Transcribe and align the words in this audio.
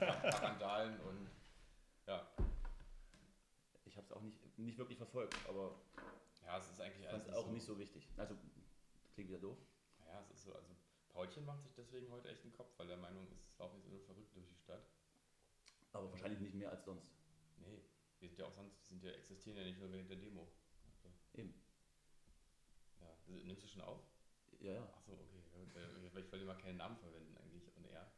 Randalen 0.00 1.00
und 1.00 1.30
ja. 2.06 2.26
Ich 3.84 3.96
habe 3.96 4.06
es 4.06 4.12
auch 4.12 4.20
nicht, 4.22 4.58
nicht 4.58 4.78
wirklich 4.78 4.98
verfolgt, 4.98 5.36
aber 5.48 5.74
Ja, 6.44 6.58
es 6.58 6.70
ist 6.70 6.80
eigentlich 6.80 7.08
alles 7.08 7.26
es 7.26 7.34
auch 7.34 7.48
nicht 7.50 7.64
so 7.64 7.78
wichtig. 7.78 8.08
Also, 8.16 8.36
klingt 9.14 9.30
wieder 9.30 9.40
doof. 9.40 9.58
Ja, 10.06 10.20
es 10.20 10.30
ist 10.30 10.44
so, 10.44 10.54
also 10.54 10.68
Paulchen 11.08 11.44
macht 11.44 11.62
sich 11.62 11.74
deswegen 11.74 12.10
heute 12.10 12.28
echt 12.28 12.42
einen 12.42 12.52
Kopf, 12.52 12.72
weil 12.76 12.88
der 12.88 12.96
Meinung 12.96 13.26
ist, 13.30 13.46
es 13.48 13.58
laufen 13.58 13.76
jetzt 13.76 13.88
nur 13.88 14.00
verrückt 14.00 14.34
durch 14.34 14.46
die 14.48 14.56
Stadt. 14.56 14.84
Aber 15.92 16.10
wahrscheinlich 16.10 16.40
nicht 16.40 16.54
mehr 16.54 16.70
als 16.70 16.84
sonst. 16.84 17.06
Nee, 17.58 17.84
wir 18.18 18.28
sind 18.28 18.38
ja 18.38 18.46
auch 18.46 18.52
sonst, 18.52 18.88
sind 18.88 19.02
ja, 19.04 19.10
existieren 19.12 19.56
ja 19.58 19.64
nicht 19.64 19.78
nur 19.78 19.92
während 19.92 20.10
der 20.10 20.16
Demo. 20.16 20.48
Also, 20.86 21.08
Eben. 21.34 21.54
ja. 23.00 23.16
Nimmst 23.26 23.62
du 23.62 23.68
schon 23.68 23.82
auf? 23.82 24.00
Ja, 24.58 24.72
ja. 24.72 24.82
Achso, 24.96 25.12
okay. 25.12 25.78
Äh, 25.78 26.06
Ich 26.06 26.32
wollte 26.32 26.44
mal 26.44 26.56
keinen 26.58 26.78
Namen 26.78 26.96
verwenden 26.96 27.36
eigentlich. 27.36 27.70
Und 27.76 27.86
er, 27.86 28.10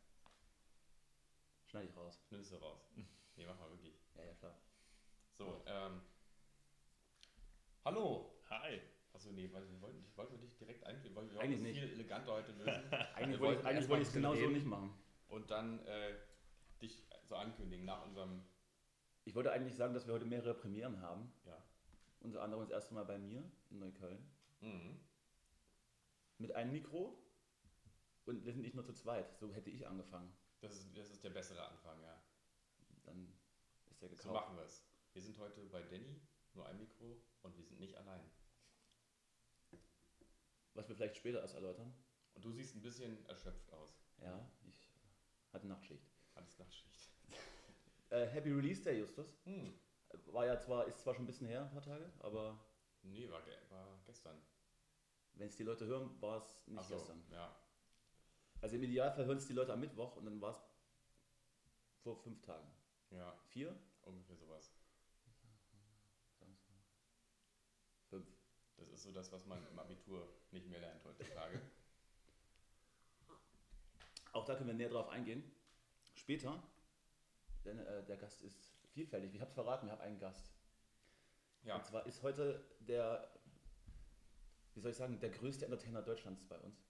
Schneide 1.67 1.89
ich 1.89 1.97
raus. 1.97 2.16
Nimmst 2.31 2.53
du 2.53 2.57
raus. 2.57 2.91
Nee, 3.37 3.45
mach 3.47 3.59
mal 3.59 3.71
wirklich. 3.71 3.95
Ja, 4.15 4.25
ja, 4.25 4.35
klar. 4.35 4.55
So, 5.35 5.63
ähm. 5.67 6.01
Hallo! 7.85 8.41
Hi. 8.51 8.81
Achso, 9.13 9.31
nee, 9.33 9.51
warte, 9.53 9.71
wir 9.71 9.81
wollten, 9.81 10.05
ich 10.05 10.17
wollte 10.17 10.37
dich 10.39 10.57
direkt 10.57 10.85
einführen. 10.85 11.15
Wir 11.15 11.23
wollten 11.23 11.39
Eigentlich 11.39 11.61
nicht. 11.61 11.81
viel 11.81 11.91
eleganter 11.93 12.33
heute 12.33 12.53
lösen. 12.53 12.93
Eigentlich 13.15 13.41
Wir 13.41 13.47
wollte 13.47 13.65
eigentlich 13.65 13.89
wollte 13.89 14.03
ich 14.03 14.09
es 14.09 14.15
genau 14.15 14.35
so 14.35 14.49
nicht 14.49 14.67
machen. 14.67 14.93
Und 15.29 15.51
dann 15.51 15.85
äh, 15.87 16.15
dich 16.83 17.07
so 17.25 17.37
ankündigen 17.37 17.85
nach 17.85 18.05
unserem. 18.05 18.43
Ich 19.25 19.35
wollte 19.35 19.51
eigentlich 19.53 19.75
sagen, 19.75 19.95
dass 19.95 20.07
wir 20.07 20.15
heute 20.15 20.27
mehrere 20.27 20.55
Premieren 20.55 21.01
haben. 21.01 21.33
Ja. 21.47 21.63
Unter 22.21 22.43
anderem 22.43 22.63
das 22.63 22.71
erste 22.71 22.95
Mal 22.95 23.05
bei 23.05 23.19
mir 23.19 23.43
in 23.71 23.79
Neukölln. 23.79 24.31
Mhm. 24.61 25.01
Mit 26.39 26.53
einem 26.53 26.73
Mikro. 26.73 27.19
Und 28.27 28.45
wir 28.45 28.53
sind 28.53 28.63
nicht 28.63 28.75
nur 28.75 28.85
zu 28.85 28.93
zweit. 28.93 29.37
So 29.39 29.53
hätte 29.53 29.71
ich 29.71 29.87
angefangen. 29.87 30.33
Das, 30.67 30.77
ist, 30.79 30.97
das 30.97 31.11
ist 31.11 31.23
der 31.25 31.31
bessere 31.31 31.67
Anfang, 31.69 32.01
ja. 32.03 32.21
Dann 33.05 33.33
ist 33.91 34.03
der 34.03 34.09
So 34.11 34.17
gekauft. 34.17 34.35
machen 34.47 34.57
wir 34.57 34.65
es. 34.65 34.85
Wir 35.13 35.23
sind 35.23 35.39
heute 35.39 35.65
bei 35.67 35.83
Danny, 35.83 36.21
nur 36.55 36.67
ein 36.67 36.77
Mikro 36.79 37.23
und 37.43 37.57
wir 37.57 37.65
sind 37.65 37.79
nicht 37.81 37.95
allein. 37.97 38.29
Was 40.75 40.89
wir 40.89 40.97
vielleicht 40.97 41.17
später 41.17 41.41
erst 41.41 41.55
erläutern. 41.55 41.95
Und 42.35 42.45
du 42.45 42.51
siehst 42.53 42.75
ein 42.75 42.83
bisschen 42.83 43.25
erschöpft 43.27 43.73
aus. 43.73 44.05
Ja, 44.19 44.51
ich 44.69 44.93
hatte 45.53 45.67
Nachtschicht. 45.67 46.07
Alles 46.35 46.59
Nachtschicht. 46.59 47.11
Äh, 48.09 48.25
Happy 48.29 48.53
Release 48.53 48.83
Day, 48.85 49.01
Justus. 49.01 49.37
Hm. 49.47 49.75
War 50.27 50.47
ja 50.47 50.57
zwar, 50.61 50.87
ist 50.87 51.01
zwar 51.01 51.13
schon 51.13 51.25
ein 51.25 51.27
bisschen 51.27 51.49
her, 51.49 51.63
ein 51.63 51.71
paar 51.73 51.83
Tage, 51.83 52.09
aber 52.21 52.65
Nee, 53.03 53.29
war, 53.29 53.43
war 53.69 53.99
gestern. 54.07 54.41
wenn 55.33 55.49
es 55.49 55.57
die 55.57 55.65
Leute 55.65 55.87
hören, 55.87 56.23
war 56.23 56.37
es 56.39 56.69
nicht 56.69 56.85
so, 56.85 56.95
gestern. 56.95 57.25
Ja. 57.33 57.53
Also 58.67 58.75
im 58.75 58.83
Idealfall 58.83 59.27
hören 59.27 59.39
es 59.39 59.47
die 59.47 59.53
Leute 59.53 59.73
am 59.73 59.79
Mittwoch 59.79 60.17
und 60.17 60.25
dann 60.25 60.41
war 60.41 60.51
es 60.51 60.61
vor 62.03 62.17
fünf 62.17 62.43
Tagen. 62.43 62.69
Ja, 63.11 63.33
Vier? 63.51 63.79
ungefähr 64.03 64.35
sowas. 64.35 64.75
Fünf. 68.11 68.27
Das 68.77 68.89
ist 68.89 69.05
so 69.05 69.13
das, 69.13 69.31
was 69.31 69.47
man 69.47 69.65
im 69.69 69.79
Abitur 69.79 70.29
nicht 70.51 70.67
mehr 70.67 70.81
lernt 70.81 71.05
heutzutage. 71.05 71.61
Auch 74.33 74.45
da 74.45 74.57
können 74.57 74.67
wir 74.67 74.75
näher 74.75 74.89
drauf 74.89 75.11
eingehen. 75.11 75.49
Später, 76.17 76.61
denn 77.65 77.79
äh, 77.79 78.05
der 78.05 78.17
Gast 78.17 78.43
ist 78.43 78.75
vielfältig. 78.91 79.33
Ich 79.33 79.41
habe 79.41 79.49
es 79.49 79.55
verraten, 79.55 79.87
wir 79.87 79.93
haben 79.93 80.03
einen 80.03 80.19
Gast. 80.19 80.53
Ja. 81.63 81.77
Und 81.77 81.87
zwar 81.87 82.05
ist 82.05 82.21
heute 82.25 82.67
der, 82.81 83.33
wie 84.75 84.81
soll 84.81 84.91
ich 84.91 84.97
sagen, 84.97 85.21
der 85.21 85.31
größte 85.31 85.67
Entertainer 85.67 86.03
Deutschlands 86.03 86.45
bei 86.49 86.59
uns. 86.59 86.85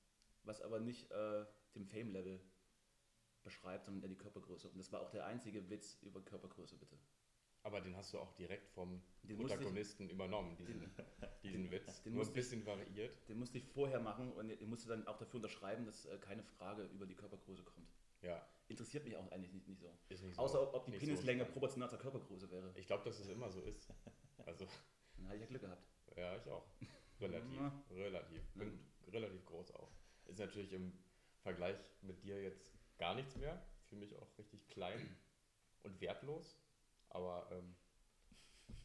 Was 0.45 0.63
aber 0.63 0.81
nicht 0.81 1.11
äh, 1.11 1.45
dem 1.77 1.87
Fame-Level 1.87 2.41
beschreibt, 3.43 3.85
sondern 3.85 4.03
eher 4.03 4.09
die 4.09 4.17
Körpergröße. 4.17 4.69
Und 4.69 4.79
das 4.79 4.91
war 4.93 5.01
auch 5.03 5.11
der 5.11 5.27
einzige 5.27 5.69
Witz 5.71 5.99
über 6.03 6.21
Körpergröße, 6.21 6.77
bitte. 6.77 6.99
Aber 7.63 7.81
den 7.81 7.97
hast 7.97 8.13
du 8.13 8.19
auch 8.19 8.33
direkt 8.35 8.69
vom 8.71 9.03
Den 9.23 9.37
musste 9.39 9.55
ich- 9.55 9.59
Protagonisten 9.61 10.09
übernommen, 10.09 10.57
diesen, 10.57 10.89
diesen 11.43 11.71
Witz. 11.71 12.03
den 12.03 12.13
Nur 12.13 12.23
ein 12.23 12.27
musste 12.27 12.31
ich- 12.41 12.45
bisschen 12.47 12.67
variiert. 12.67 13.29
Den 13.29 13.39
musste 13.39 13.59
ich 13.59 13.65
vorher 13.65 14.01
machen 14.01 14.33
und 14.33 14.51
ich 14.51 14.67
musste 14.67 14.89
dann 14.89 15.07
auch 15.07 15.17
dafür 15.19 15.37
unterschreiben, 15.37 15.85
dass 15.85 16.07
äh, 16.07 16.19
keine 16.19 16.43
Frage 16.43 16.85
über 16.85 17.07
die 17.07 17.15
Körpergröße 17.15 17.63
kommt. 17.65 17.89
Ja, 18.23 18.47
Interessiert 18.69 19.05
mich 19.05 19.17
auch 19.17 19.31
eigentlich 19.31 19.53
nicht, 19.53 19.69
nicht 19.69 19.81
so. 19.81 19.97
ist 20.09 20.23
nicht 20.25 20.35
so. 20.35 20.43
Außer 20.43 20.75
ob, 20.75 20.87
die 20.87 20.93
so 20.93 20.99
Penislänge 20.99 21.41
spannend. 21.43 21.53
proportional 21.53 21.89
zur 21.91 21.99
Körpergröße 22.01 22.51
wäre. 22.51 22.73
Ich 22.75 22.87
glaube, 22.87 23.05
dass 23.05 23.21
es 23.21 23.29
immer 23.29 23.49
so 23.51 23.61
ist. 23.63 23.89
Also, 24.45 24.67
Dann 25.17 25.27
hatte 25.29 25.37
ich 25.37 25.43
ja 25.43 25.47
Glück 25.47 25.63
gehabt. 25.63 25.87
ja, 26.17 26.37
ich 26.37 26.49
auch. 26.49 26.67
Relativ. 27.21 27.61
Relativ. 27.91 28.43
Bin 28.55 28.79
relativ 29.09 29.45
groß 29.47 29.71
auch. 29.73 29.91
Ist 30.27 30.39
natürlich 30.41 30.73
im 30.73 30.93
Vergleich 31.47 31.77
mit 32.03 32.21
dir 32.25 32.43
jetzt 32.43 32.73
gar 32.99 33.15
nichts 33.15 33.37
mehr. 33.37 33.63
Für 33.85 33.95
mich 33.95 34.17
auch 34.17 34.37
richtig 34.37 34.67
klein 34.69 35.17
und 35.85 36.01
wertlos. 36.01 36.59
Aber 37.11 37.49
ähm, 37.53 37.77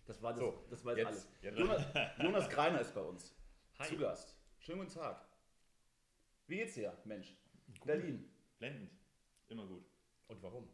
Das 0.05 0.21
war, 0.21 0.31
das, 0.33 0.39
So, 0.41 0.65
das 0.69 0.85
war 0.85 0.95
jetzt, 0.95 1.07
jetzt- 1.07 1.07
alles. 1.09 1.41
jetzt- 1.41 1.57
Jonas, 1.57 2.17
Jonas 2.19 2.49
Greiner 2.51 2.81
ist 2.81 2.93
bei 2.93 3.01
uns. 3.01 3.35
Hi. 3.79 3.87
Zu 3.87 3.97
Gast. 3.97 4.37
Schönen 4.59 4.77
guten 4.81 4.91
Tag. 4.93 5.25
Wie 6.45 6.57
geht's 6.57 6.75
dir, 6.75 6.95
Mensch? 7.05 7.35
Berlin. 7.83 8.31
Blendend. 8.59 8.91
Immer 9.47 9.65
gut. 9.65 9.83
und 10.27 10.41
warum? 10.43 10.69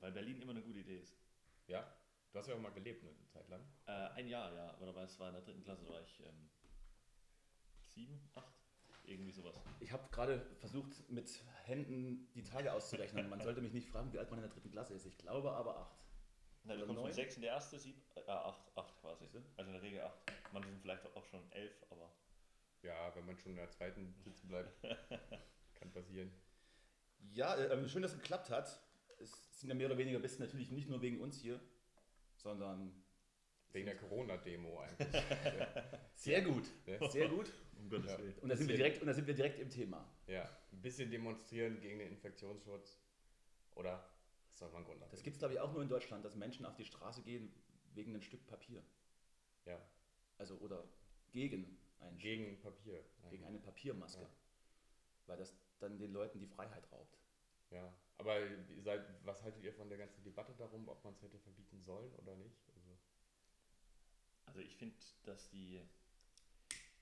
Weil 0.00 0.12
Berlin 0.12 0.40
immer 0.40 0.52
eine 0.52 0.62
gute 0.62 0.78
Idee 0.78 0.98
ist. 1.00 1.18
Ja? 1.66 1.82
Du 2.30 2.38
hast 2.38 2.46
ja 2.46 2.54
auch 2.54 2.60
mal 2.60 2.70
gelebt 2.72 3.02
eine 3.02 3.26
Zeit 3.26 3.48
lang. 3.48 3.60
Äh, 3.86 3.90
ein 3.90 4.28
Jahr, 4.28 4.52
ja. 4.54 4.70
Aber 4.74 4.86
dabei 4.86 5.02
es 5.02 5.18
war 5.18 5.28
in 5.28 5.34
der 5.34 5.42
dritten 5.42 5.62
Klasse, 5.64 5.84
da 5.84 5.90
war 5.94 6.00
ich 6.02 6.20
ähm, 6.20 6.48
sieben, 7.94 8.30
acht, 8.34 8.53
irgendwie 9.06 9.32
sowas. 9.32 9.54
Ich 9.80 9.92
habe 9.92 10.08
gerade 10.10 10.40
versucht, 10.58 11.08
mit 11.10 11.42
Händen 11.64 12.28
die 12.34 12.42
Tage 12.42 12.72
auszurechnen. 12.72 13.28
Man 13.28 13.40
sollte 13.40 13.60
mich 13.60 13.72
nicht 13.72 13.88
fragen, 13.88 14.12
wie 14.12 14.18
alt 14.18 14.30
man 14.30 14.38
in 14.38 14.44
der 14.44 14.52
dritten 14.52 14.70
Klasse 14.70 14.94
ist. 14.94 15.06
Ich 15.06 15.16
glaube 15.18 15.50
aber 15.52 15.76
acht. 15.78 16.04
Nein, 16.64 16.78
du 16.78 16.84
Oder 16.84 16.86
kommst 16.86 17.02
neun? 17.02 17.06
von 17.06 17.14
sechs 17.14 17.36
in 17.36 17.42
der 17.42 17.52
erste, 17.52 17.78
sieb, 17.78 17.96
äh, 18.16 18.30
acht, 18.30 18.62
acht 18.76 19.00
quasi. 19.00 19.26
Also 19.56 19.68
in 19.70 19.72
der 19.72 19.82
Regel 19.82 20.00
acht. 20.02 20.18
Manche 20.52 20.70
sind 20.70 20.80
vielleicht 20.80 21.04
auch 21.14 21.24
schon 21.26 21.40
elf, 21.52 21.72
aber 21.90 22.10
Ja, 22.82 23.14
wenn 23.14 23.26
man 23.26 23.36
schon 23.36 23.52
in 23.52 23.56
der 23.56 23.70
zweiten 23.70 24.14
sitzen 24.22 24.48
bleibt, 24.48 24.72
kann 25.74 25.92
passieren. 25.92 26.32
Ja, 27.32 27.54
äh, 27.56 27.88
schön, 27.88 28.02
dass 28.02 28.12
es 28.12 28.18
geklappt 28.18 28.48
hat. 28.50 28.80
Es 29.18 29.60
sind 29.60 29.68
ja 29.68 29.74
mehr 29.74 29.86
oder 29.88 29.98
weniger 29.98 30.18
bist 30.20 30.40
natürlich 30.40 30.70
nicht 30.70 30.88
nur 30.88 31.02
wegen 31.02 31.20
uns 31.20 31.38
hier, 31.40 31.60
sondern 32.36 33.03
Wegen 33.74 33.86
der 33.86 33.96
Corona-Demo 33.96 34.78
eigentlich. 34.80 35.08
sehr 36.14 36.42
gut. 36.42 36.64
Ne? 36.86 36.98
Sehr 37.10 37.28
gut. 37.28 37.52
um 37.76 37.90
Gottes 37.90 38.12
Ja. 38.12 38.18
Willen. 38.18 38.38
Und 38.38 38.48
da 38.48 38.56
sind 38.56 38.68
wir 38.68 38.76
direkt, 38.76 39.00
und 39.00 39.08
da 39.08 39.12
sind 39.14 39.26
wir 39.26 39.34
direkt 39.34 39.58
im 39.58 39.68
Thema. 39.68 40.08
Ja, 40.28 40.48
ein 40.72 40.80
bisschen 40.80 41.10
demonstrieren 41.10 41.80
gegen 41.80 41.98
den 41.98 42.08
Infektionsschutz. 42.12 43.00
Oder 43.74 44.08
ist 44.52 44.62
doch 44.62 44.72
mal 44.72 44.78
ein 44.78 44.84
Grund. 44.84 45.02
Das 45.10 45.22
gibt 45.24 45.34
es, 45.34 45.40
glaube 45.40 45.54
ich, 45.54 45.60
auch 45.60 45.72
nur 45.72 45.82
in 45.82 45.88
Deutschland, 45.88 46.24
dass 46.24 46.36
Menschen 46.36 46.64
auf 46.64 46.76
die 46.76 46.84
Straße 46.84 47.22
gehen 47.24 47.52
wegen 47.94 48.12
einem 48.12 48.22
Stück 48.22 48.46
Papier. 48.46 48.80
Ja, 49.66 49.80
Also 50.38 50.56
oder 50.58 50.84
gegen 51.32 51.76
ein 51.98 52.16
gegen 52.18 52.60
Papier. 52.60 53.02
Stück, 53.02 53.30
gegen 53.30 53.44
eine 53.44 53.58
Papiermaske. 53.58 54.22
Ja. 54.22 54.30
Weil 55.26 55.38
das 55.38 55.52
dann 55.80 55.98
den 55.98 56.12
Leuten 56.12 56.38
die 56.38 56.46
Freiheit 56.46 56.90
raubt. 56.92 57.18
Ja, 57.70 57.92
aber 58.18 58.38
seid, 58.78 59.02
was 59.24 59.42
haltet 59.42 59.64
ihr 59.64 59.72
von 59.72 59.88
der 59.88 59.98
ganzen 59.98 60.22
Debatte 60.22 60.54
darum, 60.56 60.88
ob 60.88 61.02
man 61.02 61.12
es 61.14 61.22
hätte 61.22 61.38
verbieten 61.40 61.82
sollen 61.82 62.12
oder 62.14 62.36
nicht? 62.36 62.56
Also, 64.54 64.64
ich 64.64 64.76
finde, 64.76 64.94
dass 65.24 65.50
die 65.50 65.80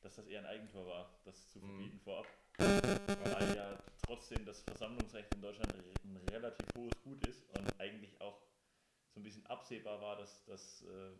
dass 0.01 0.17
das 0.17 0.27
eher 0.27 0.41
ein 0.41 0.47
Eigentor 0.47 0.87
war, 0.87 1.21
das 1.25 1.49
zu 1.51 1.61
Mhm. 1.61 1.67
verbieten 1.67 2.01
vorab. 2.01 2.27
Weil 2.59 3.55
ja 3.55 3.79
trotzdem 4.05 4.45
das 4.45 4.61
Versammlungsrecht 4.63 5.33
in 5.35 5.43
Deutschland 5.43 5.73
ein 6.05 6.17
relativ 6.29 6.67
hohes 6.75 7.01
Gut 7.05 7.25
ist 7.29 7.49
und 7.51 7.81
eigentlich 7.81 8.21
auch 8.21 8.37
so 9.15 9.21
ein 9.21 9.23
bisschen 9.23 9.47
absehbar 9.47 10.01
war, 10.01 10.17
dass 10.17 10.45
das 10.47 10.83
äh, 10.83 11.13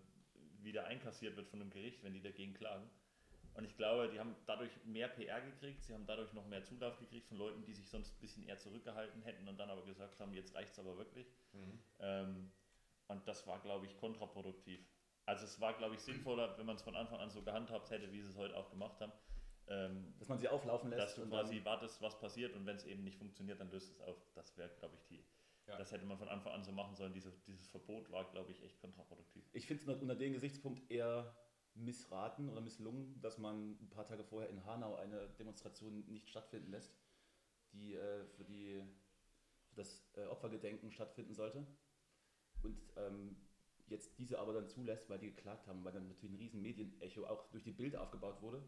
wieder 0.65 0.87
einkassiert 0.87 1.37
wird 1.37 1.49
von 1.49 1.61
einem 1.61 1.71
Gericht, 1.71 2.03
wenn 2.03 2.13
die 2.15 2.23
dagegen 2.23 2.55
klagen. 2.55 2.91
Und 3.55 3.65
ich 3.65 3.77
glaube, 3.77 4.09
die 4.09 4.19
haben 4.19 4.35
dadurch 4.47 4.73
mehr 4.85 5.09
PR 5.09 5.41
gekriegt, 5.43 5.85
sie 5.85 5.93
haben 5.95 6.07
dadurch 6.07 6.33
noch 6.33 6.47
mehr 6.47 6.65
Zulauf 6.65 6.99
gekriegt 6.99 7.29
von 7.29 7.37
Leuten, 7.37 7.65
die 7.65 7.75
sich 7.75 7.89
sonst 7.89 8.17
ein 8.17 8.21
bisschen 8.21 8.43
eher 8.49 8.59
zurückgehalten 8.59 9.23
hätten 9.23 9.47
und 9.47 9.59
dann 9.59 9.71
aber 9.71 9.85
gesagt 9.85 10.19
haben, 10.19 10.33
jetzt 10.33 10.55
reicht 10.55 10.73
es 10.73 10.79
aber 10.79 10.97
wirklich. 10.97 11.27
Mhm. 11.53 11.79
Ähm, 12.01 12.53
und 13.09 13.29
das 13.29 13.47
war, 13.47 13.61
glaube 13.61 13.87
ich, 13.87 13.97
kontraproduktiv. 13.99 14.81
Also 15.25 15.45
es 15.45 15.61
war, 15.61 15.75
glaube 15.75 15.95
ich, 15.95 16.01
sinnvoller, 16.01 16.57
wenn 16.59 16.67
man 16.67 16.77
es 16.77 16.83
von 16.83 16.97
Anfang 16.97 17.21
an 17.21 17.31
so 17.31 17.43
gehandhabt 17.43 17.91
hätte, 17.91 18.13
wie 18.13 18.21
sie 18.21 18.31
es 18.31 18.37
heute 18.37 18.57
auch 18.57 18.71
gemacht 18.71 19.01
haben. 19.01 19.13
Ähm, 19.69 20.15
Dass 20.19 20.29
man 20.29 20.39
sie 20.39 20.49
auflaufen 20.49 20.91
lässt. 20.91 21.03
dass 21.03 21.15
du 21.15 21.23
und 21.23 21.31
quasi 21.31 21.65
wartest, 21.65 22.03
was 22.03 22.19
passiert 22.19 22.55
und 22.55 22.67
wenn 22.67 22.77
es 22.77 22.85
eben 22.85 23.05
nicht 23.05 23.17
funktioniert, 23.17 23.61
dann 23.61 23.71
löst 23.71 23.91
es 23.91 24.01
auf. 24.01 24.17
Das 24.35 24.57
wäre, 24.57 24.71
glaube 24.79 24.97
ich, 24.97 25.05
die. 25.07 25.25
Ja. 25.69 25.77
Das 25.79 25.93
hätte 25.93 26.05
man 26.05 26.19
von 26.19 26.29
Anfang 26.29 26.53
an 26.53 26.65
so 26.65 26.73
machen 26.73 26.97
sollen. 26.97 27.13
Diese, 27.13 27.33
dieses 27.47 27.69
Verbot 27.69 28.11
war, 28.11 28.29
glaube 28.33 28.51
ich, 28.51 28.63
echt 28.65 28.81
kontraproduktiv. 28.81 29.49
ich 29.53 29.67
finde 29.67 29.93
es 29.93 30.01
unter 30.01 30.17
dem 30.17 30.33
Gesichtspunkt 30.33 30.91
eher 30.91 31.37
missraten 31.75 32.49
oder 32.51 32.61
misslungen, 32.61 33.21
dass 33.21 33.39
man 33.39 33.79
ein 33.81 33.89
paar 33.89 34.05
Tage 34.05 34.25
vorher 34.25 34.51
in 34.51 34.65
Hanau 34.67 34.97
eine 34.97 35.29
Demonstration 35.39 36.05
nicht 36.07 36.29
stattfinden 36.29 36.71
lässt, 36.71 36.95
die 37.73 37.95
äh, 37.95 38.27
für, 38.27 38.45
die, 38.45 38.83
für 39.69 39.77
das 39.77 40.05
äh, 40.17 40.27
Opfergedenken 40.27 40.91
stattfinden 40.91 41.35
sollte. 41.35 41.67
Und 42.63 42.79
ähm, 42.97 43.37
jetzt 43.93 44.19
diese 44.19 44.39
aber 44.39 44.53
dann 44.53 44.69
zulässt, 44.69 45.09
weil 45.09 45.19
die 45.19 45.29
geklagt 45.29 45.67
haben, 45.67 45.85
weil 45.85 45.93
dann 45.93 46.09
natürlich 46.09 46.35
ein 46.35 46.39
riesen 46.39 46.63
Medienecho 46.63 47.27
auch 47.27 47.49
durch 47.51 47.63
die 47.63 47.73
Bild 47.73 47.97
aufgebaut 47.97 48.43
wurde, 48.43 48.63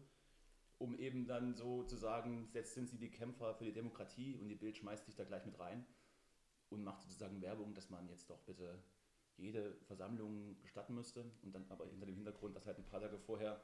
um 0.77 0.95
eben 0.95 1.27
dann 1.27 1.55
so 1.55 1.83
zu 1.83 1.97
sagen, 1.97 2.49
jetzt 2.53 2.73
sind 2.73 2.89
sie 2.89 2.97
die 2.97 3.11
Kämpfer 3.11 3.53
für 3.55 3.65
die 3.65 3.73
Demokratie 3.73 4.35
und 4.35 4.47
die 4.49 4.55
Bild 4.55 4.77
schmeißt 4.77 5.05
sich 5.05 5.15
da 5.15 5.23
gleich 5.23 5.45
mit 5.45 5.59
rein 5.59 5.85
und 6.69 6.83
macht 6.83 7.01
sozusagen 7.01 7.41
Werbung, 7.41 7.73
dass 7.73 7.89
man 7.89 8.07
jetzt 8.09 8.29
doch 8.29 8.39
bitte 8.41 8.79
jede 9.37 9.75
Versammlung 9.87 10.57
gestatten 10.61 10.95
müsste 10.95 11.25
und 11.43 11.53
dann 11.53 11.65
aber 11.69 11.85
hinter 11.87 12.05
dem 12.05 12.15
Hintergrund, 12.15 12.55
dass 12.55 12.65
halt 12.65 12.77
ein 12.77 12.85
paar 12.85 13.01
Tage 13.01 13.17
vorher 13.19 13.61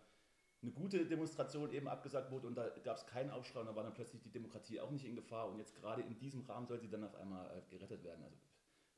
eine 0.62 0.72
gute 0.72 1.06
Demonstration 1.06 1.72
eben 1.72 1.88
abgesagt 1.88 2.31
wurde 2.31 2.48
und 2.48 2.56
da 2.56 2.69
gab 2.84 2.98
es 2.98 3.06
keinen 3.08 3.31
Aufschrei 3.31 3.62
und 3.62 3.66
da 3.66 3.75
war 3.75 3.84
dann 3.84 3.94
plötzlich 3.94 4.22
die 4.22 4.31
Demokratie 4.31 4.80
auch 4.80 4.92
nicht 4.92 5.06
in 5.06 5.16
Gefahr 5.16 5.50
und 5.50 5.58
jetzt 5.58 5.75
gerade 5.75 6.02
in 6.02 6.19
diesem 6.19 6.42
Rahmen 6.42 6.68
soll 6.68 6.80
sie 6.80 6.90
dann 6.90 7.04
auf 7.04 7.16
einmal 7.16 7.50
äh, 7.58 7.62
gerettet 7.69 8.04
werden. 8.04 8.24
Also 8.24 8.38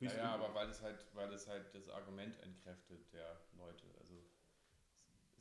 Ja, 0.03 0.15
ja, 0.15 0.33
aber 0.35 0.53
weil 0.53 0.67
das 0.67 0.81
halt, 0.81 1.05
weil 1.13 1.29
das 1.29 1.47
halt 1.47 1.73
das 1.73 1.89
Argument 1.89 2.37
entkräftet 2.41 3.11
der 3.13 3.41
Leute. 3.57 3.85
Also 3.99 4.23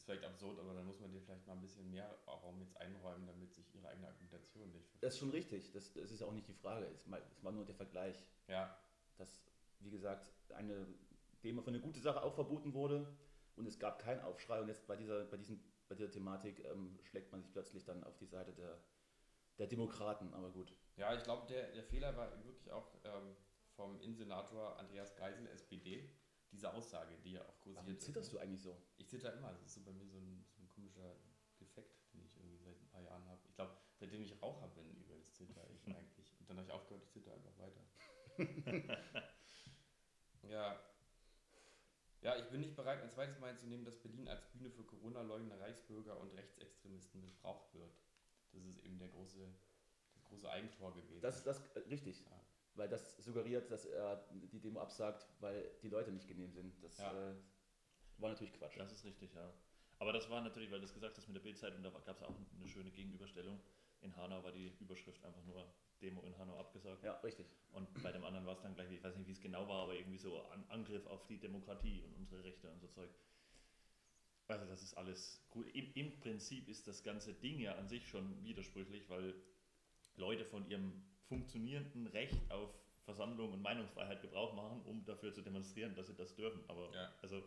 ist 0.03 0.07
vielleicht 0.07 0.25
absurd, 0.25 0.59
aber 0.59 0.75
dann 0.75 0.85
muss 0.85 0.99
man 0.99 1.13
dir 1.13 1.21
vielleicht 1.21 1.47
mal 1.47 1.53
ein 1.55 1.61
bisschen 1.61 1.89
mehr 1.91 2.11
Raum 2.27 2.61
jetzt 2.61 2.77
einräumen, 2.81 3.27
damit 3.27 3.55
sich 3.55 3.73
ihre 3.75 3.89
eigene 3.89 4.09
Argumentation 4.09 4.73
nicht 4.73 4.85
verfehlt. 4.89 5.03
das 5.05 5.15
ist 5.15 5.21
schon 5.21 5.31
richtig, 5.31 5.71
das, 5.71 5.93
das 5.93 6.11
ist 6.11 6.23
auch 6.23 6.33
nicht 6.33 6.49
die 6.49 6.55
Frage, 6.55 6.87
es 6.87 7.09
war, 7.09 7.21
es 7.31 7.45
war 7.45 7.53
nur 7.53 7.65
der 7.65 7.77
Vergleich, 7.77 8.17
Ja, 8.49 8.77
dass, 9.17 9.45
wie 9.79 9.91
gesagt, 9.91 10.29
eine 10.55 10.87
Demo 11.45 11.63
für 11.63 11.69
eine 11.69 11.81
gute 11.81 12.01
Sache 12.01 12.23
auch 12.23 12.35
verboten 12.35 12.75
wurde 12.75 13.07
und 13.55 13.67
es 13.67 13.79
gab 13.79 14.01
keinen 14.01 14.21
Aufschrei 14.21 14.61
und 14.61 14.69
jetzt 14.69 14.87
bei 14.89 14.97
dieser, 14.97 15.25
bei 15.25 15.37
diesen, 15.37 15.63
bei 15.89 15.95
dieser 15.95 16.11
Thematik 16.11 16.65
ähm, 16.65 16.99
schlägt 17.05 17.31
man 17.31 17.41
sich 17.41 17.53
plötzlich 17.53 17.85
dann 17.85 18.03
auf 18.03 18.17
die 18.17 18.27
Seite 18.27 18.53
der, 18.53 18.79
der 19.59 19.69
Demokraten, 19.69 20.35
aber 20.35 20.51
gut. 20.51 20.75
ja, 20.97 21.15
ich 21.15 21.23
glaube, 21.23 21.47
der, 21.47 21.71
der 21.73 21.85
Fehler 21.85 22.17
war 22.17 22.29
wirklich 22.45 22.73
auch 22.73 22.93
ähm, 23.05 23.37
vom 23.77 24.01
Innensenator 24.01 24.79
Andreas 24.79 25.17
Geisel, 25.17 25.47
SPD, 25.49 26.11
diese 26.51 26.73
Aussage, 26.73 27.17
die 27.25 27.33
ja 27.33 27.43
auch 27.43 27.61
kursiert 27.61 27.85
Warum 27.85 27.97
ist. 27.97 28.05
zitterst 28.05 28.33
du 28.33 28.39
eigentlich 28.39 28.63
so? 28.63 28.77
Ich 28.99 29.09
zitter 29.09 29.33
immer, 29.35 29.53
das 29.53 29.63
ist 29.63 29.75
so 29.75 29.81
bei 29.83 29.93
mir 29.93 30.07
so 30.07 30.19
ein, 30.19 30.45
so 30.51 30.63
ein 30.63 30.69
komischer 30.69 31.17
Defekt, 31.59 32.13
den 32.13 32.25
ich 32.25 32.37
irgendwie 32.37 32.59
seit 32.59 32.77
ein 32.79 32.89
paar 32.89 33.03
Jahren 33.03 33.27
habe. 33.27 33.41
Ich 33.49 33.55
glaube, 33.55 33.77
seitdem 33.95 34.23
ich 34.23 34.41
Raucher 34.43 34.69
bin, 34.69 34.91
übrigens 34.97 35.33
zitter 35.33 35.69
ich 35.71 35.87
eigentlich. 35.97 36.33
Und 36.39 36.51
dann 36.51 36.59
habe 36.59 36.67
ich 36.67 36.73
aufgehört, 36.73 37.03
ich 37.05 37.11
zitter 37.11 37.33
einfach 37.33 37.59
weiter. 37.59 37.83
ja. 40.49 40.81
Ja, 42.21 42.37
ich 42.37 42.49
bin 42.51 42.61
nicht 42.61 42.77
bereit, 42.77 43.03
ein 43.03 43.11
zweites 43.11 43.39
Mal 43.41 43.49
hinzunehmen, 43.49 43.85
dass 43.85 43.99
Berlin 43.99 44.29
als 44.29 44.45
Bühne 44.53 44.71
für 44.71 44.85
Corona-Leugner, 44.85 45.59
Reichsbürger 45.59 46.21
und 46.21 46.33
Rechtsextremisten 46.35 47.21
missbraucht 47.21 47.75
wird. 47.75 47.93
Das 48.53 48.65
ist 48.65 48.79
eben 48.85 48.99
der 48.99 49.09
große, 49.09 49.53
das 50.15 50.25
große 50.25 50.49
Eigentor 50.49 50.95
gewesen. 50.95 51.21
Das, 51.21 51.43
das 51.43 51.61
äh, 51.75 51.81
richtig, 51.81 52.21
Ja. 52.31 52.41
Weil 52.75 52.89
das 52.89 53.17
suggeriert, 53.19 53.71
dass 53.71 53.85
er 53.87 54.25
die 54.31 54.61
Demo 54.61 54.81
absagt, 54.81 55.27
weil 55.41 55.71
die 55.83 55.89
Leute 55.89 56.11
nicht 56.13 56.27
genehm 56.29 56.53
sind. 56.53 56.83
Das 56.83 56.99
Ja. 56.99 57.31
äh, 57.31 57.35
war 58.19 58.31
natürlich 58.31 58.53
Quatsch. 58.55 58.79
Das 58.79 58.93
ist 58.93 59.05
richtig, 59.05 59.35
ja. 59.35 59.53
Aber 59.99 60.13
das 60.13 60.29
war 60.31 60.41
natürlich, 60.41 60.71
weil 60.71 60.81
du 60.81 60.87
es 60.87 60.95
gesagt 60.95 61.17
hast 61.17 61.29
mit 61.29 61.37
der 61.37 61.43
Bildzeitung, 61.43 61.83
da 61.83 61.91
gab 61.91 62.17
es 62.17 62.23
auch 62.23 62.35
eine 62.57 62.69
schöne 62.69 62.91
Gegenüberstellung. 62.91 63.61
In 64.01 64.17
Hanau 64.17 64.43
war 64.43 64.51
die 64.51 64.73
Überschrift 64.81 65.23
einfach 65.25 65.45
nur 65.45 65.73
Demo 66.01 66.23
in 66.23 66.37
Hanau 66.37 66.59
abgesagt. 66.59 67.05
Ja, 67.05 67.13
richtig. 67.21 67.47
Und 67.73 67.89
bei 68.03 68.11
dem 68.11 68.25
anderen 68.25 68.45
war 68.47 68.55
es 68.55 68.61
dann 68.63 68.75
gleich, 68.75 68.91
ich 68.91 69.03
weiß 69.03 69.17
nicht, 69.17 69.29
wie 69.29 69.33
es 69.33 69.41
genau 69.41 69.69
war, 69.69 69.85
aber 69.85 69.95
irgendwie 69.95 70.19
so 70.19 70.43
an 70.47 70.65
Angriff 70.71 71.07
auf 71.07 71.25
die 71.27 71.39
Demokratie 71.39 72.03
und 72.03 72.15
unsere 72.17 72.43
Rechte 72.43 72.69
und 72.69 72.81
so 72.81 72.89
Zeug. 72.89 73.11
Also 74.49 74.67
das 74.67 74.83
ist 74.83 74.95
alles 74.95 75.47
gut. 75.51 75.69
Im, 75.75 75.93
Im 75.95 76.19
Prinzip 76.19 76.69
ist 76.69 76.89
das 76.89 77.05
ganze 77.05 77.33
Ding 77.35 77.61
ja 77.61 77.77
an 77.77 77.89
sich 77.89 78.09
schon 78.09 78.43
widersprüchlich, 78.45 79.09
weil 79.09 79.35
Leute 80.17 80.45
von 80.45 80.69
ihrem 80.69 81.05
funktionierenden 81.29 82.07
Recht 82.09 82.51
auf 82.51 82.71
Versammlung 83.05 83.53
und 83.53 83.63
Meinungsfreiheit 83.63 84.21
Gebrauch 84.23 84.55
machen, 84.55 84.83
um 84.83 85.05
dafür 85.05 85.33
zu 85.33 85.43
demonstrieren, 85.43 85.95
dass 85.95 86.07
sie 86.07 86.15
das 86.15 86.35
dürfen. 86.35 86.63
Aber 86.69 86.93
Ja. 86.95 87.13
also 87.23 87.43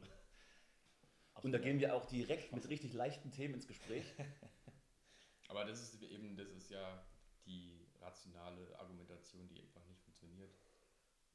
Und 1.43 1.51
da 1.51 1.59
gehen 1.59 1.79
wir 1.79 1.95
auch 1.95 2.05
direkt 2.05 2.51
mit 2.53 2.67
richtig 2.69 2.93
leichten 2.93 3.31
Themen 3.31 3.53
ins 3.55 3.67
Gespräch. 3.67 4.05
Aber 5.47 5.63
das 5.65 5.81
ist 5.81 6.01
eben, 6.01 6.35
das 6.35 6.49
ist 6.49 6.71
ja 6.71 7.05
die 7.45 7.87
rationale 7.99 8.77
Argumentation, 8.79 9.47
die 9.47 9.61
einfach 9.61 9.85
nicht 9.85 10.01
funktioniert. 10.01 10.51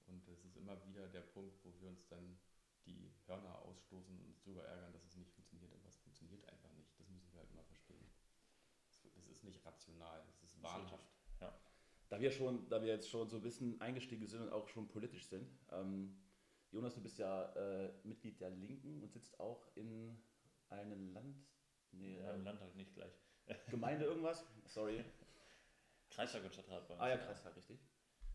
Und 0.06 0.26
das 0.26 0.44
ist 0.44 0.56
immer 0.56 0.84
wieder 0.86 1.06
der 1.08 1.20
Punkt, 1.20 1.64
wo 1.64 1.72
wir 1.80 1.88
uns 1.88 2.06
dann 2.08 2.36
die 2.86 3.12
Hörner 3.26 3.60
ausstoßen 3.62 4.18
und 4.18 4.24
uns 4.26 4.40
darüber 4.42 4.64
ärgern, 4.64 4.92
dass 4.92 5.04
es 5.04 5.16
nicht 5.16 5.30
funktioniert. 5.32 5.72
Aber 5.72 5.86
es 5.86 5.96
funktioniert 5.98 6.44
einfach 6.48 6.72
nicht. 6.72 6.98
Das 6.98 7.08
müssen 7.08 7.30
wir 7.32 7.38
halt 7.40 7.50
immer 7.50 7.64
verstehen. 7.64 8.04
Das- 8.88 9.28
ist 9.30 9.44
nicht 9.44 9.64
rational, 9.64 10.22
das 10.26 10.42
ist 10.42 10.60
wahnhaft. 10.60 11.06
Da 12.10 12.20
wir 12.20 12.32
schon, 12.32 12.68
da 12.68 12.82
wir 12.82 12.88
jetzt 12.88 13.08
schon 13.08 13.28
so 13.30 13.36
ein 13.36 13.42
bisschen 13.42 13.80
eingestiegen 13.80 14.26
sind 14.26 14.42
und 14.42 14.52
auch 14.52 14.68
schon 14.68 14.88
politisch 14.88 15.26
sind. 15.28 15.48
Ähm, 15.70 16.18
Jonas, 16.72 16.94
du 16.94 17.00
bist 17.00 17.18
ja 17.18 17.44
äh, 17.54 17.92
Mitglied 18.02 18.40
der 18.40 18.50
Linken 18.50 19.00
und 19.00 19.12
sitzt 19.12 19.38
auch 19.38 19.68
in 19.76 20.20
einem 20.68 21.12
Land, 21.12 21.36
nee, 21.92 22.18
ja, 22.18 22.34
im 22.34 22.42
Landtag 22.42 22.74
nicht 22.74 22.94
gleich. 22.94 23.12
Gemeinde 23.70 24.04
irgendwas? 24.04 24.44
Sorry. 24.66 25.04
Kreistag 26.10 26.44
und 26.44 26.52
Stadtrat 26.52 26.88
bei 26.88 26.94
uns. 26.94 27.02
Ah 27.02 27.08
ja, 27.08 27.16
Kreistag, 27.16 27.56
richtig. 27.56 27.78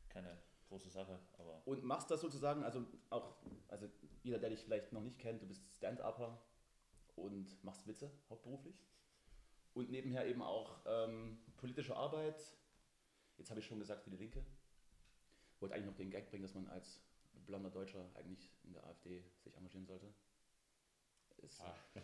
Keine 0.08 0.38
große 0.70 0.90
Sache, 0.90 1.20
aber 1.38 1.62
Und 1.66 1.84
machst 1.84 2.10
das 2.10 2.22
sozusagen, 2.22 2.64
also 2.64 2.86
auch, 3.10 3.36
also 3.68 3.88
jeder, 4.24 4.40
der 4.40 4.50
dich 4.52 4.62
vielleicht 4.62 4.94
noch 4.94 5.02
nicht 5.02 5.20
kennt, 5.20 5.42
du 5.42 5.48
bist 5.48 5.70
Stand-Upper 5.76 6.42
und 7.16 7.62
machst 7.64 7.86
Witze 7.88 8.10
hauptberuflich. 8.30 8.76
Und 9.74 9.92
nebenher 9.92 10.26
eben 10.26 10.42
auch 10.42 10.80
ähm, 10.86 11.44
politische 11.58 11.96
Arbeit. 11.96 12.42
Jetzt 13.38 13.50
habe 13.50 13.60
ich 13.60 13.66
schon 13.66 13.80
gesagt 13.80 14.04
für 14.04 14.10
die 14.10 14.18
Linke. 14.18 14.46
Wollte 15.60 15.76
eigentlich 15.76 15.88
noch 15.88 15.96
den 15.96 16.10
Gag 16.12 16.30
bringen, 16.30 16.44
dass 16.44 16.54
man 16.54 16.68
als 16.68 17.02
blonder 17.46 17.70
Deutscher 17.70 18.10
eigentlich 18.16 18.50
in 18.64 18.74
der 18.74 18.84
AfD 18.86 19.24
sich 19.44 19.56
engagieren 19.56 19.86
sollte. 19.86 20.14
Ist, 21.38 21.62
Ah. 21.62 21.76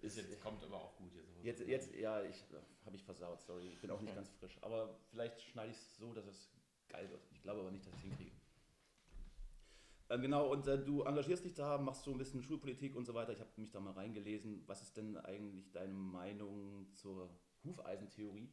ist, 0.00 0.16
Ist 0.18 0.30
jetzt, 0.30 0.42
kommt 0.42 0.62
aber 0.64 0.76
auch 0.76 0.96
gut. 0.96 1.12
Jetzt, 1.42 1.60
jetzt, 1.60 1.68
jetzt 1.68 1.94
ja, 1.94 2.22
ich 2.22 2.42
habe 2.84 2.96
ich 2.96 3.04
versaut, 3.04 3.40
sorry. 3.42 3.68
Ich 3.68 3.80
bin 3.80 3.90
auch 3.90 4.00
nicht 4.00 4.14
ganz 4.14 4.30
frisch. 4.30 4.58
Aber 4.62 4.98
vielleicht 5.10 5.40
schneide 5.40 5.70
ich 5.70 5.76
es 5.78 5.96
so, 5.96 6.12
dass 6.12 6.26
es 6.26 6.50
geil 6.88 7.08
wird. 7.10 7.22
Ich 7.32 7.42
glaube 7.42 7.60
aber 7.60 7.70
nicht, 7.70 7.86
dass 7.86 7.92
ich 7.94 7.98
es 8.00 8.04
hinkriege. 8.04 8.32
Ähm, 10.10 10.20
genau, 10.20 10.52
und 10.52 10.66
äh, 10.66 10.82
du 10.84 11.02
engagierst 11.02 11.44
dich 11.44 11.54
da, 11.54 11.78
machst 11.78 12.04
so 12.04 12.10
ein 12.10 12.18
bisschen 12.18 12.42
Schulpolitik 12.42 12.94
und 12.94 13.06
so 13.06 13.14
weiter. 13.14 13.32
Ich 13.32 13.40
habe 13.40 13.50
mich 13.56 13.70
da 13.70 13.80
mal 13.80 13.92
reingelesen. 13.92 14.62
Was 14.66 14.82
ist 14.82 14.96
denn 14.96 15.16
eigentlich 15.16 15.70
deine 15.72 15.94
Meinung 15.94 16.92
zur 16.92 17.30
Hufeisentheorie? 17.64 18.52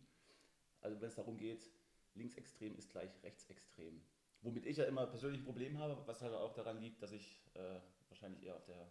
Also 0.79 0.99
wenn 1.01 1.09
es 1.09 1.15
darum 1.15 1.37
geht, 1.37 1.69
linksextrem 2.15 2.75
ist 2.77 2.89
gleich 2.89 3.11
rechtsextrem. 3.23 4.01
Womit 4.41 4.65
ich 4.65 4.77
ja 4.77 4.85
immer 4.85 5.05
persönlich 5.07 5.41
ein 5.41 5.45
Problem 5.45 5.77
habe, 5.77 6.01
was 6.07 6.21
halt 6.21 6.33
auch 6.33 6.53
daran 6.53 6.81
liegt, 6.81 7.01
dass 7.01 7.11
ich 7.11 7.41
äh, 7.53 7.79
wahrscheinlich 8.09 8.43
eher 8.43 8.55
auf 8.55 8.65
der 8.65 8.89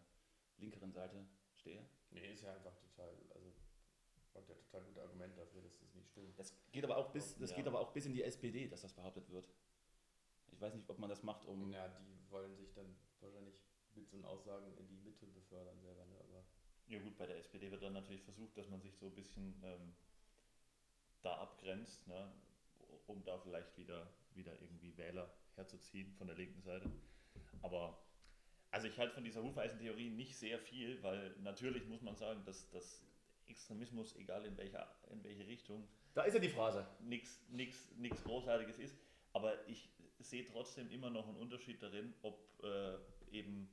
linkeren 0.59 0.93
Seite 0.93 1.27
stehe. 1.55 1.85
Nee, 2.11 2.33
ist 2.33 2.43
ja 2.43 2.55
einfach 2.55 2.77
total, 2.77 3.17
also 3.35 3.53
hat 4.35 4.49
ja 4.49 4.55
total 4.55 4.83
gute 4.85 5.03
Argument 5.03 5.37
dafür, 5.37 5.61
dass 5.63 5.79
das 5.81 5.93
nicht 5.95 6.09
stimmt. 6.09 6.39
Das 6.39 6.55
geht 6.71 6.85
aber 6.85 6.97
auch 6.97 7.11
bis, 7.11 7.37
das 7.39 7.51
Ja. 7.51 7.57
geht 7.57 7.67
aber 7.67 7.81
auch 7.81 7.93
bis 7.93 8.07
in 8.07 8.15
die 8.15 8.23
SPD, 8.23 8.69
dass 8.69 8.83
das 8.83 8.93
behauptet 8.95 9.29
wird. 9.31 9.49
Ich 10.53 10.61
weiß 10.61 10.75
nicht, 10.75 10.89
ob 10.89 10.99
man 10.99 11.11
das 11.11 11.23
macht, 11.23 11.45
um. 11.47 11.71
Ja, 11.73 11.89
die 11.89 12.31
wollen 12.31 12.55
sich 12.57 12.73
dann 12.73 12.97
wahrscheinlich 13.21 13.55
mit 13.95 14.09
so 14.09 14.23
Aussagen 14.25 14.73
in 14.77 14.87
die 14.87 14.97
Mitte 14.99 15.27
befördern 15.27 15.81
selber, 15.81 16.05
ne? 16.07 16.17
Aber 16.21 16.45
Ja 16.87 17.01
gut, 17.01 17.17
bei 17.17 17.27
der 17.27 17.39
SPD 17.39 17.71
wird 17.71 17.83
dann 17.83 17.93
natürlich 17.93 18.23
versucht, 18.23 18.57
dass 18.57 18.69
man 18.69 18.81
sich 18.81 18.95
so 18.97 19.07
ein 19.07 19.15
bisschen 19.15 19.61
ähm, 19.65 19.95
da 21.23 21.35
abgrenzt, 21.39 22.07
ne, 22.07 22.33
um 23.07 23.23
da 23.25 23.39
vielleicht 23.39 23.77
wieder, 23.77 24.09
wieder 24.35 24.53
irgendwie 24.61 24.97
Wähler 24.97 25.33
herzuziehen 25.57 26.13
von 26.15 26.27
der 26.27 26.37
linken 26.37 26.61
Seite. 26.63 26.91
Aber 27.63 27.99
also 28.71 28.87
ich 28.87 28.99
halte 28.99 29.15
von 29.15 29.25
dieser 29.25 29.43
Hufeisentheorie 29.43 30.11
nicht 30.11 30.37
sehr 30.37 30.59
viel, 30.59 31.03
weil 31.03 31.35
natürlich 31.41 31.87
muss 31.87 32.03
man 32.03 32.17
sagen, 32.17 32.45
dass 32.45 32.69
das 32.71 33.05
Extremismus, 33.47 34.15
egal 34.17 34.45
in 34.47 34.57
welcher 34.57 34.87
in 35.11 35.25
welche 35.25 35.47
Richtung, 35.47 35.89
Da 36.15 36.23
ist 36.23 36.35
ja 36.35 36.41
die 36.41 36.49
Phrase. 36.49 36.87
nichts 37.01 37.41
nichts 37.49 38.23
Großartiges 38.25 38.79
ist. 38.79 38.97
Aber 39.33 39.67
ich 39.69 39.89
sehe 40.19 40.45
trotzdem 40.45 40.91
immer 40.91 41.11
noch 41.11 41.27
einen 41.27 41.37
Unterschied 41.37 41.83
darin, 41.83 42.15
ob 42.23 42.39
äh, 42.63 42.97
eben 43.33 43.69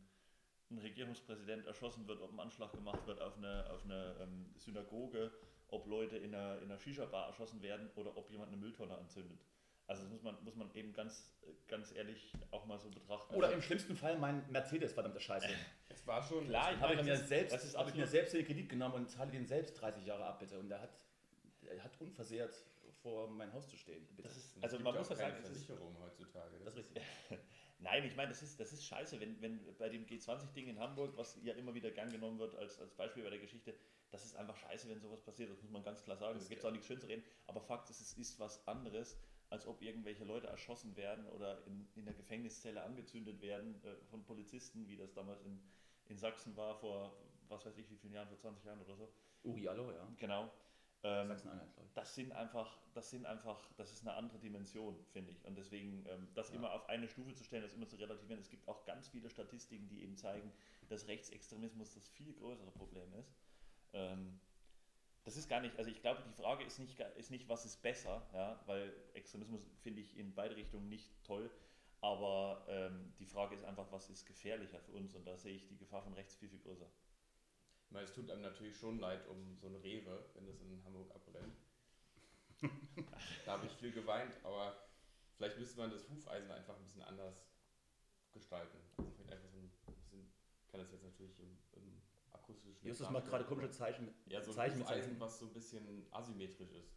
ein 0.70 0.80
Regierungspräsident 0.80 1.66
erschossen 1.66 2.08
wird, 2.08 2.22
ob 2.22 2.32
ein 2.32 2.40
Anschlag 2.40 2.72
gemacht 2.74 3.06
wird 3.08 3.22
auf 3.22 3.38
eine, 3.38 3.70
auf 3.72 3.84
eine 3.86 4.16
ähm, 4.20 4.54
Synagoge, 4.58 5.32
ob 5.70 5.88
Leute 5.88 6.18
in 6.18 6.34
einer, 6.34 6.58
in 6.62 6.66
einer 6.66 6.80
Shisha-Bar 6.80 7.28
erschossen 7.28 7.62
werden 7.62 7.90
oder 7.96 8.16
ob 8.18 8.30
jemand 8.30 8.50
eine 8.50 8.58
Mülltonne 8.58 8.98
anzündet. 8.98 9.40
Also 9.88 10.04
das 10.04 10.12
muss 10.12 10.22
man, 10.22 10.36
muss 10.44 10.56
man 10.56 10.70
eben 10.76 10.92
ganz, 10.94 11.32
ganz 11.68 11.94
ehrlich 11.94 12.34
auch 12.52 12.66
mal 12.66 12.78
so 12.78 12.90
betrachten. 12.90 13.34
Oder 13.36 13.54
im 13.54 13.62
schlimmsten 13.62 13.96
Fall 13.96 14.18
mein 14.18 14.44
Mercedes, 14.52 14.94
verdammte 14.94 15.20
Scheiße. 15.20 15.48
Es 15.90 16.06
war 16.06 16.22
schon. 16.22 16.46
Klar, 16.46 16.74
ich 16.74 16.80
Habe 16.80 16.94
ich 16.94 16.98
das 17.00 17.06
mir 17.08 17.14
ist- 17.14 17.28
selbst, 17.28 17.78
habe 17.78 17.90
ich 17.90 17.96
mir 17.96 18.08
selbst 18.08 18.34
in 18.34 18.40
den 18.42 18.46
Kredit 18.46 18.70
genommen 18.70 18.96
und 18.96 19.10
zahle 19.10 19.32
den 19.32 19.46
selbst 19.48 19.82
30 19.82 20.06
Jahre 20.06 20.26
ab, 20.26 20.40
bitte. 20.40 20.60
Und 20.60 20.70
der 20.70 20.80
hat, 20.82 20.92
der 21.64 21.84
hat 21.84 22.00
unversehrt 22.00 22.54
vor 23.02 23.28
mein 23.30 23.52
Haus 23.52 23.68
zu 23.68 23.76
stehen. 23.78 24.06
Bitte. 24.16 24.28
das 24.28 24.38
ist, 24.38 24.58
es 24.58 24.64
also 24.64 24.78
gibt 24.78 24.86
man 24.86 24.96
muss 24.98 25.10
ja 25.10 25.16
sagen, 25.16 25.42
Versicherung 25.42 25.98
heutzutage. 26.00 26.60
das 26.64 26.76
ist 26.76 26.96
richtig. 26.96 27.04
Nein, 27.80 28.04
ich 28.06 28.16
meine, 28.16 28.30
das 28.30 28.42
ist, 28.42 28.60
das 28.60 28.74
ist 28.74 28.86
scheiße, 28.86 29.20
wenn, 29.20 29.40
wenn 29.42 29.60
bei 29.78 29.90
dem 29.90 30.06
G20-Ding 30.06 30.68
in 30.68 30.80
Hamburg, 30.80 31.16
was 31.16 31.40
ja 31.44 31.54
immer 31.54 31.76
wieder 31.76 31.92
gern 31.92 32.12
genommen 32.12 32.40
wird 32.40 32.56
als, 32.56 32.80
als 32.80 32.94
Beispiel 32.96 33.24
bei 33.24 33.30
der 33.30 33.40
Geschichte, 33.40 33.76
das 34.10 34.26
ist 34.26 34.36
einfach 34.36 34.56
scheiße, 34.56 34.90
wenn 34.90 35.00
sowas 35.00 35.22
passiert, 35.22 35.52
das 35.52 35.62
muss 35.62 35.72
man 35.72 35.84
ganz 35.84 36.04
klar 36.04 36.18
sagen. 36.18 36.40
Da 36.40 36.46
gibt 36.46 36.60
es 36.60 36.66
auch 36.66 36.72
nichts 36.72 36.88
schön 36.88 37.00
zu 37.00 37.08
reden, 37.08 37.24
aber 37.46 37.62
Fakt 37.62 37.90
ist, 37.90 38.02
es 38.02 38.14
ist 38.14 38.40
was 38.40 38.68
anderes, 38.68 39.20
als 39.50 39.68
ob 39.68 39.82
irgendwelche 39.82 40.24
Leute 40.24 40.48
erschossen 40.48 40.96
werden 40.96 41.28
oder 41.28 41.66
in, 41.68 41.88
in 41.96 42.06
der 42.06 42.14
Gefängniszelle 42.14 42.82
angezündet 42.82 43.42
werden 43.42 43.82
äh, 43.84 43.96
von 44.10 44.24
Polizisten, 44.26 44.88
wie 44.88 44.98
das 44.98 45.14
damals 45.14 45.42
in, 45.44 45.62
in 46.08 46.18
Sachsen 46.18 46.56
war, 46.58 46.76
vor 46.76 47.16
was 47.50 47.66
weiß 47.66 47.78
ich 47.78 47.90
wie 47.90 47.96
vielen 47.96 48.14
Jahren, 48.14 48.28
vor 48.28 48.38
20 48.38 48.66
Jahren 48.66 48.82
oder 48.82 48.96
so. 48.96 49.14
Uri 49.44 49.68
Allo, 49.68 49.92
ja. 49.92 50.08
Genau. 50.18 50.52
Ähm, 51.04 51.27
Sachsen-Anhalt, 51.27 51.74
glaube 51.74 51.88
ich. 51.88 51.94
das 51.94 52.16
sind 52.16 52.32
einfach, 52.32 52.77
das 52.94 53.10
sind 53.12 53.25
einfach, 53.25 53.70
das 53.77 53.92
ist 53.92 54.01
eine 54.01 54.16
andere 54.16 54.39
Dimension, 54.39 54.98
finde 55.13 55.32
ich. 55.32 55.46
Und 55.46 55.56
deswegen, 55.56 56.06
ähm, 56.08 56.27
das 56.34 56.50
immer 56.50 56.74
auf 56.74 56.89
eine 56.89 57.08
Stufe 57.08 57.34
zu 57.34 57.44
stellen, 57.44 57.63
das 57.63 57.74
immer 57.74 57.88
zu 57.88 57.98
relativieren. 57.98 58.42
Es 58.42 58.50
gibt 58.50 58.68
auch 58.68 58.84
ganz 58.86 59.08
viele 59.08 59.30
Statistiken, 59.30 59.88
die 59.89 60.04
eben 60.04 60.18
zeigen, 60.18 60.51
dass 60.89 61.08
Rechtsextremismus 61.08 61.94
das 61.94 62.08
viel 62.10 62.34
größere 62.34 62.72
Problem 62.72 63.13
ist. 63.13 63.36
Ähm, 63.94 64.39
das 65.24 65.36
ist 65.36 65.50
gar 65.50 65.60
nicht, 65.60 65.77
also 65.77 65.92
ich 65.92 66.01
glaube, 66.01 66.24
die 66.25 66.42
Frage 66.42 66.63
ist 66.63 66.80
nicht, 66.80 67.00
ist 67.18 67.32
nicht, 67.32 67.50
was 67.50 67.66
ist 67.66 67.82
besser, 67.82 68.25
ja, 68.34 68.60
weil 68.66 68.94
Extremismus 69.13 69.62
finde 69.82 70.01
ich 70.01 70.18
in 70.18 70.34
beide 70.34 70.56
Richtungen 70.56 70.88
nicht 70.88 71.12
toll. 71.25 71.51
Aber 72.00 72.66
ähm, 72.70 73.13
die 73.20 73.25
Frage 73.25 73.56
ist 73.56 73.66
einfach, 73.66 73.92
was 73.92 74.10
ist 74.10 74.25
gefährlicher 74.25 74.80
für 74.80 74.94
uns? 74.94 75.16
Und 75.16 75.25
da 75.25 75.36
sehe 75.36 75.56
ich 75.56 75.68
die 75.68 75.77
Gefahr 75.77 76.01
von 76.01 76.13
rechts 76.13 76.36
viel, 76.36 76.48
viel 76.48 76.60
größer. 76.60 76.88
Ich 77.88 77.94
meine, 77.94 78.06
es 78.06 78.13
tut 78.13 78.29
einem 78.29 78.41
natürlich 78.41 78.77
schon 78.77 79.00
leid 79.00 79.25
um 79.27 79.56
so 79.56 79.67
ein 79.67 79.75
Rewe, 79.75 80.25
wenn 80.34 80.46
das 80.46 80.60
in 80.60 80.84
Hamburg 80.84 81.10
abbrennt. 81.15 81.56
da 83.46 83.53
habe 83.53 83.65
ich 83.65 83.72
viel 83.74 83.94
geweint, 83.94 84.34
aber 84.44 84.75
vielleicht 85.38 85.58
müsste 85.58 85.77
man 85.79 85.89
das 85.89 86.10
Hufeisen 86.10 86.51
einfach 86.51 86.75
ein 86.75 86.84
bisschen 86.84 87.03
anders 87.03 87.48
gestalten. 88.34 88.77
Also 88.98 89.10
vielleicht 89.12 89.32
einfach 89.32 89.50
so 89.50 89.58
ein 89.58 89.72
bisschen, 89.96 90.29
ich 90.62 90.67
kann 90.67 90.82
das 90.82 90.91
jetzt 90.91 91.03
natürlich 91.03 91.39
im, 91.39 91.58
im 91.74 92.01
akustischen. 92.34 92.86
Justus 92.86 93.10
macht 93.10 93.25
gerade 93.27 93.46
komische 93.46 93.72
Zeichen, 93.72 94.13
Ja, 94.25 94.41
so 94.41 94.51
ein 94.51 94.56
Zeichen 94.56 94.79
mit 94.79 94.88
Hufeisen, 94.88 95.20
was 95.20 95.39
so 95.39 95.46
ein 95.46 95.53
bisschen 95.53 96.08
asymmetrisch 96.12 96.72
ist. 96.72 96.94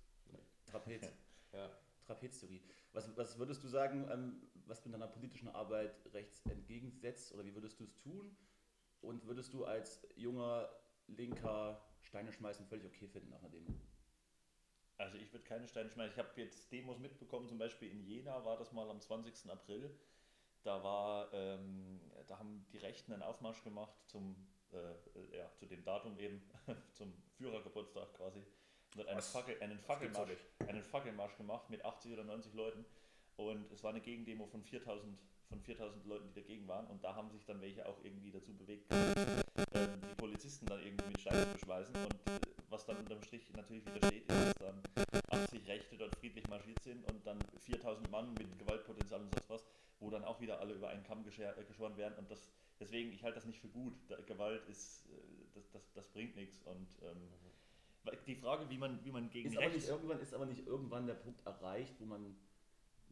Trapez. 0.66 1.02
Ja. 1.52 1.68
Trapeztheorie. 2.06 2.62
Was, 2.92 3.16
was 3.16 3.37
würdest 3.37 3.64
du 3.64 3.66
sagen, 3.66 4.09
ähm, 4.09 4.49
was 4.66 4.80
du 4.80 4.87
in 4.87 4.92
deiner 4.92 5.09
politischen 5.09 5.49
Arbeit 5.49 5.92
rechts 6.14 6.47
entgegensetzt 6.47 7.32
oder 7.32 7.44
wie 7.44 7.54
würdest 7.54 7.80
du 7.80 7.85
es 7.85 7.97
tun? 7.97 8.37
Und 9.00 9.26
würdest 9.26 9.52
du 9.54 9.64
als 9.64 10.07
junger 10.16 10.69
Linker 11.07 11.80
Steine 12.02 12.33
schmeißen 12.33 12.66
völlig 12.66 12.87
okay 12.87 13.09
finden 13.09 13.30
nach 13.30 13.40
einer 13.40 13.50
Demo? 13.50 13.75
Also 14.99 15.16
ich 15.16 15.33
würde 15.33 15.45
keine 15.45 15.66
Steine 15.66 15.88
schmeißen. 15.88 16.12
Ich 16.12 16.19
habe 16.19 16.28
jetzt 16.40 16.71
Demos 16.71 16.99
mitbekommen, 16.99 17.49
zum 17.49 17.59
Beispiel 17.59 17.90
in 17.90 18.02
Jena 18.02 18.45
war 18.45 18.59
das 18.59 18.73
mal 18.73 18.88
am 18.90 19.00
20. 19.00 19.50
April. 19.50 19.99
Da 20.62 20.83
war, 20.85 21.33
ähm, 21.33 22.00
da 22.26 22.38
haben 22.38 22.66
die 22.71 22.78
Rechten 22.78 23.12
einen 23.14 23.23
Aufmarsch 23.23 23.64
gemacht 23.64 23.95
zum, 24.07 24.37
äh, 24.73 25.37
ja, 25.37 25.50
zu 25.54 25.64
dem 25.64 25.83
Datum 25.85 26.19
eben, 26.19 26.42
zum 26.92 27.14
Führergeburtstag 27.38 28.12
quasi. 28.12 28.45
Und 28.95 29.00
hat 29.00 29.09
einen? 29.09 29.23
Fackel, 29.23 29.62
einen, 29.62 29.78
Fackelmarsch, 29.78 30.37
einen 30.66 30.85
Fackelmarsch 30.85 31.37
gemacht 31.37 31.71
mit 31.71 31.83
80 31.83 32.12
oder 32.12 32.25
90 32.25 32.52
Leuten. 32.52 32.85
Und 33.37 33.73
es 33.73 33.83
war 33.83 33.90
eine 33.90 34.02
Gegendemo 34.02 34.47
von 34.47 34.62
4000, 34.62 35.19
von 35.50 35.61
4000 35.61 36.07
Leuten, 36.07 36.28
die 36.28 36.40
dagegen 36.40 36.66
waren. 36.69 36.87
Und 36.87 37.04
da 37.04 37.14
haben 37.14 37.30
sich 37.30 37.45
dann 37.45 37.61
welche 37.61 37.87
auch 37.87 37.99
irgendwie 38.02 38.30
dazu 38.30 38.54
bewegt, 38.54 38.87
ähm, 38.92 40.00
die 40.09 40.14
Polizisten 40.16 40.66
dann 40.66 40.80
irgendwie 40.80 41.07
mit 41.09 41.21
Steinen 41.21 41.45
zu 41.45 41.52
beschmeißen. 41.54 41.95
Und 41.95 42.14
äh, 42.14 42.40
was 42.71 42.87
dann 42.87 42.97
unterm 42.97 43.23
Strich 43.23 43.50
natürlich 43.54 43.85
wieder 43.85 44.07
steht, 44.07 44.23
ist, 44.23 44.30
dass 44.30 44.54
dann 44.54 44.83
80 45.30 45.66
Rechte 45.66 45.97
dort 45.97 46.14
friedlich 46.16 46.49
marschiert 46.49 46.83
sind 46.83 47.04
und 47.11 47.26
dann 47.26 47.38
4000 47.59 48.11
Mann 48.11 48.33
mit 48.35 48.59
Gewaltpotenzial 48.59 49.21
und 49.21 49.35
sonst 49.35 49.50
was, 49.50 49.66
wo 49.99 50.09
dann 50.09 50.25
auch 50.25 50.40
wieder 50.40 50.61
alle 50.61 50.75
über 50.75 50.88
einen 50.88 51.02
Kamm 51.02 51.25
äh, 51.26 51.64
geschoren 51.64 51.97
werden. 51.97 52.14
Und 52.16 52.30
das, 52.30 52.49
deswegen, 52.78 53.12
ich 53.12 53.25
halte 53.25 53.37
das 53.37 53.47
nicht 53.47 53.61
für 53.61 53.69
gut. 53.69 53.95
Da, 54.09 54.16
Gewalt 54.21 54.66
ist, 54.69 55.07
äh, 55.07 55.11
das, 55.54 55.69
das, 55.73 55.92
das 55.92 56.09
bringt 56.09 56.37
nichts. 56.37 56.62
Und 56.62 56.88
ähm, 57.02 57.28
weil 58.04 58.16
die 58.26 58.37
Frage, 58.37 58.71
wie 58.71 58.78
man, 58.78 59.04
wie 59.04 59.11
man 59.11 59.28
gegen 59.30 59.50
Ist 59.50 59.59
aber, 59.59 59.69
nicht 59.69 59.88
irgendwann, 59.88 60.21
ist 60.21 60.35
aber 60.35 60.47
nicht 60.47 60.66
irgendwann 60.66 61.07
der 61.07 61.14
Punkt 61.14 61.45
erreicht, 61.45 61.95
wo 61.99 62.07
man 62.07 62.35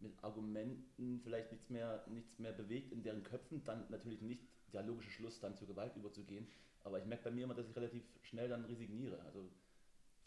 mit 0.03 0.23
Argumenten 0.23 1.21
vielleicht 1.21 1.51
nichts 1.53 1.69
mehr, 1.71 2.05
nichts 2.09 2.39
mehr 2.39 2.53
bewegt 2.53 2.93
in 2.93 3.03
deren 3.03 3.23
Köpfen, 3.23 3.63
dann 3.65 3.87
natürlich 3.91 4.21
nicht 4.23 4.43
der 4.73 4.83
logische 4.83 5.11
Schluss, 5.11 5.41
dann 5.41 5.57
zur 5.57 5.67
Gewalt 5.69 5.97
überzugehen. 5.97 6.47
Aber 6.85 6.99
ich 6.99 7.05
merke 7.07 7.25
bei 7.25 7.31
mir 7.31 7.45
immer, 7.45 7.55
dass 7.55 7.69
ich 7.69 7.77
relativ 7.77 8.05
schnell 8.23 8.49
dann 8.49 8.65
resigniere. 8.65 9.21
Also 9.23 9.51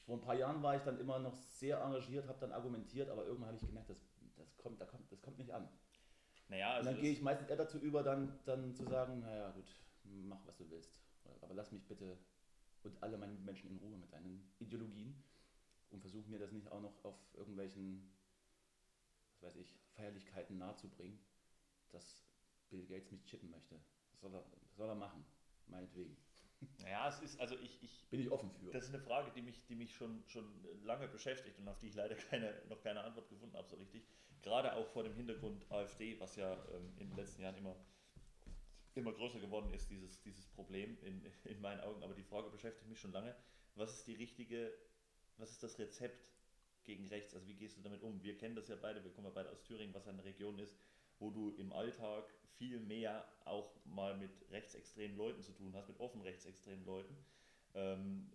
vor 0.05 0.15
ein 0.17 0.21
paar 0.21 0.35
Jahren 0.35 0.61
war 0.63 0.75
ich 0.75 0.81
dann 0.83 0.99
immer 0.99 1.19
noch 1.19 1.35
sehr 1.35 1.79
engagiert, 1.81 2.27
habe 2.27 2.39
dann 2.39 2.51
argumentiert, 2.51 3.09
aber 3.09 3.25
irgendwann 3.25 3.47
habe 3.49 3.57
ich 3.57 3.65
gemerkt, 3.65 3.89
das, 3.89 3.97
das, 4.37 4.57
kommt, 4.57 4.81
da 4.81 4.85
kommt, 4.85 5.11
das 5.11 5.21
kommt 5.21 5.37
nicht 5.37 5.51
an. 5.53 5.67
Naja, 6.49 6.71
Und 6.71 6.75
also 6.77 6.85
dann 6.89 6.95
das- 6.95 7.01
gehe 7.03 7.11
ich 7.13 7.21
meistens 7.21 7.47
eher 7.49 7.55
dazu 7.57 7.77
über, 7.79 8.03
dann, 8.03 8.37
dann 8.45 8.73
zu 8.75 8.83
sagen, 8.83 9.19
naja 9.21 9.51
gut, 9.51 9.75
mach 10.03 10.45
was 10.45 10.57
du 10.57 10.69
willst. 10.69 10.99
Aber 11.41 11.53
lass 11.53 11.71
mich 11.71 11.83
bitte 11.87 12.17
und 12.83 13.01
alle 13.01 13.17
meine 13.17 13.33
Menschen 13.33 13.69
in 13.69 13.77
Ruhe 13.77 13.95
mit 13.97 14.11
deinen 14.11 14.43
Ideologien 14.59 15.15
und 15.91 16.01
versuch 16.01 16.25
mir 16.27 16.39
das 16.39 16.51
nicht 16.51 16.69
auch 16.71 16.81
noch 16.81 17.05
auf 17.05 17.15
irgendwelchen, 17.35 18.09
weiß 19.41 19.55
ich, 19.57 19.75
Feierlichkeiten 19.95 20.57
nahezubringen, 20.57 21.19
dass 21.91 22.23
Bill 22.69 22.85
Gates 22.85 23.11
mich 23.11 23.25
chippen 23.25 23.49
möchte. 23.49 23.79
Das 24.11 24.21
soll 24.21 24.33
er, 24.33 24.43
das 24.67 24.75
soll 24.75 24.89
er 24.89 24.95
machen, 24.95 25.25
meinetwegen. 25.67 26.17
naja, 26.79 27.09
es 27.09 27.19
ist, 27.19 27.39
also 27.39 27.55
ich, 27.59 27.81
ich, 27.83 28.07
Bin 28.09 28.19
ich 28.19 28.31
offen 28.31 28.51
für. 28.51 28.71
Das 28.71 28.85
ist 28.85 28.93
eine 28.93 29.03
Frage, 29.03 29.31
die 29.31 29.41
mich, 29.41 29.65
die 29.65 29.75
mich 29.75 29.93
schon, 29.95 30.23
schon 30.27 30.45
lange 30.83 31.07
beschäftigt 31.07 31.57
und 31.59 31.67
auf 31.67 31.79
die 31.79 31.87
ich 31.87 31.95
leider 31.95 32.15
keine, 32.15 32.61
noch 32.69 32.81
keine 32.81 33.03
Antwort 33.03 33.29
gefunden 33.29 33.55
habe, 33.55 33.67
so 33.67 33.75
richtig. 33.77 34.03
Gerade 34.41 34.75
auch 34.75 34.87
vor 34.87 35.03
dem 35.03 35.13
Hintergrund 35.13 35.69
AfD, 35.71 36.19
was 36.19 36.35
ja 36.35 36.53
ähm, 36.73 36.93
in 36.97 37.09
den 37.09 37.15
letzten 37.15 37.43
Jahren 37.43 37.55
immer, 37.57 37.75
immer 38.95 39.13
größer 39.13 39.39
geworden 39.39 39.71
ist, 39.71 39.89
dieses, 39.91 40.19
dieses 40.21 40.47
Problem 40.47 40.97
in, 41.03 41.23
in 41.43 41.61
meinen 41.61 41.79
Augen. 41.81 42.03
Aber 42.03 42.15
die 42.15 42.23
Frage 42.23 42.49
beschäftigt 42.49 42.89
mich 42.89 42.99
schon 42.99 43.11
lange. 43.11 43.35
Was 43.75 43.93
ist 43.93 44.07
die 44.07 44.15
richtige, 44.15 44.73
was 45.37 45.51
ist 45.51 45.61
das 45.63 45.77
Rezept 45.77 46.31
gegen 46.85 47.07
rechts? 47.07 47.33
Also 47.33 47.47
wie 47.47 47.55
gehst 47.55 47.77
du 47.77 47.81
damit 47.81 48.01
um? 48.01 48.21
Wir 48.23 48.37
kennen 48.37 48.55
das 48.55 48.67
ja 48.67 48.75
beide, 48.75 49.03
wir 49.03 49.11
kommen 49.11 49.27
ja 49.27 49.33
beide 49.33 49.49
aus 49.49 49.63
Thüringen, 49.63 49.93
was 49.93 50.07
eine 50.07 50.23
Region 50.23 50.59
ist, 50.59 50.75
wo 51.19 51.29
du 51.29 51.51
im 51.57 51.71
Alltag 51.71 52.25
viel 52.57 52.79
mehr 52.79 53.27
auch 53.45 53.73
mal 53.85 54.17
mit 54.17 54.31
rechtsextremen 54.51 55.17
Leuten 55.17 55.41
zu 55.41 55.51
tun 55.53 55.73
hast, 55.75 55.87
mit 55.87 55.99
offen 55.99 56.21
rechtsextremen 56.21 56.85
Leuten, 56.85 57.15
ähm, 57.73 58.31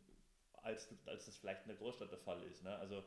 als, 0.63 0.89
als 1.07 1.27
das 1.27 1.37
vielleicht 1.37 1.63
in 1.63 1.69
der 1.69 1.77
Großstadt 1.77 2.11
der 2.11 2.19
Fall 2.19 2.43
ist. 2.45 2.63
Ne? 2.65 2.75
Also, 2.77 3.05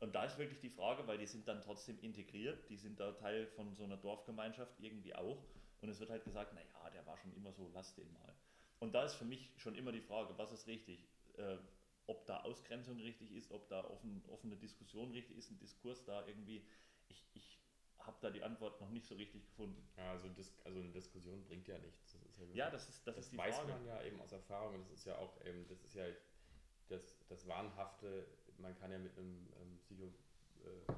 und 0.00 0.14
da 0.14 0.24
ist 0.24 0.38
wirklich 0.38 0.60
die 0.60 0.70
Frage, 0.70 1.06
weil 1.06 1.18
die 1.18 1.26
sind 1.26 1.46
dann 1.48 1.60
trotzdem 1.60 1.98
integriert, 2.00 2.68
die 2.68 2.76
sind 2.76 2.98
da 3.00 3.12
Teil 3.12 3.46
von 3.46 3.74
so 3.74 3.84
einer 3.84 3.96
Dorfgemeinschaft 3.96 4.74
irgendwie 4.80 5.14
auch. 5.14 5.44
Und 5.80 5.88
es 5.88 5.98
wird 5.98 6.10
halt 6.10 6.24
gesagt, 6.24 6.54
naja, 6.54 6.90
der 6.90 7.04
war 7.06 7.16
schon 7.18 7.34
immer 7.34 7.52
so, 7.52 7.70
lass 7.74 7.94
den 7.94 8.12
mal. 8.12 8.34
Und 8.78 8.92
da 8.94 9.04
ist 9.04 9.14
für 9.14 9.24
mich 9.24 9.50
schon 9.56 9.74
immer 9.74 9.92
die 9.92 10.00
Frage, 10.00 10.36
was 10.38 10.52
ist 10.52 10.66
richtig? 10.66 11.04
Äh, 11.36 11.56
ob 12.06 12.26
da 12.26 12.40
Ausgrenzung 12.40 12.98
richtig 13.00 13.32
ist, 13.32 13.50
ob 13.52 13.68
da 13.68 13.84
offen, 13.84 14.22
offene 14.28 14.56
Diskussion 14.56 15.10
richtig 15.12 15.38
ist, 15.38 15.50
ein 15.50 15.58
Diskurs 15.58 16.04
da 16.04 16.26
irgendwie. 16.26 16.64
Ich, 17.08 17.24
ich 17.34 17.58
habe 17.98 18.16
da 18.20 18.30
die 18.30 18.42
Antwort 18.42 18.80
noch 18.80 18.90
nicht 18.90 19.06
so 19.06 19.14
richtig 19.14 19.44
gefunden. 19.44 19.88
Ja, 19.96 20.12
also, 20.12 20.28
also 20.64 20.80
eine 20.80 20.90
Diskussion 20.90 21.44
bringt 21.44 21.68
ja 21.68 21.78
nichts. 21.78 22.12
Das 22.12 22.38
ja, 22.38 22.46
Ja, 22.54 22.70
das 22.70 22.88
ist, 22.88 23.06
das, 23.06 23.16
das 23.16 23.24
ist 23.26 23.32
die 23.32 23.38
weiß 23.38 23.56
Frage. 23.56 23.72
man 23.72 23.86
ja 23.86 24.02
eben 24.02 24.20
aus 24.20 24.32
Erfahrung 24.32 24.74
und 24.74 24.82
das 24.90 24.92
ist 24.98 25.04
ja 25.06 25.16
auch 25.18 25.40
eben, 25.44 25.66
das 25.68 25.82
ist 25.84 25.94
ja 25.94 26.04
das, 26.88 27.16
das 27.28 27.46
Wahnhafte, 27.46 28.26
man 28.58 28.76
kann 28.78 28.90
ja 28.90 28.98
mit 28.98 29.16
einem 29.16 29.48
ähm, 29.60 29.78
Psycho, 29.78 30.06
äh, 30.64 30.92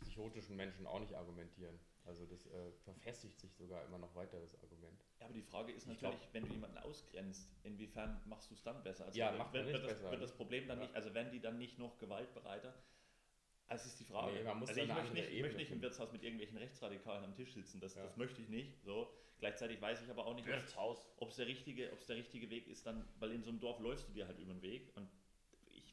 psychotischen 0.00 0.56
Menschen 0.56 0.86
auch 0.86 1.00
nicht 1.00 1.14
argumentieren. 1.14 1.78
Also 2.04 2.26
das 2.26 2.46
äh, 2.46 2.72
verfestigt 2.84 3.38
sich 3.38 3.54
sogar 3.54 3.84
immer 3.84 3.98
noch 3.98 4.14
weiter, 4.16 4.40
das 4.40 4.60
Argument. 4.62 5.00
Ja, 5.20 5.26
aber 5.26 5.34
die 5.34 5.42
Frage 5.42 5.72
ist 5.72 5.84
Ich 5.88 6.00
natürlich, 6.00 6.28
wenn 6.32 6.44
du 6.44 6.50
jemanden 6.50 6.78
ausgrenzt, 6.78 7.48
inwiefern 7.62 8.20
machst 8.26 8.50
du 8.50 8.54
es 8.54 8.62
dann 8.62 8.82
besser? 8.82 9.04
Also 9.04 9.18
Ja, 9.18 9.30
wird, 9.30 9.38
macht 9.38 9.52
wird, 9.52 9.66
nicht 9.66 9.74
das, 9.76 9.86
besser. 9.86 10.10
wird 10.10 10.22
das 10.22 10.32
Problem 10.36 10.66
dann 10.66 10.78
Ja. 10.78 10.84
nicht, 10.86 10.96
also 10.96 11.14
werden 11.14 11.30
die 11.30 11.40
dann 11.40 11.58
nicht 11.58 11.78
noch 11.78 11.98
gewaltbereiter? 11.98 12.74
Also 13.68 13.86
ist 13.86 14.00
die 14.00 14.04
Frage. 14.04 14.32
Nee, 14.32 14.42
man 14.42 14.58
muss 14.58 14.68
also 14.68 14.80
ich 14.80 14.88
möchte 14.88 15.12
nicht, 15.14 15.40
möchte 15.40 15.56
nicht 15.56 15.70
im. 15.70 15.80
Wirtshaus 15.80 16.12
mit 16.12 16.22
irgendwelchen 16.22 16.58
Rechtsradikalen 16.58 17.24
am 17.24 17.34
Tisch 17.34 17.54
sitzen, 17.54 17.80
das, 17.80 17.94
Ja. 17.94 18.02
das 18.02 18.16
möchte 18.16 18.42
ich 18.42 18.48
nicht. 18.48 18.82
So. 18.82 19.08
Gleichzeitig 19.38 19.80
weiß 19.80 20.02
ich 20.02 20.10
aber 20.10 20.26
auch 20.26 20.34
nicht, 20.34 20.46
ob 21.16 21.28
es 21.30 21.36
der, 21.36 21.46
richtige, 21.46 21.92
ob 21.92 22.00
es 22.00 22.06
der 22.06 22.16
richtige 22.16 22.50
Weg 22.50 22.68
ist, 22.68 22.86
dann, 22.86 23.08
weil 23.18 23.32
in 23.32 23.42
so 23.42 23.50
einem 23.50 23.60
Dorf 23.60 23.80
läufst 23.80 24.08
du 24.08 24.12
dir 24.12 24.26
halt 24.26 24.38
über 24.38 24.52
den 24.52 24.62
Weg 24.62 24.94
und 24.96 25.08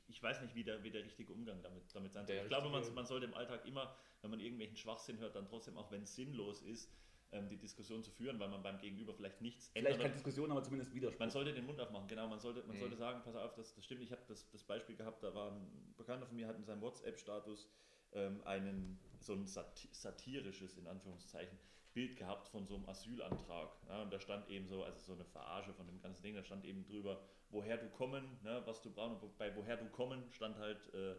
ich 0.09 0.21
weiß 0.21 0.41
nicht, 0.41 0.55
wie 0.55 0.63
der, 0.63 0.83
wie 0.83 0.91
der 0.91 1.03
richtige 1.05 1.31
Umgang 1.31 1.61
damit, 1.61 1.83
damit 1.93 2.13
sein 2.13 2.25
soll. 2.25 2.35
Ich 2.37 2.47
glaube, 2.47 2.69
man, 2.69 2.93
man 2.93 3.05
sollte 3.05 3.25
im 3.25 3.33
Alltag 3.33 3.65
immer, 3.65 3.95
wenn 4.21 4.31
man 4.31 4.39
irgendwelchen 4.39 4.75
Schwachsinn 4.75 5.19
hört, 5.19 5.35
dann 5.35 5.45
trotzdem, 5.45 5.77
auch 5.77 5.91
wenn 5.91 6.01
es 6.03 6.15
sinnlos 6.15 6.61
ist, 6.61 6.91
ähm, 7.31 7.47
die 7.47 7.57
Diskussion 7.57 8.03
zu 8.03 8.09
führen, 8.11 8.39
weil 8.39 8.49
man 8.49 8.63
beim 8.63 8.79
Gegenüber 8.79 9.13
vielleicht 9.13 9.39
nichts 9.41 9.69
Vielleicht 9.69 9.91
keine 9.97 10.03
ändert. 10.05 10.15
Diskussion, 10.15 10.49
aber 10.51 10.63
zumindest 10.63 10.93
Widerspruch. 10.95 11.19
Man 11.19 11.29
sollte 11.29 11.53
den 11.53 11.65
Mund 11.65 11.79
aufmachen, 11.79 12.07
genau. 12.07 12.27
Man 12.27 12.39
sollte, 12.39 12.63
man 12.63 12.75
Mhm. 12.75 12.79
sollte 12.79 12.97
sagen, 12.97 13.21
pass 13.23 13.35
auf, 13.35 13.53
das, 13.53 13.75
das 13.75 13.85
stimmt. 13.85 14.01
Ich 14.01 14.11
habe 14.11 14.21
das, 14.27 14.49
das 14.49 14.63
Beispiel 14.63 14.95
gehabt, 14.95 15.21
da 15.23 15.33
war 15.35 15.51
ein 15.51 15.93
Bekannter 15.95 16.25
von 16.25 16.35
mir, 16.35 16.47
hat 16.47 16.55
in 16.57 16.65
seinem 16.65 16.81
WhatsApp-Status 16.81 17.69
ähm, 18.13 18.41
einen, 18.45 18.99
so 19.19 19.33
ein 19.33 19.45
sati 19.45 19.87
satirisches, 19.91 20.77
in 20.77 20.87
Anführungszeichen, 20.87 21.55
Bild 21.99 22.15
gehabt 22.15 22.47
von 22.47 22.65
so 22.65 22.75
einem 22.75 22.87
Asylantrag. 22.87 23.69
Ja, 23.89 24.01
und 24.03 24.13
da 24.13 24.19
stand 24.21 24.47
eben 24.49 24.65
so, 24.65 24.85
also 24.85 24.97
so 24.99 25.13
eine 25.13 25.25
Verarsche 25.25 25.73
von 25.73 25.85
dem 25.85 25.99
ganzen 26.01 26.23
Ding, 26.23 26.33
da 26.33 26.41
stand 26.41 26.63
eben 26.63 26.85
drüber, 26.85 27.19
woher 27.49 27.75
du 27.77 27.89
kommen, 27.89 28.39
ne, 28.41 28.61
was 28.65 28.81
du 28.81 28.89
brauchst. 28.89 29.21
Und 29.21 29.37
bei 29.37 29.53
woher 29.53 29.75
du 29.75 29.85
kommen 29.89 30.23
stand 30.31 30.57
halt 30.57 30.93
äh, 30.93 31.15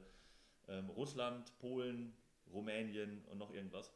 ähm, 0.68 0.88
Russland, 0.88 1.52
Polen, 1.58 2.16
Rumänien 2.50 3.22
und 3.26 3.36
noch 3.36 3.52
irgendwas. 3.52 3.92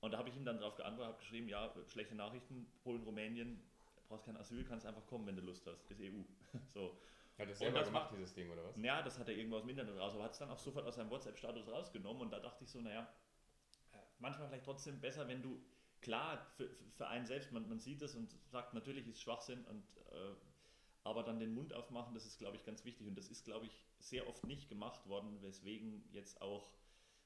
Und 0.00 0.12
da 0.12 0.18
habe 0.18 0.28
ich 0.28 0.36
ihm 0.36 0.44
dann 0.44 0.58
darauf 0.58 0.76
geantwortet, 0.76 1.14
habe 1.14 1.18
geschrieben, 1.18 1.48
ja, 1.48 1.74
schlechte 1.88 2.14
Nachrichten, 2.14 2.64
Polen, 2.84 3.02
Rumänien, 3.02 3.60
brauchst 4.06 4.24
kein 4.24 4.36
Asyl, 4.36 4.62
kannst 4.64 4.86
einfach 4.86 5.04
kommen, 5.06 5.26
wenn 5.26 5.34
du 5.34 5.42
Lust 5.42 5.66
hast, 5.66 5.90
ist 5.90 6.00
EU. 6.00 6.22
so. 6.74 6.96
Hat 7.36 7.50
das 7.50 7.58
selber 7.58 7.80
das 7.80 7.88
gemacht, 7.88 8.04
macht- 8.04 8.14
dieses 8.16 8.32
Ding, 8.34 8.48
oder 8.52 8.62
was? 8.64 8.76
Ja, 8.76 9.02
das 9.02 9.18
hat 9.18 9.28
er 9.28 9.34
irgendwo 9.34 9.56
aus 9.56 9.62
dem 9.62 9.70
Internet 9.70 9.98
raus, 9.98 10.14
aber 10.14 10.22
hat 10.22 10.32
es 10.32 10.38
dann 10.38 10.50
auch 10.50 10.58
sofort 10.60 10.86
aus 10.86 10.94
seinem 10.94 11.10
WhatsApp-Status 11.10 11.66
rausgenommen 11.66 12.22
und 12.22 12.30
da 12.30 12.38
dachte 12.38 12.62
ich 12.62 12.70
so, 12.70 12.80
naja, 12.80 13.02
äh, 13.92 13.96
manchmal 14.20 14.46
vielleicht 14.46 14.64
trotzdem 14.64 15.00
besser, 15.00 15.26
wenn 15.26 15.42
du, 15.42 15.60
klar, 16.04 16.46
für, 16.56 16.68
für 16.96 17.08
einen 17.08 17.26
selbst, 17.26 17.50
man, 17.50 17.68
man 17.68 17.80
sieht 17.80 18.02
es 18.02 18.14
und 18.14 18.32
sagt, 18.46 18.74
natürlich 18.74 19.08
ist 19.08 19.20
Schwachsinn 19.20 19.64
und 19.64 19.82
äh, 20.12 20.34
aber 21.02 21.22
dann 21.22 21.38
den 21.38 21.52
Mund 21.52 21.74
aufmachen, 21.74 22.14
das 22.14 22.24
ist, 22.24 22.38
glaube 22.38 22.56
ich, 22.56 22.64
ganz 22.64 22.84
wichtig 22.84 23.06
und 23.06 23.16
das 23.16 23.28
ist, 23.28 23.44
glaube 23.44 23.66
ich, 23.66 23.84
sehr 23.98 24.26
oft 24.28 24.46
nicht 24.46 24.68
gemacht 24.68 25.06
worden, 25.06 25.42
weswegen 25.42 26.02
jetzt 26.12 26.40
auch 26.40 26.70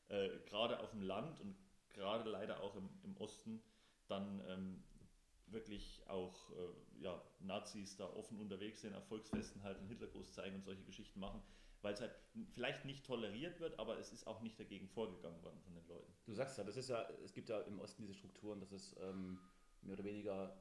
äh, 0.08 0.30
gerade 0.46 0.80
auf 0.80 0.90
dem 0.90 1.02
Land 1.02 1.40
und 1.40 1.56
gerade 1.90 2.28
leider 2.30 2.60
auch 2.60 2.74
im, 2.76 2.88
im 3.04 3.16
Osten 3.18 3.62
dann 4.08 4.42
ähm, 4.48 4.82
wirklich 5.46 6.02
auch 6.08 6.50
äh, 6.50 7.02
ja, 7.02 7.22
Nazis 7.40 7.96
da 7.96 8.06
offen 8.14 8.38
unterwegs 8.38 8.80
sind, 8.80 8.94
auf 8.94 9.06
Volksfesten 9.06 9.62
halt 9.62 9.78
einen 9.78 9.88
Hitlergruß 9.88 10.32
zeigen 10.32 10.56
und 10.56 10.64
solche 10.64 10.84
Geschichten 10.84 11.20
machen, 11.20 11.42
weil 11.82 11.94
es 11.94 12.00
halt 12.00 12.12
vielleicht 12.54 12.84
nicht 12.84 13.04
toleriert 13.06 13.60
wird, 13.60 13.78
aber 13.78 13.98
es 13.98 14.12
ist 14.12 14.26
auch 14.26 14.40
nicht 14.40 14.58
dagegen 14.58 14.88
vorgegangen 14.88 15.42
worden 15.42 15.60
von 15.62 15.74
den 15.74 15.86
Leuten. 15.86 16.12
Du 16.26 16.34
sagst 16.34 16.58
ja, 16.58 16.64
das 16.64 16.76
ist 16.76 16.88
ja, 16.88 17.08
es 17.24 17.32
gibt 17.32 17.48
ja 17.48 17.60
im 17.62 17.78
Osten 17.80 18.02
diese 18.02 18.14
Strukturen, 18.14 18.60
dass 18.60 18.72
es 18.72 18.96
ähm, 19.00 19.38
mehr 19.82 19.94
oder 19.94 20.04
weniger 20.04 20.56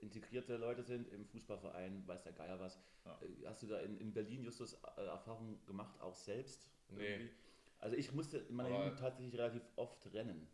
integrierte 0.00 0.56
Leute 0.56 0.82
sind 0.82 1.08
im 1.08 1.24
Fußballverein, 1.26 2.06
weiß 2.06 2.22
der 2.24 2.32
Geier 2.32 2.58
was. 2.60 2.78
Ja. 3.04 3.18
Äh, 3.22 3.46
Hast 3.46 3.62
du 3.62 3.66
da 3.66 3.78
in, 3.80 3.98
in 3.98 4.12
Berlin, 4.12 4.42
Justus, 4.44 4.74
äh, 4.96 5.00
Erfahrungen 5.06 5.64
gemacht, 5.66 6.00
auch 6.00 6.16
selbst? 6.16 6.70
Nee. 6.88 7.06
irgendwie? 7.14 7.30
Also 7.78 7.96
ich 7.96 8.12
musste 8.12 8.38
in 8.38 8.54
meiner 8.54 8.70
Aber- 8.74 8.84
Jugend 8.84 9.00
tatsächlich 9.00 9.34
relativ 9.34 9.62
oft 9.76 10.12
rennen. 10.12 10.48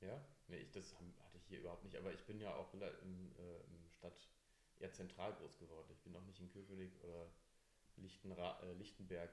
Ja? 0.00 0.24
Nee, 0.48 0.58
ich, 0.58 0.70
das 0.70 0.94
hatte 0.94 1.36
ich 1.36 1.44
hier 1.48 1.60
überhaupt 1.60 1.84
nicht, 1.84 1.96
aber 1.96 2.12
ich 2.12 2.22
bin 2.24 2.40
ja 2.40 2.54
auch 2.54 2.72
im, 2.74 2.82
äh, 2.82 3.90
Stadt 3.98 4.28
eher 4.78 4.92
zentral 4.92 5.32
groß 5.34 5.58
geworden. 5.58 5.88
Ich 5.92 6.00
bin 6.00 6.14
auch 6.16 6.24
nicht 6.24 6.40
in 6.40 6.48
Köpenick 6.48 6.92
oder 7.04 7.26
Lichtenra 8.00 8.60
äh, 8.62 8.72
Lichtenberg 8.74 9.30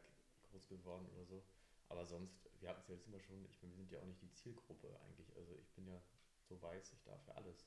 groß 0.52 0.68
geworden 0.68 1.08
oder 1.16 1.26
so. 1.26 1.44
Aber 1.90 2.06
sonst, 2.06 2.50
wir 2.60 2.70
hatten 2.70 2.82
es 2.82 2.88
ja 2.88 2.96
jetzt 2.96 3.08
immer 3.08 3.20
schon, 3.20 3.46
ich 3.46 3.60
bin, 3.60 3.70
wir 3.72 3.78
sind 3.78 3.92
ja 3.92 4.00
auch 4.00 4.06
nicht 4.06 4.22
die 4.22 4.32
Zielgruppe 4.34 5.00
eigentlich. 5.06 5.36
Also 5.36 5.56
ich 5.58 5.70
bin 5.74 5.88
ja 5.88 6.02
so 6.44 6.62
weiß, 6.62 6.94
ich 6.94 7.04
darf 7.04 7.26
ja 7.28 7.34
alles. 7.36 7.66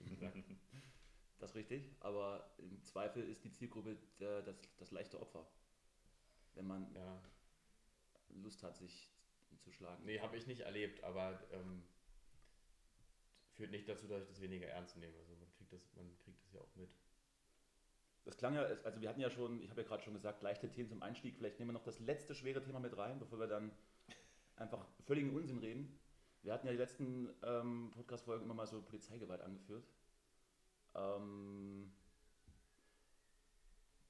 Das 1.38 1.50
ist 1.50 1.56
richtig, 1.56 1.90
aber 1.98 2.54
im 2.58 2.84
Zweifel 2.84 3.28
ist 3.28 3.42
die 3.42 3.50
Zielgruppe 3.50 3.98
der, 4.20 4.42
das, 4.42 4.54
das 4.78 4.92
leichte 4.92 5.18
Opfer. 5.20 5.44
Wenn 6.54 6.68
man 6.68 6.94
ja, 6.94 7.20
Lust 8.28 8.62
hat, 8.62 8.76
sich 8.76 9.10
zu 9.58 9.72
schlagen. 9.72 10.04
nee, 10.04 10.20
habe 10.20 10.36
ich 10.36 10.46
nicht 10.46 10.60
erlebt, 10.60 11.02
aber 11.02 11.42
ähm, 11.50 11.82
führt 13.54 13.72
nicht 13.72 13.88
dazu, 13.88 14.06
dass 14.06 14.22
ich 14.22 14.28
das 14.28 14.40
weniger 14.40 14.68
ernst 14.68 14.96
nehme. 14.96 15.16
Also 15.18 15.34
man 15.34 15.50
kriegt 15.50 15.72
das, 15.72 15.92
man 15.96 16.16
kriegt 16.18 16.44
das 16.44 16.52
ja 16.52 16.60
auch 16.60 16.74
mit. 16.76 16.90
Das 18.24 18.36
klang 18.36 18.54
ja, 18.54 18.62
also 18.62 19.00
wir 19.00 19.08
hatten 19.08 19.20
ja 19.20 19.30
schon, 19.30 19.60
ich 19.62 19.70
habe 19.70 19.82
ja 19.82 19.88
gerade 19.88 20.02
schon 20.02 20.14
gesagt, 20.14 20.42
leichte 20.42 20.70
Themen 20.70 20.88
zum 20.88 21.02
Einstieg. 21.02 21.36
Vielleicht 21.36 21.58
nehmen 21.58 21.70
wir 21.70 21.74
noch 21.74 21.82
das 21.82 21.98
letzte 22.00 22.34
schwere 22.34 22.62
Thema 22.62 22.78
mit 22.78 22.96
rein, 22.96 23.18
bevor 23.18 23.40
wir 23.40 23.48
dann 23.48 23.72
einfach 24.56 24.86
völligen 25.04 25.34
Unsinn 25.34 25.58
reden. 25.58 25.98
Wir 26.42 26.52
hatten 26.52 26.66
ja 26.66 26.72
die 26.72 26.78
letzten 26.78 27.28
ähm, 27.42 27.90
Podcast-Folgen 27.94 28.44
immer 28.44 28.54
mal 28.54 28.66
so 28.66 28.80
Polizeigewalt 28.82 29.40
angeführt. 29.40 29.84
Ähm, 30.94 31.92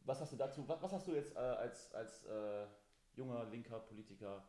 was 0.04 0.20
hast 0.20 0.32
du 0.32 0.36
dazu, 0.36 0.66
was, 0.68 0.82
was 0.82 0.92
hast 0.92 1.06
du 1.06 1.12
jetzt 1.12 1.34
äh, 1.34 1.38
als, 1.38 1.92
als 1.92 2.24
äh, 2.24 2.66
junger 3.14 3.44
linker 3.44 3.80
Politiker 3.80 4.44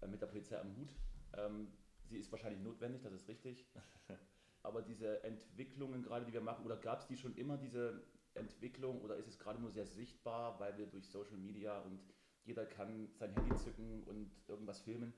äh, 0.00 0.06
mit 0.06 0.20
der 0.20 0.26
Polizei 0.26 0.58
am 0.58 0.76
Hut? 0.76 0.94
Ähm, 1.36 1.72
sie 2.04 2.18
ist 2.18 2.30
wahrscheinlich 2.32 2.60
notwendig, 2.62 3.02
das 3.02 3.12
ist 3.12 3.28
richtig. 3.28 3.66
Aber 4.62 4.82
diese 4.82 5.22
Entwicklungen 5.24 6.02
gerade, 6.02 6.24
die 6.24 6.32
wir 6.32 6.40
machen, 6.40 6.64
oder 6.64 6.76
gab 6.76 7.00
es 7.00 7.06
die 7.06 7.16
schon 7.16 7.36
immer, 7.36 7.58
diese 7.58 8.02
Entwicklung, 8.34 9.00
oder 9.02 9.16
ist 9.16 9.28
es 9.28 9.38
gerade 9.38 9.60
nur 9.60 9.70
sehr 9.70 9.86
sichtbar, 9.86 10.58
weil 10.60 10.76
wir 10.76 10.86
durch 10.86 11.06
Social 11.06 11.36
Media 11.36 11.78
und 11.80 12.00
jeder 12.44 12.66
kann 12.66 13.08
sein 13.14 13.32
Handy 13.34 13.56
zücken 13.56 14.04
und 14.04 14.30
irgendwas 14.48 14.80
filmen? 14.80 15.12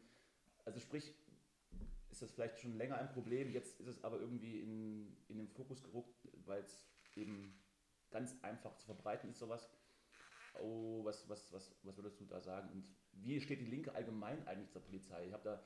Also 0.64 0.80
sprich, 0.80 1.14
ist 2.10 2.22
das 2.22 2.30
vielleicht 2.30 2.58
schon 2.58 2.76
länger 2.76 2.98
ein 2.98 3.12
Problem, 3.12 3.50
jetzt 3.50 3.80
ist 3.80 3.88
es 3.88 4.04
aber 4.04 4.18
irgendwie 4.20 4.60
in, 4.60 5.16
in 5.28 5.38
den 5.38 5.48
Fokus 5.48 5.82
gerückt, 5.82 6.28
weil 6.44 6.62
es 6.62 6.86
eben 7.14 7.54
ganz 8.10 8.34
einfach 8.42 8.76
zu 8.76 8.86
verbreiten 8.86 9.30
ist, 9.30 9.38
sowas. 9.38 9.68
Oh, 10.60 11.04
was, 11.04 11.28
was, 11.28 11.52
was, 11.52 11.74
was 11.82 11.96
würdest 11.96 12.20
du 12.20 12.24
da 12.24 12.40
sagen? 12.40 12.70
Und 12.70 12.84
wie 13.12 13.40
steht 13.40 13.60
die 13.60 13.66
Linke 13.66 13.94
allgemein 13.94 14.46
eigentlich 14.46 14.70
zur 14.70 14.82
Polizei? 14.82 15.26
Ich 15.26 15.32
habe 15.32 15.44
da 15.44 15.62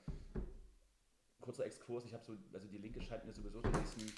kurzer 1.40 1.64
Exkurs, 1.64 2.04
ich 2.04 2.14
habe 2.14 2.24
so, 2.24 2.36
also 2.52 2.68
die 2.68 2.78
Linke 2.78 3.00
scheint 3.00 3.24
mir 3.24 3.32
sowieso 3.32 3.60
so 3.60 3.68
ein 3.68 3.82
bisschen, 3.82 4.12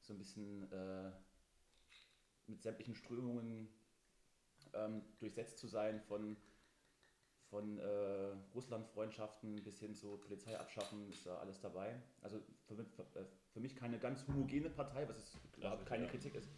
so 0.00 0.12
ein 0.12 0.18
bisschen 0.18 0.72
äh, 0.72 1.10
mit 2.46 2.62
sämtlichen 2.62 2.94
Strömungen 2.94 3.68
ähm, 4.72 5.02
durchsetzt 5.18 5.58
zu 5.58 5.66
sein, 5.68 6.00
von, 6.00 6.36
von 7.50 7.78
äh, 7.78 8.32
Russland-Freundschaften 8.54 9.62
bis 9.62 9.78
hin 9.80 9.94
zu 9.94 10.18
Polizei 10.18 10.58
abschaffen, 10.58 11.08
ist 11.08 11.26
da 11.26 11.38
alles 11.38 11.60
dabei. 11.60 12.02
Also 12.22 12.40
für, 12.66 12.74
mich- 12.74 12.88
für, 12.90 13.02
äh, 13.18 13.26
für 13.52 13.60
mich 13.60 13.76
keine 13.76 13.98
ganz 13.98 14.26
homogene 14.26 14.70
Partei, 14.70 15.08
was 15.08 15.16
es 15.18 15.38
überhaupt 15.56 15.86
keine 15.86 16.04
ja. 16.04 16.10
Kritik 16.10 16.34
ist. 16.34 16.48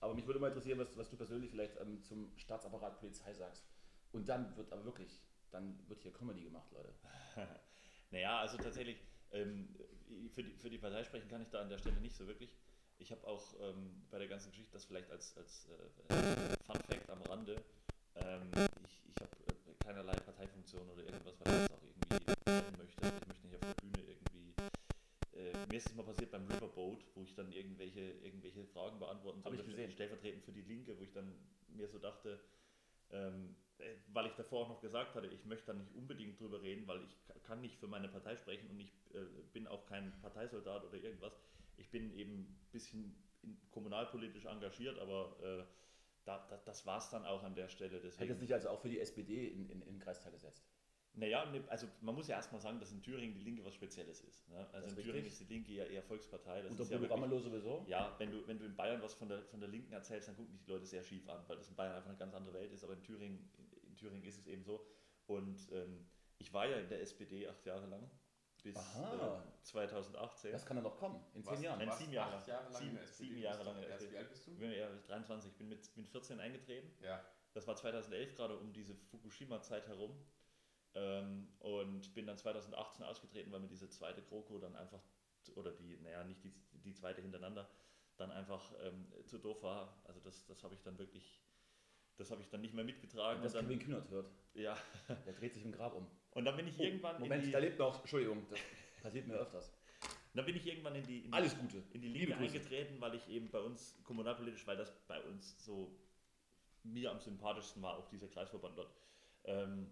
Aber 0.00 0.14
mich 0.14 0.26
würde 0.26 0.40
mal 0.40 0.48
interessieren, 0.48 0.78
was, 0.78 0.96
was 0.96 1.10
du 1.10 1.16
persönlich 1.16 1.50
vielleicht 1.50 1.78
ähm, 1.80 2.02
zum 2.02 2.36
Staatsapparat 2.36 2.98
Polizei 2.98 3.32
sagst. 3.32 3.64
Und 4.12 4.28
dann 4.28 4.56
wird 4.56 4.72
aber 4.72 4.84
wirklich, 4.84 5.22
dann 5.52 5.78
wird 5.88 6.02
hier 6.02 6.12
Comedy 6.12 6.42
gemacht, 6.42 6.70
Leute. 6.72 6.92
Naja, 8.10 8.40
also 8.40 8.58
tatsächlich, 8.58 8.98
ähm, 9.30 9.74
für, 10.34 10.42
die, 10.42 10.50
für 10.58 10.68
die 10.68 10.76
Partei 10.78 11.02
sprechen 11.04 11.28
kann 11.30 11.40
ich 11.40 11.48
da 11.48 11.62
an 11.62 11.70
der 11.70 11.78
Stelle 11.78 11.98
nicht 12.00 12.14
so 12.14 12.26
wirklich. 12.26 12.50
Ich 13.02 13.10
habe 13.10 13.26
auch 13.26 13.42
ähm, 13.60 14.06
bei 14.12 14.18
der 14.18 14.28
ganzen 14.28 14.50
Geschichte, 14.52 14.72
das 14.72 14.84
vielleicht 14.84 15.10
als, 15.10 15.36
als 15.36 15.66
äh, 15.68 16.56
Fun 16.64 16.76
Fact 16.88 17.10
am 17.10 17.20
Rande, 17.22 17.64
ähm, 18.14 18.48
ich, 18.84 19.02
ich 19.10 19.20
habe 19.20 19.30
äh, 19.48 19.74
keinerlei 19.84 20.14
Parteifunktion 20.14 20.88
oder 20.88 21.02
irgendwas, 21.02 21.34
was 21.40 21.48
ich 21.48 21.60
jetzt 21.62 21.72
auch 21.72 21.82
irgendwie 21.82 22.26
werden 22.46 22.76
möchte. 22.78 23.02
Also 23.02 23.16
ich 23.18 23.26
möchte 23.26 23.46
nicht 23.48 23.56
auf 23.56 23.60
der 23.60 23.74
Bühne 23.88 24.02
irgendwie. 24.02 24.54
Äh, 25.34 25.66
mir 25.68 25.78
ist 25.78 25.86
es 25.90 25.94
mal 25.96 26.04
passiert 26.04 26.30
beim 26.30 26.46
Riverboat, 26.46 27.04
wo 27.16 27.24
ich 27.24 27.34
dann 27.34 27.50
irgendwelche, 27.50 28.00
irgendwelche 28.00 28.64
Fragen 28.66 29.00
beantworten 29.00 29.42
gesehen. 29.72 29.90
stellvertretend 29.90 30.44
für 30.44 30.52
die 30.52 30.62
Linke, 30.62 30.96
wo 30.96 31.02
ich 31.02 31.12
dann 31.12 31.34
mir 31.68 31.88
so 31.88 31.98
dachte, 31.98 32.38
ähm, 33.10 33.56
äh, 33.78 33.96
weil 34.12 34.26
ich 34.26 34.34
davor 34.34 34.66
auch 34.66 34.68
noch 34.68 34.80
gesagt 34.80 35.16
hatte, 35.16 35.26
ich 35.26 35.44
möchte 35.44 35.66
da 35.66 35.72
nicht 35.74 35.92
unbedingt 35.96 36.38
drüber 36.38 36.62
reden, 36.62 36.86
weil 36.86 37.02
ich 37.02 37.20
ka- 37.26 37.34
kann 37.40 37.60
nicht 37.62 37.76
für 37.80 37.88
meine 37.88 38.08
Partei 38.08 38.36
sprechen 38.36 38.70
und 38.70 38.78
ich 38.78 38.92
äh, 39.12 39.24
bin 39.52 39.66
auch 39.66 39.86
kein 39.86 40.12
Parteisoldat 40.20 40.84
oder 40.84 40.98
irgendwas. 40.98 41.32
Ich 41.76 41.90
bin 41.90 42.12
eben 42.16 42.40
ein 42.40 42.68
bisschen 42.70 43.14
kommunalpolitisch 43.70 44.44
engagiert, 44.46 44.98
aber 44.98 45.36
äh, 45.42 45.64
da, 46.24 46.46
da, 46.48 46.56
das 46.64 46.86
war 46.86 46.98
es 46.98 47.10
dann 47.10 47.24
auch 47.26 47.42
an 47.42 47.54
der 47.54 47.68
Stelle. 47.68 47.96
Hätte 47.96 48.06
es 48.08 48.16
Deswegen, 48.16 48.38
sich 48.38 48.54
also 48.54 48.68
auch 48.70 48.80
für 48.80 48.88
die 48.88 49.00
SPD 49.00 49.48
in, 49.48 49.68
in, 49.68 49.82
in 49.82 49.94
den 49.94 49.98
Kreistag 49.98 50.32
gesetzt. 50.32 50.64
naja, 51.14 51.44
ne, 51.50 51.62
also 51.68 51.86
man 52.00 52.14
muss 52.14 52.28
ja 52.28 52.36
erstmal 52.36 52.60
sagen, 52.60 52.78
dass 52.78 52.92
in 52.92 53.02
Thüringen 53.02 53.34
die 53.34 53.42
Linke 53.42 53.64
was 53.64 53.74
Spezielles 53.74 54.20
ist. 54.20 54.48
Ne? 54.48 54.56
Also 54.72 54.86
Das 54.86 54.92
in 54.92 54.98
ist 54.98 55.04
Thüringen 55.04 55.24
richtig. 55.24 55.40
ist 55.40 55.50
die 55.50 55.54
Linke 55.54 55.72
ja 55.72 55.84
eher 55.84 56.02
Volkspartei. 56.02 56.62
Das 56.62 56.70
Unter 56.70 56.82
ist 56.84 56.90
ja 56.92 56.98
Ramelow 56.98 57.40
sowieso. 57.40 57.84
ja, 57.88 58.14
wenn 58.18 58.30
du, 58.30 58.46
wenn 58.46 58.58
du 58.58 58.64
in 58.66 58.76
Bayern 58.76 59.02
was 59.02 59.14
von 59.14 59.28
der, 59.28 59.42
von 59.46 59.58
der 59.60 59.68
Linken 59.68 59.92
erzählst, 59.92 60.28
dann 60.28 60.36
gucken 60.36 60.52
dich 60.52 60.62
die 60.64 60.70
Leute 60.70 60.86
sehr 60.86 61.02
schief 61.02 61.28
an, 61.28 61.42
weil 61.48 61.56
das 61.56 61.68
in 61.68 61.74
Bayern 61.74 61.96
einfach 61.96 62.08
eine 62.10 62.18
ganz 62.18 62.34
andere 62.34 62.54
Welt 62.54 62.72
ist. 62.72 62.84
Aber 62.84 62.92
in 62.94 63.02
Thüringen, 63.02 63.50
in, 63.58 63.88
in 63.88 63.96
Thüringen 63.96 64.24
ist 64.24 64.38
es 64.38 64.46
eben 64.46 64.62
so. 64.62 64.86
Und 65.26 65.58
ähm, 65.72 66.06
ich 66.38 66.52
war 66.52 66.66
ja 66.68 66.76
in 66.78 66.88
der 66.88 67.00
SPD 67.00 67.48
acht 67.48 67.64
Jahre 67.66 67.86
lang, 67.86 68.08
bis 68.62 68.76
Aha. 68.76 69.42
äh, 69.44 69.62
2018. 69.62 70.52
Das 70.52 70.64
kann 70.66 70.76
ja 70.76 70.82
noch 70.82 70.96
kommen, 70.96 71.24
in 71.34 71.44
zehn 71.44 71.52
Was? 71.54 71.62
Jahren. 71.62 71.78
Nein, 71.86 71.98
sieben 71.98 72.12
Jahre. 72.12 72.48
Jahre 72.48 72.70
lang 72.72 72.82
Sieben- 72.82 72.98
sieben 73.06 73.38
Jahre 73.38 73.62
lang. 73.64 73.76
Wie 73.80 74.16
alt 74.16 74.28
bist 74.30 74.46
du? 74.46 74.52
Ich 74.52 74.58
bin 74.58 74.72
ja 74.72 74.88
23, 75.06 75.50
ich 75.50 75.56
bin 75.58 75.68
mit, 75.68 75.96
mit 75.96 76.08
14 76.08 76.40
eingetreten. 76.40 76.92
Ja. 77.02 77.24
Das 77.54 77.66
war 77.66 77.76
2011 77.76 78.34
gerade 78.34 78.56
um 78.58 78.72
diese 78.72 78.94
Fukushima-Zeit 78.94 79.86
herum. 79.88 80.16
Ähm, 80.94 81.48
und 81.60 82.12
bin 82.14 82.26
dann 82.26 82.36
2018 82.36 83.04
ausgetreten, 83.04 83.50
weil 83.50 83.60
mir 83.60 83.68
diese 83.68 83.88
zweite 83.88 84.22
GroKo 84.22 84.58
dann 84.58 84.76
einfach, 84.76 85.02
oder 85.54 85.72
die, 85.72 85.96
naja, 85.98 86.22
nicht 86.24 86.44
die, 86.44 86.52
die 86.72 86.92
zweite 86.92 87.22
hintereinander, 87.22 87.68
dann 88.18 88.30
einfach 88.30 88.72
ähm, 88.82 89.10
zu 89.26 89.38
doof 89.38 89.62
war. 89.62 90.02
Also 90.04 90.20
das, 90.20 90.44
das 90.46 90.62
habe 90.62 90.74
ich 90.74 90.82
dann 90.82 90.98
wirklich 90.98 91.40
Das 92.16 92.30
habe 92.30 92.42
ich 92.42 92.48
dann 92.48 92.60
nicht 92.60 92.74
mehr 92.74 92.84
mitgetragen. 92.84 93.42
Das 93.42 93.54
und 93.54 93.62
dann, 93.62 93.66
Kevin 93.66 93.86
Kühnert 93.86 94.10
hört. 94.10 94.30
ja. 94.54 94.76
Der 95.26 95.32
dreht 95.32 95.54
sich 95.54 95.64
im 95.64 95.72
Grab 95.72 95.94
um. 95.94 96.06
Und 96.32 96.44
dann 96.44 96.56
bin 96.56 96.66
ich 96.68 96.78
irgendwann 96.78 97.20
Moment, 97.20 97.42
in 97.42 97.46
die, 97.48 97.52
da 97.52 97.58
lebt 97.58 97.78
noch. 97.78 98.00
Entschuldigung, 98.00 98.46
das 98.48 98.58
passiert 99.02 99.26
mir 99.26 99.34
öfters. 99.34 99.72
dann 100.34 100.44
bin 100.44 100.56
ich 100.56 100.66
irgendwann 100.66 100.94
in 100.94 101.04
die, 101.04 101.24
in 101.24 101.32
Alles 101.32 101.56
Gute. 101.58 101.82
in 101.92 102.00
die 102.00 102.08
Liebe 102.08 102.32
Linie 102.32 102.48
eingetreten, 102.48 103.00
weil 103.00 103.14
ich 103.14 103.28
eben 103.28 103.50
bei 103.50 103.60
uns 103.60 103.98
kommunalpolitisch, 104.04 104.66
weil 104.66 104.76
das 104.76 104.92
bei 105.06 105.20
uns 105.22 105.64
so 105.64 105.94
mir 106.84 107.10
am 107.10 107.20
sympathischsten 107.20 107.82
war, 107.82 107.98
auch 107.98 108.08
dieser 108.08 108.28
Kreisverband 108.28 108.76
dort. 108.76 108.92
Ähm, 109.44 109.88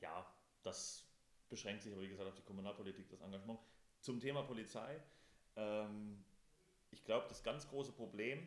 ja, 0.00 0.26
das 0.62 1.06
beschränkt 1.48 1.82
sich 1.82 1.92
aber 1.92 2.02
wie 2.02 2.08
gesagt 2.08 2.28
auf 2.28 2.34
die 2.34 2.42
Kommunalpolitik, 2.42 3.08
das 3.08 3.20
Engagement. 3.20 3.60
Zum 4.00 4.20
Thema 4.20 4.42
Polizei. 4.42 5.00
Ähm, 5.56 6.24
ich 6.90 7.04
glaube, 7.04 7.26
das 7.28 7.42
ganz 7.42 7.68
große 7.68 7.92
Problem, 7.92 8.46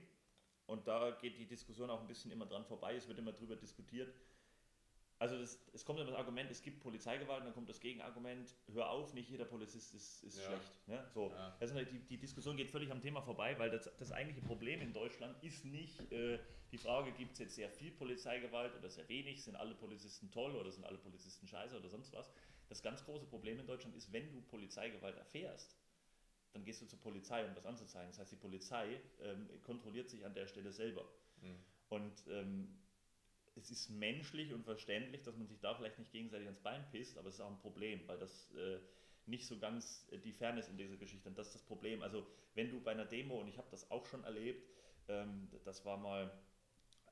und 0.69 0.88
da 0.88 1.12
geht 1.12 1.38
die 1.38 1.45
Diskussion 1.45 1.89
auch 1.89 2.01
ein 2.01 2.08
bisschen 2.08 2.32
immer 2.32 2.45
dran 2.45 2.65
vorbei, 2.65 2.95
es 2.95 3.08
wird 3.08 3.19
immer 3.19 3.34
drüber 3.34 3.55
diskutiert, 3.55 4.13
also 5.21 5.38
das, 5.38 5.60
es 5.73 5.84
kommt 5.84 5.99
immer 5.99 6.10
das 6.10 6.17
Argument, 6.17 6.49
es 6.49 6.62
gibt 6.62 6.79
Polizeigewalt, 6.79 7.41
und 7.41 7.47
dann 7.47 7.53
kommt 7.53 7.67
das 7.67 7.82
Gegenargument, 7.82 8.55
hör 8.71 8.89
auf, 8.89 9.13
nicht 9.13 9.29
jeder 9.29 9.43
Polizist 9.43 9.93
ist, 9.93 10.23
ist 10.23 10.38
Ja. 10.38 10.45
schlecht. 10.47 10.88
Ne? 10.88 11.05
So. 11.13 11.29
Ja. 11.29 11.58
Also 11.60 11.77
die, 11.84 11.99
die 12.08 12.17
Diskussion 12.17 12.55
geht 12.55 12.69
völlig 12.71 12.89
am 12.89 13.01
Thema 13.01 13.21
vorbei, 13.21 13.60
weil 13.60 13.69
das, 13.69 13.89
das 13.97 14.13
eigentliche 14.13 14.41
Problem 14.47 14.79
in 14.79 14.93
Deutschland 14.93 15.36
ist 15.43 15.65
nicht 15.65 16.10
äh, 16.13 16.39
die 16.71 16.77
Frage, 16.77 17.12
gibt 17.12 17.34
es 17.34 17.39
jetzt 17.39 17.55
sehr 17.55 17.69
viel 17.69 17.91
Polizeigewalt 17.91 18.73
oder 18.77 18.89
sehr 18.89 19.10
wenig, 19.10 19.43
sind 19.43 19.58
alle 19.58 19.75
Polizisten 19.75 20.32
toll 20.32 20.55
oder 20.55 20.71
sind 20.71 20.86
alle 20.86 20.97
Polizisten 20.97 21.45
scheiße 21.47 21.77
oder 21.77 21.89
sonst 21.89 22.13
was. 22.13 22.32
Das 22.69 22.82
ganz 22.82 23.03
große 23.03 23.25
Problem 23.25 23.60
in 23.60 23.67
Deutschland 23.67 23.97
ist, 23.97 24.13
wenn 24.13 24.32
du 24.32 24.39
Polizeigewalt 24.43 25.17
erfährst, 25.17 25.75
dann 26.53 26.63
gehst 26.63 26.81
du 26.81 26.85
zur 26.85 26.99
Polizei, 26.99 27.45
um 27.45 27.53
das 27.53 27.65
anzuzeigen. 27.65 28.09
Das 28.09 28.19
heißt, 28.19 28.31
die 28.31 28.38
Polizei 28.38 28.99
ähm, 29.21 29.47
kontrolliert 29.63 30.09
sich 30.09 30.25
an 30.25 30.33
der 30.33 30.47
Stelle 30.47 30.71
selber. 30.71 31.05
Und 31.89 32.13
ähm, 32.27 32.79
es 33.55 33.71
ist 33.71 33.89
menschlich 33.89 34.53
und 34.53 34.63
verständlich, 34.63 35.23
dass 35.23 35.35
man 35.35 35.47
sich 35.47 35.59
da 35.59 35.75
vielleicht 35.75 35.99
nicht 35.99 36.12
gegenseitig 36.12 36.47
ans 36.47 36.62
Bein 36.62 36.85
pisst, 36.91 37.17
aber 37.17 37.29
es 37.29 37.35
ist 37.35 37.41
auch 37.41 37.51
ein 37.51 37.59
Problem, 37.59 38.01
weil 38.07 38.17
das 38.17 38.51
äh, 38.53 38.79
nicht 39.25 39.45
so 39.45 39.59
ganz 39.59 40.07
äh, 40.12 40.17
die 40.17 40.31
Fairness 40.31 40.69
in 40.69 40.77
dieser 40.77 40.97
Geschichte. 40.97 41.29
Und 41.29 41.38
das 41.38 41.47
ist 41.47 41.55
das 41.55 41.63
Problem. 41.63 42.01
Also 42.01 42.25
wenn 42.55 42.69
du 42.69 42.79
bei 42.79 42.91
einer 42.91 43.05
Demo, 43.05 43.39
und 43.39 43.47
ich 43.47 43.57
habe 43.57 43.67
das 43.71 43.89
auch 43.91 44.05
schon 44.05 44.23
erlebt, 44.23 44.67
ähm, 45.07 45.49
das 45.65 45.85
war 45.85 45.97
mal 45.97 46.31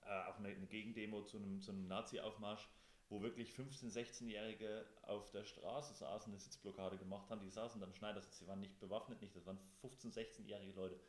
äh, 0.05 0.29
auch 0.29 0.37
eine, 0.37 0.49
eine 0.49 0.67
Gegendemo 0.67 1.23
zu 1.23 1.37
einem, 1.37 1.61
zu 1.61 1.71
einem 1.71 1.87
Nazi-Aufmarsch, 1.87 2.67
wo 3.09 3.21
wirklich 3.21 3.51
15-, 3.51 3.91
16-Jährige 3.91 4.85
auf 5.03 5.29
der 5.31 5.45
Straße 5.45 5.93
saßen, 5.93 6.31
eine 6.31 6.39
Sitzblockade 6.39 6.97
gemacht 6.97 7.29
haben. 7.29 7.41
Die 7.41 7.49
saßen 7.49 7.79
dann 7.79 7.93
Schneidersitz, 7.93 8.39
sie 8.39 8.47
waren 8.47 8.59
nicht 8.59 8.79
bewaffnet, 8.79 9.21
nicht, 9.21 9.35
das 9.35 9.45
waren 9.45 9.59
15-, 9.81 10.13
16-jährige 10.13 10.73
Leute. 10.73 10.99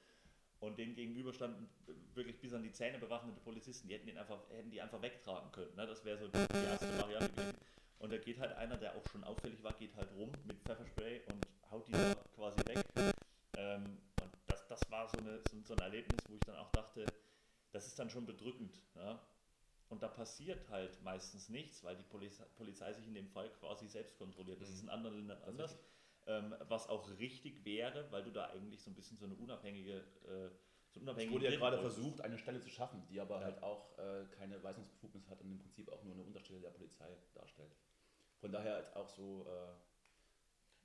Und 0.60 0.78
denen 0.78 0.94
gegenüber 0.94 1.32
standen 1.32 1.68
wirklich 2.14 2.40
bis 2.40 2.52
an 2.52 2.62
die 2.62 2.72
Zähne 2.72 2.98
bewaffnete 2.98 3.40
Polizisten, 3.40 3.88
die 3.88 3.94
hätten, 3.94 4.06
den 4.06 4.18
einfach, 4.18 4.38
hätten 4.50 4.70
die 4.70 4.80
einfach 4.80 5.00
wegtragen 5.00 5.52
können. 5.52 5.74
Ne? 5.76 5.86
Das 5.86 6.04
wäre 6.04 6.18
so 6.18 6.28
die, 6.28 6.38
erste 6.38 6.98
Variante 6.98 7.30
gewesen. 7.30 7.58
Und 8.00 8.12
da 8.12 8.18
geht 8.18 8.38
halt 8.38 8.52
einer, 8.52 8.76
der 8.76 8.96
auch 8.96 9.06
schon 9.10 9.24
auffällig 9.24 9.62
war, 9.62 9.72
geht 9.74 9.94
halt 9.94 10.10
rum 10.16 10.32
mit 10.44 10.60
Pfefferspray 10.62 11.22
und 11.32 11.46
haut 11.70 11.86
die 11.86 11.92
da 11.92 12.14
quasi 12.34 12.58
weg. 12.66 12.84
Ähm, 13.56 13.98
und 14.20 14.32
das, 14.46 14.66
das 14.66 14.80
war 14.90 15.08
so, 15.08 15.18
eine, 15.18 15.40
so, 15.50 15.60
so 15.64 15.74
ein 15.74 15.80
Erlebnis, 15.80 16.20
wo 16.28 16.34
ich 16.34 16.40
dann 16.40 16.56
auch 16.56 16.70
dachte, 16.70 17.06
das 17.72 17.86
ist 17.86 17.98
dann 17.98 18.10
schon 18.10 18.26
bedrückend. 18.26 18.80
Ja? 18.94 19.20
Und 19.88 20.02
da 20.02 20.08
passiert 20.08 20.68
halt 20.68 21.02
meistens 21.02 21.48
nichts, 21.48 21.82
weil 21.82 21.96
die 21.96 22.02
Polizei, 22.04 22.44
Polizei 22.56 22.92
sich 22.92 23.06
in 23.06 23.14
dem 23.14 23.28
Fall 23.28 23.48
quasi 23.54 23.88
selbst 23.88 24.18
kontrolliert. 24.18 24.60
Das 24.60 24.68
ist 24.68 24.82
in 24.82 24.88
anderen 24.90 25.16
Ländern 25.16 25.42
anders. 25.44 25.78
Ähm, 26.26 26.54
was 26.68 26.88
auch 26.88 27.08
richtig 27.18 27.64
wäre, 27.64 28.10
weil 28.12 28.22
du 28.22 28.30
da 28.30 28.50
eigentlich 28.50 28.82
so 28.82 28.90
ein 28.90 28.94
bisschen 28.94 29.16
so 29.16 29.24
eine 29.24 29.34
unabhängige, 29.36 29.96
äh, 30.26 30.50
so 30.90 31.00
Es 31.00 31.02
unabhängige 31.02 31.34
wurde 31.34 31.44
ja 31.46 31.56
gerade 31.56 31.78
wolltest. 31.78 31.96
versucht, 31.96 32.20
eine 32.20 32.36
Stelle 32.36 32.60
zu 32.60 32.68
schaffen, 32.68 33.06
die 33.08 33.18
aber 33.18 33.38
Ja. 33.38 33.44
halt 33.46 33.62
auch 33.62 33.98
äh, 33.98 34.26
keine 34.36 34.62
Weisungsbefugnis 34.62 35.26
hat 35.30 35.40
und 35.40 35.52
im 35.52 35.58
Prinzip 35.58 35.88
auch 35.90 36.02
nur 36.02 36.12
eine 36.12 36.22
Unterstelle 36.22 36.60
der 36.60 36.68
Polizei 36.70 37.16
darstellt. 37.34 37.72
Von 38.40 38.52
daher 38.52 38.74
halt 38.74 38.94
auch 38.94 39.08
so, 39.08 39.46
äh, 39.48 39.74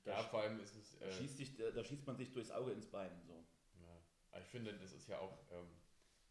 da, 0.04 0.12
Ja, 0.12 0.22
vor 0.24 0.40
allem 0.40 0.58
ist 0.60 0.76
es. 0.76 0.98
da, 0.98 1.06
Äh, 1.06 1.12
schießt 1.12 1.36
sich, 1.36 1.56
da, 1.56 1.70
da 1.70 1.84
schießt 1.84 2.06
man 2.06 2.16
sich 2.16 2.32
durchs 2.32 2.50
Auge 2.50 2.72
ins 2.72 2.86
Bein. 2.86 3.10
So. 3.26 3.44
Ja. 3.82 4.38
Ich 4.40 4.46
finde, 4.46 4.72
das 4.78 4.92
ist 4.92 5.08
ja 5.08 5.18
auch, 5.18 5.38
ähm, 5.52 5.68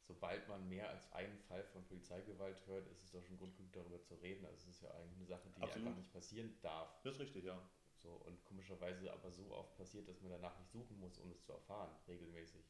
sobald 0.08 0.48
man 0.48 0.68
mehr 0.68 0.90
als 0.90 1.12
einen 1.14 1.40
Fall 1.40 1.64
von 1.66 1.84
Polizeigewalt 1.86 2.66
hört, 2.68 2.88
ist 2.88 3.04
es 3.04 3.12
doch 3.12 3.24
schon 3.24 3.38
Grund 3.38 3.56
genug, 3.56 3.72
darüber 3.74 4.02
zu 4.02 4.16
reden. 4.16 4.46
Also 4.46 4.58
es 4.58 4.76
ist 4.76 4.82
ja 4.82 4.92
eigentlich 4.92 5.18
eine 5.18 5.26
Sache, 5.26 5.50
die 5.56 5.62
Absolut. 5.62 5.88
einfach 5.88 5.98
nicht 5.98 6.12
passieren 6.12 6.58
darf. 6.62 7.02
Das 7.04 7.16
ist 7.16 7.22
richtig, 7.22 7.46
ja. 7.46 7.62
So, 7.96 8.10
und 8.10 8.44
komischerweise 8.44 9.12
aber 9.14 9.32
so 9.32 9.50
oft 9.52 9.78
passiert, 9.78 10.08
dass 10.10 10.22
man 10.22 10.32
danach 10.32 10.58
nicht 10.60 10.72
suchen 10.72 11.00
muss, 11.00 11.18
um 11.20 11.32
es 11.32 11.42
zu 11.42 11.54
erfahren, 11.54 11.96
regelmäßig. 12.08 12.66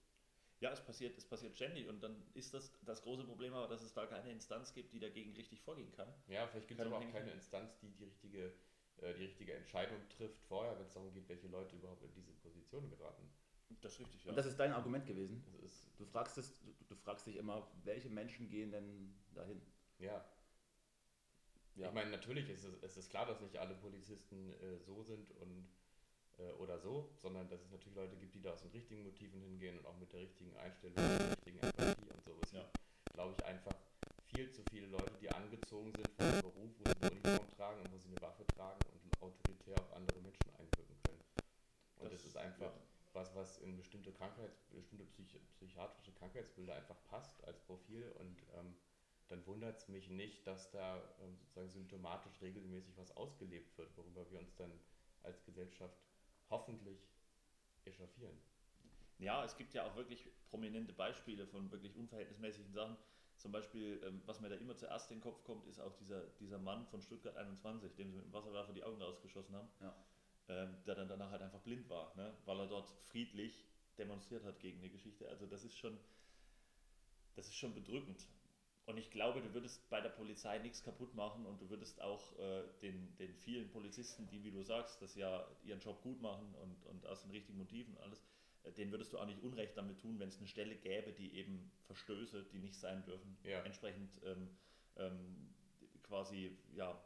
Ja, 0.59 0.71
es 0.71 0.79
passiert, 0.79 1.17
es 1.17 1.25
passiert 1.25 1.55
ständig 1.55 1.89
und 1.89 2.01
dann 2.01 2.23
ist 2.35 2.53
das 2.53 2.71
das 2.83 3.01
große 3.01 3.25
Problem 3.25 3.53
aber, 3.53 3.67
dass 3.67 3.81
es 3.81 3.93
da 3.93 4.05
keine 4.05 4.31
Instanz 4.31 4.73
gibt, 4.73 4.93
die 4.93 4.99
dagegen 4.99 5.33
richtig 5.33 5.61
vorgehen 5.61 5.91
kann. 5.91 6.07
Ja, 6.27 6.47
vielleicht 6.47 6.67
gibt 6.67 6.79
es 6.79 6.85
aber 6.85 6.99
auch 6.99 7.11
keine 7.11 7.31
Instanz, 7.31 7.77
die 7.79 7.91
die 7.91 8.05
richtige, 8.05 8.53
äh, 8.97 9.13
die 9.15 9.25
richtige 9.25 9.53
Entscheidung 9.55 9.97
trifft 10.09 10.41
vorher, 10.43 10.77
wenn 10.77 10.85
es 10.85 10.93
darum 10.93 11.11
geht, 11.11 11.27
welche 11.27 11.47
Leute 11.47 11.75
überhaupt 11.75 12.03
in 12.03 12.13
diese 12.13 12.31
Position 12.31 12.89
geraten. 12.89 13.29
Das 13.81 13.93
ist 13.93 13.99
richtig, 13.99 14.23
ja. 14.25 14.29
Und 14.31 14.35
das 14.37 14.45
ist 14.45 14.57
dein 14.59 14.71
Argument 14.73 15.05
gewesen. 15.05 15.43
Du 15.97 16.05
fragst, 16.05 16.37
es, 16.37 16.59
du, 16.61 16.73
du 16.87 16.95
fragst 16.95 17.25
dich 17.27 17.35
immer, 17.37 17.67
welche 17.83 18.09
Menschen 18.09 18.49
gehen 18.49 18.71
denn 18.71 19.13
dahin? 19.33 19.61
ja. 19.99 20.23
Ja. 21.75 21.87
Ich 21.87 21.93
meine, 21.95 22.11
natürlich 22.11 22.47
ist 22.49 22.65
es, 22.65 22.75
es 22.83 22.97
ist 22.97 23.09
klar, 23.09 23.25
dass 23.25 23.41
nicht 23.41 23.57
alle 23.57 23.73
Polizisten 23.73 24.53
äh, 24.61 24.77
so 24.77 25.01
sind 25.01 25.31
und 25.41 25.67
äh, 26.37 26.51
oder 26.59 26.77
so, 26.77 27.09
sondern 27.15 27.49
dass 27.49 27.61
es 27.63 27.71
natürlich 27.71 27.95
Leute 27.95 28.15
gibt, 28.15 28.35
die 28.35 28.41
da 28.43 28.51
aus 28.51 28.61
den 28.61 28.69
richtigen 28.69 29.01
Motiven 29.03 29.41
hingehen 29.41 29.79
und 29.79 29.85
auch 29.87 29.97
mit 29.97 30.13
der 30.13 30.19
richtigen 30.21 30.55
Einstellung, 30.57 30.95
mit 30.97 31.19
der 31.19 31.31
richtigen 31.31 31.57
Empathie 31.59 32.11
und 32.13 32.23
so. 32.23 32.37
Es 32.43 32.51
Ja. 32.51 32.59
gibt, 32.61 33.13
glaube 33.15 33.33
ich, 33.35 33.43
einfach 33.45 33.73
viel 34.35 34.51
zu 34.51 34.61
viele 34.69 34.85
Leute, 34.85 35.13
die 35.19 35.29
angezogen 35.31 35.91
sind 35.95 36.07
für 36.15 36.23
einen 36.23 36.41
Beruf, 36.41 36.69
wo 36.77 36.83
sie 36.85 36.95
eine 37.01 37.11
Uniform 37.11 37.49
tragen 37.57 37.81
und 37.81 37.91
wo 37.91 37.97
sie 37.97 38.09
eine 38.09 38.21
Waffe 38.21 38.45
tragen 38.55 38.79
und 38.93 39.21
autoritär 39.23 39.79
auf 39.79 39.93
andere 39.93 40.21
Menschen 40.21 40.49
einwirken 40.59 40.95
können. 41.01 41.21
Und 42.01 42.13
das, 42.13 42.21
Das- 42.21 42.25
ist 42.25 42.37
einfach 42.37 42.71
ja. 42.71 42.81
Was, 43.13 43.33
was 43.35 43.57
in 43.59 43.75
bestimmte 43.77 44.11
Krankheits, 44.11 44.65
bestimmte 44.71 45.05
psych 45.05 45.39
psychiatrische 45.55 46.11
Krankheitsbilder 46.13 46.75
einfach 46.75 47.01
passt 47.05 47.43
als 47.45 47.59
Profil 47.61 48.11
und 48.19 48.43
ähm, 48.55 48.75
dann 49.29 49.45
wundert 49.45 49.77
es 49.77 49.87
mich 49.87 50.09
nicht, 50.09 50.45
dass 50.45 50.69
da 50.71 50.97
ähm, 51.21 51.37
sozusagen 51.39 51.69
symptomatisch 51.69 52.41
regelmäßig 52.41 52.97
was 52.97 53.15
ausgelebt 53.15 53.77
wird, 53.77 53.95
worüber 53.97 54.29
wir 54.31 54.39
uns 54.39 54.55
dann 54.55 54.71
als 55.23 55.43
Gesellschaft 55.43 55.97
hoffentlich 56.49 56.99
echauffieren. 57.85 58.37
Ja, 59.19 59.43
es 59.45 59.55
gibt 59.57 59.73
ja 59.73 59.85
auch 59.85 59.95
wirklich 59.95 60.27
prominente 60.49 60.93
Beispiele 60.93 61.47
von 61.47 61.71
wirklich 61.71 61.95
unverhältnismäßigen 61.95 62.73
Sachen. 62.73 62.97
Zum 63.37 63.51
Beispiel, 63.51 64.01
ähm, 64.05 64.21
was 64.25 64.39
mir 64.39 64.49
da 64.49 64.55
immer 64.55 64.75
zuerst 64.75 65.09
in 65.11 65.17
den 65.17 65.23
Kopf 65.23 65.43
kommt, 65.43 65.65
ist 65.67 65.79
auch 65.79 65.95
dieser, 65.95 66.21
dieser 66.39 66.59
Mann 66.59 66.85
von 66.87 67.01
Stuttgart 67.01 67.35
21, 67.35 67.95
dem 67.95 68.11
sie 68.11 68.17
mit 68.17 68.25
dem 68.25 68.33
Wasserwerfer 68.33 68.73
die 68.73 68.83
Augen 68.83 69.01
rausgeschossen 69.01 69.55
haben, 69.55 69.69
Ja. 69.81 69.95
Ähm, 70.49 70.75
der 70.85 70.95
dann 70.95 71.07
danach 71.07 71.31
halt 71.31 71.41
einfach 71.41 71.61
blind 71.61 71.89
war, 71.89 72.15
ne? 72.15 72.33
weil 72.45 72.59
er 72.59 72.67
dort 72.67 72.89
friedlich 73.09 73.65
demonstriert 73.97 74.43
hat 74.43 74.59
gegen 74.59 74.81
die 74.81 74.89
Geschichte. 74.89 75.27
Also 75.29 75.45
das 75.45 75.63
ist 75.63 75.77
schon, 75.77 75.97
das 77.35 77.47
ist 77.47 77.55
schon 77.55 77.73
bedrückend. 77.73 78.27
Und 78.85 78.97
ich 78.97 79.09
glaube, 79.11 79.41
du 79.41 79.53
würdest 79.53 79.89
bei 79.89 80.01
der 80.01 80.09
Polizei 80.09 80.57
nichts 80.59 80.83
kaputt 80.83 81.15
machen 81.15 81.45
und 81.45 81.61
du 81.61 81.69
würdest 81.69 82.01
auch 82.01 82.37
äh, 82.37 82.63
den, 82.81 83.15
den 83.15 83.33
vielen 83.33 83.69
Polizisten, 83.69 84.27
die, 84.27 84.43
wie 84.43 84.51
du 84.51 84.61
sagst, 84.63 85.01
das 85.01 85.15
ja 85.15 85.47
ihren 85.63 85.79
Job 85.79 86.01
gut 86.01 86.21
machen 86.21 86.53
und, 86.55 86.85
und 86.87 87.05
aus 87.07 87.21
den 87.21 87.31
richtigen 87.31 87.57
Motiven 87.57 87.95
und 87.95 88.01
alles, 88.03 88.21
äh, 88.63 88.73
denen 88.73 88.91
würdest 88.91 89.13
du 89.13 89.19
auch 89.19 89.25
nicht 89.25 89.41
Unrecht 89.41 89.77
damit 89.77 89.99
tun, 90.01 90.19
wenn 90.19 90.27
es 90.27 90.37
eine 90.37 90.47
Stelle 90.49 90.75
gäbe, 90.75 91.13
die 91.13 91.33
eben 91.35 91.71
Verstöße, 91.85 92.43
die 92.51 92.59
nicht 92.59 92.75
sein 92.75 93.05
dürfen, 93.05 93.37
Ja. 93.43 93.61
entsprechend 93.61 94.19
ähm, 94.25 94.49
ähm, 94.97 95.53
quasi, 96.03 96.57
ja, 96.75 97.01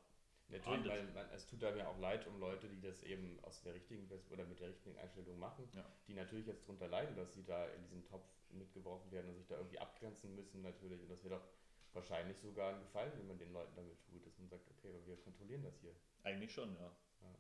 Natürlich, 0.50 0.88
weil 0.88 1.04
man, 1.12 1.30
es 1.32 1.46
tut 1.46 1.62
einem 1.64 1.78
ja 1.78 1.88
auch 1.88 2.00
leid 2.00 2.26
um 2.26 2.40
Leute, 2.40 2.70
die 2.70 2.80
das 2.80 3.04
eben 3.04 3.38
aus 3.44 3.62
der 3.64 3.74
richtigen 3.74 4.10
oder 4.30 4.46
mit 4.46 4.60
der 4.60 4.70
richtigen 4.70 4.98
Einstellung 4.98 5.38
machen, 5.40 5.68
Ja. 5.74 5.86
die 6.08 6.14
natürlich 6.14 6.48
jetzt 6.48 6.64
darunter 6.64 6.88
leiden, 6.88 7.16
dass 7.18 7.34
sie 7.34 7.44
da 7.44 7.68
in 7.68 7.84
diesen 7.84 8.06
Topf 8.06 8.26
mitgeworfen 8.52 9.12
werden 9.12 9.30
und 9.30 9.36
sich 9.36 9.48
da 9.48 9.58
irgendwie 9.58 9.80
abgrenzen 9.80 10.36
müssen 10.36 10.62
natürlich. 10.62 11.02
Und 11.02 11.10
das 11.10 11.22
wäre 11.24 11.36
doch 11.36 11.48
wahrscheinlich 11.94 12.38
sogar 12.38 12.74
ein 12.74 12.82
Gefallen, 12.82 13.12
wenn 13.18 13.28
man 13.28 13.38
den 13.38 13.52
Leuten 13.52 13.76
damit 13.76 14.02
tut, 14.06 14.26
dass 14.26 14.38
man 14.38 14.48
sagt, 14.48 14.70
okay, 14.70 14.90
aber 14.90 15.06
wir 15.06 15.18
kontrollieren 15.18 15.64
das 15.64 15.80
hier. 15.82 15.94
Eigentlich 16.24 16.54
schon, 16.54 16.74
ja. 16.76 16.96
Ja. 17.22 17.36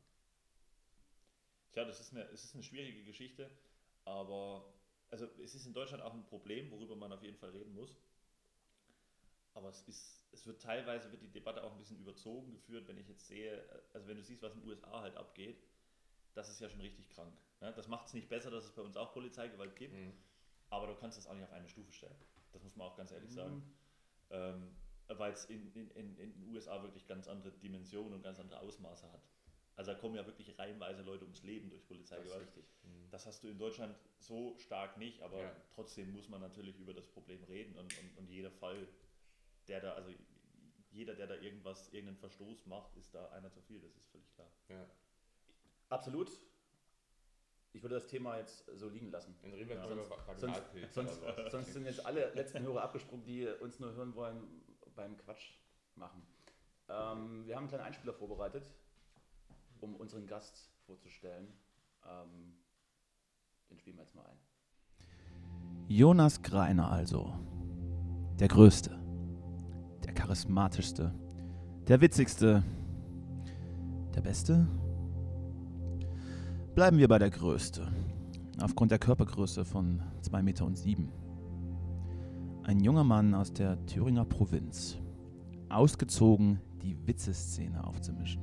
Tja, 1.71 1.85
das 1.85 1.99
ist 2.01 2.11
eine, 2.11 2.23
es 2.25 2.43
ist 2.43 2.55
eine 2.55 2.63
schwierige 2.63 3.03
Geschichte, 3.03 3.49
aber 4.03 4.73
also 5.09 5.25
es 5.41 5.55
ist 5.55 5.65
in 5.65 5.73
Deutschland 5.73 6.03
auch 6.03 6.13
ein 6.13 6.25
Problem, 6.25 6.71
worüber 6.71 6.95
man 6.95 7.13
auf 7.13 7.23
jeden 7.23 7.37
Fall 7.37 7.51
reden 7.51 7.73
muss. 7.73 7.95
Aber 9.57 9.69
es 9.69 9.81
ist, 9.87 10.23
es 10.31 10.45
wird 10.45 10.61
teilweise 10.61 11.11
wird 11.11 11.23
die 11.23 11.31
Debatte 11.31 11.63
auch 11.63 11.71
ein 11.71 11.79
bisschen 11.79 11.97
überzogen 11.99 12.51
geführt, 12.53 12.87
wenn 12.87 12.97
ich 12.97 13.07
jetzt 13.07 13.25
sehe, 13.27 13.67
also 13.91 14.07
wenn 14.07 14.17
du 14.17 14.23
siehst, 14.23 14.43
was 14.43 14.53
in 14.53 14.61
den 14.61 14.69
USA 14.69 15.01
halt 15.01 15.17
abgeht, 15.17 15.57
das 16.35 16.47
ist 16.49 16.61
ja 16.61 16.69
schon 16.69 16.81
richtig 16.81 17.09
krank. 17.09 17.33
Ne? 17.61 17.73
Das 17.75 17.87
macht 17.87 18.05
es 18.05 18.13
nicht 18.13 18.29
besser, 18.29 18.51
dass 18.51 18.65
es 18.65 18.71
bei 18.71 18.83
uns 18.83 18.95
auch 18.95 19.11
Polizeigewalt 19.13 19.75
gibt, 19.75 19.95
aber 20.69 20.85
du 20.85 20.95
kannst 20.95 21.17
das 21.17 21.25
auch 21.25 21.33
nicht 21.33 21.43
auf 21.43 21.51
eine 21.53 21.67
Stufe 21.67 21.91
stellen. 21.91 22.15
Das 22.53 22.61
muss 22.61 22.75
man 22.75 22.85
auch 22.87 22.95
ganz 22.95 23.11
ehrlich 23.11 23.31
sagen. 23.33 23.63
Ähm, 24.29 24.75
weil 25.07 25.31
es 25.31 25.45
in, 25.45 25.71
in, 25.73 25.89
in, 25.91 26.17
in 26.17 26.33
den 26.33 26.53
USA 26.53 26.83
wirklich 26.83 27.07
ganz 27.07 27.27
andere 27.27 27.51
Dimensionen 27.53 28.13
und 28.13 28.21
ganz 28.21 28.39
andere 28.39 28.59
Ausmaße 28.59 29.11
hat. 29.11 29.21
Also 29.75 29.93
da 29.93 29.97
kommen 29.97 30.15
ja 30.15 30.25
wirklich 30.25 30.57
reihenweise 30.59 31.01
Leute 31.01 31.23
ums 31.23 31.43
Leben 31.43 31.69
durch 31.69 31.85
Polizeigewalt. 31.87 32.41
richtig. 32.47 32.65
Das 33.09 33.25
hast 33.25 33.43
du 33.43 33.47
in 33.47 33.57
Deutschland 33.57 33.95
so 34.19 34.57
stark 34.59 34.97
nicht, 34.97 35.21
aber 35.21 35.39
Ja. 35.41 35.55
trotzdem 35.73 36.11
muss 36.11 36.27
man 36.29 36.41
natürlich 36.41 36.77
über 36.77 36.93
das 36.93 37.07
Problem 37.07 37.43
reden 37.45 37.75
und, 37.77 37.97
und, 37.97 38.17
und 38.17 38.29
jeder 38.29 38.51
Fall 38.51 38.87
der 39.67 39.81
da, 39.81 39.93
also 39.93 40.09
jeder, 40.91 41.15
der 41.15 41.27
da 41.27 41.35
irgendwas, 41.35 41.87
irgendeinen 41.93 42.17
Verstoß 42.17 42.65
macht, 42.65 42.95
ist 42.97 43.13
da 43.13 43.27
einer 43.29 43.51
zu 43.51 43.61
viel, 43.61 43.79
das 43.79 43.95
ist 43.95 44.07
völlig 44.09 44.31
klar. 44.33 44.49
Ja. 44.69 44.85
Absolut. 45.89 46.31
Ich 47.73 47.83
würde 47.83 47.95
das 47.95 48.07
Thema 48.07 48.37
jetzt 48.37 48.65
so 48.73 48.89
liegen 48.89 49.11
lassen. 49.11 49.35
Reden 49.43 49.69
wir 49.69 49.75
Ja, 49.75 49.85
jetzt 49.85 50.09
mal 50.09 50.37
sonst- 50.37 50.61
Sonst, 50.93 51.21
sonst, 51.21 51.51
sonst 51.51 51.73
sind 51.73 51.85
jetzt 51.85 52.05
alle 52.05 52.33
letzten 52.33 52.59
Hörer 52.63 52.81
abgesprungen, 52.81 53.23
die 53.25 53.45
uns 53.47 53.79
nur 53.79 53.93
hören 53.93 54.15
wollen 54.15 54.63
beim 54.95 55.15
Quatsch 55.17 55.51
machen. 55.95 56.25
Ähm, 56.89 57.45
wir 57.45 57.55
haben 57.55 57.63
einen 57.63 57.67
kleinen 57.67 57.83
Einspieler 57.83 58.13
vorbereitet, 58.13 58.73
um 59.81 59.95
unseren 59.97 60.25
Gast 60.25 60.71
vorzustellen. 60.85 61.53
Ähm, 62.05 62.57
den 63.69 63.77
spielen 63.77 63.97
wir 63.97 64.03
jetzt 64.03 64.15
mal 64.15 64.25
ein. 64.25 64.39
Jonas 65.89 66.41
Greiner 66.41 66.89
also. 66.89 67.37
Der 68.39 68.47
Größte, 68.47 68.96
der 70.07 70.13
charismatischste, 70.13 71.13
der 71.87 72.01
witzigste, 72.01 72.63
der 74.15 74.21
Beste? 74.21 74.65
Bleiben 76.73 76.97
wir 76.97 77.07
bei 77.07 77.19
der 77.19 77.29
Größte. 77.29 77.87
Aufgrund 78.61 78.91
der 78.91 78.99
Körpergröße 78.99 79.65
von 79.65 80.01
2,07 80.23 80.41
Meter. 80.41 80.65
und 80.65 80.77
sieben. 80.77 81.11
Ein 82.63 82.79
junger 82.79 83.03
Mann 83.03 83.35
aus 83.35 83.53
der 83.53 83.85
Thüringer 83.85 84.25
Provinz. 84.25 84.97
Ausgezogen, 85.69 86.59
die 86.81 86.97
Witzeszene 87.05 87.83
aufzumischen. 87.85 88.41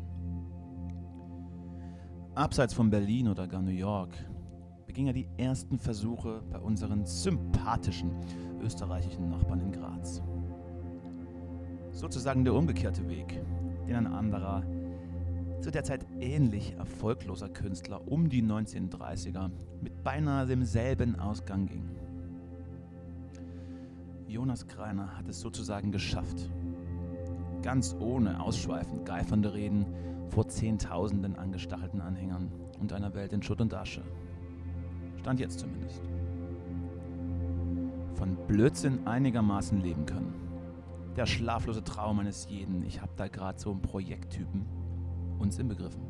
Abseits 2.35 2.75
von 2.75 2.91
Berlin 2.91 3.29
oder 3.29 3.49
gar 3.49 3.63
New 3.63 3.71
York 3.71 4.13
beging 4.87 5.07
er 5.07 5.13
die 5.13 5.29
ersten 5.39 5.79
Versuche 5.79 6.43
bei 6.51 6.59
unseren 6.59 7.07
sympathischen 7.07 8.11
österreichischen 8.61 9.29
Nachbarn 9.31 9.61
in 9.61 9.73
Graz. 9.73 10.23
Sozusagen 11.95 12.45
der 12.45 12.55
umgekehrte 12.55 13.09
Weg, 13.09 13.41
den 13.87 13.95
ein 13.95 14.07
anderer, 14.07 14.65
zu 15.61 15.71
der 15.71 15.85
Zeit 15.85 16.05
ähnlich 16.21 16.75
erfolgloser 16.75 17.49
Künstler 17.49 18.07
um 18.07 18.29
die 18.29 18.43
1930er 18.43 19.51
mit 19.81 20.03
beinahe 20.03 20.47
demselben 20.47 21.19
Ausgang 21.19 21.67
ging. 21.67 21.89
Jonas 24.27 24.67
Greiner 24.67 25.17
hat 25.17 25.29
es 25.29 25.41
sozusagen 25.41 25.93
geschafft. 25.93 26.51
Ganz 27.63 27.97
ohne 27.99 28.43
ausschweifend 28.43 29.07
geifernde 29.07 29.55
Reden 29.55 29.87
vor 30.29 30.49
Zehntausenden 30.49 31.37
angestachelten 31.37 32.01
Anhängern 32.01 32.51
und 32.81 32.93
einer 32.93 33.15
Welt 33.15 33.33
in 33.33 33.43
Schutt 33.43 33.61
und 33.61 33.73
Asche. 33.73 34.03
Stand 35.21 35.41
jetzt 35.41 35.61
zumindest. 35.61 36.03
Von 38.17 38.37
Blödsinn 38.49 39.07
einigermaßen 39.07 39.81
leben 39.81 40.05
können. 40.05 40.44
Der 41.17 41.27
schlaflose 41.27 41.85
Traum 41.85 42.19
eines 42.19 42.49
jeden, 42.49 42.83
ich 42.83 43.01
hab 43.01 43.17
da 43.17 43.29
gerade 43.29 43.59
so 43.59 43.71
einen 43.71 43.81
Projekttypen, 43.81 44.67
uns 45.39 45.59
inbegriffen. 45.59 46.03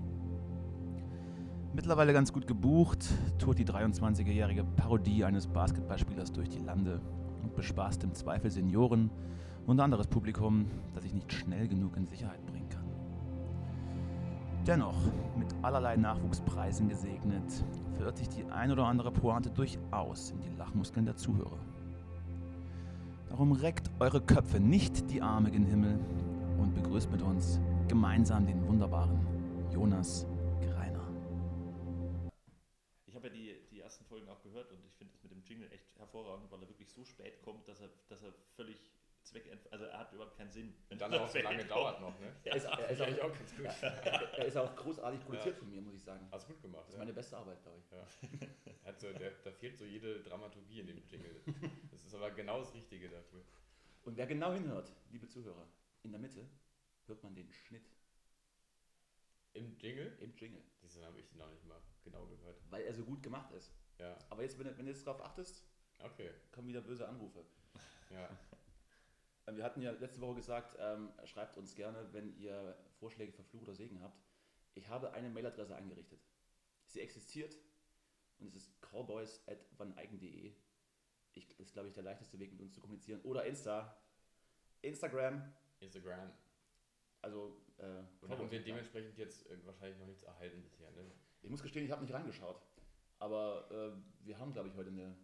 Mittlerweile 1.75 2.15
ganz 2.15 2.33
gut 2.33 2.47
gebucht, 2.47 3.05
tourt 3.39 3.59
die 3.59 3.67
23-jährige 3.67 4.65
Parodie 4.65 5.25
eines 5.25 5.47
Basketballspielers 5.47 6.33
durch 6.33 6.49
die 6.49 6.61
Lande 6.61 7.03
und 7.43 7.55
bespaßt 7.55 8.03
im 8.05 8.15
Zweifel 8.15 8.51
Senioren 8.51 9.11
und 9.67 9.81
anderes 9.81 10.07
Publikum, 10.07 10.67
das 10.95 11.05
ich 11.05 11.13
nicht 11.13 11.33
schnell 11.33 11.69
genug 11.69 11.97
in 11.97 12.07
Sicherheit 12.07 12.45
bringen 12.47 12.69
kann. 12.71 12.85
Dennoch, 14.67 14.97
mit 15.37 15.55
allerlei 15.61 15.97
Nachwuchspreisen 15.97 16.89
gesegnet, 16.89 17.65
verirrt 17.97 18.17
sich 18.17 18.31
die 18.31 18.45
ein 18.47 18.71
oder 18.71 18.87
andere 18.87 19.11
Pointe 19.11 19.51
durchaus 19.51 20.31
in 20.31 20.41
die 20.41 20.57
Lachmuskeln 20.57 21.05
der 21.05 21.17
Zuhörer. 21.17 21.59
Darum 23.35 23.51
reckt 23.51 23.91
eure 23.99 24.21
Köpfe 24.21 24.61
nicht 24.61 25.11
die 25.11 25.21
Arme 25.21 25.51
gen 25.51 25.65
Himmel 25.67 25.99
und 26.57 26.73
begrüßt 26.73 27.11
mit 27.11 27.21
uns 27.21 27.59
gemeinsam 27.89 28.47
den 28.47 28.65
wunderbaren 28.65 29.27
Jonas 29.73 30.25
Greiner. 30.61 31.03
Ich 33.07 33.17
habe 33.17 33.27
ja 33.27 33.33
die, 33.35 33.57
die 33.73 33.81
ersten 33.81 34.05
Folgen 34.05 34.29
auch 34.29 34.41
gehört 34.41 34.71
und 34.71 34.79
ich 34.87 34.95
finde 34.95 35.15
das 35.15 35.23
mit 35.25 35.33
dem 35.33 35.43
Jingle 35.43 35.69
echt 35.73 35.99
hervorragend, 35.99 36.49
weil 36.53 36.63
er 36.63 36.69
wirklich 36.69 36.89
so 36.93 37.05
spät 37.05 37.43
kommt, 37.43 37.67
dass 37.67 37.81
er, 37.81 37.91
dass 38.09 38.23
er 38.23 38.33
völlig 38.55 38.94
zweckentfremdet, 39.35 39.73
also 39.73 39.85
er 39.87 39.99
hat 39.99 40.13
überhaupt 40.13 40.37
keinen 40.37 40.51
Sinn. 40.51 40.75
Und 40.91 41.01
dann 41.01 41.13
auch 41.15 41.29
so 41.29 41.39
lange 41.39 41.65
dauert 41.75 42.01
noch, 42.01 42.19
ne? 42.21 42.35
Er 42.45 42.57
ist, 42.57 42.65
er 42.65 42.89
ist, 42.91 43.01
auch, 43.03 43.07
auch 43.31 43.33
ganz 43.39 43.57
gut. 43.57 43.67
er 43.83 44.45
ist 44.47 44.57
auch 44.57 44.77
großartig 44.77 45.21
produziert 45.21 45.57
von 45.57 45.69
mir, 45.71 45.81
muss 45.81 45.95
ich 45.95 46.03
sagen. 46.03 46.27
Hast 46.31 46.47
gut 46.47 46.61
gemacht. 46.63 46.83
Das 46.83 46.89
ist 46.91 46.95
ja. 46.95 46.99
meine 47.01 47.13
beste 47.13 47.37
Arbeit, 47.37 47.63
glaube 47.63 47.79
ich. 47.81 47.91
Ja. 47.91 48.07
Hat 48.85 49.01
so, 49.01 49.13
der, 49.13 49.33
da 49.43 49.51
fehlt 49.53 49.77
so 49.77 49.85
jede 49.85 50.23
Dramaturgie 50.23 50.81
in 50.81 50.87
dem 50.87 51.03
Jingle. 51.09 51.41
Das 51.91 52.05
ist 52.05 52.15
aber 52.15 52.31
genau 52.31 52.61
das 52.61 52.73
Richtige 52.75 53.09
dafür. 53.09 53.43
Und 54.05 54.17
wer 54.17 54.27
genau 54.27 54.53
hinhört, 54.53 54.93
liebe 55.11 55.27
Zuhörer, 55.29 55.67
in 56.03 56.13
der 56.13 56.21
Mitte 56.21 56.47
hört 57.07 57.23
man 57.23 57.35
den 57.35 57.51
Schnitt 57.53 57.87
Im 59.55 59.77
Jingle? 59.79 60.17
im 60.21 60.35
Jingle, 60.37 60.63
Das 60.83 60.97
habe 61.03 61.19
ich 61.21 61.33
noch 61.35 61.51
nicht 61.51 61.65
mal 61.67 61.81
genau 62.03 62.27
gehört. 62.27 62.61
weil 62.71 62.83
er 62.83 62.93
so 62.95 63.05
gut 63.05 63.23
gemacht 63.23 63.51
ist. 63.53 63.73
Ja, 63.99 64.17
Aber 64.29 64.43
jetzt, 64.43 64.59
wenn, 64.59 64.67
du- 64.67 64.77
wenn 64.77 64.87
du 64.87 64.93
jetzt 64.93 65.07
darauf 65.07 65.23
achtest, 65.25 65.65
okay. 66.01 66.31
kommen 66.53 66.69
wieder 66.69 66.81
böse 66.83 67.09
Anrufe. 67.09 67.45
Ja. 68.11 68.29
Äh, 69.47 69.57
Wir 69.57 69.65
hatten 69.65 69.83
ja 69.83 69.93
letzte 69.93 70.21
Woche 70.21 70.37
gesagt, 70.37 70.77
ähm, 70.79 71.13
schreibt 71.25 71.57
uns 71.57 71.75
gerne, 71.75 72.13
wenn 72.13 72.37
ihr 72.37 72.77
Vorschläge 72.99 73.33
für 73.33 73.43
Fluch 73.45 73.63
oder 73.63 73.75
Segen 73.75 74.01
habt. 74.03 74.23
Ich 74.75 74.89
habe 74.89 75.13
eine 75.13 75.31
Mailadresse 75.31 75.75
eingerichtet. 75.77 76.21
Sie 76.87 77.01
existiert 77.01 77.57
und 78.39 78.47
es 78.49 78.55
ist 78.57 78.83
callboys.vaneigen.de. 78.83 80.55
Ich, 81.35 81.49
das 81.57 81.67
ist, 81.69 81.73
glaube 81.73 81.89
ich, 81.89 81.95
der 81.95 82.03
leichteste 82.03 82.39
Weg, 82.39 82.53
mit 82.53 82.61
uns 82.61 82.75
zu 82.75 82.81
kommunizieren. 82.81 83.21
Oder 83.23 83.45
Insta. 83.45 83.97
Instagram. 84.83 85.53
Instagram. 85.81 86.33
Also, 87.23 87.65
äh, 87.79 88.03
Und 88.21 88.31
haben 88.31 88.51
wir 88.51 88.63
dementsprechend 88.63 89.17
jetzt 89.19 89.49
äh, 89.51 89.57
wahrscheinlich 89.65 89.99
noch 89.99 90.07
nichts 90.07 90.23
erhalten 90.23 90.63
bisher, 90.63 90.91
ne? 90.93 91.11
Ich 91.43 91.51
muss 91.51 91.63
gestehen, 91.63 91.85
ich 91.85 91.91
habe 91.91 92.03
nicht 92.03 92.13
reingeschaut. 92.13 92.61
Aber 93.19 93.71
äh, 93.71 94.27
wir 94.27 94.39
haben, 94.39 94.53
glaube 94.53 94.69
ich, 94.69 94.75
heute 94.75 94.91
eine, 94.91 95.17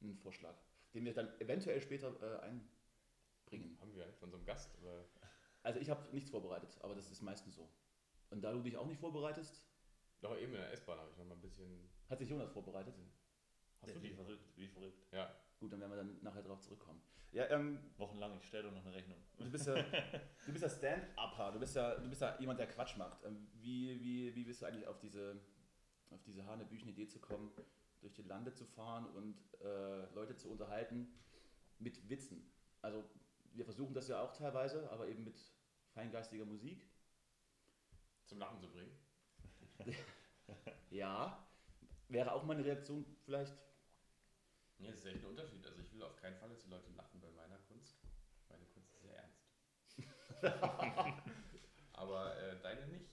einen 0.00 0.16
Vorschlag, 0.16 0.56
den 0.94 1.04
wir 1.04 1.14
dann 1.14 1.28
eventuell 1.40 1.80
später 1.80 2.08
äh, 2.22 2.46
einbringen. 3.54 3.80
Haben 3.80 3.94
wir 3.94 4.12
von 4.14 4.30
so 4.30 4.36
einem 4.36 4.46
Gast? 4.46 4.76
Oder? 4.82 5.04
Also 5.62 5.80
ich 5.80 5.88
habe 5.90 6.08
nichts 6.12 6.30
vorbereitet, 6.30 6.76
aber 6.82 6.94
das 6.94 7.10
ist 7.10 7.22
meistens 7.22 7.54
so. 7.56 7.68
Und 8.30 8.42
da 8.42 8.52
du 8.52 8.60
dich 8.60 8.76
auch 8.76 8.86
nicht 8.86 9.00
vorbereitest, 9.00 9.62
Doch 10.20 10.36
eben 10.36 10.52
in 10.54 10.60
der 10.60 10.72
S-Bahn 10.72 10.98
habe 10.98 11.10
ich 11.10 11.16
noch 11.18 11.24
mal 11.26 11.34
ein 11.34 11.40
bisschen. 11.40 11.90
hat 12.08 12.18
sich 12.18 12.28
Jonas 12.28 12.50
vorbereitet. 12.50 12.94
Hast 13.80 13.94
du 13.94 14.02
wie 14.02 14.08
die? 14.08 14.14
verrückt, 14.14 14.56
wie 14.56 14.68
verrückt. 14.68 15.06
Ja. 15.12 15.34
Gut, 15.60 15.72
dann 15.72 15.80
werden 15.80 15.92
wir 15.92 15.96
dann 15.96 16.22
nachher 16.22 16.42
darauf 16.42 16.60
zurückkommen. 16.60 17.00
Ja, 17.32 17.50
ähm, 17.50 17.78
Wochenlang, 17.96 18.36
ich 18.38 18.46
stelle 18.46 18.64
doch 18.64 18.72
noch 18.72 18.84
eine 18.86 18.94
Rechnung. 18.94 19.18
du 19.38 19.50
bist 19.50 19.66
ja, 19.66 19.74
du 20.46 20.52
bist 20.52 20.62
ja 20.62 20.68
Stand-Upper, 20.70 21.52
du 21.52 21.58
bist 21.58 21.74
ja, 21.76 21.96
du 21.96 22.08
bist 22.08 22.22
ja 22.22 22.38
jemand, 22.38 22.58
der 22.60 22.68
Quatsch 22.68 22.96
macht. 22.96 23.24
Ähm, 23.24 23.48
wie, 23.60 24.00
wie, 24.00 24.34
wie 24.34 24.44
bist 24.44 24.62
du 24.62 24.66
eigentlich 24.66 24.86
auf 24.86 24.98
diese, 24.98 25.40
auf 26.10 26.22
diese 26.22 26.46
hanebüchen 26.46 26.88
Idee 26.88 27.08
zu 27.08 27.18
kommen, 27.18 27.50
durch 28.00 28.14
die 28.14 28.22
Lande 28.22 28.52
zu 28.52 28.64
fahren 28.64 29.06
und 29.14 29.36
äh, 29.62 30.06
Leute 30.14 30.36
zu 30.36 30.48
unterhalten 30.48 31.12
mit 31.78 32.08
Witzen? 32.08 32.50
Also 32.82 33.04
wir 33.54 33.64
versuchen 33.64 33.94
das 33.94 34.08
ja 34.08 34.20
auch 34.20 34.32
teilweise, 34.32 34.90
aber 34.90 35.08
eben 35.08 35.24
mit 35.24 35.38
feingeistiger 35.92 36.44
Musik. 36.44 36.86
Zum 38.26 38.38
Lachen 38.38 38.60
zu 38.60 38.68
bringen. 38.68 38.96
Ja, 40.90 41.44
wäre 42.08 42.32
auch 42.32 42.44
meine 42.44 42.64
Reaktion 42.64 43.04
vielleicht. 43.24 43.56
Ja, 44.78 44.90
das 44.90 45.00
ist 45.00 45.06
echt 45.06 45.24
ein 45.24 45.30
Unterschied. 45.30 45.66
Also 45.66 45.80
ich 45.80 45.92
will 45.92 46.02
auf 46.02 46.14
keinen 46.16 46.36
Fall, 46.36 46.48
dass 46.50 46.60
die 46.60 46.68
Leute 46.68 46.90
lachen 46.92 47.20
bei 47.20 47.30
meiner 47.30 47.58
Kunst. 47.66 47.96
Meine 48.48 48.64
Kunst 48.66 48.92
ist 48.92 49.00
sehr 49.00 49.16
ernst. 49.16 49.42
Aber 51.94 52.36
äh, 52.36 52.60
deine 52.60 52.86
nicht. 52.86 53.06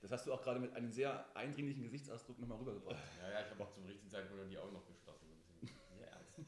Das 0.00 0.12
hast 0.12 0.26
du 0.26 0.32
auch 0.32 0.42
gerade 0.42 0.60
mit 0.60 0.72
einem 0.74 0.92
sehr 0.92 1.34
eindringlichen 1.34 1.82
Gesichtsausdruck 1.82 2.38
nochmal 2.38 2.58
rübergebracht. 2.58 3.02
Ja, 3.20 3.30
ja, 3.30 3.40
ich 3.40 3.50
habe 3.50 3.64
auch 3.64 3.72
zum 3.72 3.86
richtigen 3.86 4.10
Zeitpunkt 4.10 4.50
die 4.50 4.58
Augen 4.58 4.74
noch 4.74 4.86
geschlossen. 4.86 5.26
Sehr 5.96 6.10
ernst. 6.12 6.38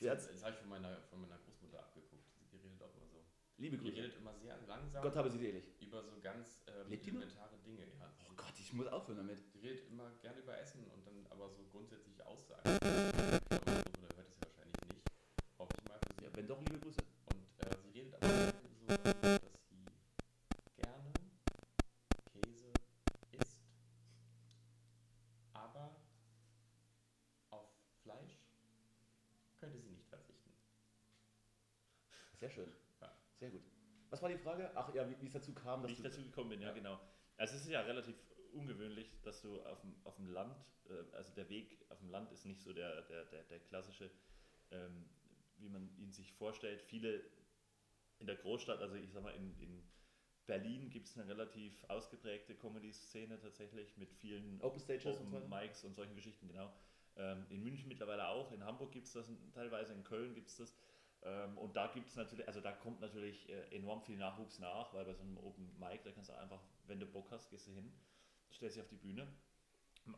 Ja, 0.00 0.14
Das, 0.14 0.28
das 0.30 0.42
habe 0.42 0.52
ich 0.52 0.60
von 0.60 0.68
meiner, 0.68 1.02
von 1.10 1.20
meiner 1.20 1.38
Großmutter 1.38 1.80
abgeguckt. 1.80 2.24
Die 2.52 2.56
redet 2.58 2.82
auch 2.82 2.94
immer 2.94 3.06
so. 3.08 3.24
Liebe 3.60 3.76
Grüße. 3.76 3.96
redet 3.96 4.16
immer 4.16 4.34
sehr 4.34 4.58
langsam 4.66 5.02
Gott 5.02 5.16
habe 5.16 5.30
sie 5.30 5.38
selig. 5.38 5.64
über 5.80 6.02
so 6.02 6.18
ganz 6.20 6.62
äh, 6.66 6.88
Lebt 6.88 7.06
elementare 7.06 7.58
Dinge. 7.64 7.86
Ja. 7.98 8.10
Oh 8.28 8.32
Gott, 8.36 8.54
ich 8.58 8.72
muss 8.72 8.86
aufhören 8.86 9.18
damit. 9.18 9.38
Die 9.54 9.58
redet 9.58 9.86
immer 9.88 10.10
gerne 10.22 10.38
über 10.40 10.58
Essen 10.58 10.84
und 10.90 11.06
dann 11.06 11.26
aber 11.30 11.48
so 11.50 11.62
grundsätzliche 11.70 12.26
Aussagen. 12.26 12.62
Aber 12.64 12.80
hört 14.16 14.28
das 14.28 14.38
ja 14.38 14.46
wahrscheinlich 14.46 14.80
nicht. 14.94 15.06
Hoffe 15.58 15.74
ich 15.78 15.88
mal 15.88 15.98
für 15.98 16.14
sie. 16.14 16.24
Ja, 16.24 16.30
wenn 16.36 16.46
doch, 16.46 16.58
liebe 16.60 16.78
Grüße. 16.78 17.00
Und 17.26 17.66
äh, 17.66 17.76
sie 17.82 17.90
redet 17.90 18.14
aber 18.14 18.28
so, 18.28 18.86
dass 18.86 19.68
sie 19.68 19.76
gerne 20.76 21.12
Käse 22.32 22.72
isst, 23.32 23.62
aber 25.52 25.96
auf 27.50 27.68
Fleisch 28.02 28.38
könnte 29.58 29.78
sie 29.78 29.90
nicht 29.90 30.08
verzichten. 30.08 30.50
Sehr 32.38 32.50
schön. 32.50 32.72
Ja. 33.02 33.12
Sehr 33.40 33.50
gut. 33.50 33.62
Was 34.10 34.20
war 34.22 34.28
die 34.28 34.36
Frage? 34.36 34.70
Ach 34.74 34.92
ja, 34.94 35.08
wie 35.08 35.20
wie 35.20 35.26
es 35.26 35.32
dazu 35.32 35.54
kam, 35.54 35.82
dass 35.82 35.90
Wie 35.90 35.94
ich 35.94 36.02
dazu 36.02 36.22
gekommen 36.22 36.50
bin, 36.50 36.60
ja, 36.60 36.68
Ja. 36.68 36.74
genau. 36.74 37.00
Also 37.36 37.56
es 37.56 37.62
ist 37.62 37.70
ja 37.70 37.80
relativ 37.80 38.16
ungewöhnlich, 38.52 39.10
dass 39.22 39.40
du 39.40 39.62
auf 39.62 39.80
dem, 39.80 39.94
auf 40.04 40.16
dem 40.16 40.26
Land, 40.28 40.56
äh, 40.88 41.16
also 41.16 41.32
der 41.34 41.48
Weg 41.48 41.86
auf 41.88 41.98
dem 42.00 42.10
Land 42.10 42.30
ist 42.32 42.44
nicht 42.44 42.60
so 42.60 42.72
der, 42.72 43.02
der, 43.02 43.24
der, 43.26 43.42
der 43.44 43.60
klassische, 43.60 44.10
ähm, 44.72 45.08
wie 45.56 45.68
man 45.70 45.96
ihn 45.96 46.12
sich 46.12 46.32
vorstellt. 46.34 46.82
Viele 46.82 47.22
in 48.18 48.26
der 48.26 48.36
Großstadt, 48.36 48.80
also 48.80 48.96
ich 48.96 49.12
sag 49.12 49.22
mal, 49.22 49.34
in, 49.34 49.56
in 49.58 49.82
Berlin 50.46 50.90
gibt 50.90 51.06
es 51.06 51.16
eine 51.16 51.28
relativ 51.28 51.84
ausgeprägte 51.84 52.54
Comedy-Szene 52.56 53.38
tatsächlich 53.38 53.96
mit 53.96 54.12
vielen 54.12 54.60
Open 54.60 54.80
Stages 54.80 55.06
Open 55.06 55.32
und? 55.32 55.48
Mics 55.48 55.84
und 55.84 55.94
solchen 55.94 56.16
Geschichten, 56.16 56.48
genau. 56.48 56.70
Ähm, 57.16 57.46
in 57.48 57.62
München 57.62 57.88
mittlerweile 57.88 58.28
auch, 58.28 58.52
in 58.52 58.64
Hamburg 58.64 58.92
gibt 58.92 59.06
es 59.06 59.12
das 59.12 59.30
teilweise, 59.52 59.94
in 59.94 60.04
Köln 60.04 60.34
gibt 60.34 60.48
es 60.48 60.56
das. 60.56 60.74
Ähm, 61.22 61.58
und 61.58 61.76
da 61.76 61.88
gibt 61.88 62.08
es 62.08 62.16
natürlich, 62.16 62.46
also 62.46 62.60
da 62.60 62.72
kommt 62.72 63.00
natürlich 63.00 63.48
äh, 63.48 63.76
enorm 63.76 64.02
viel 64.02 64.16
Nachwuchs 64.16 64.58
nach, 64.58 64.92
weil 64.94 65.04
bei 65.04 65.14
so 65.14 65.22
einem 65.22 65.36
Open 65.38 65.78
Mic, 65.78 66.00
da 66.04 66.12
kannst 66.12 66.30
du 66.30 66.34
einfach, 66.34 66.60
wenn 66.86 66.98
du 66.98 67.06
Bock 67.06 67.30
hast, 67.30 67.50
gehst 67.50 67.66
du 67.68 67.72
hin, 67.72 67.92
stellst 68.52 68.76
dich 68.76 68.82
auf 68.82 68.88
die 68.88 68.96
Bühne, 68.96 69.26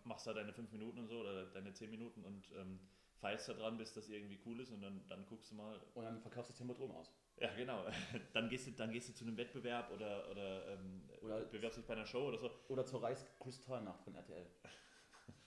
machst 0.04 0.26
da 0.26 0.32
deine 0.32 0.52
fünf 0.52 0.70
Minuten 0.70 1.00
und 1.00 1.08
so 1.08 1.20
oder 1.20 1.46
deine 1.46 1.72
zehn 1.72 1.90
Minuten 1.90 2.24
und 2.24 2.48
ähm, 2.52 2.78
feierst 3.20 3.48
da 3.48 3.54
dran, 3.54 3.76
bis 3.78 3.92
das 3.94 4.08
irgendwie 4.08 4.38
cool 4.46 4.60
ist 4.60 4.70
und 4.70 4.80
dann, 4.80 5.06
dann 5.08 5.26
guckst 5.26 5.50
du 5.50 5.56
mal, 5.56 5.78
Und 5.94 6.04
dann 6.04 6.20
verkaufst 6.20 6.50
du 6.50 6.52
das 6.52 6.58
Tempodrom 6.58 6.92
aus. 6.92 7.12
ja, 7.36 7.52
genau. 7.54 7.84
Dann 8.32 8.48
gehst 8.48 8.66
du, 8.68 8.72
dann 8.72 8.92
gehst 8.92 9.08
du 9.08 9.12
zu 9.14 9.24
einem 9.24 9.36
Wettbewerb 9.36 9.90
oder, 9.90 10.30
oder, 10.30 10.68
ähm, 10.68 11.08
Oder- 11.22 11.40
bewirbst 11.46 11.78
dich 11.78 11.84
bei 11.86 11.94
einer 11.94 12.06
Show 12.06 12.28
oder 12.28 12.38
so. 12.38 12.50
Oder 12.68 12.86
zur 12.86 13.02
Reichskristallnacht 13.02 14.02
von 14.04 14.14
RTL. 14.14 14.46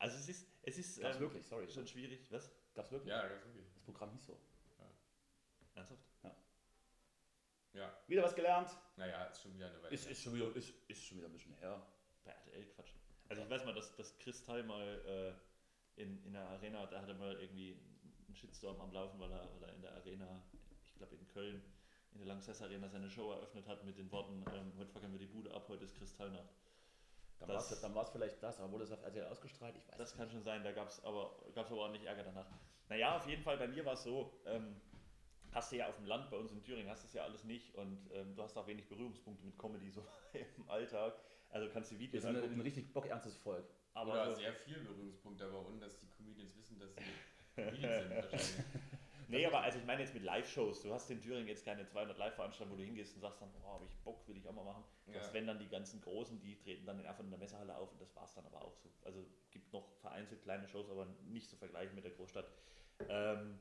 Also 0.00 0.16
es 0.16 0.28
ist, 0.28 0.46
es 0.62 0.78
ist 0.78 0.98
ähm, 0.98 1.18
wirklich, 1.18 1.44
sorry. 1.44 1.68
schon 1.68 1.84
schwierig. 1.86 2.30
Was? 2.30 2.52
Gab's 2.74 2.92
wirklich? 2.92 3.10
Ja, 3.10 3.26
ganz 3.26 3.44
wirklich. 3.44 3.66
Das 3.74 3.82
Programm 3.82 4.12
hieß 4.12 4.26
so. 4.26 4.38
Ernsthaft? 5.78 6.02
Ja, 7.74 7.92
Wieder 8.08 8.22
was 8.24 8.34
gelernt. 8.34 8.70
naja, 8.96 9.24
ist 9.26 9.42
schon 9.42 9.54
wieder 9.54 9.68
eine 9.68 9.82
Weile. 9.82 9.94
Ist, 9.94 10.10
ist, 10.10 10.22
schon, 10.22 10.34
wieder, 10.34 10.54
ist, 10.56 10.72
ist 10.88 11.04
schon 11.04 11.18
wieder 11.18 11.28
ein 11.28 11.32
bisschen 11.32 11.52
her. 11.54 11.80
Bei 12.24 12.32
RTL 12.32 12.64
Quatsch. 12.74 12.92
Also 13.28 13.42
ich 13.42 13.50
weiß 13.50 13.64
mal, 13.66 13.74
dass, 13.74 13.94
dass 13.94 14.18
Kristall 14.18 14.62
mal 14.64 15.36
äh, 15.96 16.00
in, 16.02 16.24
in 16.24 16.32
der 16.32 16.48
Arena, 16.48 16.86
da 16.86 17.02
hatte 17.02 17.14
mal 17.14 17.38
irgendwie 17.40 17.78
einen 18.26 18.34
Shitstorm 18.34 18.80
am 18.80 18.90
Laufen, 18.92 19.20
weil 19.20 19.30
er, 19.30 19.48
weil 19.60 19.68
er 19.68 19.74
in 19.74 19.82
der 19.82 19.92
Arena, 19.92 20.42
ich 20.82 20.94
glaube 20.94 21.14
in 21.14 21.28
Köln, 21.28 21.62
in 22.14 22.18
der 22.18 22.26
Lanxess 22.28 22.62
Arena 22.62 22.88
seine 22.88 23.10
Show 23.10 23.30
eröffnet 23.32 23.68
hat 23.68 23.84
mit 23.84 23.98
den 23.98 24.10
Worten, 24.10 24.42
ähm, 24.54 24.72
heute 24.78 24.90
fackeln 24.90 25.12
wir 25.12 25.18
die 25.18 25.26
Bude 25.26 25.52
ab, 25.54 25.66
heute 25.68 25.84
ist 25.84 25.96
Kristallnacht. 25.96 26.48
Dann 27.38 27.48
war 27.94 28.02
es 28.02 28.10
vielleicht 28.10 28.42
das, 28.42 28.58
aber 28.58 28.72
wurde 28.72 28.84
es 28.84 28.90
auf 28.90 29.02
RTL 29.04 29.26
ausgestrahlt? 29.26 29.76
Ich 29.76 29.86
weiß 29.88 29.96
Das 29.98 30.10
es 30.10 30.16
kann 30.16 30.24
nicht. 30.26 30.32
schon 30.34 30.42
sein, 30.42 30.64
da 30.64 30.72
gab 30.72 30.88
es 30.88 31.04
aber, 31.04 31.38
gab's 31.54 31.70
aber 31.70 31.82
ordentlich 31.82 32.04
Ärger 32.04 32.24
danach. 32.24 32.46
Naja, 32.88 33.16
auf 33.16 33.28
jeden 33.28 33.42
Fall, 33.42 33.58
bei 33.58 33.68
mir 33.68 33.84
war 33.84 33.92
es 33.92 34.02
so, 34.02 34.40
ähm, 34.46 34.80
hast 35.52 35.72
du 35.72 35.76
ja 35.76 35.88
auf 35.88 35.96
dem 35.96 36.06
Land, 36.06 36.30
bei 36.30 36.36
uns 36.36 36.52
in 36.52 36.62
Thüringen, 36.62 36.90
hast 36.90 37.04
du 37.04 37.06
es 37.06 37.14
ja 37.14 37.24
alles 37.24 37.44
nicht 37.44 37.74
und 37.74 38.10
ähm, 38.12 38.34
du 38.34 38.42
hast 38.42 38.56
auch 38.56 38.66
wenig 38.66 38.88
Berührungspunkte 38.88 39.44
mit 39.44 39.58
Comedy 39.58 39.90
so 39.90 40.04
im 40.56 40.68
Alltag. 40.68 41.14
Also 41.50 41.68
kannst 41.72 41.90
du 41.90 41.94
Wir 41.94 42.06
Videos 42.06 42.22
sind 42.22 42.30
ein, 42.30 42.36
angucken, 42.36 42.54
ein 42.54 42.60
richtig 42.60 42.92
bockernstes 42.92 43.36
Volk. 43.36 43.64
aber 43.94 44.12
Oder 44.12 44.30
so, 44.32 44.40
sehr 44.40 44.52
viel 44.52 44.78
Berührungspunkte, 44.80 45.44
aber 45.44 45.66
ohne 45.66 45.78
dass 45.80 45.98
die 45.98 46.08
Comedians 46.08 46.56
wissen, 46.56 46.78
dass 46.78 46.94
sie 46.94 47.02
Comedians 47.56 48.02
sind 48.02 48.14
wahrscheinlich. 48.14 48.64
Nee, 49.30 49.44
aber 49.44 49.60
also 49.60 49.78
ich 49.78 49.84
meine 49.84 50.00
jetzt 50.00 50.14
mit 50.14 50.22
Live-Shows. 50.22 50.82
Du 50.82 50.92
hast 50.92 51.10
in 51.10 51.20
Thüringen 51.20 51.46
jetzt 51.48 51.62
keine 51.62 51.86
200 51.86 52.16
Live-Veranstaltungen, 52.16 52.78
wo 52.78 52.80
du 52.80 52.86
hingehst 52.86 53.14
und 53.14 53.20
sagst 53.20 53.42
dann, 53.42 53.50
oh, 53.62 53.74
habe 53.74 53.84
ich 53.84 53.94
Bock, 53.98 54.26
will 54.26 54.38
ich 54.38 54.48
auch 54.48 54.54
mal 54.54 54.64
machen. 54.64 54.84
Ja. 55.06 55.14
Das 55.14 55.34
wenn 55.34 55.46
dann 55.46 55.58
die 55.58 55.68
ganzen 55.68 56.00
Großen, 56.00 56.40
die 56.40 56.56
treten 56.56 56.86
dann 56.86 57.04
einfach 57.04 57.22
in 57.22 57.30
der 57.30 57.38
Messehalle 57.38 57.76
auf 57.76 57.92
und 57.92 58.00
das 58.00 58.16
war 58.16 58.24
es 58.24 58.34
dann 58.34 58.46
aber 58.46 58.62
auch 58.62 58.74
so. 58.74 58.88
Also 59.04 59.26
gibt 59.50 59.70
noch 59.70 59.86
vereinzelt 60.00 60.42
kleine 60.42 60.66
Shows, 60.66 60.88
aber 60.88 61.06
nicht 61.26 61.50
zu 61.50 61.56
vergleichen 61.56 61.94
mit 61.94 62.04
der 62.04 62.12
Großstadt. 62.12 62.50
Ähm, 63.06 63.60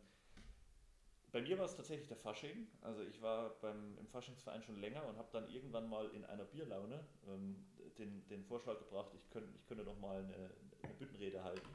bei 1.31 1.41
mir 1.41 1.57
war 1.57 1.65
es 1.65 1.75
tatsächlich 1.75 2.07
der 2.07 2.17
Fasching. 2.17 2.67
Also 2.81 3.01
ich 3.03 3.21
war 3.21 3.59
beim, 3.61 3.97
im 3.97 4.07
Faschingsverein 4.07 4.63
schon 4.63 4.79
länger 4.79 5.05
und 5.07 5.17
habe 5.17 5.29
dann 5.31 5.49
irgendwann 5.49 5.89
mal 5.89 6.09
in 6.09 6.25
einer 6.25 6.45
Bierlaune 6.45 7.05
ähm, 7.27 7.65
den, 7.97 8.27
den 8.27 8.43
Vorschlag 8.43 8.79
gebracht, 8.79 9.11
ich, 9.15 9.29
könnt, 9.29 9.55
ich 9.55 9.65
könnte 9.65 9.83
doch 9.83 9.99
mal 9.99 10.19
eine, 10.19 10.51
eine 10.83 10.93
Büttenrede 10.93 11.43
halten. 11.43 11.67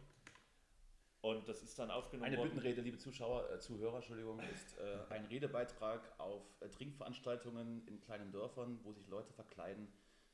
Und 1.21 1.49
das 1.49 1.63
ist 1.63 1.79
dann 1.79 1.91
aufgenommen 1.91 2.27
Eine 2.27 2.37
worden. 2.39 2.51
Büttenrede, 2.51 2.81
liebe 2.81 2.99
Zuschauer, 2.99 3.49
äh, 3.51 3.61
Zuhörer, 3.61 3.97
Entschuldigung, 3.97 4.41
ist 4.41 4.77
äh, 4.79 4.99
ein 5.11 5.25
Redebeitrag 5.27 6.01
auf 6.19 6.43
äh, 6.61 6.69
Trinkveranstaltungen 6.69 7.87
in 7.87 8.01
kleinen 8.01 8.33
Dörfern, 8.33 8.81
wo 8.83 8.93
sich 8.93 9.07
Leute 9.07 9.33
verkleiden, 9.33 9.87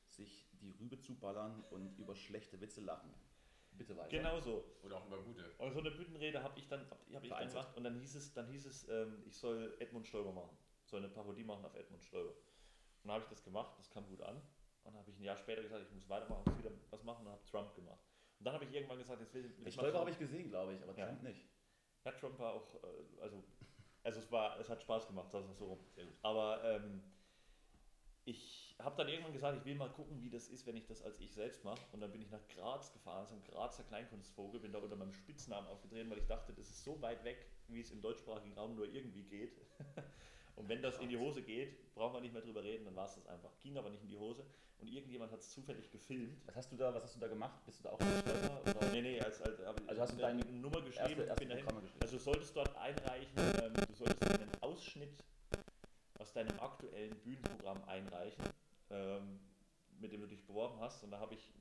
sich 0.07 0.47
die 0.53 0.71
Rübe 0.71 0.99
zuballern 0.99 1.63
und 1.69 1.95
über 1.99 2.15
schlechte 2.15 2.59
Witze 2.59 2.81
lachen. 2.81 3.13
Bitte 3.79 3.95
weiter. 3.97 4.09
Genau 4.09 4.39
so. 4.41 4.63
Oder 4.83 4.97
auch 4.97 5.07
über 5.07 5.21
gute. 5.23 5.49
Und 5.57 5.71
so 5.71 5.79
eine 5.79 5.91
Büttenrede 5.91 6.43
habe 6.43 6.59
ich 6.59 6.67
dann, 6.67 6.81
hab, 6.89 6.99
hab 7.13 7.23
ich 7.23 7.29
dann 7.29 7.47
gemacht 7.47 7.75
und 7.77 7.83
dann 7.85 7.95
hieß 7.97 8.15
es, 8.15 8.33
dann 8.33 8.47
hieß 8.51 8.65
es 8.65 8.87
ähm, 8.89 9.23
ich 9.25 9.35
soll 9.37 9.75
Edmund 9.79 10.05
Stoiber 10.05 10.33
machen. 10.33 10.55
Soll 10.85 10.99
eine 10.99 11.09
Parodie 11.09 11.43
machen 11.45 11.63
auf 11.65 11.73
Edmund 11.75 12.03
Stoiber. 12.03 12.29
Und 12.31 12.35
dann 13.05 13.11
habe 13.13 13.23
ich 13.23 13.29
das 13.29 13.41
gemacht, 13.43 13.73
das 13.79 13.89
kam 13.89 14.05
gut 14.07 14.21
an. 14.21 14.35
Und 14.35 14.43
dann 14.83 14.95
habe 14.95 15.09
ich 15.09 15.17
ein 15.17 15.23
Jahr 15.23 15.37
später 15.37 15.61
gesagt, 15.61 15.81
ich 15.87 15.91
muss 15.93 16.09
weitermachen, 16.09 16.43
muss 16.45 16.57
wieder 16.57 16.71
was 16.89 17.03
machen 17.03 17.25
und 17.25 17.31
habe 17.31 17.45
Trump 17.45 17.73
gemacht. 17.75 17.99
Und 18.39 18.45
dann 18.45 18.53
habe 18.53 18.65
ich 18.65 18.73
irgendwann 18.73 18.97
gesagt, 18.97 19.21
jetzt 19.21 19.33
will, 19.33 19.43
will 19.57 19.67
ich 19.67 19.73
Stolper 19.73 19.91
so- 19.93 19.99
habe 19.99 20.09
ich 20.11 20.19
gesehen, 20.19 20.49
glaube 20.49 20.73
ich, 20.73 20.83
aber 20.83 20.97
Ja. 20.97 21.05
Trump 21.07 21.23
nicht. 21.23 21.47
ja, 22.03 22.11
Trump 22.11 22.37
war 22.39 22.53
auch, 22.53 22.75
äh, 22.83 23.21
also, 23.21 23.43
also 24.03 24.19
es 24.19 24.29
war, 24.31 24.59
es 24.59 24.69
hat 24.69 24.81
Spaß 24.81 25.07
gemacht, 25.07 25.31
sagen 25.31 25.47
wir 25.47 25.55
so 25.55 25.65
rum. 25.67 25.79
Aber 26.21 26.61
ähm, 26.65 27.01
ich 28.25 28.68
habe 28.85 28.95
dann 28.97 29.07
irgendwann 29.09 29.33
gesagt, 29.33 29.57
ich 29.57 29.65
will 29.65 29.75
mal 29.75 29.89
gucken, 29.89 30.21
wie 30.21 30.29
das 30.29 30.47
ist, 30.47 30.65
wenn 30.65 30.77
ich 30.77 30.85
das 30.85 31.01
als 31.01 31.19
ich 31.19 31.33
selbst 31.33 31.63
mache. 31.65 31.81
Und 31.91 31.99
dann 32.01 32.11
bin 32.11 32.21
ich 32.21 32.29
nach 32.31 32.45
Graz 32.47 32.91
gefahren, 32.93 33.27
zum 33.27 33.43
Grazer 33.43 33.83
Kleinkunstvogel, 33.83 34.59
bin 34.61 34.71
da 34.71 34.79
unter 34.79 34.95
meinem 34.95 35.13
Spitznamen 35.13 35.67
aufgetreten, 35.67 36.09
weil 36.09 36.19
ich 36.19 36.27
dachte, 36.27 36.53
das 36.53 36.69
ist 36.69 36.83
so 36.83 37.01
weit 37.01 37.23
weg, 37.23 37.45
wie 37.67 37.81
es 37.81 37.91
im 37.91 38.01
deutschsprachigen 38.01 38.53
Raum 38.53 38.75
nur 38.75 38.87
irgendwie 38.87 39.23
geht. 39.23 39.53
Und 40.55 40.67
wenn 40.67 40.81
das 40.81 40.97
in 40.99 41.07
die 41.09 41.17
Hose 41.17 41.41
geht, 41.41 41.93
brauchen 41.95 42.15
wir 42.15 42.21
nicht 42.21 42.33
mehr 42.33 42.41
drüber 42.41 42.61
reden, 42.63 42.83
dann 42.85 42.95
war 42.95 43.05
es 43.05 43.15
das 43.15 43.25
einfach. 43.27 43.49
Ging 43.61 43.77
aber 43.77 43.89
nicht 43.89 44.01
in 44.03 44.09
die 44.09 44.17
Hose. 44.17 44.45
Und 44.79 44.87
irgendjemand 44.87 45.31
hat 45.31 45.39
es 45.39 45.51
zufällig 45.51 45.89
gefilmt. 45.91 46.41
Was 46.47 46.55
hast 46.55 46.71
du 46.71 46.77
da, 46.77 46.93
was 46.93 47.03
hast 47.03 47.15
du 47.15 47.19
da 47.19 47.27
gemacht? 47.27 47.65
Bist 47.65 47.79
du 47.79 47.83
da 47.83 47.89
auch 47.91 47.99
als 47.99 48.19
Stolper? 48.19 48.61
Oder? 48.79 48.91
Nee, 48.91 49.01
nee, 49.01 49.21
als, 49.21 49.41
als, 49.41 49.59
Also 49.87 50.01
hast 50.01 50.17
du 50.17 50.25
eine 50.25 50.41
deine 50.43 50.51
Nummer 50.57 50.81
geschrieben 50.81 51.21
erste- 51.21 51.23
erste 51.25 51.35
bin 51.45 51.49
dahin. 51.49 51.65
Geschrieben? 51.65 51.91
Also 52.01 52.17
du 52.17 52.23
solltest 52.23 52.55
dort 52.55 52.75
einreichen, 52.77 53.37
ähm, 53.37 53.73
du 53.73 53.93
solltest 53.93 54.23
einen 54.39 54.49
Ausschnitt 54.61 55.23
aus 56.19 56.33
deinem 56.33 56.59
aktuellen 56.59 57.15
Bühnenprogramm 57.19 57.81
einreichen, 57.85 58.43
ähm, 58.89 59.39
mit 59.99 60.11
dem 60.11 60.21
du 60.21 60.27
dich 60.27 60.45
beworben 60.45 60.79
hast. 60.79 61.03
Und 61.03 61.11
da 61.11 61.19
habe 61.19 61.35
ich 61.35 61.53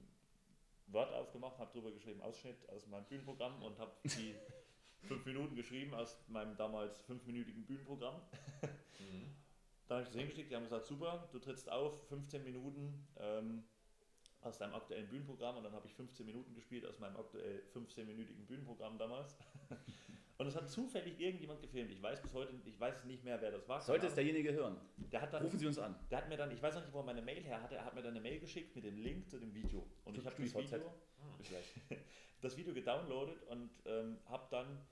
Word 0.89 1.13
aufgemacht, 1.13 1.59
habe 1.59 1.73
drüber 1.73 1.93
geschrieben, 1.93 2.21
Ausschnitt 2.23 2.69
aus 2.71 2.87
meinem 2.87 3.05
Bühnenprogramm 3.05 3.63
und 3.63 3.79
habe 3.79 3.93
die 4.05 4.35
fünf 5.07 5.25
Minuten 5.27 5.55
geschrieben 5.55 5.95
aus 5.95 6.17
meinem 6.29 6.57
damals 6.57 7.01
fünfminütigen 7.03 7.65
Bühnenprogramm. 7.65 8.21
Mhm. 8.99 9.35
Dann 9.87 9.99
habe 9.99 10.03
ich 10.03 10.09
das 10.09 10.17
hingeschickt, 10.17 10.51
die 10.51 10.57
haben 10.57 10.65
gesagt, 10.65 10.87
super, 10.87 11.29
du 11.33 11.39
trittst 11.39 11.71
auf, 11.71 12.07
15 12.09 12.45
Minuten 12.45 13.07
ähm, 13.19 13.65
aus 14.43 14.59
deinem 14.59 14.75
aktuellen 14.75 15.09
Bühnenprogramm 15.09 15.57
und 15.57 15.65
dann 15.65 15.73
habe 15.73 15.87
ich 15.87 15.95
15 15.95 16.27
Minuten 16.27 16.55
gespielt 16.55 16.85
aus 16.85 16.99
meinem 16.99 17.17
aktuell 17.17 17.63
15-minütigen 17.75 18.47
Bühnenprogramm 18.47 18.99
damals. 18.99 19.37
Und 20.39 20.47
es 20.47 20.55
hat 20.55 20.71
zufällig 20.71 21.19
irgendjemand 21.19 21.61
gefilmt. 21.61 21.91
Ich 21.91 22.01
weiß 22.01 22.23
bis 22.23 22.33
heute, 22.33 22.55
ich 22.65 22.79
weiß 22.79 23.05
nicht 23.07 23.25
mehr, 23.25 23.41
wer 23.41 23.51
das 23.51 23.69
war. 23.69 23.81
Sollte 23.81 24.07
es 24.07 24.15
derjenige 24.15 24.53
hören, 24.53 24.77
der 24.97 25.21
hat 25.21 25.33
dann, 25.33 25.43
rufen 25.43 25.59
Sie 25.59 25.67
uns 25.67 25.81
an. 25.81 25.97
der 26.11 26.19
hat 26.19 26.29
mir 26.29 26.37
dann, 26.37 26.53
ich 26.53 26.63
weiß 26.63 26.77
noch 26.77 26.83
nicht, 26.83 26.93
wo 26.93 26.99
er 26.99 27.05
meine 27.05 27.23
Mail 27.23 27.43
her 27.43 27.61
hatte, 27.61 27.75
er 27.75 27.85
hat 27.85 27.95
mir 27.97 28.03
dann 28.03 28.13
eine 28.13 28.21
Mail 28.21 28.39
geschickt 28.39 28.77
mit 28.77 28.85
dem 28.85 28.99
Link 28.99 29.29
zu 29.29 29.41
dem 29.41 29.53
Video. 29.53 29.85
Und 30.05 30.17
ich 30.17 30.25
habe 30.25 30.37
das. 30.41 30.55
Video, 30.55 30.95
das 32.41 32.57
Video 32.57 32.73
gedownloadet 32.73 33.43
und 33.49 33.71
ähm, 33.85 34.19
habe 34.27 34.47
dann, 34.53 34.87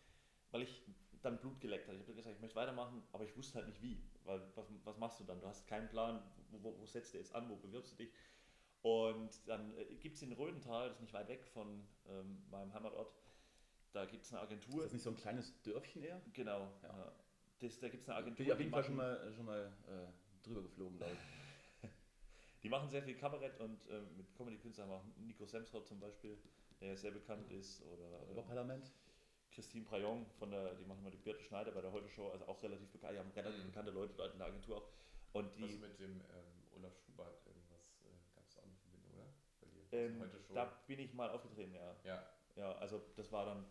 weil 0.51 0.63
ich 0.63 0.83
dann 1.23 1.39
Blut 1.39 1.61
geleckt 1.61 1.87
habe, 1.87 1.97
ich 1.97 2.03
habe 2.03 2.15
gesagt, 2.15 2.35
ich 2.35 2.43
möchte 2.43 2.57
weitermachen, 2.57 3.05
aber 3.13 3.23
ich 3.23 3.37
wusste 3.37 3.59
halt 3.59 3.69
nicht 3.69 3.81
wie. 3.81 4.03
Weil 4.25 4.43
was, 4.57 4.67
was 4.83 4.99
machst 4.99 5.21
du 5.21 5.25
dann? 5.25 5.41
Du 5.41 5.47
hast 5.47 5.65
keinen 5.69 5.89
Plan, 5.89 6.21
wo, 6.51 6.61
wo, 6.65 6.81
wo 6.81 6.87
setzt 6.87 7.15
du 7.15 7.19
jetzt 7.19 7.33
an, 7.37 7.49
wo 7.49 7.55
bewirbst 7.55 7.93
du 7.93 7.97
dich? 7.97 8.13
Und 8.83 9.31
dann 9.47 9.77
äh, 9.79 9.95
gibt 9.95 10.17
es 10.17 10.23
in 10.23 10.33
Rödental, 10.33 10.89
das 10.89 10.97
ist 10.97 11.03
nicht 11.03 11.15
weit 11.15 11.29
weg 11.29 11.47
von 11.47 11.87
ähm, 12.09 12.43
meinem 12.51 12.75
Heimatort, 12.75 13.13
da 13.93 14.05
gibt 14.05 14.25
es 14.25 14.33
eine 14.33 14.41
Ist 14.43 14.47
Agentur. 14.47 14.83
das 14.83 14.93
nicht 14.93 15.03
so 15.03 15.11
ein 15.11 15.17
kleines 15.17 15.63
Dörfchen 15.63 16.03
eher? 16.03 16.21
Genau, 16.33 16.73
Ja. 16.83 16.89
ja. 16.99 17.13
Das, 17.59 17.79
da 17.81 17.89
gibt 17.89 18.03
es 18.03 18.09
eine 18.09 18.19
Agentur. 18.19 18.37
Bin 18.37 18.47
ich 18.47 18.53
auf 18.53 18.59
jeden 18.59 18.71
Fall 18.71 18.85
schon 18.85 18.97
mal, 18.97 19.33
schon 19.35 19.47
mal 19.47 19.73
äh, 19.89 20.45
drüber 20.47 20.63
geflogen, 20.63 20.99
glaube 20.99 21.13
ich. 21.15 21.91
Die 22.63 22.69
machen 22.69 22.89
sehr 22.89 23.03
viel 23.03 23.15
Kabarett 23.17 23.59
und 23.61 23.87
äh, 23.89 24.01
mit 24.17 24.35
Comedy-Künstlern 24.37 24.89
machen 24.89 25.15
Nico 25.19 25.47
Semsrott 25.47 25.87
zum 25.87 25.99
Beispiel, 26.01 26.37
der 26.81 26.89
ja 26.89 26.97
sehr 26.97 27.13
bekannt 27.13 27.51
ist, 27.51 27.83
oder 27.83 28.23
äh, 28.29 28.33
Oberparlament? 28.33 28.91
Christine 29.53 29.85
Prayon, 29.85 30.27
von 30.39 30.51
der, 30.51 30.75
die 30.75 30.85
machen 30.85 31.03
mal 31.03 31.11
die 31.11 31.17
Birte 31.17 31.43
Schneider 31.43 31.71
bei 31.73 31.81
der 31.81 31.93
Heute 31.93 32.09
Show, 32.11 32.29
also 32.31 32.45
auch 32.47 32.63
relativ 32.63 32.91
bekannt, 32.91 33.15
die 33.15 33.19
haben 33.21 33.31
relativ 33.31 33.63
Mhm. 33.63 33.69
bekannte 33.69 33.91
Leute 33.93 34.13
dort 34.15 34.33
in 34.33 34.39
der 34.39 34.49
Agentur 34.49 34.77
auch. 34.79 34.89
Und 35.33 35.47
Was 35.47 35.57
die, 35.71 35.77
mit 35.79 35.99
dem 35.99 36.21
ähm, 36.21 36.63
Olaf 36.77 36.93
Schubert 37.07 37.41
irgendwas 37.47 38.03
äh, 38.05 38.35
gab 38.35 38.47
es 38.47 38.59
auch 38.59 38.65
eine 38.65 38.75
Verbindung, 38.75 39.13
oder? 39.15 39.27
Bei 39.61 39.67
dir? 39.69 39.87
ähm, 39.93 40.21
Heute 40.21 40.43
schon. 40.43 40.57
da 40.57 40.65
bin 40.87 40.99
ich 40.99 41.15
mal 41.15 41.31
aufgetreten, 41.31 41.73
ja. 41.75 41.97
ja. 42.05 42.27
Ja, 42.57 42.73
also 42.79 43.01
das 43.17 43.31
war 43.33 43.47
dann. 43.47 43.65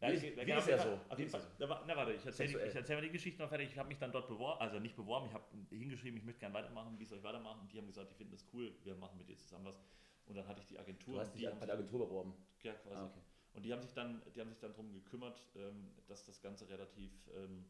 Wie 0.00 0.12
ist- 0.12 0.22
ich- 0.24 0.36
wie 0.36 0.50
ja, 0.50 0.58
ist 0.58 0.66
jeden 0.68 0.80
so? 0.82 1.00
Auf 1.08 1.16
Wie 1.16 1.22
jeden 1.22 1.30
Fall. 1.30 1.46
Na 1.58 1.96
warte, 1.96 2.12
ich 2.12 2.26
erzähle 2.26 2.60
erzähl 2.60 2.96
mal 2.96 3.02
die 3.02 3.10
Geschichte 3.10 3.40
noch 3.40 3.48
fertig. 3.48 3.70
Ich 3.72 3.78
habe 3.78 3.88
mich 3.88 3.98
dann 3.98 4.12
dort 4.12 4.28
beworben, 4.28 4.60
also 4.60 4.78
nicht 4.78 4.94
beworben, 4.94 5.26
ich 5.26 5.32
habe 5.32 5.44
hingeschrieben, 5.70 6.18
ich 6.18 6.24
möchte 6.24 6.40
gerne 6.40 6.54
weitermachen, 6.54 6.98
wie 6.98 7.04
soll 7.04 7.18
ich 7.18 7.24
weitermachen? 7.24 7.60
Und 7.62 7.72
die 7.72 7.78
haben 7.78 7.86
gesagt, 7.86 8.10
die 8.10 8.14
finden 8.14 8.32
das 8.32 8.44
cool, 8.52 8.74
wir 8.84 8.94
machen 8.94 9.16
mit 9.16 9.28
dir 9.28 9.36
zusammen 9.36 9.64
was. 9.64 9.80
Und 10.26 10.36
dann 10.36 10.46
hatte 10.46 10.60
ich 10.60 10.66
die 10.66 10.78
Agentur. 10.78 11.14
Du 11.14 11.20
hast 11.20 11.34
dich 11.34 11.42
die 11.42 11.48
bei 11.58 11.66
der 11.66 11.76
Agentur 11.76 12.06
beworben. 12.06 12.34
Ja, 12.62 12.74
quasi. 12.74 12.94
Ah, 12.96 13.06
okay. 13.06 13.20
Und 13.54 13.64
die 13.64 13.72
haben 13.72 13.80
sich 13.80 13.92
dann, 13.94 14.22
die 14.34 14.40
haben 14.40 14.50
sich 14.50 14.58
dann 14.58 14.72
darum 14.72 14.92
gekümmert, 14.92 15.42
ähm, 15.54 15.94
dass 16.08 16.26
das 16.26 16.42
Ganze 16.42 16.68
relativ 16.68 17.12
ähm, 17.34 17.64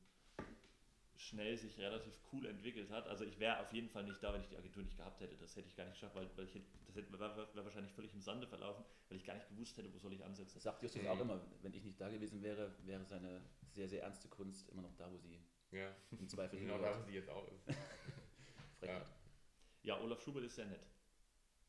schnell 1.17 1.57
sich 1.57 1.79
relativ 1.79 2.15
cool 2.33 2.47
entwickelt 2.47 2.91
hat. 2.91 3.07
Also 3.09 3.25
ich 3.25 3.39
wäre 3.39 3.61
auf 3.61 3.73
jeden 3.73 3.89
Fall 3.89 4.05
nicht 4.05 4.23
da, 4.23 4.33
wenn 4.33 4.41
ich 4.43 4.49
die 4.49 4.57
Agentur 4.57 4.83
nicht 4.83 4.97
gehabt 4.97 5.21
hätte. 5.21 5.37
Das 5.37 5.57
hätte 5.57 5.69
ich 5.69 5.77
gar 5.77 5.85
nicht 5.85 5.95
geschafft, 5.95 6.15
weil, 6.15 6.29
weil 6.37 6.45
ich, 6.47 6.55
hätte- 6.55 6.67
das 6.87 6.97
hätte, 6.97 7.13
wäre 7.19 7.49
wär 7.55 7.65
wahrscheinlich 7.65 7.93
völlig 7.93 8.13
im 8.15 8.21
Sande 8.21 8.47
verlaufen, 8.47 8.85
weil 9.09 9.17
ich 9.19 9.25
gar 9.25 9.35
nicht 9.35 9.49
gewusst 9.49 9.77
hätte, 9.77 9.93
wo 9.93 9.99
soll 9.99 10.13
ich 10.13 10.25
ansetzen. 10.25 10.55
Das 10.55 10.63
sagt 10.65 10.83
Justus 10.83 11.07
auch 11.07 11.21
immer, 11.21 11.41
wenn 11.63 11.73
ich 11.75 11.85
nicht 11.85 12.01
da 12.01 12.09
gewesen 12.09 12.43
wäre, 12.43 12.75
wäre 12.85 13.05
seine 13.05 13.41
sehr, 13.73 13.89
sehr 13.89 14.03
ernste 14.03 14.29
Kunst 14.29 14.69
immer 14.71 14.83
noch 14.83 14.95
da, 14.97 15.11
wo 15.11 15.17
sie 15.19 15.41
Ja, 15.73 15.95
Im 16.13 16.29
Zweifel 16.29 16.59
genau 16.61 16.79
da, 16.79 16.99
wo 16.99 17.03
sie 17.05 17.15
jetzt 17.15 17.29
auch 17.31 17.47
ist. 17.49 17.65
Frechheit. 18.79 19.07
Ja, 19.83 20.01
Olaf 20.01 20.21
Schubert 20.23 20.45
ist 20.45 20.57
sehr 20.57 20.67
nett. 20.67 20.87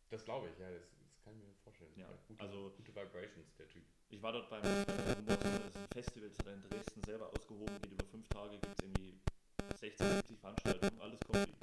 Das 0.09 0.23
glaube 0.23 0.49
ich, 0.49 0.57
ja, 0.59 0.69
das, 0.71 0.83
das 0.99 1.21
kann 1.23 1.33
ich 1.35 1.39
mir 1.43 1.53
vorstellen. 1.63 1.91
Ja, 1.95 2.07
gute, 2.27 2.41
also- 2.43 2.71
gute 2.77 2.95
Vibrations, 2.95 3.55
der 3.55 3.67
Typ. 3.67 3.83
Ich 4.09 4.21
war 4.21 4.31
dort 4.31 4.49
beim, 4.49 4.61
beim 4.61 5.37
Festival, 5.93 6.29
in 6.53 6.61
Dresden 6.69 7.03
selber 7.03 7.29
ausgehoben, 7.29 7.81
geht 7.81 7.91
über 7.91 8.05
fünf 8.05 8.27
Tage, 8.29 8.51
gibt 8.57 8.79
es 8.79 8.85
irgendwie 8.85 9.19
60, 9.75 10.07
70 10.07 10.39
Veranstaltungen, 10.39 11.01
alles 11.01 11.23
Comedy. 11.25 11.53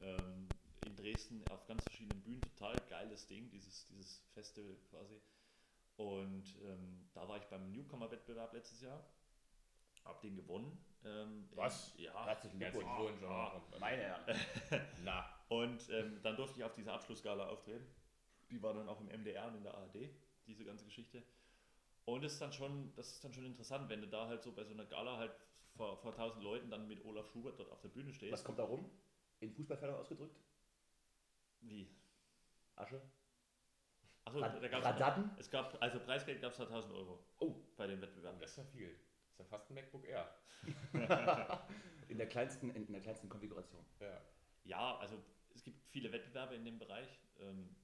Ähm, 0.00 0.48
in 0.84 0.96
Dresden 0.96 1.42
auf 1.50 1.66
ganz 1.66 1.82
verschiedenen 1.84 2.22
Bühnen, 2.22 2.40
total 2.42 2.76
geiles 2.88 3.26
Ding, 3.26 3.50
dieses, 3.50 3.86
dieses 3.86 4.22
Festival 4.34 4.76
quasi. 4.90 5.20
Und 5.96 6.44
ähm, 6.62 7.08
da 7.14 7.26
war 7.28 7.38
ich 7.38 7.44
beim 7.44 7.70
Newcomer-Wettbewerb 7.72 8.52
letztes 8.52 8.82
Jahr, 8.82 9.02
hab 10.04 10.20
den 10.20 10.36
gewonnen. 10.36 10.78
Ähm, 11.04 11.48
Was? 11.54 11.94
Ja. 11.96 12.24
Herzlichen 12.26 12.58
Glückwunsch. 12.58 12.86
Glückwunsch. 12.96 13.22
ah, 13.24 13.62
Meine 13.80 14.02
Herren. 14.02 14.40
Na, 15.04 15.28
Und 15.48 15.88
ähm, 15.90 16.20
dann 16.22 16.36
durfte 16.36 16.58
ich 16.58 16.64
auf 16.64 16.72
dieser 16.74 16.92
Abschlussgala 16.94 17.46
auftreten. 17.48 17.86
Die 18.50 18.62
war 18.62 18.74
dann 18.74 18.88
auch 18.88 19.00
im 19.00 19.06
MDR 19.08 19.48
und 19.48 19.56
in 19.56 19.62
der 19.64 19.74
ARD, 19.74 20.10
diese 20.46 20.64
ganze 20.64 20.84
Geschichte. 20.84 21.22
Und 22.04 22.22
das 22.22 22.34
ist 22.34 22.40
dann 22.40 22.52
schon, 22.52 22.92
das 22.94 23.10
ist 23.12 23.24
dann 23.24 23.32
schon 23.32 23.44
interessant, 23.46 23.88
wenn 23.88 24.00
du 24.00 24.06
da 24.06 24.28
halt 24.28 24.42
so 24.42 24.52
bei 24.52 24.62
so 24.64 24.74
einer 24.74 24.84
Gala 24.84 25.16
halt 25.16 25.32
vor, 25.76 25.96
vor 25.98 26.12
1000 26.12 26.42
Leuten 26.42 26.70
dann 26.70 26.88
mit 26.88 27.04
Olaf 27.04 27.26
Schubert 27.30 27.58
dort 27.58 27.70
auf 27.70 27.80
der 27.80 27.88
Bühne 27.88 28.12
stehst. 28.12 28.32
Was 28.32 28.44
kommt 28.44 28.58
da 28.58 28.64
rum? 28.64 28.90
In 29.40 29.52
Fußballfeldern 29.52 29.96
ausgedrückt? 29.98 30.40
Wie? 31.60 31.94
Asche? 32.76 33.00
Achso, 34.24 34.40
Rad- 34.40 34.62
da 34.72 34.78
Radatten? 34.78 35.30
Es 35.38 35.50
gab, 35.50 35.80
also 35.80 36.00
Preisgeld 36.00 36.40
gab 36.40 36.52
es 36.52 36.58
da 36.58 36.64
1000 36.64 36.92
Euro 36.94 37.24
Oh, 37.38 37.54
bei 37.76 37.86
dem 37.86 38.00
Wettbewerb. 38.00 38.40
das 38.40 38.50
ist 38.52 38.56
ja 38.58 38.64
viel. 38.64 38.88
Das 38.90 39.32
ist 39.32 39.38
ja 39.38 39.44
fast 39.44 39.70
ein 39.70 39.74
MacBook 39.74 40.04
Air. 40.06 40.34
in 42.08 42.18
der 42.18 42.28
kleinsten, 42.28 42.70
in 42.70 42.90
der 42.92 43.00
kleinsten 43.02 43.28
Konfiguration. 43.28 43.84
Ja. 44.00 44.20
Ja, 44.64 44.96
also 44.98 45.22
es 45.54 45.62
gibt 45.62 45.80
viele 45.90 46.10
Wettbewerbe 46.10 46.54
in 46.56 46.64
dem 46.64 46.78
Bereich. 46.78 47.20
Ähm, 47.38 47.76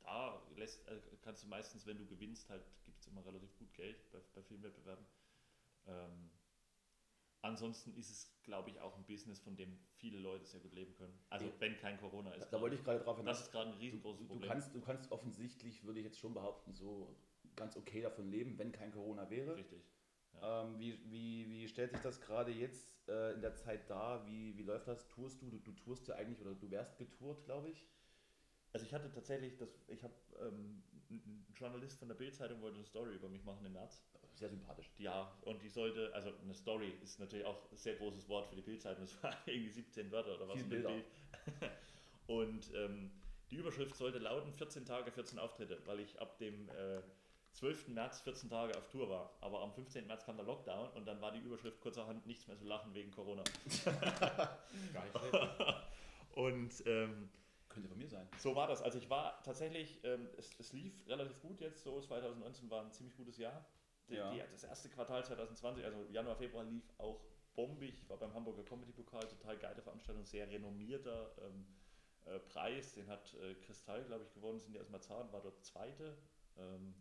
da 0.00 0.42
lässt, 0.56 0.86
äh, 0.88 1.00
kannst 1.22 1.44
du 1.44 1.48
meistens, 1.48 1.86
wenn 1.86 1.98
du 1.98 2.06
gewinnst, 2.06 2.50
halt 2.50 2.64
gibt 2.84 3.00
es 3.00 3.06
immer 3.06 3.24
relativ 3.24 3.56
gut 3.56 3.72
Geld 3.74 4.10
bei, 4.12 4.18
bei 4.34 4.42
vielen 4.42 4.62
Wettbewerben. 4.62 5.06
Ähm, 5.86 6.30
ansonsten 7.46 7.94
ist 7.94 8.10
es, 8.10 8.42
glaube 8.42 8.70
ich, 8.70 8.80
auch 8.80 8.96
ein 8.96 9.04
Business, 9.04 9.40
von 9.40 9.56
dem 9.56 9.78
viele 9.96 10.18
Leute 10.18 10.44
sehr 10.46 10.60
gut 10.60 10.74
leben 10.74 10.94
können. 10.94 11.18
Also 11.30 11.46
Ja. 11.46 11.52
wenn 11.58 11.76
kein 11.78 11.98
Corona 11.98 12.32
ist. 12.32 12.44
Da, 12.44 12.56
da 12.56 12.60
wollte 12.60 12.76
ich 12.76 12.84
gerade 12.84 13.00
drauf 13.00 13.16
das 13.16 13.24
hinaus. 13.24 13.40
ist 13.40 13.52
gerade 13.52 13.70
ein 13.70 13.74
Du, 13.74 13.80
riesengroßes 13.80 14.20
du, 14.20 14.26
Problem. 14.28 14.50
kannst, 14.50 14.74
du 14.74 14.80
kannst 14.80 15.10
offensichtlich, 15.12 15.84
würde 15.84 16.00
ich 16.00 16.04
jetzt 16.04 16.18
schon 16.18 16.34
behaupten, 16.34 16.72
so 16.72 17.16
ganz 17.56 17.76
okay 17.76 18.02
davon 18.02 18.30
leben, 18.30 18.58
wenn 18.58 18.72
kein 18.72 18.92
Corona 18.92 19.28
wäre. 19.30 19.56
Richtig. 19.56 19.82
Ähm, 20.42 20.78
wie, 20.78 20.98
wie, 21.10 21.48
wie 21.48 21.68
stellt 21.68 21.92
sich 21.92 22.00
das 22.00 22.20
gerade 22.20 22.52
jetzt 22.52 23.08
äh, 23.08 23.32
in 23.32 23.40
der 23.40 23.54
Zeit 23.54 23.88
dar? 23.88 24.26
Wie, 24.26 24.56
wie 24.58 24.62
läuft 24.62 24.86
das? 24.88 25.08
Tourst 25.08 25.40
du? 25.40 25.48
du? 25.50 25.58
Du 25.58 25.72
tourst 25.72 26.06
ja 26.08 26.14
eigentlich 26.16 26.40
oder 26.40 26.54
du 26.54 26.70
wärst 26.70 26.98
getourt, 26.98 27.44
glaube 27.44 27.70
ich. 27.70 27.86
Also 28.72 28.84
ich 28.84 28.92
hatte 28.92 29.10
tatsächlich, 29.10 29.56
das, 29.56 29.88
ich 29.88 30.04
habe 30.04 30.12
ähm, 30.40 30.82
ein 31.08 31.46
Journalist 31.54 31.98
von 31.98 32.08
der 32.08 32.16
Bild-Zeitung 32.16 32.60
wollte 32.60 32.76
eine 32.76 32.84
Story 32.84 33.14
über 33.14 33.28
mich 33.30 33.42
machen 33.44 33.64
im 33.64 33.72
März. 33.72 34.02
Sehr 34.36 34.50
sympathisch. 34.50 34.90
Ja, 34.98 35.32
und 35.42 35.62
die 35.62 35.68
sollte, 35.68 36.14
also 36.14 36.30
eine 36.42 36.54
Story 36.54 36.92
ist 37.02 37.18
natürlich 37.18 37.46
auch 37.46 37.56
ein 37.72 37.76
sehr 37.76 37.96
großes 37.96 38.28
Wort 38.28 38.46
für 38.48 38.56
die 38.56 38.62
Bildzeitung. 38.62 39.04
Das 39.04 39.22
waren 39.22 39.34
irgendwie 39.46 39.70
17 39.70 40.12
Wörter 40.12 40.34
oder 40.36 40.48
was. 40.48 40.62
Bilder. 40.62 40.90
Bild. 40.90 41.04
und 42.26 42.74
ähm, 42.74 43.10
die 43.50 43.56
Überschrift 43.56 43.96
sollte 43.96 44.18
lauten 44.18 44.52
14 44.52 44.84
Tage, 44.84 45.10
14 45.10 45.38
Auftritte, 45.38 45.78
weil 45.86 46.00
ich 46.00 46.20
ab 46.20 46.36
dem 46.38 46.68
äh, 46.68 47.00
12. 47.52 47.88
März 47.88 48.20
14 48.20 48.50
Tage 48.50 48.76
auf 48.76 48.88
Tour 48.88 49.08
war. 49.08 49.32
Aber 49.40 49.62
am 49.62 49.72
15. 49.72 50.06
März 50.06 50.26
kam 50.26 50.36
der 50.36 50.44
Lockdown 50.44 50.90
und 50.90 51.06
dann 51.06 51.20
war 51.22 51.32
die 51.32 51.38
Überschrift 51.38 51.80
kurzerhand 51.80 52.26
nichts 52.26 52.46
mehr 52.46 52.58
zu 52.58 52.66
lachen 52.66 52.92
wegen 52.94 53.10
Corona. 53.10 53.42
Gar 53.84 55.04
nicht 55.04 55.76
und 56.34 56.86
ähm, 56.86 57.30
Könnte 57.70 57.88
von 57.88 57.98
mir 57.98 58.08
sein. 58.08 58.28
so 58.38 58.54
war 58.54 58.68
das. 58.68 58.82
Also 58.82 58.98
ich 58.98 59.08
war 59.08 59.42
tatsächlich, 59.42 59.98
ähm, 60.04 60.28
es, 60.36 60.50
es 60.58 60.72
lief 60.74 60.92
relativ 61.08 61.40
gut 61.40 61.60
jetzt 61.60 61.82
so. 61.82 61.98
2019 61.98 62.70
war 62.70 62.82
ein 62.82 62.92
ziemlich 62.92 63.16
gutes 63.16 63.38
Jahr. 63.38 63.64
Ja. 64.08 64.30
die, 64.30 64.42
das 64.52 64.64
erste 64.64 64.88
Quartal 64.88 65.24
2020, 65.24 65.84
also 65.84 66.06
Januar, 66.10 66.36
Februar 66.36 66.64
lief 66.64 66.84
auch 66.98 67.20
bombig. 67.54 67.94
Ich 68.02 68.08
war 68.08 68.18
beim 68.18 68.32
Hamburger 68.34 68.62
Comedy 68.62 68.92
Pokal, 68.92 69.26
total 69.26 69.56
geile 69.58 69.82
Veranstaltung, 69.82 70.24
sehr 70.24 70.48
renommierter 70.48 71.32
ähm, 71.42 71.66
äh, 72.26 72.38
Preis. 72.38 72.94
Den 72.94 73.08
hat 73.08 73.34
äh, 73.34 73.54
Kristall, 73.54 74.04
glaube 74.04 74.24
ich, 74.24 74.32
gewonnen. 74.32 74.60
Sind 74.60 74.74
die 74.74 74.80
aus 74.80 74.90
Marzahn, 74.90 75.32
war 75.32 75.40
dort 75.40 75.64
Zweite. 75.64 76.16
Ähm, 76.56 76.94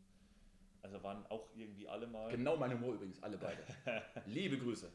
also 0.82 1.02
waren 1.04 1.26
auch 1.28 1.50
irgendwie 1.56 1.88
alle 1.88 2.08
mal. 2.08 2.30
Genau 2.32 2.56
mein 2.58 2.74
Humor 2.74 2.94
übrigens, 2.94 3.22
alle 3.22 3.38
beide. 3.38 3.64
Liebe 4.26 4.58
Grüße. 4.58 4.92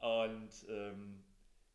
Und 0.00 0.50
ähm, 0.68 1.22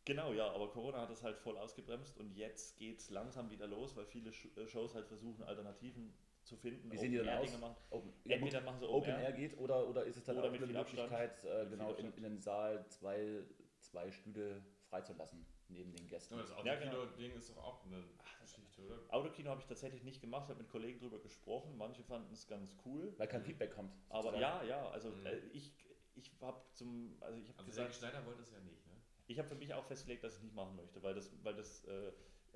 genau, 0.04 0.32
ja, 0.32 0.50
aber 0.50 0.70
Corona 0.70 1.00
hat 1.00 1.10
das 1.10 1.22
halt 1.22 1.38
voll 1.38 1.56
ausgebremst 1.56 2.18
und 2.18 2.32
jetzt 2.36 2.76
geht 2.78 2.98
es 2.98 3.10
langsam 3.10 3.50
wieder 3.50 3.66
los, 3.66 3.96
weil 3.96 4.06
viele 4.06 4.30
äh, 4.30 4.66
Shows 4.66 4.94
halt 4.94 5.06
versuchen, 5.06 5.42
Alternativen 5.44 6.12
zu 6.50 6.56
finden. 6.56 6.90
Wie 6.90 6.98
sehen 6.98 7.12
die 7.12 7.18
dann 7.18 7.28
aus? 7.38 7.58
Machen. 7.58 7.76
Open, 7.90 8.12
ja, 8.24 8.36
Entweder 8.36 8.60
machen 8.62 8.80
sie 8.80 8.86
Open 8.88 9.10
Open 9.12 9.22
Air 9.22 9.32
geht 9.32 9.56
oder, 9.58 9.88
oder 9.88 10.04
ist 10.04 10.16
es 10.16 10.24
dann 10.24 10.36
Oder 10.38 10.48
auch 10.48 10.52
mit 10.52 10.62
eine. 10.62 10.72
Möglichkeit, 10.72 11.44
äh, 11.44 11.66
genau 11.70 11.94
in, 11.94 12.12
in 12.14 12.22
den 12.24 12.40
Saal 12.40 12.84
zwei, 12.88 13.44
zwei 13.78 14.10
Stühle 14.10 14.62
freizulassen 14.88 15.46
neben 15.68 15.92
den 15.92 16.08
Gästen? 16.08 16.34
Aber 16.34 16.42
das 16.42 16.50
Ja, 16.64 16.74
genau. 16.74 17.02
Autokino-Ding 17.02 17.36
ist 17.36 17.50
doch 17.50 17.58
auch 17.58 17.84
eine 17.86 18.02
Geschichte, 18.42 18.82
oder? 18.82 18.98
Autokino 19.14 19.50
habe 19.50 19.60
ich 19.60 19.66
tatsächlich 19.66 20.02
nicht 20.02 20.20
gemacht, 20.20 20.48
habe 20.48 20.58
mit 20.60 20.68
Kollegen 20.68 20.98
drüber 20.98 21.20
gesprochen, 21.20 21.76
manche 21.76 22.02
fanden 22.02 22.32
es 22.32 22.46
ganz 22.48 22.76
cool. 22.84 23.14
Weil 23.16 23.28
kein 23.28 23.42
Feedback 23.42 23.72
kommt. 23.72 23.92
Aber 24.08 24.22
sozusagen. 24.24 24.40
ja, 24.40 24.64
ja, 24.64 24.90
also 24.90 25.10
Mhm. 25.10 25.26
äh, 25.26 25.36
ich, 25.52 25.72
ich 26.16 26.32
habe 26.40 26.60
zum, 26.72 27.16
also 27.20 27.38
ich 27.38 27.48
habe 27.48 27.58
Also 27.58 27.70
gesagt, 27.70 27.94
Schneider 27.94 28.26
wollte 28.26 28.42
es 28.42 28.50
ja 28.50 28.58
nicht, 28.60 28.84
ne? 28.88 28.94
ich 29.28 29.38
habe 29.38 29.48
für 29.48 29.54
mich 29.54 29.72
auch 29.72 29.84
festgelegt, 29.84 30.24
dass 30.24 30.36
ich 30.38 30.42
nicht 30.42 30.54
machen 30.56 30.74
möchte, 30.74 31.00
weil 31.04 31.14
das, 31.14 31.32
weil 31.44 31.54
das 31.54 31.84
äh, 31.84 32.10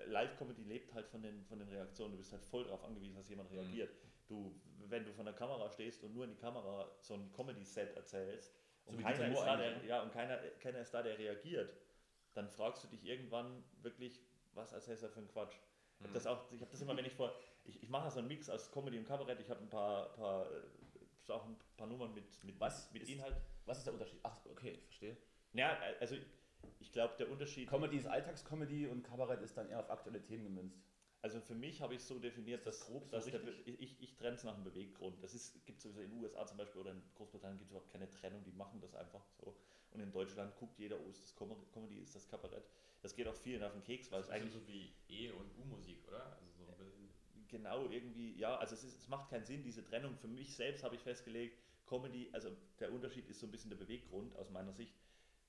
Live-Comedy 0.07 0.63
lebt 0.65 0.93
halt 0.95 1.07
von 1.09 1.23
den, 1.23 1.45
von 1.45 1.59
den 1.59 1.69
Reaktionen. 1.69 2.13
Du 2.13 2.19
bist 2.19 2.33
halt 2.33 2.43
voll 2.45 2.65
darauf 2.65 2.85
angewiesen, 2.85 3.15
dass 3.17 3.29
jemand 3.29 3.51
Mhm. 3.51 3.59
reagiert. 3.59 3.91
Du, 4.29 4.55
wenn 4.89 5.05
du 5.05 5.13
von 5.13 5.25
der 5.25 5.35
Kamera 5.35 5.69
stehst 5.71 6.03
und 6.05 6.15
nur 6.15 6.25
in 6.25 6.31
die 6.31 6.37
Kamera 6.37 6.91
so 7.01 7.15
ein 7.15 7.31
Comedy-Set 7.33 7.95
erzählst 7.97 8.53
So 8.85 8.91
und, 8.93 8.99
keiner 9.03 9.29
ist, 9.29 9.41
da, 9.41 9.57
der, 9.57 9.85
ja, 9.85 10.03
und 10.03 10.13
keiner, 10.13 10.39
keiner 10.61 10.81
ist 10.81 10.93
da, 10.93 11.03
der 11.03 11.19
reagiert, 11.19 11.75
dann 12.35 12.49
fragst 12.49 12.85
du 12.85 12.89
dich 12.89 13.05
irgendwann 13.05 13.63
wirklich, 13.83 14.21
was 14.55 14.73
erzählst 14.73 15.03
du 15.05 15.09
für 15.09 15.21
ein 15.21 15.29
Quatsch? 15.29 15.55
Ich 15.99 16.05
habe 16.05 16.13
das, 16.15 16.27
auch- 16.27 16.51
ich 16.53 16.61
das 16.61 16.81
immer, 16.83 16.97
wenn 16.97 17.05
ich 17.05 17.15
vor, 17.15 17.33
ich, 17.65 17.83
ich 17.83 17.89
mache 17.89 18.11
so 18.11 18.19
einen 18.19 18.29
Mix 18.29 18.51
aus 18.51 18.71
Comedy 18.73 18.99
und 18.99 19.07
Kabarett, 19.07 19.41
ich 19.41 19.49
habe 19.49 19.61
ein 19.61 19.69
paar, 19.69 20.13
paar, 20.15 20.47
äh, 20.51 21.33
auch 21.33 21.45
ein 21.47 21.57
paar 21.77 21.87
Nummern 21.87 22.13
mit, 22.15 22.43
mit, 22.45 22.59
Was 22.61 22.91
mit 22.93 23.03
ist- 23.05 23.09
Inhalt. 23.11 23.37
Was 23.67 23.79
ist 23.79 23.85
der 23.87 23.95
Unterschied? 23.95 24.21
Ach, 24.23 24.39
okay, 24.51 24.73
ich 24.73 24.85
verstehe. 24.85 25.17
Ja, 25.53 25.79
also 26.01 26.17
ich 26.81 26.93
glaube, 26.93 27.15
der 27.19 27.31
Unterschied. 27.31 27.69
Comedy 27.69 27.97
ist 27.99 28.07
Alltagscomedy 28.07 28.87
und 28.87 29.03
Kabarett 29.03 29.43
ist 29.43 29.57
dann 29.57 29.69
eher 29.69 29.81
auf 29.81 29.91
aktuelle 29.91 30.23
Themen 30.23 30.45
gemünzt. 30.45 30.83
Also 31.23 31.41
für 31.41 31.55
mich 31.55 31.81
habe 31.81 31.95
ich 31.95 32.01
es 32.01 32.09
so 32.09 32.19
definiert, 32.19 32.67
das 32.67 32.81
dass, 32.81 32.87
grob 32.87 33.07
so 33.07 33.13
dass 33.17 33.25
der, 33.25 33.41
ich, 33.67 34.01
ich 34.03 34.15
trenne 34.15 34.37
es 34.37 34.45
nach 34.45 34.55
einem 34.55 34.65
Beweggrund. 34.65 35.23
Das 35.23 35.33
gibt 35.65 35.81
sowieso 35.81 36.01
in 36.03 36.11
den 36.11 36.21
USA 36.23 36.47
zum 36.47 36.59
Beispiel 36.59 36.83
oder 36.83 36.91
in 36.93 37.03
Großbritannien 37.15 37.57
gibt 37.59 37.69
es 37.69 37.71
überhaupt 37.71 37.91
keine 37.91 38.11
Trennung, 38.11 38.45
die 38.45 38.53
machen 38.53 38.79
das 38.81 38.95
einfach 38.95 39.25
so. 39.41 39.57
Und 39.91 40.01
in 40.01 40.13
Deutschland 40.13 40.55
guckt 40.57 40.79
jeder, 40.79 41.01
oh, 41.01 41.09
ist 41.09 41.23
das 41.23 41.35
Com- 41.35 41.57
Comedy, 41.73 42.01
ist 42.01 42.15
das 42.15 42.29
Kabarett. 42.29 42.65
Das 43.01 43.15
geht 43.15 43.27
auch 43.27 43.35
vielen 43.37 43.63
auf 43.63 43.73
den 43.73 43.83
Keks, 43.83 44.11
weil 44.13 44.19
Das 44.21 44.29
es 44.29 44.35
ist 44.35 44.35
eigentlich 44.35 44.53
so 44.53 44.67
wie 44.69 44.93
E- 45.09 45.31
und 45.31 45.51
U-Musik, 45.59 46.07
oder? 46.09 46.25
Also 46.27 46.51
so 46.59 46.65
ein 46.71 46.77
bisschen. 46.77 47.09
genau 47.49 47.89
irgendwie, 47.89 48.35
ja, 48.37 48.57
also 48.57 48.75
es, 48.75 48.85
ist, 48.85 48.99
es 48.99 49.09
macht 49.09 49.31
keinen 49.31 49.45
Sinn, 49.45 49.63
diese 49.63 49.85
Trennung. 49.85 50.17
Für 50.17 50.29
mich 50.29 50.55
selbst 50.55 50.83
habe 50.85 50.95
ich 50.97 51.03
festgelegt, 51.03 51.59
Comedy, 51.87 52.29
also 52.33 52.51
der 52.81 52.93
Unterschied 52.93 53.29
ist 53.29 53.41
so 53.41 53.47
ein 53.47 53.51
bisschen 53.51 53.71
der 53.71 53.77
Beweggrund 53.77 54.35
aus 54.37 54.51
meiner 54.51 54.73
Sicht. 54.73 54.95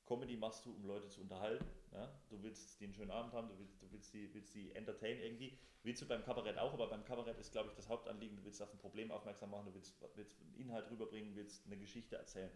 Comedy 0.05 0.37
machst 0.37 0.65
du, 0.65 0.71
um 0.71 0.85
Leute 0.85 1.07
zu 1.09 1.21
unterhalten. 1.21 1.65
Ja? 1.91 2.11
Du 2.29 2.41
willst 2.43 2.79
die 2.79 2.85
einen 2.85 2.93
schönen 2.93 3.11
Abend 3.11 3.33
haben, 3.33 3.49
du 3.49 3.57
willst, 3.57 3.81
du 3.81 3.91
willst, 3.91 4.13
die, 4.13 4.33
willst 4.33 4.53
die 4.53 4.73
entertain 4.75 5.19
irgendwie. 5.19 5.57
Willst 5.83 6.01
du 6.01 6.07
beim 6.07 6.23
Kabarett 6.23 6.57
auch, 6.57 6.73
aber 6.73 6.87
beim 6.87 7.03
Kabarett 7.05 7.37
ist, 7.37 7.51
glaube 7.51 7.69
ich, 7.69 7.75
das 7.75 7.89
Hauptanliegen, 7.89 8.37
du 8.37 8.43
willst 8.43 8.61
auf 8.61 8.71
ein 8.71 8.77
Problem 8.79 9.11
aufmerksam 9.11 9.51
machen, 9.51 9.67
du 9.67 9.73
willst, 9.73 9.95
willst 10.15 10.39
einen 10.41 10.55
Inhalt 10.55 10.89
rüberbringen, 10.89 11.35
willst 11.35 11.65
eine 11.65 11.77
Geschichte 11.77 12.15
erzählen. 12.15 12.51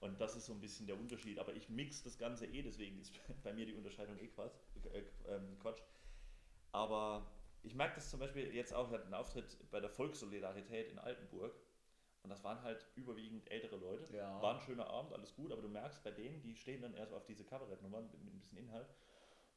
Und 0.00 0.20
das 0.20 0.34
ist 0.36 0.46
so 0.46 0.52
ein 0.52 0.60
bisschen 0.60 0.86
der 0.86 0.98
Unterschied. 0.98 1.38
Aber 1.38 1.54
ich 1.54 1.68
mix 1.68 2.02
das 2.02 2.18
Ganze 2.18 2.46
eh, 2.46 2.62
deswegen 2.62 3.00
ist 3.00 3.12
bei 3.44 3.52
mir 3.52 3.66
die 3.66 3.74
Unterscheidung 3.74 4.18
eh 4.18 4.28
Quatsch. 4.28 4.56
Äh, 4.92 5.02
ähm, 5.28 5.58
Quatsch. 5.60 5.80
Aber 6.72 7.30
ich 7.62 7.74
merke 7.74 7.96
das 7.96 8.10
zum 8.10 8.18
Beispiel 8.18 8.52
jetzt 8.54 8.74
auch, 8.74 8.90
wir 8.90 8.98
hatten 8.98 9.12
einen 9.12 9.22
Auftritt 9.22 9.56
bei 9.70 9.78
der 9.78 9.90
Volkssolidarität 9.90 10.90
in 10.90 10.98
Altenburg. 10.98 11.54
Und 12.22 12.30
das 12.30 12.44
waren 12.44 12.62
halt 12.62 12.86
überwiegend 12.94 13.50
ältere 13.50 13.76
Leute. 13.76 14.14
Ja. 14.16 14.40
War 14.40 14.54
ein 14.54 14.60
schöner 14.60 14.86
Abend, 14.86 15.12
alles 15.12 15.34
gut, 15.34 15.50
aber 15.52 15.62
du 15.62 15.68
merkst 15.68 16.02
bei 16.04 16.10
denen, 16.12 16.40
die 16.40 16.54
stehen 16.54 16.80
dann 16.82 16.94
erst 16.94 17.12
auf 17.12 17.24
diese 17.24 17.44
Kabarettnummern 17.44 18.08
mit, 18.12 18.24
mit 18.24 18.34
ein 18.34 18.38
bisschen 18.38 18.58
Inhalt. 18.58 18.88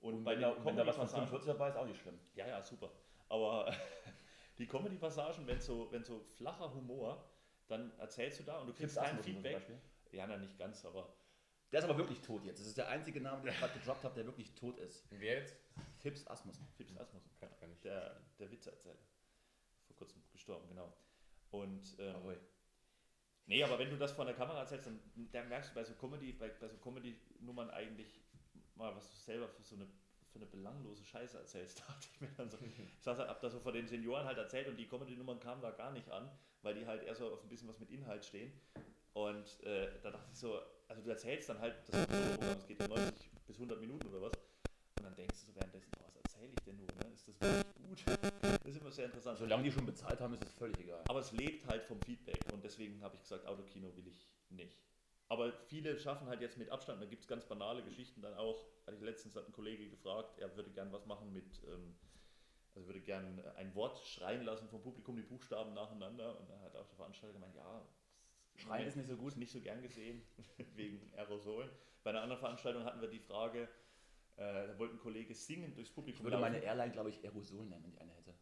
Und, 0.02 0.16
Und 0.16 0.24
bei 0.24 0.32
wenn, 0.34 0.42
den 0.42 0.56
da, 0.58 0.66
wenn 0.66 0.76
da 0.78 0.86
was 0.88 0.96
von 0.96 1.06
Comedy-Passagen- 1.08 1.28
45 1.28 1.48
dabei 1.48 1.70
ist, 1.70 1.76
auch 1.78 1.86
nicht 1.86 2.02
schlimm. 2.02 2.20
ja, 2.36 2.48
ja, 2.48 2.62
super. 2.64 2.92
Aber 3.30 3.72
die 4.58 4.68
Comedy-Passagen, 4.68 5.46
wenn 5.48 5.60
so, 5.62 5.92
wenn 5.92 6.04
so 6.04 6.20
flacher 6.38 6.74
Humor, 6.74 7.24
dann 7.68 7.92
erzählst 8.00 8.40
du 8.40 8.44
da 8.44 8.60
und 8.60 8.68
du 8.68 8.74
kriegst 8.74 8.96
kein 8.98 9.18
Feedback. 9.24 9.62
Ja, 10.12 10.26
na, 10.28 10.38
nicht 10.38 10.58
ganz, 10.58 10.86
aber 10.86 11.14
Der 11.72 11.80
ist 11.80 11.86
aber 11.86 11.98
wirklich 11.98 12.22
tot 12.22 12.44
jetzt. 12.46 12.60
Das 12.60 12.68
ist 12.68 12.78
der 12.78 12.88
einzige 12.90 13.22
Name, 13.22 13.42
den 13.42 13.52
ich 13.52 13.60
gerade 13.60 13.74
gedroppt 13.78 14.04
habe, 14.04 14.16
der 14.16 14.26
wirklich 14.26 14.54
tot 14.56 14.78
ist. 14.80 15.06
Wer 15.12 15.40
jetzt? 15.40 15.56
Fips 16.00 16.26
Asmussen. 16.28 16.68
Fips 16.78 16.96
Asmussen. 16.98 17.30
Kann, 17.40 17.50
kann 17.58 17.72
ich. 17.72 17.80
Der, 17.82 18.22
der 18.40 18.50
Witzeerzähler. 18.52 18.96
Vor 19.88 19.96
kurzem 19.98 20.22
gestorben, 20.32 20.68
genau. 20.68 20.94
Und 21.52 21.96
ähm. 22.00 22.16
Nee, 23.48 23.64
aber 23.64 23.80
wenn 23.80 23.90
du 23.90 23.98
das 23.98 24.12
vor 24.12 24.26
der 24.26 24.34
Kamera 24.34 24.60
erzählst, 24.60 24.88
dann, 24.88 25.00
dann 25.32 25.50
merkst 25.50 25.72
du 25.72 25.76
bei 25.76 25.84
so 25.84 25.94
Comedy, 25.94 26.34
bei, 26.34 26.50
bei 26.50 26.68
so 26.68 26.78
Comedy-Nummern 26.78 27.70
eigentlich 27.70 28.20
mal, 28.76 28.96
was 28.96 29.10
du 29.12 29.18
selber 29.18 29.48
für 29.48 29.64
so 29.64 29.76
eine, 29.76 29.88
für 30.32 30.40
eine 30.40 30.46
belanglose 30.46 31.04
Scheiße 31.06 31.38
erzählst, 31.38 31.80
dachte 31.88 32.08
ich 32.14 32.22
mir 32.22 32.30
dann 32.38 32.50
so. 32.50 32.58
Ich 32.62 33.04
saß 33.04 33.20
halt, 33.20 33.30
hab 33.30 33.42
da 33.42 33.50
so 33.50 33.60
vor 33.60 33.72
den 33.72 33.88
Senioren 33.88 34.26
halt 34.26 34.38
erzählt 34.38 34.68
und 34.68 34.78
die 34.78 34.88
Comedy-Nummern 34.88 35.40
kamen 35.40 35.62
da 35.62 35.72
gar 35.72 35.92
nicht 35.92 36.10
an, 36.12 36.30
weil 36.62 36.76
die 36.76 36.86
halt 36.86 37.04
eher 37.04 37.16
so 37.16 37.34
auf 37.34 37.44
ein 37.44 37.50
bisschen 37.50 37.70
was 37.70 37.80
mit 37.80 37.90
Inhalt 37.90 38.26
stehen. 38.26 38.52
Und 39.14 39.64
äh, 39.64 39.88
da 40.04 40.12
dachte 40.12 40.30
ich 40.32 40.40
so, 40.40 40.60
also 40.90 41.02
du 41.02 41.10
erzählst 41.10 41.48
dann 41.48 41.60
halt 41.60 41.76
das 41.88 42.68
geht 42.68 42.82
ja 42.82 42.88
90 42.88 43.32
bis 43.48 43.56
100 43.56 43.80
Minuten 43.80 44.08
oder 44.08 44.24
was. 44.24 44.34
Und 44.98 45.04
dann 45.04 45.16
denkst 45.16 45.40
du 45.40 45.52
so 45.52 45.56
währenddessen, 45.56 45.95
erzähle 46.36 46.54
ich 46.58 46.64
denn 46.64 46.78
nur? 46.78 46.88
Ne? 46.88 47.14
Ist 47.14 47.28
das 47.28 47.42
wirklich 47.42 48.06
gut? 48.06 48.20
Das 48.64 48.76
ist 48.76 48.82
immer 48.82 48.92
sehr 48.92 49.06
interessant. 49.06 49.38
Solange 49.38 49.64
die 49.64 49.72
schon 49.72 49.86
bezahlt 49.86 50.20
haben, 50.20 50.34
ist 50.34 50.44
es 50.44 50.54
völlig 50.54 50.80
egal. 50.80 51.04
Aber 51.08 51.20
es 51.20 51.32
lebt 51.32 51.66
halt 51.68 51.84
vom 51.84 52.02
Feedback 52.02 52.42
und 52.52 52.64
deswegen 52.64 53.02
habe 53.02 53.16
ich 53.16 53.22
gesagt, 53.22 53.46
Autokino 53.48 53.96
will 53.96 54.08
ich 54.08 54.34
nicht. 54.50 54.78
Aber 55.28 55.52
viele 55.68 55.98
schaffen 55.98 56.28
halt 56.28 56.42
jetzt 56.42 56.58
mit 56.58 56.70
Abstand, 56.70 57.02
da 57.02 57.06
gibt 57.06 57.24
es 57.24 57.28
ganz 57.28 57.46
banale 57.46 57.84
Geschichten 57.84 58.22
dann 58.22 58.36
auch. 58.36 58.64
Hatte 58.86 58.98
ich 58.98 59.02
letztens 59.02 59.36
hat 59.36 59.48
ein 59.48 59.54
Kollege 59.54 59.90
gefragt, 59.90 60.38
er 60.38 60.56
würde 60.56 60.70
gern 60.70 60.92
was 60.92 61.06
machen 61.08 61.34
mit, 61.34 61.64
ähm, 61.68 61.96
also 62.76 62.88
würde 62.88 63.02
gern 63.02 63.42
ein 63.56 63.74
Wort 63.74 63.98
schreien 64.06 64.44
lassen 64.44 64.68
vom 64.70 64.84
Publikum, 64.84 65.16
die 65.16 65.24
Buchstaben 65.24 65.74
nacheinander. 65.74 66.40
Und 66.40 66.50
dann 66.50 66.62
hat 66.62 66.76
auch 66.76 66.88
der 66.88 66.96
Veranstalter 66.98 67.34
gemeint, 67.34 67.56
ja, 67.56 67.82
Schreien 68.58 68.88
ist 68.88 68.98
nicht 68.98 69.10
so 69.10 69.18
gut. 69.18 69.36
nicht 69.36 69.52
so 69.52 69.60
gern 69.60 69.82
gesehen, 69.82 70.22
wegen 70.76 71.12
Aerosolen. 71.16 71.70
Bei 72.04 72.12
einer 72.12 72.22
anderen 72.22 72.40
Veranstaltung 72.40 72.84
hatten 72.84 73.02
wir 73.02 73.10
die 73.10 73.20
Frage, 73.20 73.68
äh, 74.38 74.68
da 74.68 74.78
wollte 74.80 74.96
ein 74.96 75.00
Kollege 75.00 75.34
singen 75.34 75.74
durchs 75.76 75.90
Ich 75.90 75.96
Publikum 75.96 76.26
würde 76.26 76.38
laufen. 76.38 76.52
meine 76.52 76.64
Airline, 76.64 76.92
glaube 76.92 77.10
ich, 77.10 77.24
Aerosol 77.24 77.66
nennen, 77.66 77.84
wenn 77.84 77.92
ich 77.92 78.02
eine 78.02 78.14
hätte. 78.14 78.34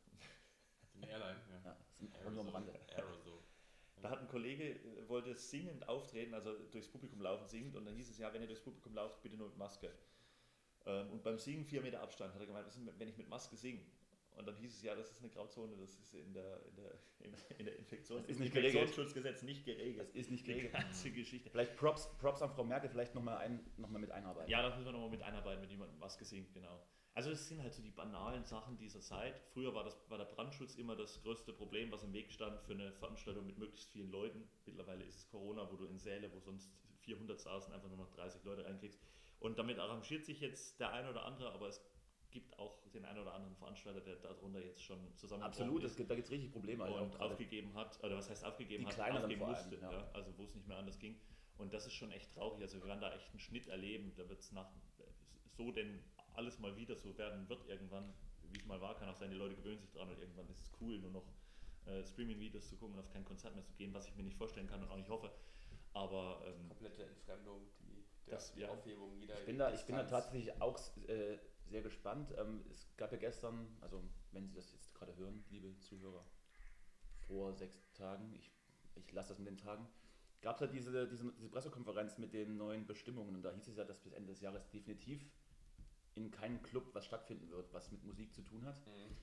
Eine 0.95 1.09
Airline, 1.09 1.39
ja. 1.49 1.61
Ja, 1.65 1.77
das 2.23 2.33
nur 2.33 2.41
am 2.41 2.49
Rande. 2.49 2.73
Aerosol. 2.95 3.39
Da 4.01 4.09
hat 4.09 4.19
ein 4.19 4.27
Kollege, 4.27 4.71
äh, 4.71 5.07
wollte 5.07 5.33
singend 5.35 5.87
auftreten, 5.87 6.33
also 6.33 6.57
durchs 6.71 6.89
Publikum 6.89 7.21
laufen, 7.21 7.47
singend, 7.47 7.75
und 7.75 7.85
dann 7.85 7.95
hieß 7.95 8.09
es 8.09 8.17
ja, 8.17 8.33
wenn 8.33 8.41
ihr 8.41 8.47
durchs 8.47 8.61
Publikum 8.63 8.93
lauft, 8.93 9.21
bitte 9.21 9.37
nur 9.37 9.47
mit 9.47 9.57
Maske. 9.57 9.91
Ähm, 10.85 11.09
und 11.11 11.23
beim 11.23 11.37
Singen 11.37 11.63
vier 11.65 11.81
Meter 11.81 12.01
Abstand, 12.01 12.33
hat 12.33 12.41
er 12.41 12.47
gemeint, 12.47 12.67
was 12.67 12.75
ist, 12.75 12.99
wenn 12.99 13.07
ich 13.07 13.17
mit 13.17 13.29
Maske 13.29 13.55
singe? 13.55 13.85
Und 14.35 14.47
dann 14.47 14.55
hieß 14.55 14.75
es 14.75 14.81
ja, 14.81 14.95
das 14.95 15.11
ist 15.11 15.19
eine 15.19 15.29
Grauzone, 15.29 15.75
das 15.77 15.97
ist 15.97 16.13
in 16.13 16.33
der, 16.33 16.65
in 16.65 16.75
der, 16.75 16.91
in, 17.19 17.33
in 17.59 17.65
der 17.65 17.77
Infektions 17.77 18.21
Das 18.21 18.31
ist 18.31 18.39
nicht 18.39 18.53
geregelt. 18.53 18.75
Infektionsschutzgesetz 18.75 19.43
nicht 19.43 19.65
geregelt. 19.65 20.09
Das 20.09 20.15
ist 20.15 20.31
nicht 20.31 20.47
Die 20.47 20.51
geregelt. 20.53 20.73
ganze 20.73 21.11
Geschichte. 21.11 21.49
Vielleicht 21.49 21.75
Props, 21.77 22.09
Props 22.17 22.41
an 22.41 22.49
Frau 22.51 22.63
Merkel, 22.63 22.89
vielleicht 22.89 23.15
nochmal 23.15 23.37
ein, 23.37 23.59
noch 23.77 23.89
mal 23.89 23.99
mit 23.99 24.11
einarbeiten. 24.11 24.49
Ja, 24.49 24.61
das 24.61 24.75
müssen 24.75 24.85
wir 24.87 24.91
nochmal 24.93 25.09
mit 25.09 25.21
einarbeiten, 25.21 25.61
wenn 25.61 25.69
jemand 25.69 25.97
Maske 25.99 26.25
singt, 26.25 26.53
genau. 26.53 26.83
Also 27.15 27.29
es 27.29 27.47
sind 27.47 27.61
halt 27.61 27.73
so 27.73 27.83
die 27.83 27.91
banalen 27.91 28.43
Sachen 28.43 28.75
dieser 28.77 28.99
Zeit. 28.99 29.39
Früher 29.53 29.75
war, 29.75 29.83
das, 29.83 29.95
war 30.09 30.17
der 30.17 30.25
Brandschutz 30.25 30.75
immer 30.75 30.95
das 30.95 31.21
größte 31.21 31.53
Problem, 31.53 31.91
was 31.91 32.03
im 32.03 32.11
Weg 32.11 32.31
stand 32.31 32.59
für 32.61 32.73
eine 32.73 32.91
Veranstaltung 32.93 33.45
mit 33.45 33.59
möglichst 33.59 33.91
vielen 33.91 34.09
Leuten. 34.09 34.49
Mittlerweile 34.65 35.03
ist 35.03 35.17
es 35.17 35.29
Corona, 35.29 35.69
wo 35.71 35.75
du 35.75 35.85
in 35.85 35.99
Säle, 35.99 36.31
wo 36.33 36.39
sonst 36.39 36.71
400 37.01 37.39
saßen, 37.39 37.71
einfach 37.71 37.87
nur 37.89 37.97
noch 37.97 38.09
30 38.15 38.43
Leute 38.43 38.65
reinkriegst. 38.65 38.99
Und 39.39 39.59
damit 39.59 39.77
arrangiert 39.77 40.25
sich 40.25 40.39
jetzt 40.39 40.79
der 40.79 40.91
eine 40.91 41.09
oder 41.09 41.25
andere, 41.25 41.51
aber 41.51 41.67
es 41.67 41.83
gibt 42.33 42.57
auch 42.59 42.81
den 42.89 43.05
einen 43.05 43.19
oder 43.19 43.33
anderen 43.33 43.55
Veranstalter, 43.55 44.01
der 44.01 44.15
darunter 44.17 44.59
jetzt 44.59 44.83
schon 44.83 45.15
zusammen 45.15 45.43
Absolut, 45.43 45.83
es 45.83 45.95
gibt, 45.95 46.09
da 46.09 46.15
gibt 46.15 46.25
es 46.25 46.31
richtig 46.31 46.51
Probleme. 46.51 46.83
also 46.83 46.97
und 46.97 47.19
aufgegeben 47.21 47.73
hat, 47.75 48.03
oder 48.03 48.17
was 48.17 48.29
heißt 48.29 48.43
aufgegeben 48.43 48.81
Die 48.83 48.87
hat, 48.87 48.95
kleineren 48.95 49.23
aufgeben 49.23 49.39
vor 49.39 49.47
allem, 49.55 49.69
musste, 49.69 49.81
ja. 49.81 49.91
ja. 49.91 50.11
also 50.13 50.37
wo 50.37 50.43
es 50.43 50.55
nicht 50.55 50.67
mehr 50.67 50.77
anders 50.77 50.99
ging. 50.99 51.19
Und 51.57 51.73
das 51.73 51.85
ist 51.85 51.93
schon 51.93 52.11
echt 52.11 52.33
traurig. 52.33 52.61
Also 52.61 52.79
wir 52.79 52.87
werden 52.87 52.99
da 53.01 53.13
echt 53.13 53.29
einen 53.29 53.39
Schnitt 53.39 53.67
erleben. 53.67 54.11
Da 54.17 54.27
wird 54.27 54.39
es 54.39 54.51
nach 54.51 54.69
so 55.55 55.71
denn 55.71 56.03
alles 56.33 56.57
mal 56.59 56.75
wieder 56.75 56.95
so 56.95 57.15
werden 57.17 57.47
wird 57.47 57.67
irgendwann, 57.69 58.13
wie 58.51 58.57
es 58.57 58.65
mal 58.65 58.81
war, 58.81 58.95
kann 58.97 59.07
auch 59.07 59.15
sein, 59.15 59.29
die 59.29 59.37
Leute 59.37 59.55
gewöhnen 59.55 59.79
sich 59.79 59.91
dran 59.91 60.09
und 60.09 60.17
irgendwann 60.19 60.49
ist 60.49 60.59
es 60.61 60.71
cool, 60.81 60.97
nur 60.97 61.11
noch 61.11 61.27
äh, 61.85 62.03
Streaming-Videos 62.03 62.69
zu 62.69 62.75
gucken 62.77 62.95
und 62.95 63.01
auf 63.01 63.09
kein 63.11 63.23
Konzert 63.23 63.53
mehr 63.53 63.63
zu 63.63 63.73
gehen, 63.73 63.93
was 63.93 64.07
ich 64.07 64.15
mir 64.15 64.23
nicht 64.23 64.37
vorstellen 64.37 64.67
kann 64.67 64.81
und 64.81 64.89
auch 64.89 64.97
nicht 64.97 65.09
hoffe. 65.09 65.31
Aber 65.93 66.43
ähm, 66.47 66.69
Komplette 66.69 67.05
Entfremdung, 67.05 67.67
die, 67.79 68.03
der, 68.25 68.33
Das- 68.35 68.53
die 68.53 68.61
ja. 68.61 68.69
Aufhebung 68.69 69.15
jeder 69.19 69.37
Ich 69.37 69.45
bin 69.45 69.59
da, 69.59 69.71
ich 69.71 69.85
bin 69.85 69.95
da 69.95 70.03
tatsächlich 70.05 70.59
auch 70.59 70.79
äh, 71.07 71.37
sehr 71.73 71.81
gespannt. 71.81 72.33
Ähm, 72.37 72.63
es 72.71 72.87
gab 72.97 73.11
ja 73.11 73.17
gestern, 73.17 73.67
also 73.81 74.01
wenn 74.31 74.47
Sie 74.47 74.53
das 74.53 74.71
jetzt 74.71 74.93
gerade 74.93 75.15
hören, 75.17 75.43
liebe 75.49 75.75
Zuhörer, 75.79 76.23
vor 77.27 77.53
sechs 77.53 77.91
Tagen, 77.93 78.31
ich, 78.35 78.51
ich 78.95 79.11
lasse 79.11 79.29
das 79.29 79.39
mit 79.39 79.47
den 79.47 79.57
Tagen, 79.57 79.87
gab 80.41 80.55
es 80.55 80.61
ja 80.61 80.67
diese, 80.67 81.07
diese, 81.07 81.31
diese 81.33 81.49
Pressekonferenz 81.49 82.19
mit 82.19 82.33
den 82.33 82.57
neuen 82.57 82.85
Bestimmungen. 82.85 83.35
Und 83.35 83.41
da 83.41 83.51
hieß 83.51 83.67
es 83.69 83.77
ja, 83.77 83.85
dass 83.85 83.99
bis 83.99 84.13
Ende 84.13 84.33
des 84.33 84.41
Jahres 84.41 84.69
definitiv 84.69 85.25
in 86.15 86.29
keinem 86.29 86.61
Club 86.61 86.93
was 86.93 87.05
stattfinden 87.05 87.49
wird, 87.49 87.73
was 87.73 87.91
mit 87.91 88.03
Musik 88.03 88.31
zu 88.35 88.43
tun 88.43 88.63
hat. 88.65 88.79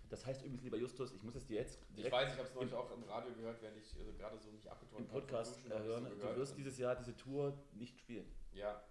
Das 0.08 0.26
heißt 0.26 0.42
übrigens, 0.42 0.64
lieber 0.64 0.76
Justus, 0.76 1.12
ich 1.12 1.22
muss 1.22 1.36
es 1.36 1.46
dir 1.46 1.58
jetzt 1.58 1.78
Mhm. 1.78 1.86
Ich 1.90 1.96
direkt 1.96 2.14
weiß, 2.16 2.32
ich 2.32 2.38
habe 2.38 2.48
es 2.48 2.54
neulich 2.54 2.74
auch 2.74 2.90
im 2.90 3.04
Radio 3.04 3.32
gehört, 3.32 3.62
während 3.62 3.78
ich 3.78 3.96
also 3.96 4.12
gerade 4.14 4.38
so 4.38 4.50
mich 4.50 4.68
abgetrocknet 4.68 5.08
im 5.08 5.14
habe 5.14 5.20
vom 5.20 5.28
Podcast 5.28 5.56
äh, 5.58 5.68
ich 5.68 5.84
hören, 5.84 6.04
du 6.04 6.36
wirst 6.36 6.56
dieses 6.56 6.78
Jahr 6.78 6.96
diese 6.96 7.16
Tour 7.16 7.56
nicht 7.74 7.96
spielen. 8.00 8.26
Ja. 8.52 8.82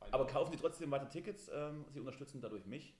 Aber 0.00 0.26
kaufen 0.26 0.52
Sie 0.52 0.58
trotzdem 0.58 0.90
weiter 0.90 1.08
Tickets, 1.08 1.50
ähm, 1.52 1.84
Sie 1.90 2.00
unterstützen 2.00 2.40
dadurch 2.40 2.64
mich. 2.66 2.94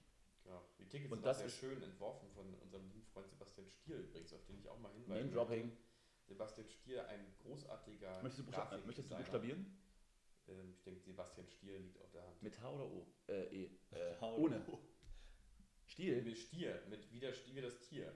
Genau. 0.45 0.63
Die 0.79 0.89
Tickets 0.89 1.11
Und 1.13 1.19
sind 1.19 1.27
das 1.27 1.37
auch 1.37 1.41
sehr 1.41 1.47
ist- 1.49 1.59
schön 1.59 1.83
entworfen 1.83 2.29
von 2.31 2.55
unserem 2.55 2.89
lieben 2.91 3.07
Freund 3.07 3.29
Sebastian 3.29 3.69
Stier 3.69 3.99
übrigens, 3.99 4.33
auf 4.33 4.45
den 4.47 4.59
ich 4.59 4.69
auch 4.69 4.79
mal 4.79 4.93
hinweise. 4.93 5.21
Name-Dropping. 5.25 5.77
Sebastian 6.27 6.69
Stier, 6.69 7.09
ein 7.09 7.35
großartiger 7.43 8.23
Möchtest 8.23 8.47
du, 8.47 8.51
Grafikdesigner. 8.53 8.87
möchtest 8.87 9.11
du 9.11 9.17
buchstabieren? 9.17 9.79
Ähm, 10.49 10.73
ich 10.73 10.83
denke, 10.83 11.01
Sebastian 11.01 11.47
Stier 11.49 11.79
liegt 11.79 12.01
auf 12.01 12.11
der 12.11 12.27
Hand. 12.27 12.43
Mit 12.43 12.61
H 12.61 12.71
oder 12.71 12.85
O? 12.85 13.07
Äh, 13.29 13.65
E. 13.65 13.71
Äh, 13.91 14.15
H 14.21 14.27
oder 14.35 14.43
ohne. 14.57 14.67
O. 14.69 14.79
Stiel? 15.87 16.23
Mit 16.23 16.37
Stier, 16.37 16.83
mit 16.89 17.11
wie, 17.13 17.21
der, 17.21 17.33
Stier- 17.33 17.63
das 17.63 17.81
Tier. 17.81 18.15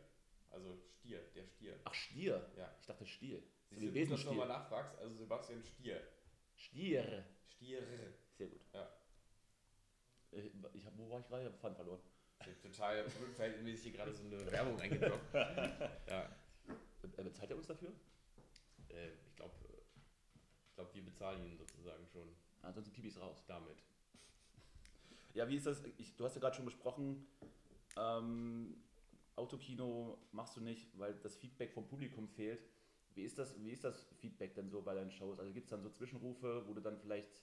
Also 0.50 0.76
Stier, 0.98 1.20
der 1.34 1.46
Stier. 1.46 1.80
Ach, 1.84 1.94
Stier. 1.94 2.50
Ja. 2.56 2.74
Ich 2.80 2.86
dachte 2.86 3.06
Stiel. 3.06 3.42
So 3.70 3.76
Siehst 3.80 3.94
wie 3.94 4.04
du, 4.04 4.10
dass 4.10 4.20
du 4.22 4.26
nochmal 4.28 4.48
nachfragst? 4.48 4.98
Also 4.98 5.14
Sebastian 5.16 5.62
Stier. 5.64 6.02
Stier. 6.54 7.24
Stier. 7.46 7.82
Sehr 8.42 8.50
gut. 8.50 8.60
Ja. 8.74 8.88
Äh, 10.32 10.50
Ich 10.74 10.84
hab, 10.84 10.98
wo 10.98 11.08
war 11.08 11.20
ich 11.20 11.28
gerade? 11.28 11.42
Ich 11.44 11.52
hab 11.52 11.60
Faden 11.60 11.76
verloren. 11.76 12.00
Ich 12.40 12.46
hab 12.48 12.62
total 12.62 13.08
verhältnismäßig 13.36 13.82
hier 13.84 13.92
gerade 13.92 14.12
so 14.12 14.24
eine 14.24 14.50
Werbung 14.50 14.80
eingedroppt. 14.80 15.32
ja. 15.34 16.24
Äh, 17.18 17.22
bezahlt 17.22 17.50
er 17.52 17.56
uns 17.56 17.68
dafür? 17.68 17.92
Äh, 18.88 19.10
ich 19.28 19.36
glaube, 19.36 19.54
ich 20.66 20.74
glaub, 20.74 20.92
wir 20.92 21.04
bezahlen 21.04 21.44
ihn 21.46 21.56
sozusagen 21.56 22.04
schon 22.08 22.28
Ansonsten 22.62 22.92
piep 22.92 23.04
ich's 23.04 23.20
raus. 23.20 23.44
damit. 23.46 23.76
Ja, 25.34 25.48
wie 25.48 25.56
ist 25.56 25.66
das? 25.66 25.84
Ich, 25.98 26.16
du 26.16 26.24
hast 26.24 26.34
ja 26.34 26.40
gerade 26.40 26.56
schon 26.56 26.64
besprochen, 26.64 27.24
ähm, 27.96 28.82
Autokino 29.36 30.18
machst 30.32 30.56
du 30.56 30.60
nicht, 30.60 30.98
weil 30.98 31.14
das 31.14 31.36
Feedback 31.36 31.72
vom 31.72 31.86
Publikum 31.86 32.26
fehlt. 32.28 32.60
Wie 33.14 33.22
ist 33.22 33.38
das, 33.38 33.56
wie 33.62 33.70
ist 33.70 33.84
das 33.84 34.04
Feedback 34.18 34.54
denn 34.54 34.68
so 34.68 34.82
bei 34.82 34.94
deinen 34.94 35.12
Shows? 35.12 35.38
Also 35.38 35.52
gibt 35.52 35.66
es 35.66 35.70
dann 35.70 35.82
so 35.82 35.90
Zwischenrufe, 35.90 36.66
wo 36.66 36.74
du 36.74 36.80
dann 36.80 36.98
vielleicht 36.98 37.40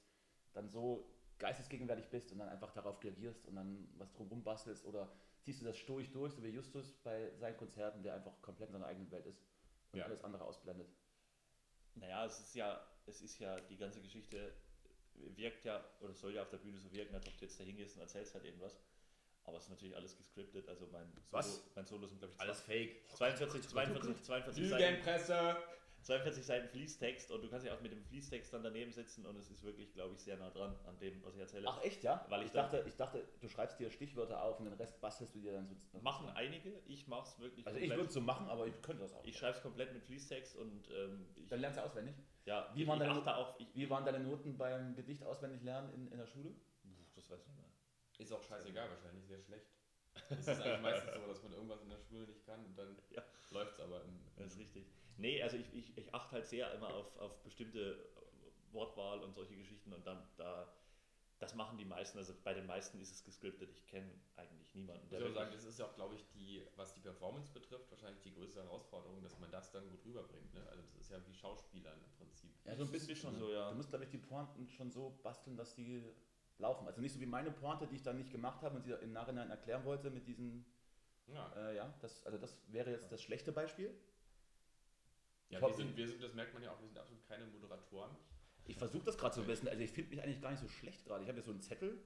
dann 0.53 0.69
so 0.69 1.09
geistesgegenwärtig 1.37 2.09
bist 2.09 2.31
und 2.31 2.39
dann 2.39 2.49
einfach 2.49 2.71
darauf 2.71 3.01
reagierst 3.03 3.47
und 3.47 3.55
dann 3.55 3.87
was 3.97 4.11
drumherum 4.13 4.43
bastelst 4.43 4.85
oder 4.85 5.09
ziehst 5.41 5.61
du 5.61 5.65
das 5.65 5.77
stoisch 5.77 6.11
durch, 6.11 6.33
so 6.33 6.43
wie 6.43 6.49
Justus 6.49 6.93
bei 7.03 7.31
seinen 7.37 7.55
Konzerten, 7.57 8.03
der 8.03 8.15
einfach 8.15 8.41
komplett 8.41 8.69
in 8.69 8.73
seiner 8.73 8.87
eigenen 8.87 9.09
Welt 9.11 9.25
ist 9.25 9.41
und 9.93 9.99
Ja. 9.99 10.05
alles 10.05 10.23
andere 10.23 10.43
ausblendet? 10.43 10.89
Naja, 11.95 12.25
es 12.25 12.39
ist 12.39 12.55
ja, 12.55 12.85
es 13.05 13.21
ist 13.21 13.39
ja, 13.39 13.59
die 13.61 13.77
ganze 13.77 14.01
Geschichte 14.01 14.53
wirkt 15.35 15.65
ja, 15.65 15.83
oder 16.01 16.13
soll 16.13 16.33
ja 16.33 16.41
auf 16.41 16.49
der 16.49 16.57
Bühne 16.57 16.77
so 16.77 16.91
wirken, 16.91 17.13
als 17.15 17.27
ob 17.27 17.37
du 17.37 17.45
jetzt 17.45 17.59
da 17.59 17.63
hingehst 17.63 17.95
und 17.95 18.01
erzählst 18.01 18.33
halt 18.33 18.45
irgendwas. 18.45 18.77
Aber 19.43 19.57
es 19.57 19.63
ist 19.63 19.69
natürlich 19.69 19.95
alles 19.95 20.15
gescriptet, 20.15 20.67
also 20.69 20.87
mein 20.91 21.07
Solo, 21.11 21.23
Was? 21.31 21.63
mein 21.75 21.85
Solo 21.85 22.05
sind 22.07 22.19
glaube 22.19 22.33
ich 22.33 22.39
Alles 22.41 22.61
fake. 22.61 23.09
42, 23.15 23.67
42, 23.67 24.23
42 24.23 24.69
Seiten, 24.69 24.83
Lügenpresse! 24.83 25.57
42 26.01 26.45
Seiten 26.45 26.67
Fließtext 26.69 27.31
und 27.31 27.41
du 27.41 27.49
kannst 27.49 27.65
ja 27.65 27.73
auch 27.75 27.81
mit 27.81 27.91
dem 27.91 28.03
Fließtext 28.03 28.53
dann 28.53 28.63
daneben 28.63 28.91
sitzen 28.91 29.25
und 29.25 29.35
es 29.37 29.49
ist 29.51 29.63
wirklich, 29.63 29.93
glaube 29.93 30.15
ich, 30.15 30.21
sehr 30.21 30.37
nah 30.37 30.49
dran 30.49 30.75
an 30.85 30.97
dem, 30.99 31.23
was 31.23 31.35
ich 31.35 31.41
erzähle. 31.41 31.67
Ach 31.67 31.81
echt, 31.83 32.03
ja? 32.03 32.25
Weil 32.29 32.41
ich 32.41 32.47
ich, 32.47 32.53
dachte, 32.53 32.83
ich 32.87 32.95
dachte, 32.95 33.27
du 33.41 33.47
schreibst 33.49 33.79
dir 33.79 33.91
Stichwörter 33.91 34.41
auf 34.43 34.59
und 34.59 34.65
den 34.65 34.73
Rest 34.75 34.99
bastelst 35.01 35.35
du 35.35 35.39
dir 35.39 35.53
dann 35.53 35.67
so. 35.91 35.99
Machen 35.99 36.29
einige, 36.29 36.81
ich 36.87 37.07
mache 37.07 37.27
es 37.27 37.39
wirklich 37.39 37.67
Also 37.67 37.79
ich 37.79 37.89
würde 37.89 38.03
es 38.05 38.13
so 38.13 38.21
machen, 38.21 38.47
aber 38.47 38.65
ich 38.67 38.81
könnte 38.81 39.03
das 39.03 39.13
auch. 39.13 39.23
Ich 39.25 39.37
schreibe 39.37 39.57
es 39.57 39.61
komplett 39.61 39.93
mit 39.93 40.03
Fließtext 40.03 40.55
und 40.55 40.89
ähm, 40.91 41.25
ich, 41.35 41.47
Dann 41.47 41.59
lernst 41.59 41.77
du 41.79 41.83
auswendig. 41.83 42.15
ja, 42.45 42.71
wie 42.73 42.81
ich, 42.83 42.87
waren 42.87 43.01
ich 43.01 43.07
deine- 43.07 43.19
achte 43.19 43.35
auf, 43.35 43.55
ich, 43.59 43.67
Wie 43.75 43.89
waren 43.89 44.05
deine 44.05 44.19
Noten 44.21 44.57
beim 44.57 44.95
Gedicht 44.95 45.23
auswendig 45.23 45.61
lernen 45.63 45.93
in, 45.93 46.11
in 46.11 46.17
der 46.17 46.27
Schule? 46.27 46.55
das 47.15 47.29
weiß 47.29 47.41
ich 47.41 47.47
nicht 47.47 47.57
mehr. 47.57 47.69
Ist 48.19 48.31
auch 48.33 48.43
scheißegal, 48.43 48.89
wahrscheinlich 48.89 49.25
sehr 49.25 49.41
schlecht. 49.41 49.65
Es 50.29 50.39
ist 50.47 50.49
eigentlich 50.61 50.81
meistens 50.81 51.13
so, 51.13 51.27
dass 51.27 51.43
man 51.43 51.53
irgendwas 51.53 51.81
in 51.83 51.89
der 51.89 51.99
Schule 51.99 52.25
nicht 52.27 52.45
kann 52.45 52.65
und 52.65 52.77
dann 52.77 52.97
Ja. 53.11 53.21
läuft 53.51 53.73
es 53.73 53.79
aber 53.79 54.03
im, 54.05 54.19
Das 54.37 54.53
ist 54.53 54.59
richtig. 54.59 54.85
Nee, 55.19 55.43
also 55.43 55.57
ich, 55.57 55.73
ich, 55.73 55.97
ich 55.97 56.13
achte 56.13 56.31
halt 56.31 56.47
sehr 56.47 56.73
immer 56.73 56.93
auf, 56.93 57.17
auf 57.17 57.43
bestimmte 57.43 58.09
Wortwahl 58.71 59.19
und 59.19 59.33
solche 59.35 59.55
Geschichten 59.55 59.91
und 59.93 60.05
dann 60.07 60.27
da, 60.37 60.73
das 61.39 61.55
machen 61.55 61.77
die 61.77 61.85
meisten, 61.85 62.17
also 62.17 62.33
bei 62.43 62.53
den 62.53 62.65
meisten 62.65 62.99
ist 63.01 63.11
es 63.11 63.23
gescriptet, 63.23 63.69
ich 63.71 63.85
kenne 63.87 64.09
eigentlich 64.35 64.73
niemanden. 64.75 65.05
Ich 65.05 65.11
würde 65.11 65.33
sagen, 65.33 65.51
das 65.53 65.63
ist 65.65 65.79
ja 65.79 65.85
auch, 65.85 65.95
glaube 65.95 66.15
ich, 66.15 66.25
die, 66.29 66.65
was 66.75 66.93
die 66.93 66.99
Performance 67.01 67.51
betrifft, 67.51 67.89
wahrscheinlich 67.91 68.21
die 68.21 68.33
größte 68.33 68.61
Herausforderung, 68.63 69.21
dass 69.21 69.37
man 69.39 69.51
das 69.51 69.71
dann 69.71 69.89
gut 69.89 70.05
rüberbringt. 70.05 70.53
Ne? 70.53 70.65
Also 70.69 70.83
das 70.83 70.95
ist 70.95 71.11
ja 71.11 71.17
wie 71.25 71.33
Schauspielern 71.33 71.97
im 72.01 72.11
Prinzip. 72.17 72.51
Ja, 72.65 72.75
so 72.75 72.83
ein 72.83 72.91
bisschen 72.91 73.07
Bisschen 73.09 73.31
schon. 73.31 73.39
so, 73.39 73.51
ja. 73.51 73.69
Du 73.69 73.75
musst, 73.75 73.89
glaube 73.89 74.05
ich, 74.05 74.09
die 74.09 74.17
Pointen 74.17 74.69
schon 74.69 74.91
so 74.91 75.19
basteln, 75.23 75.57
dass 75.57 75.75
die 75.75 76.03
laufen. 76.57 76.87
Also 76.87 77.01
nicht 77.01 77.13
so 77.13 77.19
wie 77.19 77.25
meine 77.25 77.51
Pointe, 77.51 77.87
die 77.87 77.95
ich 77.95 78.03
dann 78.03 78.17
nicht 78.17 78.31
gemacht 78.31 78.61
habe 78.61 78.75
und 78.75 78.83
sie 78.83 78.91
im 78.91 79.13
Nachhinein 79.13 79.49
erklären 79.49 79.83
wollte 79.85 80.09
mit 80.11 80.27
diesen, 80.27 80.65
Ja, 81.27 81.53
äh, 81.55 81.75
ja, 81.75 81.93
das, 82.01 82.25
also 82.25 82.37
das 82.37 82.57
wäre 82.71 82.91
jetzt 82.91 83.11
das 83.11 83.21
schlechte 83.21 83.51
Beispiel. 83.51 83.93
Ja 85.49 85.61
wir, 85.61 85.73
sind, 85.73 85.95
wir 85.97 86.07
sind, 86.07 86.21
das 86.23 86.33
merkt 86.33 86.53
man 86.53 86.63
ja 86.63 86.71
auch, 86.71 86.79
wir 86.79 86.87
sind 86.87 86.97
absolut 86.97 87.23
keine 87.27 87.45
Moderatoren. 87.47 88.15
Ich 88.65 88.77
versuche 88.77 89.03
das 89.05 89.17
gerade 89.17 89.33
so 89.35 89.41
ein 89.41 89.47
bisschen, 89.47 89.67
also 89.67 89.81
ich 89.81 89.91
finde 89.91 90.11
mich 90.11 90.21
eigentlich 90.23 90.41
gar 90.41 90.51
nicht 90.51 90.59
so 90.61 90.67
schlecht 90.67 91.03
gerade. 91.05 91.23
Ich 91.23 91.29
habe 91.29 91.37
jetzt 91.39 91.45
so 91.47 91.51
einen 91.51 91.61
Zettel 91.61 92.03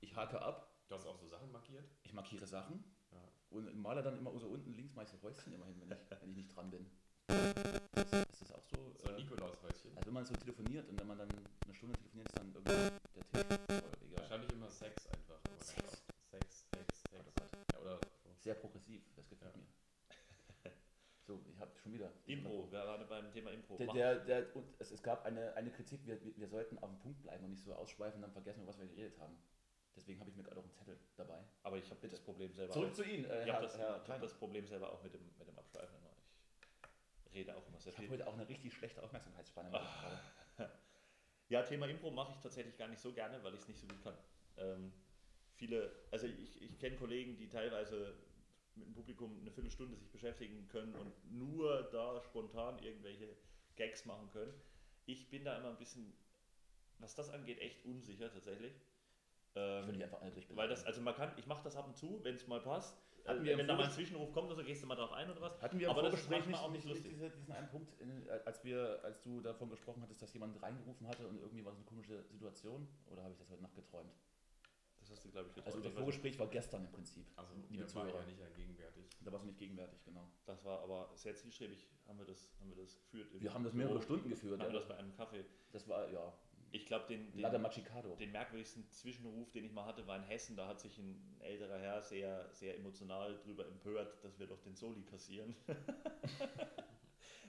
ich 0.00 0.14
hake 0.14 0.40
ab, 0.40 0.72
Du 0.88 0.94
hast 0.94 1.06
auch 1.06 1.18
so 1.18 1.26
Sachen 1.26 1.50
markiert? 1.50 1.84
ich 2.04 2.12
markiere 2.12 2.46
Sachen 2.46 2.84
Ja. 3.10 3.18
und 3.50 3.76
male 3.80 4.02
dann 4.02 4.16
immer 4.18 4.38
so 4.38 4.46
unten 4.48 4.72
links 4.74 4.94
so 5.10 5.20
Häuschen 5.22 5.52
immerhin, 5.52 5.80
wenn 5.80 5.90
ich, 5.90 5.98
wenn 6.20 6.30
ich 6.30 6.36
nicht 6.36 6.54
dran 6.54 6.70
bin. 6.70 6.86
Ist 7.28 8.40
das 8.42 8.52
auch 8.52 8.64
so? 8.68 8.94
So 8.98 9.08
ein 9.08 9.14
äh, 9.16 9.22
Nikolaushäuschen. 9.22 9.96
also 9.96 10.06
wenn 10.06 10.14
man 10.14 10.24
so 10.24 10.34
telefoniert 10.34 10.88
und 10.88 11.00
wenn 11.00 11.06
man 11.08 11.18
dann 11.18 11.28
eine 11.30 11.74
Stunde 11.74 11.96
telefoniert, 11.98 12.28
ist 12.28 12.38
dann 12.38 12.54
irgendwie 12.54 12.72
der 13.14 13.28
Tisch 13.32 13.56
voll, 13.66 13.90
egal. 14.06 14.20
Wahrscheinlich 14.20 14.52
immer 14.52 14.70
Sex 14.70 15.06
einfach. 15.08 15.40
Sex? 15.60 16.04
Sex, 16.30 16.66
Sex, 16.72 17.02
Sex. 17.10 17.52
Ja, 17.72 17.80
oder 17.80 17.98
Sehr 18.38 18.54
progressiv, 18.54 19.02
das 19.16 19.28
gefällt 19.28 19.54
Ja. 19.54 19.58
mir. 19.60 19.66
So, 21.26 21.42
ich 21.50 21.58
habe 21.58 21.76
schon 21.76 21.92
wieder. 21.92 22.12
Impro, 22.26 22.70
wir 22.70 22.78
waren 22.78 23.08
beim 23.08 23.30
Thema 23.32 23.50
Impro. 23.50 23.76
Der, 23.76 23.92
der, 23.92 24.14
der, 24.20 24.56
und 24.56 24.64
es, 24.78 24.92
es 24.92 25.02
gab 25.02 25.24
eine, 25.24 25.54
eine 25.54 25.72
Kritik, 25.72 26.06
wir, 26.06 26.20
wir, 26.36 26.46
sollten 26.46 26.78
auf 26.78 26.88
dem 26.88 27.00
Punkt 27.00 27.20
bleiben 27.22 27.44
und 27.44 27.50
nicht 27.50 27.64
so 27.64 27.74
ausschweifen, 27.74 28.22
dann 28.22 28.30
vergessen 28.30 28.62
wir, 28.62 28.68
was 28.68 28.78
wir 28.78 28.86
geredet 28.86 29.18
haben. 29.18 29.36
Deswegen 29.96 30.20
habe 30.20 30.30
ich 30.30 30.36
mir 30.36 30.44
gerade 30.44 30.60
auch 30.60 30.64
einen 30.64 30.72
Zettel 30.72 30.98
dabei. 31.16 31.42
aber 31.62 31.78
ich 31.78 31.90
habe 31.90 32.06
das 32.06 32.20
Problem 32.20 32.52
selber 32.52 32.72
Zurück 32.72 32.90
auch. 32.90 32.94
zu 32.94 33.02
Ihnen, 33.02 33.24
äh, 33.24 33.44
ich 33.44 33.52
habe 33.52 33.64
das, 33.64 33.74
ich 33.74 33.80
hab 33.80 34.20
das 34.20 34.34
Problem 34.34 34.66
selber 34.66 34.92
auch 34.92 35.02
mit 35.02 35.14
dem, 35.14 35.34
mit 35.36 35.48
dem 35.48 35.58
Abschweifen 35.58 35.96
immer. 35.98 36.14
Ich 37.24 37.34
rede 37.34 37.56
auch 37.56 37.66
immer 37.66 37.80
sehr 37.80 37.92
Ich 37.92 37.98
habe 37.98 38.06
viel. 38.06 38.18
heute 38.18 38.28
auch 38.28 38.34
eine 38.34 38.48
richtig 38.48 38.74
schlechte 38.74 39.02
Aufmerksamkeitsspanne. 39.02 39.70
gerade. 39.70 40.70
Ja, 41.48 41.62
Thema 41.62 41.86
Impro 41.86 42.10
mache 42.10 42.32
ich 42.32 42.40
tatsächlich 42.40 42.76
gar 42.76 42.88
nicht 42.88 43.00
so 43.00 43.12
gerne, 43.12 43.40
weil 43.44 43.54
ich 43.54 43.60
es 43.60 43.68
nicht 43.68 43.78
so 43.78 43.86
gut 43.86 44.02
kann. 44.02 44.18
Ähm, 44.56 44.92
viele, 45.54 45.92
also 46.10 46.26
ich, 46.26 46.60
ich 46.60 46.76
kenne 46.80 46.96
Kollegen, 46.96 47.36
die 47.36 47.48
teilweise 47.48 48.14
mit 48.76 48.86
dem 48.86 48.94
Publikum 48.94 49.38
eine 49.40 49.50
Viertelstunde 49.50 49.96
sich 49.96 50.10
beschäftigen 50.10 50.68
können 50.68 50.94
und 50.94 51.12
nur 51.32 51.84
da 51.92 52.20
spontan 52.22 52.78
irgendwelche 52.78 53.36
Gags 53.76 54.04
machen 54.04 54.30
können. 54.30 54.52
Ich 55.06 55.30
bin 55.30 55.44
da 55.44 55.56
immer 55.58 55.70
ein 55.70 55.78
bisschen, 55.78 56.12
was 56.98 57.14
das 57.14 57.30
angeht, 57.30 57.58
echt 57.60 57.84
unsicher 57.84 58.30
tatsächlich. 58.32 58.74
Ich 58.74 59.54
würde 59.56 59.88
Ähm, 59.88 59.92
dich 59.94 60.04
einfach 60.04 60.20
alle 60.20 60.32
durchbeladen. 60.32 60.56
weil 60.58 60.68
das, 60.68 60.84
also 60.84 61.00
man 61.00 61.14
kann, 61.14 61.32
ich 61.38 61.46
mache 61.46 61.62
das 61.64 61.76
ab 61.76 61.86
und 61.86 61.96
zu, 61.96 62.22
wenn 62.24 62.34
es 62.34 62.46
mal 62.46 62.60
passt. 62.60 62.96
Hatten 63.26 63.42
wir 63.44 63.52
im 63.54 63.58
wenn 63.58 63.66
da 63.66 63.74
mal 63.74 63.84
ein 63.86 63.90
Zwischenruf 63.90 64.32
kommt 64.32 64.46
oder 64.46 64.56
so, 64.56 64.62
gehst 64.62 64.82
du 64.82 64.86
mal 64.86 64.94
drauf 64.94 65.12
ein 65.12 65.28
oder 65.30 65.40
was. 65.40 65.60
Hatten 65.60 65.78
wir 65.78 65.86
im 65.86 65.90
Aber 65.92 66.02
das 66.02 66.28
nicht, 66.28 66.54
auch 66.54 66.70
nicht, 66.70 66.84
lustig. 66.86 67.10
diese, 67.10 67.30
diesen 67.30 67.52
einen 67.52 67.68
Punkt, 67.68 68.00
in, 68.00 68.26
äh, 68.28 68.40
als, 68.44 68.62
wir, 68.64 69.00
als 69.02 69.20
du 69.22 69.40
davon 69.40 69.68
gesprochen 69.68 70.00
hattest, 70.02 70.22
dass 70.22 70.32
jemand 70.32 70.60
reingerufen 70.62 71.08
hatte 71.08 71.26
und 71.26 71.38
irgendwie 71.40 71.64
war 71.64 71.72
das 71.72 71.78
eine 71.78 71.86
komische 71.86 72.22
Situation? 72.30 72.86
Oder 73.10 73.22
habe 73.24 73.32
ich 73.32 73.38
das 73.38 73.48
heute 73.50 73.62
Nacht 73.62 73.74
geträumt? 73.74 74.12
Das 75.06 75.18
hast 75.18 75.24
du, 75.24 75.30
glaube 75.30 75.48
ich, 75.54 75.64
Also 75.64 75.78
unser 75.78 75.90
Vorgespräch 75.92 76.36
war 76.40 76.48
gestern 76.48 76.84
im 76.84 76.90
Prinzip. 76.90 77.24
Also, 77.36 77.54
liebe 77.70 77.82
waren 77.82 77.88
Zuhörer. 77.88 78.20
ja 78.20 78.26
nicht 78.26 78.56
gegenwärtig. 78.56 79.04
Da 79.20 79.30
warst 79.32 79.44
du 79.44 79.46
nicht 79.46 79.58
gegenwärtig, 79.58 80.02
genau. 80.04 80.28
Das 80.46 80.64
war 80.64 80.80
aber 80.80 81.10
sehr 81.14 81.34
zielstrebig, 81.36 81.86
haben 82.08 82.18
wir 82.18 82.24
das, 82.26 82.50
haben 82.60 82.70
wir 82.70 82.76
das 82.76 82.96
geführt. 82.98 83.28
Wir 83.40 83.54
haben 83.54 83.62
das 83.62 83.72
mehrere 83.72 83.94
Büro. 83.94 84.02
Stunden 84.04 84.28
geführt. 84.30 84.60
Haben 84.60 84.66
wir 84.72 84.74
Ja. 84.74 84.78
das 84.80 84.88
bei 84.88 84.96
einem 84.96 85.12
Kaffee. 85.14 85.44
Das 85.70 85.86
war, 85.88 86.10
ja, 86.10 86.32
Ich 86.72 86.86
glaube, 86.86 87.06
den, 87.06 87.32
den, 87.32 88.18
den 88.18 88.32
merkwürdigsten 88.32 88.90
Zwischenruf, 88.90 89.52
den 89.52 89.64
ich 89.64 89.72
mal 89.72 89.84
hatte, 89.84 90.04
war 90.08 90.16
in 90.16 90.24
Hessen. 90.24 90.56
Da 90.56 90.66
hat 90.66 90.80
sich 90.80 90.98
ein 90.98 91.36
älterer 91.38 91.78
Herr 91.78 92.02
sehr, 92.02 92.52
sehr 92.52 92.76
emotional 92.76 93.38
darüber 93.44 93.64
empört, 93.66 94.22
dass 94.24 94.38
wir 94.40 94.48
doch 94.48 94.60
den 94.62 94.74
Soli 94.74 95.02
kassieren. 95.04 95.54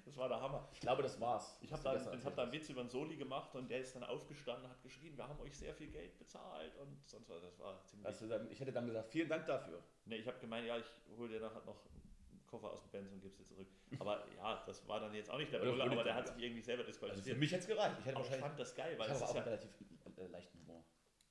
das 0.07 0.15
war 0.15 0.29
der 0.29 0.39
Hammer. 0.39 0.65
Ich 0.71 0.79
glaube, 0.79 1.03
das 1.03 1.19
war's. 1.19 1.57
Ich 1.61 1.71
habe 1.73 1.83
da, 1.83 1.93
hab 2.23 2.35
da 2.35 2.43
einen 2.43 2.51
Witz 2.53 2.69
über 2.69 2.81
den 2.81 2.89
Soli 2.89 3.17
gemacht 3.17 3.53
und 3.55 3.69
der 3.69 3.81
ist 3.81 3.93
dann 3.93 4.05
aufgestanden 4.05 4.63
und 4.63 4.71
hat 4.71 4.81
geschrien, 4.81 5.17
wir 5.17 5.27
haben 5.27 5.39
euch 5.41 5.57
sehr 5.57 5.73
viel 5.73 5.89
Geld 5.89 6.17
bezahlt 6.17 6.73
und 6.77 7.05
sonst 7.05 7.29
was. 7.29 7.41
Das 7.41 7.59
war 7.59 7.83
ziemlich. 7.83 8.05
Also 8.07 8.27
dann, 8.27 8.49
ich 8.49 8.57
hätte 8.59 8.71
dann 8.71 8.85
gesagt, 8.85 9.09
vielen 9.11 9.27
Dank 9.27 9.45
dafür. 9.45 9.83
Nee, 10.05 10.15
ich 10.15 10.27
habe 10.27 10.39
gemeint, 10.39 10.65
ja, 10.65 10.77
ich 10.77 10.85
hole 11.17 11.27
dir 11.27 11.41
nachher 11.41 11.61
noch 11.65 11.85
einen 12.31 12.45
Koffer 12.47 12.71
aus 12.71 12.81
dem 12.83 12.91
Benz 12.91 13.11
und 13.11 13.19
gib's 13.19 13.35
dir 13.35 13.45
zurück. 13.45 13.67
Aber 13.99 14.23
ja, 14.33 14.63
das 14.65 14.87
war 14.87 15.01
dann 15.01 15.13
jetzt 15.13 15.29
auch 15.29 15.37
nicht 15.37 15.51
der 15.51 15.59
Brüller, 15.59 15.91
aber 15.91 16.03
der 16.05 16.15
hat 16.15 16.27
sich 16.29 16.37
irgendwie 16.41 16.61
selber 16.61 16.85
Also 16.85 16.93
für 16.99 17.05
disqualifiziert. 17.07 17.37
mich 17.37 17.51
hätte 17.51 17.61
es 17.63 17.67
gereicht. 17.67 17.95
Ich 17.99 18.05
hätte 18.05 18.17
aber 18.17 18.27
ich 18.29 18.35
fand 18.35 18.59
das 18.59 18.75
geil, 18.75 18.97
weil 18.97 19.11
es 19.11 19.21
ist, 19.21 19.35
ja, 19.35 19.41
relativ 19.41 19.71
äh, 20.15 20.27
leichten 20.27 20.57
Humor. 20.59 20.85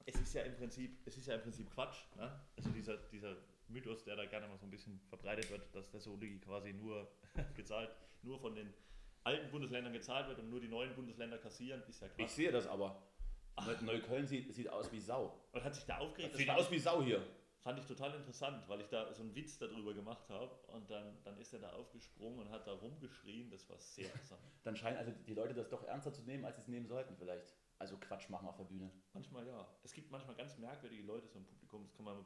es 0.05 0.21
ist 0.21 0.35
ja 0.35 0.43
im 0.43 0.55
Prinzip, 0.55 1.01
es 1.07 1.17
ist 1.17 1.27
ja 1.29 1.37
im 1.37 1.41
Prinzip 1.43 1.71
Quatsch. 1.71 1.97
Ne? 2.15 2.41
Also 2.59 2.69
dieser, 2.71 2.99
dieser 3.09 3.37
Mythos, 3.69 4.05
der 4.05 4.17
da 4.17 4.27
gerne 4.27 4.49
mal 4.49 4.57
so 4.59 4.67
ein 4.67 4.71
bisschen 4.71 5.01
verbreitet 5.09 5.51
wird, 5.51 5.75
dass 5.75 5.91
der 5.91 6.01
Soli 6.01 6.39
quasi 6.41 6.73
nur 6.73 7.11
gezahlt, 7.55 7.91
nur 8.23 8.39
von 8.39 8.55
den 8.55 8.73
alten 9.25 9.51
Bundesländern 9.51 9.93
gezahlt 9.93 10.29
wird 10.29 10.39
und 10.39 10.51
nur 10.51 10.61
die 10.61 10.69
neuen 10.69 10.95
Bundesländer 10.95 11.39
kassieren, 11.39 11.83
ist 11.89 12.01
ja 12.01 12.07
Ich 12.09 12.15
Quatsch. 12.15 12.29
sehe 12.31 12.53
das 12.53 12.67
aber. 12.67 13.03
Neu- 13.65 13.83
Neukölln 13.83 14.27
sieht, 14.27 14.55
sieht 14.55 14.69
aus 14.69 14.93
wie 14.93 15.01
Sau. 15.01 15.35
Und 15.53 15.65
hat 15.65 15.75
sich 15.75 15.85
da 15.85 15.99
aufgeregt. 15.99 16.33
Das 16.35 16.39
sieht 16.39 16.51
aus 16.51 16.71
wie 16.71 16.79
Sau 16.79 17.03
hier. 17.03 17.27
Fand 17.63 17.81
ich 17.81 17.87
total 17.87 18.15
interessant, 18.15 18.63
weil 18.69 18.81
ich 18.81 18.87
da 18.89 19.13
so 19.13 19.23
einen 19.25 19.35
Witz 19.35 19.59
darüber 19.59 19.93
gemacht 19.93 20.29
habe 20.29 20.55
und 20.69 20.89
dann, 20.89 21.21
dann 21.25 21.37
ist 21.39 21.53
er 21.53 21.59
da 21.59 21.73
aufgesprungen 21.73 22.39
und 22.39 22.51
hat 22.51 22.65
da 22.67 22.73
rumgeschrien. 22.75 23.51
Das 23.51 23.69
war 23.69 23.77
sehr 23.79 24.07
interessant. 24.13 24.41
Dann 24.63 24.77
scheinen 24.77 24.99
also 24.99 25.11
die 25.27 25.35
Leute 25.35 25.53
das 25.55 25.69
doch 25.69 25.83
ernster 25.83 26.13
zu 26.13 26.23
nehmen, 26.23 26.45
als 26.45 26.57
sie 26.57 26.63
es 26.63 26.69
nehmen 26.69 26.87
sollten 26.87 27.17
vielleicht. 27.17 27.57
Also 27.79 27.97
Quatsch 27.97 28.29
machen 28.31 28.47
auf 28.47 28.57
der 28.57 28.65
Bühne. 28.65 28.93
Manchmal 29.15 29.45
ja. 29.49 29.67
Es 29.83 29.93
gibt 29.93 30.13
manchmal 30.13 30.37
ganz 30.37 30.57
merkwürdige 30.59 31.03
Leute 31.03 31.27
so 31.27 31.39
im 31.41 31.45
Publikum. 31.45 31.83
Das 31.83 31.93
kann 31.95 32.05
man, 32.05 32.25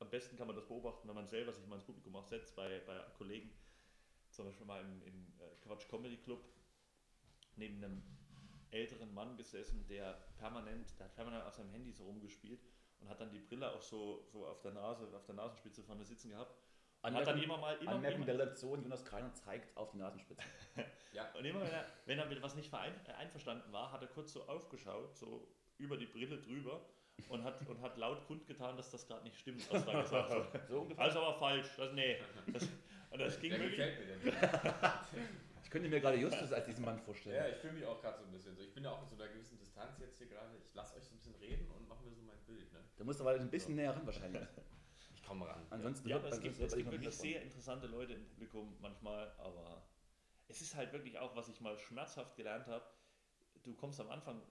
am 0.00 0.10
besten 0.10 0.36
kann 0.36 0.46
man 0.46 0.56
das 0.56 0.66
beobachten, 0.66 1.06
wenn 1.06 1.14
man 1.14 1.28
selber 1.28 1.52
sich 1.52 1.66
mal 1.66 1.76
ins 1.76 1.84
Publikum 1.84 2.16
auch 2.16 2.24
setzt, 2.24 2.56
bei, 2.56 2.80
bei 2.86 2.98
Kollegen. 3.16 3.50
Zum 4.30 4.46
Beispiel 4.46 4.66
mal 4.66 4.80
im, 4.80 5.02
im 5.02 5.26
äh, 5.38 5.54
Quatsch 5.62 5.88
Comedy 5.88 6.16
Club 6.16 6.40
neben 7.56 7.82
einem 7.84 8.02
älteren 8.70 9.12
Mann 9.12 9.36
gesessen, 9.36 9.86
der 9.88 10.12
permanent, 10.38 10.98
der 10.98 11.06
hat 11.06 11.14
permanent 11.14 11.44
auf 11.44 11.54
seinem 11.54 11.70
Handy 11.70 11.92
so 11.92 12.04
rumgespielt 12.04 12.60
und 13.00 13.08
hat 13.08 13.20
dann 13.20 13.30
die 13.30 13.40
Brille 13.40 13.70
auch 13.72 13.82
so, 13.82 14.24
so 14.26 14.46
auf 14.46 14.60
der 14.60 14.72
Nase, 14.72 15.08
auf 15.14 15.24
der 15.26 15.34
Nasenspitze 15.34 15.82
vorne 15.82 16.04
sitzen 16.04 16.30
gehabt. 16.30 16.56
Und 17.02 17.14
hat 17.14 17.26
dann 17.26 17.42
immer 17.42 17.56
mal 17.56 17.76
immer, 17.78 17.92
Anmerkung 17.92 18.26
der 18.26 18.34
Redaktion, 18.34 18.82
Jonas 18.82 19.04
Kreiner 19.04 19.32
zeigt 19.32 19.74
auf 19.76 19.90
die 19.90 19.98
Nasenspitze. 19.98 20.42
Ja, 21.12 21.28
Und 21.36 21.44
immer 21.44 21.60
wenn 21.62 21.72
er, 21.72 21.86
wenn 22.06 22.18
er 22.20 22.26
mit 22.26 22.40
was 22.40 22.54
nicht 22.54 22.70
verein, 22.70 22.94
einverstanden 23.18 23.72
war, 23.72 23.90
hat 23.90 24.00
er 24.00 24.06
kurz 24.06 24.32
so 24.32 24.46
aufgeschaut, 24.46 25.16
so 25.16 25.48
über 25.76 25.96
die 25.96 26.06
Brille 26.06 26.38
drüber 26.38 26.86
und 27.28 27.44
hat, 27.44 27.66
und 27.66 27.80
hat 27.80 27.96
laut 27.96 28.26
kundgetan, 28.26 28.76
dass 28.76 28.90
das 28.90 29.06
gerade 29.06 29.24
nicht 29.24 29.38
stimmt, 29.38 29.70
was 29.72 29.84
da 29.84 30.00
gesagt 30.00 30.30
wird. 30.52 30.68
So 30.68 30.80
ungefähr. 30.80 31.04
Also 31.04 31.20
aber 31.20 31.38
falsch, 31.38 31.68
das, 31.76 31.92
nee. 31.92 32.16
Das, 32.52 32.68
und 33.10 33.18
das 33.18 33.40
ging 33.40 33.50
der 33.50 33.60
wirklich. 33.60 33.86
Ich 35.62 35.72
könnte 35.72 35.88
mir 35.88 36.00
gerade 36.00 36.16
Justus 36.16 36.52
als 36.52 36.66
diesen 36.66 36.84
Mann 36.84 36.98
vorstellen. 36.98 37.36
Ja, 37.36 37.48
ich 37.48 37.58
fühle 37.58 37.74
mich 37.74 37.86
auch 37.86 38.00
gerade 38.00 38.18
so 38.18 38.24
ein 38.24 38.32
bisschen 38.32 38.56
so. 38.56 38.62
Ich 38.62 38.74
bin 38.74 38.82
ja 38.82 38.90
auch 38.90 39.02
in 39.02 39.06
so 39.06 39.14
einer 39.14 39.28
gewissen 39.28 39.56
Distanz 39.56 40.00
jetzt 40.00 40.18
hier 40.18 40.26
gerade. 40.26 40.56
Ich 40.58 40.74
lasse 40.74 40.96
euch 40.96 41.04
so 41.04 41.14
ein 41.14 41.18
bisschen 41.18 41.36
reden 41.36 41.70
und 41.70 41.88
mache 41.88 42.02
mir 42.02 42.10
so 42.12 42.22
mein 42.22 42.40
Bild. 42.44 42.72
Ne? 42.72 42.80
Da 42.96 43.04
musst 43.04 43.20
du 43.20 43.24
aber 43.28 43.38
ein 43.38 43.48
bisschen 43.48 43.76
näher 43.76 43.94
ran 43.94 44.04
wahrscheinlich. 44.04 44.42
Ich 45.14 45.22
komme 45.22 45.46
ran. 45.46 45.64
Ansonsten 45.70 46.08
Ja, 46.08 46.16
es 46.26 46.40
gibt, 46.40 46.58
es 46.58 46.74
gibt 46.74 46.90
wirklich 46.90 47.14
sehr 47.14 47.42
interessante 47.42 47.86
Leute 47.86 48.14
im 48.14 48.24
Publikum 48.24 48.76
manchmal, 48.80 49.30
aber 49.38 49.86
es 50.48 50.60
ist 50.60 50.74
halt 50.74 50.92
wirklich 50.92 51.16
auch, 51.18 51.36
was 51.36 51.48
ich 51.48 51.60
mal 51.60 51.78
schmerzhaft 51.78 52.34
gelernt 52.34 52.66
habe. 52.66 52.84
Du 53.62 53.72
kommst 53.74 54.00
am 54.00 54.10
Anfang, 54.10 54.42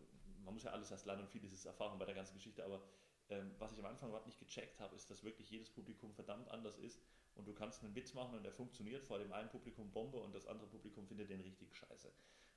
man 0.50 0.56
muss 0.56 0.64
ja 0.64 0.72
alles 0.72 0.90
erst 0.90 1.06
lernen 1.06 1.22
und 1.22 1.30
vieles 1.30 1.54
ist 1.54 1.66
Erfahrung 1.66 2.00
bei 2.00 2.06
der 2.06 2.16
ganzen 2.16 2.34
Geschichte, 2.34 2.66
aber 2.66 2.82
ähm, 3.30 3.52
was 3.60 3.72
ich 3.72 3.78
am 3.78 3.86
Anfang 3.86 4.10
überhaupt 4.10 4.26
nicht 4.26 4.40
gecheckt 4.40 4.80
habe, 4.80 4.96
ist, 4.96 5.08
dass 5.12 5.24
wirklich 5.24 5.48
jedes 5.52 5.70
Publikum 5.70 6.12
verdammt 6.12 6.50
anders 6.50 6.80
ist 6.80 7.00
und 7.36 7.48
du 7.48 7.54
kannst 7.54 7.84
einen 7.84 7.94
Witz 7.94 8.16
machen 8.16 8.36
und 8.36 8.42
der 8.42 8.52
funktioniert 8.52 9.04
vor 9.04 9.20
dem 9.20 9.32
einen 9.32 9.50
Publikum 9.50 9.92
Bombe 9.92 10.18
und 10.18 10.34
das 10.34 10.48
andere 10.48 10.68
Publikum 10.68 11.06
findet 11.06 11.30
den 11.30 11.42
richtig 11.42 11.76
scheiße. 11.76 12.12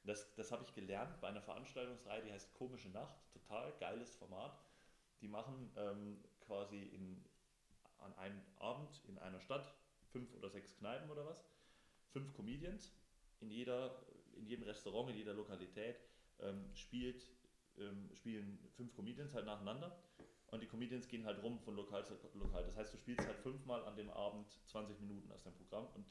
Das, 0.04 0.34
das 0.36 0.50
habe 0.50 0.64
ich 0.64 0.72
gelernt 0.72 1.20
bei 1.20 1.28
einer 1.28 1.42
Veranstaltungsreihe, 1.42 2.22
die 2.22 2.32
heißt 2.32 2.54
Komische 2.54 2.88
Nacht, 2.88 3.14
total 3.30 3.74
geiles 3.78 4.16
Format. 4.16 4.58
Die 5.20 5.28
machen 5.28 5.70
ähm, 5.76 6.24
quasi 6.40 6.82
in, 6.82 7.22
an 7.98 8.14
einem 8.14 8.40
Abend 8.58 9.02
in 9.06 9.18
einer 9.18 9.40
Stadt 9.42 9.70
fünf 10.12 10.34
oder 10.34 10.48
sechs 10.48 10.74
Kneipen 10.78 11.10
oder 11.10 11.26
was, 11.26 11.44
fünf 12.08 12.32
Comedians 12.32 12.90
in, 13.40 13.50
jeder, 13.50 14.02
in 14.34 14.46
jedem 14.46 14.64
Restaurant, 14.64 15.10
in 15.10 15.16
jeder 15.16 15.34
Lokalität 15.34 16.00
ähm, 16.40 16.74
spielt, 16.74 17.22
ähm, 17.78 18.10
spielen 18.14 18.58
fünf 18.76 18.94
Comedians 18.94 19.34
halt 19.34 19.46
nacheinander 19.46 19.96
und 20.48 20.60
die 20.62 20.66
Comedians 20.66 21.08
gehen 21.08 21.24
halt 21.24 21.42
rum 21.42 21.58
von 21.60 21.74
Lokal 21.76 22.04
zu 22.04 22.14
Lokal. 22.34 22.64
Das 22.64 22.76
heißt, 22.76 22.92
du 22.92 22.98
spielst 22.98 23.26
halt 23.26 23.38
fünfmal 23.38 23.84
an 23.84 23.96
dem 23.96 24.10
Abend 24.10 24.50
20 24.66 25.00
Minuten 25.00 25.30
aus 25.32 25.42
deinem 25.42 25.54
Programm 25.56 25.86
und 25.94 26.06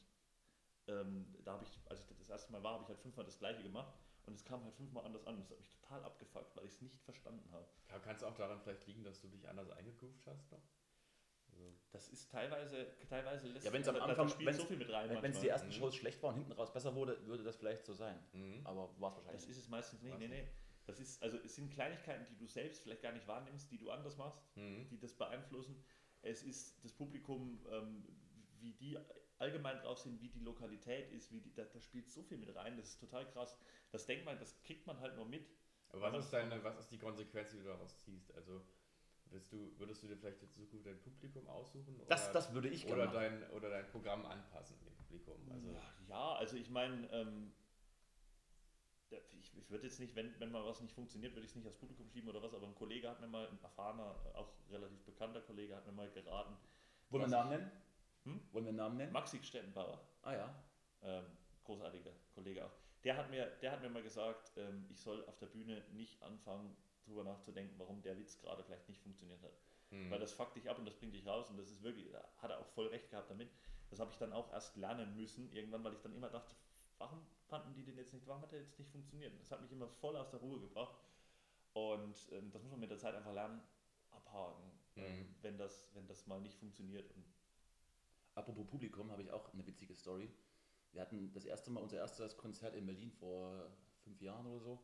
ähm, 0.88 1.36
da 1.44 1.54
habe 1.54 1.64
ich, 1.64 1.80
als 1.90 2.02
ich 2.10 2.18
das 2.18 2.30
erste 2.30 2.52
Mal 2.52 2.64
war, 2.64 2.74
habe 2.74 2.84
ich 2.84 2.90
halt 2.90 3.00
fünfmal 3.00 3.26
das 3.26 3.38
gleiche 3.38 3.62
gemacht 3.62 3.94
und 4.26 4.34
es 4.34 4.44
kam 4.44 4.64
halt 4.64 4.74
fünfmal 4.76 5.06
anders 5.06 5.26
an. 5.28 5.38
Das 5.38 5.50
hat 5.52 5.60
mich 5.60 5.70
total 5.70 6.04
abgefuckt, 6.04 6.56
weil 6.56 6.66
ich 6.66 6.72
es 6.74 6.82
nicht 6.82 7.00
verstanden 7.04 7.48
habe. 7.52 7.68
Kann 8.04 8.16
es 8.16 8.24
auch 8.24 8.36
daran 8.36 8.60
vielleicht 8.62 8.86
liegen, 8.88 9.04
dass 9.04 9.22
du 9.22 9.28
dich 9.28 9.48
anders 9.48 9.70
eingegroovt 9.70 10.26
hast 10.26 10.52
noch? 10.52 10.62
Also, 11.52 11.74
Das 11.92 12.08
ist 12.10 12.32
teilweise, 12.32 12.88
teilweise 13.10 13.48
lässt 13.50 13.66
Ja, 13.66 13.74
wenn's 13.74 13.88
am 13.88 13.96
da- 13.96 14.00
da 14.02 14.06
Anfang- 14.08 14.30
spielt 14.30 14.56
so 14.56 14.66
viel 14.66 14.78
mit 14.78 14.90
rein. 14.90 15.10
Wenn 15.22 15.32
es 15.32 15.40
die 15.42 15.50
ersten 15.50 15.68
Mhm. 15.68 15.74
Shows 15.74 15.96
schlecht 15.96 16.24
waren 16.24 16.34
und 16.36 16.40
hinten 16.40 16.54
raus 16.54 16.72
besser 16.74 16.96
wurde, 16.96 17.24
würde 17.28 17.44
das 17.44 17.58
vielleicht 17.58 17.86
so 17.86 17.94
sein. 17.94 18.18
mhm. 18.34 18.62
Aber 18.66 18.90
war 19.00 19.10
es 19.12 19.18
wahrscheinlich 19.18 19.42
Das 19.42 19.50
ist 19.50 19.58
es 19.58 19.68
meistens 19.70 20.02
nicht. 20.02 20.18
Nee, 20.18 20.28
nee. 20.30 20.48
Das 20.92 21.00
ist, 21.00 21.24
also 21.24 21.38
es 21.38 21.56
sind 21.56 21.72
Kleinigkeiten, 21.72 22.26
die 22.30 22.36
du 22.38 22.48
selbst 22.48 22.82
vielleicht 22.84 23.02
gar 23.02 23.14
nicht 23.14 23.28
wahrnimmst, 23.28 23.72
die 23.72 23.78
du 23.78 23.90
anders 23.92 24.18
machst, 24.18 24.42
Mhm. 24.56 24.88
die 24.90 25.00
das 25.00 25.14
beeinflussen. 25.14 25.82
Es 26.22 26.44
ist 26.44 26.84
das 26.84 26.92
Publikum, 26.94 27.66
ähm, 27.72 28.06
wie 28.60 28.74
die 28.74 28.98
allgemein 29.40 29.78
drauf 29.80 29.98
sind, 30.00 30.22
wie 30.22 30.30
die 30.30 30.42
Lokalität 30.42 31.10
ist, 31.12 31.32
wie 31.32 31.40
die, 31.42 31.54
da, 31.54 31.64
da 31.64 31.80
spielt 31.80 32.10
so 32.10 32.22
viel 32.24 32.38
mit 32.38 32.54
rein, 32.56 32.78
das 32.78 32.90
ist 32.90 33.00
total 33.00 33.26
krass. 33.32 33.58
Das 33.92 34.06
denkt 34.06 34.26
man, 34.26 34.38
das 34.38 34.62
kriegt 34.62 34.86
man 34.86 35.00
halt 35.00 35.16
nur 35.16 35.26
mit. 35.26 35.48
Aber 35.90 36.02
was 36.14 36.26
ist, 36.26 36.32
deine, 36.32 36.64
was 36.64 36.78
ist 36.78 36.92
die 36.92 37.00
Konsequenz, 37.00 37.52
die 37.52 37.58
du 37.58 37.64
daraus 37.64 38.00
ziehst? 38.02 38.34
Also 38.36 38.62
würdest 39.26 39.52
du, 39.52 39.74
würdest 39.80 40.04
du 40.04 40.08
dir 40.08 40.18
vielleicht 40.18 40.42
jetzt 40.42 40.56
so 40.56 40.66
gut 40.66 40.86
dein 40.86 41.02
Publikum 41.02 41.48
aussuchen? 41.48 42.00
Das, 42.08 42.26
oder, 42.26 42.34
das 42.34 42.54
würde 42.54 42.70
ich 42.70 42.86
gerne 42.86 43.04
oder, 43.04 43.12
dein, 43.14 43.50
oder 43.52 43.70
dein 43.70 43.88
Programm 43.88 44.26
anpassen 44.26 44.78
an 44.80 44.86
dem 44.86 44.96
Publikum? 44.96 45.52
Also, 45.52 45.76
Ja, 46.08 46.34
also 46.36 46.58
ich 46.58 46.70
meine, 46.70 47.10
ähm, 47.12 47.52
ich, 49.40 49.58
ich 49.58 49.70
würde 49.70 49.86
jetzt 49.86 50.00
nicht, 50.00 50.16
wenn, 50.16 50.38
wenn 50.40 50.52
mal 50.52 50.66
was 50.66 50.82
nicht 50.82 50.94
funktioniert, 50.94 51.34
würde 51.34 51.46
ich 51.46 51.52
es 51.52 51.56
nicht 51.56 51.68
aufs 51.68 51.78
Publikum 51.78 52.10
schieben 52.10 52.30
oder 52.30 52.42
was, 52.42 52.54
aber 52.54 52.68
ein 52.68 52.76
Kollege 52.76 53.10
hat 53.10 53.20
mir 53.22 53.28
mal, 53.28 53.48
ein 53.48 53.60
erfahrener, 53.62 54.16
auch 54.36 54.54
relativ 54.70 55.04
bekannter 55.04 55.42
Kollege, 55.42 55.76
hat 55.76 55.86
mir 55.86 55.92
mal 55.92 56.10
geraten. 56.12 56.56
Wollen 57.10 57.22
wir 57.22 57.24
einen 57.24 57.32
Namen 57.32 57.50
nennen? 57.50 57.72
Hm? 58.24 58.42
Wollen 58.52 58.66
wir 58.66 58.70
einen 58.70 58.78
Namen 58.78 58.98
nennen? 58.98 59.12
Maxi 59.12 59.42
Stettenbauer, 59.44 60.00
Ah 60.22 60.34
ja. 60.34 60.64
ähm, 61.02 61.26
großartiger 61.64 62.12
Kollege 62.34 62.66
auch. 62.66 62.72
Der 63.04 63.18
hat 63.18 63.30
mir, 63.32 63.48
der 63.62 63.72
hat 63.72 63.82
mir 63.82 63.90
mal 63.90 64.04
gesagt, 64.04 64.52
ähm, 64.58 64.86
ich 64.90 65.00
soll 65.00 65.26
auf 65.26 65.38
der 65.40 65.48
Bühne 65.48 65.84
nicht 65.92 66.22
anfangen, 66.22 66.76
drüber 67.06 67.24
nachzudenken, 67.24 67.74
warum 67.80 68.02
der 68.02 68.18
Witz 68.18 68.40
gerade 68.40 68.64
vielleicht 68.64 68.88
nicht 68.88 69.02
funktioniert 69.02 69.42
hat. 69.42 69.54
Hm. 69.90 70.10
Weil 70.12 70.20
das 70.20 70.32
fuckt 70.34 70.56
dich 70.56 70.70
ab 70.70 70.78
und 70.78 70.86
das 70.86 70.96
bringt 70.96 71.14
dich 71.14 71.26
raus 71.26 71.50
und 71.50 71.58
das 71.58 71.70
ist 71.70 71.82
wirklich, 71.84 72.12
da 72.12 72.24
hat 72.38 72.52
er 72.52 72.60
auch 72.60 72.68
voll 72.68 72.88
recht 72.88 73.10
gehabt 73.10 73.30
damit. 73.30 73.50
Das 73.90 74.00
habe 74.00 74.12
ich 74.12 74.18
dann 74.18 74.32
auch 74.32 74.52
erst 74.54 74.78
lernen 74.78 75.16
müssen, 75.18 75.52
irgendwann, 75.52 75.84
weil 75.84 75.94
ich 75.94 76.02
dann 76.02 76.14
immer 76.16 76.30
dachte, 76.30 76.56
warum 77.02 77.26
fanden 77.48 77.74
die 77.74 77.84
den 77.84 77.98
jetzt 77.98 78.14
nicht, 78.14 78.28
warum 78.28 78.44
hat 78.44 78.52
der 78.52 78.60
jetzt 78.62 78.78
nicht 78.78 78.92
funktioniert? 78.92 79.34
Das 79.40 79.52
hat 79.52 79.62
mich 79.62 79.72
immer 79.72 79.88
voll 79.88 80.16
aus 80.16 80.30
der 80.30 80.40
Ruhe 80.40 80.60
gebracht. 80.60 80.96
Und 81.74 82.16
ähm, 82.32 82.52
das 82.52 82.62
muss 82.62 82.72
man 82.72 82.80
mit 82.80 82.92
der 82.92 82.98
Zeit 83.00 83.16
einfach 83.16 83.34
lernen, 83.34 83.62
abhaken, 84.12 84.72
ähm, 84.96 85.20
Mhm. 85.20 85.36
wenn, 85.42 85.58
das, 85.58 85.90
wenn 85.94 86.06
das 86.08 86.28
mal 86.28 86.40
nicht 86.42 86.58
funktioniert. 86.60 87.10
Und 87.16 87.26
Apropos 88.36 88.66
Publikum, 88.68 89.12
habe 89.12 89.24
ich 89.24 89.32
auch 89.32 89.52
eine 89.54 89.66
witzige 89.66 89.96
Story. 89.96 90.30
Wir 90.94 91.02
hatten 91.02 91.32
das 91.34 91.46
erste 91.46 91.70
Mal 91.72 91.82
unser 91.82 91.98
erstes 91.98 92.38
Konzert 92.38 92.76
in 92.76 92.86
Berlin 92.86 93.12
vor 93.12 93.70
fünf 94.04 94.22
Jahren 94.22 94.46
oder 94.46 94.60
so. 94.60 94.80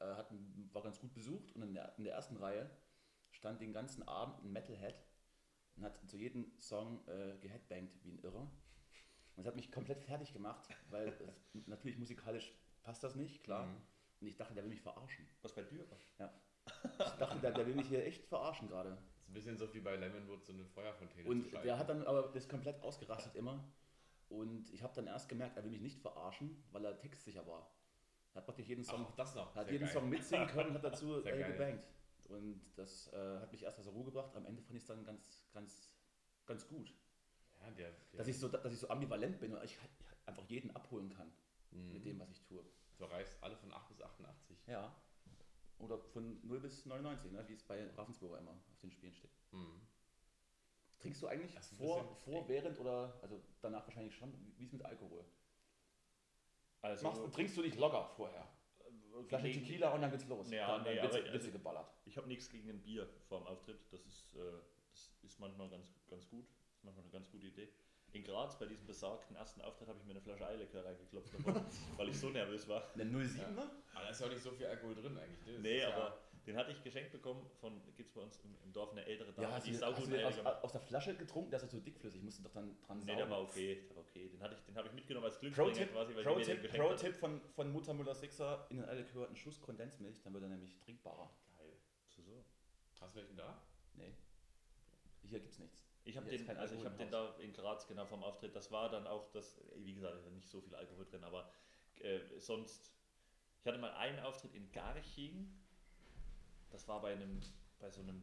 Äh, 0.00 0.04
hatten, 0.14 0.68
war 0.72 0.82
ganz 0.82 0.98
gut 0.98 1.12
besucht 1.14 1.52
und 1.54 1.62
in 1.62 1.74
der, 1.74 1.96
in 1.98 2.04
der 2.04 2.14
ersten 2.14 2.36
Reihe 2.36 2.70
stand 3.30 3.60
den 3.60 3.72
ganzen 3.72 4.02
Abend 4.08 4.42
ein 4.42 4.52
Metalhead 4.52 4.96
und 5.76 5.84
hat 5.84 6.08
zu 6.08 6.16
jedem 6.16 6.50
Song 6.58 7.06
äh, 7.06 7.36
geheadbangt 7.40 7.92
wie 8.02 8.12
ein 8.12 8.18
Irrer. 8.20 8.50
Und 9.38 9.44
das 9.44 9.52
hat 9.52 9.56
mich 9.56 9.70
komplett 9.70 10.02
fertig 10.02 10.32
gemacht, 10.32 10.68
weil 10.90 11.06
das, 11.54 11.66
natürlich 11.66 11.96
musikalisch 11.96 12.52
passt 12.82 13.04
das 13.04 13.14
nicht, 13.14 13.44
klar. 13.44 13.66
Mhm. 13.66 13.76
Und 14.20 14.26
ich 14.26 14.36
dachte, 14.36 14.52
der 14.52 14.64
will 14.64 14.70
mich 14.70 14.82
verarschen. 14.82 15.24
was 15.42 15.54
bei 15.54 15.62
Dürer? 15.62 15.86
Ich 15.96 17.12
dachte, 17.18 17.38
der, 17.38 17.52
der 17.52 17.64
will 17.64 17.76
mich 17.76 17.86
hier 17.86 18.04
echt 18.04 18.26
verarschen 18.26 18.66
gerade. 18.66 18.90
Das 18.90 18.98
ist 18.98 19.28
ein 19.28 19.34
bisschen 19.34 19.56
so 19.56 19.72
wie 19.72 19.78
bei 19.78 19.94
Lemonwood 19.94 20.44
so 20.44 20.52
eine 20.52 20.64
Feuerfontäne 20.64 21.28
Und 21.28 21.52
der 21.52 21.78
hat 21.78 21.88
dann 21.88 22.04
aber 22.04 22.32
das 22.34 22.48
komplett 22.48 22.82
ausgerastet 22.82 23.36
immer. 23.36 23.64
Und 24.28 24.70
ich 24.74 24.82
habe 24.82 24.92
dann 24.96 25.06
erst 25.06 25.28
gemerkt, 25.28 25.56
er 25.56 25.62
will 25.62 25.70
mich 25.70 25.82
nicht 25.82 26.00
verarschen, 26.00 26.60
weil 26.72 26.84
er 26.84 26.98
textsicher 26.98 27.46
war. 27.46 27.70
Er 28.34 28.38
hat 28.38 28.44
praktisch 28.44 28.66
jeden 28.66 28.82
Song, 28.82 29.06
Ach, 29.08 29.14
das 29.14 29.36
noch. 29.36 29.54
hat 29.54 29.66
Sehr 29.66 29.74
jeden 29.74 29.84
geil. 29.84 29.94
Song 29.94 30.08
mitsingen 30.08 30.48
können 30.48 30.70
und 30.70 30.74
hat 30.74 30.84
dazu 30.84 31.24
äh, 31.24 31.52
gebankt. 31.52 31.84
Und 32.24 32.60
das 32.74 33.12
äh, 33.12 33.38
hat 33.38 33.52
mich 33.52 33.62
erst 33.62 33.78
aus 33.78 33.84
der 33.84 33.94
Ruhe 33.94 34.06
gebracht. 34.06 34.34
Am 34.34 34.44
Ende 34.46 34.62
fand 34.62 34.76
ich 34.76 34.82
es 34.82 34.88
dann 34.88 35.04
ganz, 35.04 35.48
ganz, 35.52 35.94
ganz 36.44 36.66
gut. 36.66 36.92
Ja, 37.60 37.70
der, 37.72 37.90
der 37.90 38.18
Dass 38.18 38.28
ich, 38.28 38.38
so, 38.38 38.48
dass 38.48 38.72
ich 38.72 38.78
so 38.78 38.88
ambivalent 38.88 39.38
bin 39.40 39.54
und 39.54 39.64
ich, 39.64 39.72
ich 39.72 39.78
einfach 40.26 40.44
jeden 40.44 40.70
abholen 40.74 41.10
kann 41.10 41.32
Mhm. 41.70 41.92
mit 41.92 42.04
dem, 42.06 42.18
was 42.18 42.30
ich 42.30 42.40
tue. 42.42 42.64
Du 42.96 43.04
erreichst 43.04 43.36
alle 43.42 43.56
von 43.56 43.70
8 43.72 43.88
bis 43.88 44.00
88. 44.00 44.66
Ja. 44.66 44.94
Oder 45.78 45.98
von 45.98 46.40
0 46.46 46.60
bis 46.60 46.86
99, 46.86 47.30
ne, 47.30 47.46
wie 47.46 47.52
es 47.52 47.62
bei 47.62 47.86
Ravensburger 47.90 48.38
immer 48.38 48.52
auf 48.52 48.80
den 48.80 48.90
Spielen 48.90 49.14
steht. 49.14 49.30
Mhm. 49.52 49.80
Trinkst 50.98 51.22
du 51.22 51.28
eigentlich 51.28 51.56
vor, 51.76 52.16
vor, 52.16 52.48
während 52.48 52.78
oder, 52.80 53.18
also 53.22 53.40
danach 53.60 53.86
wahrscheinlich 53.86 54.16
schon, 54.16 54.32
wie 54.56 54.64
ist 54.64 54.72
mit 54.72 54.84
Alkohol? 54.84 55.24
Also, 56.80 57.06
Machst, 57.06 57.34
trinkst 57.34 57.56
du 57.56 57.62
nicht 57.62 57.76
locker 57.78 58.10
vorher? 58.16 58.48
äh, 58.80 59.22
Flasche 59.24 59.52
Tequila 59.52 59.92
und 59.94 60.00
dann 60.02 60.10
geht's 60.10 60.26
los. 60.26 60.50
Ja, 60.50 60.78
dann, 60.78 60.82
nee, 60.84 60.96
dann 60.96 61.32
Witze 61.32 61.52
geballert. 61.52 61.92
Ich 62.06 62.16
habe 62.16 62.26
nichts 62.28 62.48
gegen 62.50 62.68
ein 62.70 62.82
Bier 62.82 63.08
vor 63.28 63.38
dem 63.40 63.46
Auftritt. 63.46 63.78
Das 63.92 64.04
ist, 64.06 64.34
äh, 64.34 64.40
das 64.90 65.12
ist 65.22 65.38
manchmal 65.38 65.68
ganz, 65.68 65.94
ganz 66.08 66.28
gut. 66.28 66.46
Manchmal 66.88 67.04
eine 67.04 67.12
ganz 67.12 67.30
gute 67.30 67.46
Idee. 67.46 67.68
In 68.12 68.24
Graz, 68.24 68.58
bei 68.58 68.64
diesem 68.64 68.86
besagten 68.86 69.36
ersten 69.36 69.60
Auftritt, 69.60 69.88
habe 69.88 69.98
ich 69.98 70.04
mir 70.06 70.12
eine 70.12 70.22
Flasche 70.22 70.46
Eierlikör 70.46 70.82
reingeklopft, 70.82 71.34
davon, 71.34 71.54
weil 71.98 72.08
ich 72.08 72.18
so 72.18 72.30
nervös 72.30 72.66
war. 72.66 72.82
Eine 72.94 73.04
07er? 73.04 73.44
Aber 73.92 74.02
da 74.02 74.08
ist 74.08 74.20
ja 74.20 74.26
auch 74.26 74.30
nicht 74.30 74.42
so 74.42 74.50
viel 74.52 74.64
Alkohol 74.66 74.94
drin 74.94 75.18
eigentlich. 75.18 75.54
Das 75.56 75.62
Nee, 75.62 75.76
ist 75.76 75.82
ja- 75.82 75.94
aber 75.94 76.18
den 76.46 76.56
hatte 76.56 76.72
ich 76.72 76.82
geschenkt 76.82 77.12
bekommen 77.12 77.44
von, 77.60 77.78
gibt 77.96 78.08
es 78.08 78.14
bei 78.14 78.22
uns 78.22 78.38
im, 78.38 78.56
im 78.64 78.72
Dorf 78.72 78.92
eine 78.92 79.04
ältere 79.04 79.30
Dame, 79.34 79.48
Ja, 79.48 79.54
hast 79.54 79.66
die 79.66 79.72
du, 79.72 79.84
hast 79.84 80.10
du 80.10 80.26
aus, 80.26 80.38
aus 80.64 80.72
der 80.72 80.80
Flasche 80.80 81.14
getrunken? 81.14 81.50
Der 81.50 81.58
ist 81.58 81.64
ja 81.64 81.68
so 81.68 81.80
dickflüssig, 81.80 82.22
musst 82.22 82.38
du 82.38 82.44
doch 82.44 82.52
dann 82.52 82.80
dran 82.80 83.00
Nee, 83.00 83.14
der 83.16 83.28
war 83.28 83.42
okay, 83.42 83.82
der 83.86 83.94
war 83.96 84.02
okay. 84.04 84.30
Den, 84.30 84.40
hatte 84.40 84.54
ich, 84.54 84.62
den 84.64 84.74
habe 84.74 84.88
ich 84.88 84.94
mitgenommen 84.94 85.26
als 85.26 85.38
Glücksbringer 85.40 85.70
Pro-Tipp 85.70 85.92
quasi, 85.92 86.16
weil 86.16 86.22
Pro 86.24 86.30
die 86.30 86.38
mir 86.38 86.46
den 86.46 86.56
-Tipp, 86.56 86.62
geschenkt 86.62 86.86
Pro. 86.86 86.94
-Tipp 86.94 87.12
von, 87.12 87.40
von 87.50 87.70
Mutter 87.72 87.92
Müller 87.92 88.14
Sixer 88.14 88.66
in 88.70 88.78
den 88.78 88.86
Eierlikör 88.88 89.26
einen 89.26 89.36
Schuss 89.36 89.60
Kondensmilch, 89.60 90.22
dann 90.22 90.32
wird 90.32 90.42
er 90.44 90.48
nämlich 90.48 90.78
trinkbarer. 90.78 91.30
Geil. 91.58 91.76
So, 92.08 92.22
so. 92.22 92.42
Hast 93.02 93.14
du 93.14 93.20
welchen 93.20 93.36
da? 93.36 93.60
Nee. 93.92 94.14
Hier 95.24 95.40
gibt's 95.40 95.58
nichts. 95.58 95.84
Ich 96.08 96.16
habe 96.16 96.26
den, 96.30 96.48
also 96.56 96.74
ich 96.74 96.82
im 96.82 96.96
den 96.96 97.10
da 97.10 97.34
in 97.38 97.52
Graz 97.52 97.86
genau 97.86 98.06
vom 98.06 98.24
Auftritt. 98.24 98.56
Das 98.56 98.72
war 98.72 98.88
dann 98.88 99.06
auch 99.06 99.30
das, 99.30 99.60
wie 99.76 99.92
gesagt, 99.92 100.16
nicht 100.32 100.48
so 100.48 100.62
viel 100.62 100.74
Alkohol 100.74 101.04
drin, 101.04 101.22
aber 101.22 101.50
äh, 102.00 102.20
sonst. 102.38 102.94
Ich 103.60 103.66
hatte 103.66 103.78
mal 103.78 103.92
einen 103.92 104.18
Auftritt 104.20 104.54
in 104.54 104.70
Garching. 104.72 105.52
Das 106.70 106.88
war 106.88 107.02
bei 107.02 107.12
einem, 107.12 107.40
bei 107.78 107.90
so 107.90 108.00
einem 108.00 108.22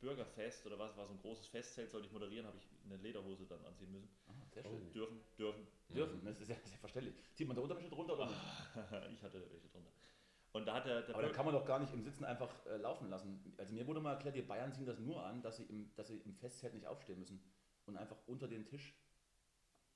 Bürgerfest 0.00 0.66
oder 0.66 0.78
was, 0.78 0.96
war 0.96 1.06
so 1.06 1.12
ein 1.12 1.20
großes 1.20 1.46
Festzelt, 1.46 1.90
sollte 1.90 2.06
ich 2.06 2.12
moderieren, 2.12 2.46
habe 2.46 2.56
ich 2.56 2.66
eine 2.84 2.96
Lederhose 2.96 3.46
dann 3.46 3.64
anziehen 3.64 3.92
müssen. 3.92 4.08
Ah, 4.26 4.32
sehr 4.52 4.64
schön. 4.64 4.92
Dürfen, 4.92 5.20
dürfen. 5.38 5.66
Dürfen, 5.94 6.24
das 6.24 6.40
ist 6.40 6.48
ja 6.48 6.56
selbstverständlich. 6.64 7.14
Zieht 7.34 7.46
man 7.46 7.56
da 7.56 7.62
Unterwäsche 7.62 7.90
drunter 7.90 8.14
oder 8.14 8.26
nicht? 8.26 8.40
ich 9.12 9.22
hatte 9.22 9.40
welche 9.52 9.68
drunter. 9.68 9.90
Und 10.58 10.66
da 10.66 10.74
hat 10.74 10.86
der, 10.86 11.02
der 11.02 11.14
Aber 11.14 11.22
da 11.24 11.32
kann 11.32 11.44
man 11.46 11.54
doch 11.54 11.64
gar 11.64 11.78
nicht 11.78 11.92
im 11.92 12.02
Sitzen 12.02 12.24
einfach 12.24 12.50
äh, 12.66 12.76
laufen 12.76 13.08
lassen. 13.08 13.54
Also 13.58 13.72
mir 13.74 13.86
wurde 13.86 14.00
mal 14.00 14.12
erklärt, 14.14 14.36
die 14.36 14.42
Bayern 14.42 14.72
ziehen 14.72 14.86
das 14.86 14.98
nur 14.98 15.24
an, 15.24 15.40
dass 15.42 15.56
sie 15.56 15.64
im, 15.64 15.94
dass 15.94 16.08
sie 16.08 16.18
im 16.18 16.34
Festzelt 16.34 16.74
nicht 16.74 16.86
aufstehen 16.86 17.18
müssen 17.18 17.42
und 17.86 17.96
einfach 17.96 18.16
unter 18.26 18.48
den 18.48 18.64
Tisch 18.66 18.94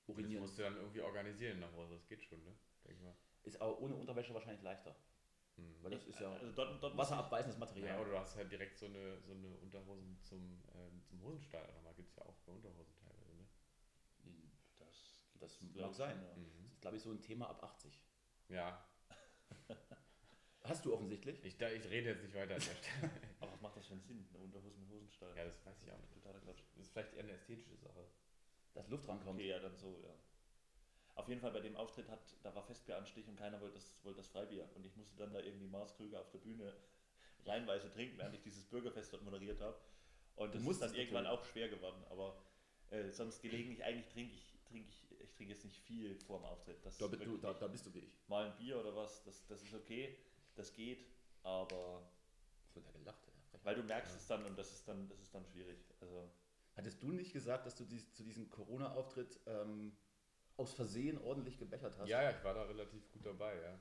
Das 0.07 0.09
urinieren. 0.09 0.43
musst 0.43 0.59
du 0.59 0.63
dann 0.63 0.77
irgendwie 0.77 1.01
organisieren 1.03 1.61
nach 1.61 1.73
Hause. 1.73 1.95
Das 1.95 2.07
geht 2.09 2.23
schon, 2.23 2.43
ne? 2.45 2.55
Denk 2.87 3.01
mal. 3.03 3.15
Ist 3.43 3.61
aber 3.61 3.79
ohne 3.81 3.95
Unterwäsche 3.97 4.33
wahrscheinlich 4.35 4.63
leichter. 4.63 4.95
Hm. 5.57 5.83
Weil 5.83 5.91
das 5.91 6.05
ist 6.07 6.19
ja 6.21 6.33
also 6.33 6.53
dort, 6.53 6.83
dort 6.83 6.97
wasserabweisendes 6.97 7.57
Ja, 7.57 7.61
Material. 7.67 8.01
oder 8.01 8.11
du 8.11 8.19
hast 8.19 8.37
halt 8.37 8.51
direkt 8.51 8.79
so 8.79 8.87
eine, 8.87 9.21
so 9.21 9.33
eine 9.33 9.49
Unterhosen 9.57 10.19
zum, 10.23 10.63
ähm, 10.75 11.03
zum 11.05 11.23
Hosenstall. 11.23 11.71
Nochmal 11.75 11.95
gibt 11.95 12.09
es 12.09 12.17
ja 12.17 12.23
auch 12.25 12.37
bei 12.47 12.53
Unterhosen 12.53 12.95
teilweise, 12.97 13.35
ne? 13.35 13.47
Das, 14.79 15.19
Das 15.41 15.61
mag 15.75 15.93
sein. 15.95 16.23
ja. 16.23 16.35
Mhm. 16.37 16.63
Das 16.63 16.73
ist, 16.73 16.81
glaube 16.81 16.97
ich, 16.97 17.03
so 17.03 17.11
ein 17.11 17.21
Thema 17.21 17.49
ab 17.51 17.63
80. 17.65 18.03
Ja, 18.49 18.83
Hast 20.65 20.85
du 20.85 20.95
offensichtlich? 20.95 21.45
ich, 21.45 21.57
da, 21.57 21.69
ich 21.71 21.85
rede 21.91 22.11
jetzt 22.11 22.23
nicht 22.23 22.35
weiter 22.35 22.55
an 22.55 22.61
der 22.61 22.75
Stelle. 22.77 23.11
Aber 23.41 23.53
was 23.53 23.61
macht 23.61 23.77
das 23.77 23.87
für 23.87 23.93
einen 23.95 24.03
Sinn? 24.03 24.27
Eine 24.33 24.45
Unterhose 24.45 24.79
mit 24.79 24.89
Hosenstall? 24.91 25.37
ja, 25.37 25.45
das 25.45 25.65
weiß 25.67 25.83
ich 25.83 25.93
auch 25.93 25.99
nicht. 25.99 26.13
Totaler 26.13 26.39
Quatsch. 26.41 26.63
Das 26.77 26.85
ist 26.85 26.93
vielleicht 26.93 27.15
eher 27.15 27.25
eine 27.25 27.33
ästhetische 27.33 27.77
Sache. 27.77 28.07
Dass 28.75 28.89
Luft 28.89 29.09
rankommt. 29.09 29.39
Okay, 29.39 29.49
ja, 29.49 29.59
dann 29.59 29.77
so, 29.77 29.99
ja. 30.03 30.15
Auf 31.15 31.29
jeden 31.29 31.41
Fall 31.41 31.51
bei 31.51 31.61
dem 31.61 31.77
Auftritt 31.77 32.09
hat, 32.09 32.21
da 32.43 32.55
war 32.55 32.63
Festbieranstich 32.63 33.29
und 33.29 33.37
keiner 33.37 33.61
wollte 33.61 33.75
das, 33.75 34.03
wollte 34.05 34.19
das 34.19 34.29
Freibier. 34.29 34.69
Und 34.75 34.87
ich 34.87 34.97
musste 34.97 35.17
dann 35.17 35.33
da 35.33 35.41
irgendwie 35.41 35.67
Maßkrüge 35.67 36.19
auf 36.19 36.31
der 36.31 36.39
Bühne 36.39 36.73
reihenweise 37.45 37.91
trinken, 37.91 38.17
während 38.19 38.35
ich 38.35 38.43
dieses 38.43 38.65
Bürgerfest 38.65 39.13
dort 39.13 39.23
moderiert 39.25 39.61
habe. 39.61 39.77
Und 40.37 40.55
das 40.55 40.63
ist 40.65 40.81
dann 40.81 40.95
irgendwann 40.95 41.25
natürlich. 41.25 41.41
auch 41.47 41.53
schwer 41.53 41.69
geworden. 41.69 42.03
Aber 42.09 42.43
äh, 42.91 43.11
sonst 43.11 43.43
gelegentlich, 43.43 43.85
eigentlich 43.85 44.09
trinke 44.09 44.35
ich, 44.35 44.55
trinke 44.65 44.89
ich, 44.89 45.21
ich 45.21 45.35
trinke 45.35 45.53
jetzt 45.53 45.65
nicht 45.65 45.77
viel 45.81 46.19
vor 46.21 46.39
dem 46.39 46.47
Auftritt. 46.47 46.79
Das 46.85 46.97
Da, 46.97 47.09
du, 47.09 47.37
da, 47.37 47.53
da 47.53 47.67
bist 47.67 47.85
du 47.85 47.93
wie 47.93 47.99
ich. 47.99 48.29
mal 48.29 48.47
ein 48.47 48.57
Bier 48.57 48.79
oder 48.81 48.97
was, 48.97 49.23
das, 49.25 49.45
das 49.47 49.63
ist 49.63 49.75
okay, 49.75 50.17
das 50.55 50.73
geht, 50.73 51.07
aber 51.43 52.03
Es 52.69 52.75
wird 52.75 52.87
ja 52.87 52.93
gelacht. 52.93 53.27
Ja. 53.53 53.59
Weil 53.63 53.75
du 53.77 53.83
merkst 53.83 54.15
es 54.17 54.27
dann 54.27 54.45
und 54.45 54.59
das 54.59 54.73
ist 54.73 54.89
dann, 54.89 55.09
das 55.09 55.21
ist 55.21 55.35
dann 55.35 55.45
schwierig. 55.47 55.79
Also 56.01 56.31
Hattest 56.75 57.03
du 57.03 57.13
nicht 57.13 57.33
gesagt, 57.33 57.67
dass 57.67 57.77
du 57.77 57.85
dies, 57.85 58.13
zu 58.15 58.23
diesem 58.23 58.49
Corona-Auftritt 58.49 59.39
ähm, 59.47 59.93
aus 60.57 60.73
Versehen 60.73 61.19
ordentlich 61.19 61.59
gebechert 61.59 61.97
hast? 61.99 62.09
Ja, 62.09 62.23
ja, 62.23 62.31
ich 62.31 62.43
war 62.45 62.55
da 62.55 62.63
relativ 62.63 63.11
gut 63.13 63.27
dabei, 63.27 63.55
ja. 63.61 63.79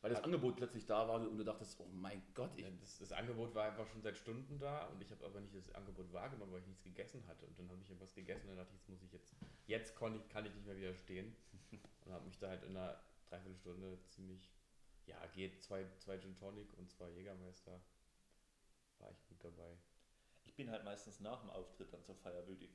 Weil 0.00 0.10
das 0.10 0.22
Angebot 0.22 0.54
plötzlich 0.54 0.86
da 0.86 1.08
war 1.08 1.20
und 1.20 1.36
du 1.36 1.42
dachtest, 1.42 1.80
oh 1.80 1.88
mein 1.90 2.22
Gott, 2.32 2.52
ich, 2.56 2.62
Ja, 2.62 2.70
Das, 2.80 2.98
das 2.98 3.10
Angebot 3.10 3.52
war 3.56 3.64
einfach 3.64 3.86
schon 3.88 4.00
seit 4.00 4.16
Stunden 4.16 4.60
da 4.60 4.86
und 4.86 5.02
ich 5.02 5.10
habe 5.10 5.24
aber 5.26 5.40
nicht 5.40 5.56
das 5.56 5.74
Angebot 5.74 6.12
wahrgenommen, 6.12 6.52
weil 6.52 6.60
ich 6.60 6.68
nichts 6.68 6.84
gegessen 6.84 7.26
hatte. 7.26 7.46
Und 7.46 7.58
dann 7.58 7.68
habe 7.68 7.82
ich 7.82 7.90
etwas 7.90 8.14
gegessen 8.14 8.48
und 8.48 8.56
dann 8.56 8.64
dachte 8.64 8.74
ich, 8.74 8.80
jetzt 8.80 8.88
muss 8.88 9.02
ich 9.02 9.12
jetzt, 9.12 9.34
jetzt 9.66 9.90
ich, 9.90 10.28
kann 10.28 10.46
ich 10.46 10.54
nicht 10.54 10.66
mehr 10.66 10.76
widerstehen. 10.76 11.34
Und 12.04 12.12
habe 12.12 12.24
mich 12.24 12.38
da 12.38 12.48
halt 12.48 12.62
in 12.62 12.76
einer 12.76 13.02
Dreiviertelstunde 13.28 13.98
ziemlich, 14.08 14.48
ja, 15.08 15.26
geht, 15.34 15.62
zwei, 15.62 15.86
zwei 15.98 16.18
Gin 16.18 16.36
Tonic 16.36 16.72
und 16.78 16.90
zwei 16.90 17.08
Jägermeister. 17.10 17.80
War 18.98 19.10
ich 19.10 19.26
gut 19.26 19.42
dabei. 19.42 19.76
ich 20.44 20.54
bin 20.54 20.70
halt 20.70 20.84
meistens 20.84 21.20
nach 21.20 21.40
dem 21.40 21.50
Auftritt 21.50 21.92
dann 21.92 22.02
zur 22.02 22.16
Feier 22.16 22.46
wütig. 22.48 22.70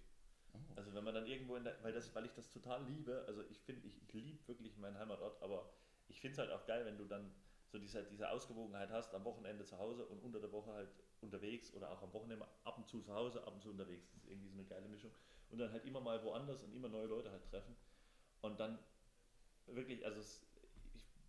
Oh. 0.54 0.60
Also 0.76 0.94
wenn 0.94 1.04
man 1.04 1.16
dann 1.16 1.26
irgendwo 1.26 1.56
in 1.56 1.64
der, 1.64 1.82
weil 1.84 1.92
das, 1.92 2.14
weil 2.16 2.26
ich 2.26 2.34
das 2.34 2.50
total 2.50 2.84
liebe, 2.86 3.24
also 3.28 3.44
ich 3.50 3.60
finde, 3.60 3.86
ich, 3.88 4.02
ich 4.02 4.14
liebe 4.14 4.48
wirklich 4.48 4.78
meinen 4.78 4.98
Heimatort, 4.98 5.42
aber 5.42 5.74
ich 6.08 6.22
finde 6.22 6.34
es 6.34 6.38
halt 6.40 6.52
auch 6.52 6.66
geil, 6.66 6.86
wenn 6.86 6.98
du 6.98 7.06
dann 7.06 7.34
so 7.68 7.80
diese, 7.80 8.04
diese 8.04 8.30
Ausgewogenheit 8.30 8.92
hast, 8.92 9.14
am 9.16 9.26
Wochenende 9.26 9.66
zu 9.66 9.78
Hause 9.80 10.06
und 10.06 10.20
unter 10.20 10.40
der 10.40 10.52
Woche 10.52 10.72
halt 10.72 10.90
unterwegs 11.22 11.74
oder 11.74 11.92
auch 11.92 12.02
am 12.04 12.14
Wochenende 12.14 12.48
ab 12.64 12.78
und 12.78 12.88
zu 12.88 13.02
zu 13.02 13.14
Hause, 13.14 13.42
ab 13.46 13.54
und 13.54 13.62
zu 13.62 13.72
unterwegs. 13.72 14.08
Das 14.12 14.24
ist 14.24 14.30
irgendwie 14.30 14.50
so 14.50 14.54
eine 14.54 14.66
geile 14.66 14.88
Mischung. 14.88 15.12
Und 15.50 15.58
dann 15.58 15.72
halt 15.72 15.84
immer 15.86 16.00
mal 16.00 16.24
woanders 16.24 16.64
und 16.64 16.74
immer 16.74 16.90
neue 16.90 17.08
Leute 17.08 17.32
halt 17.32 17.44
treffen. 17.50 17.76
Und 18.42 18.60
dann 18.60 18.78
wirklich, 19.66 20.06
also 20.06 20.20
es, 20.20 20.46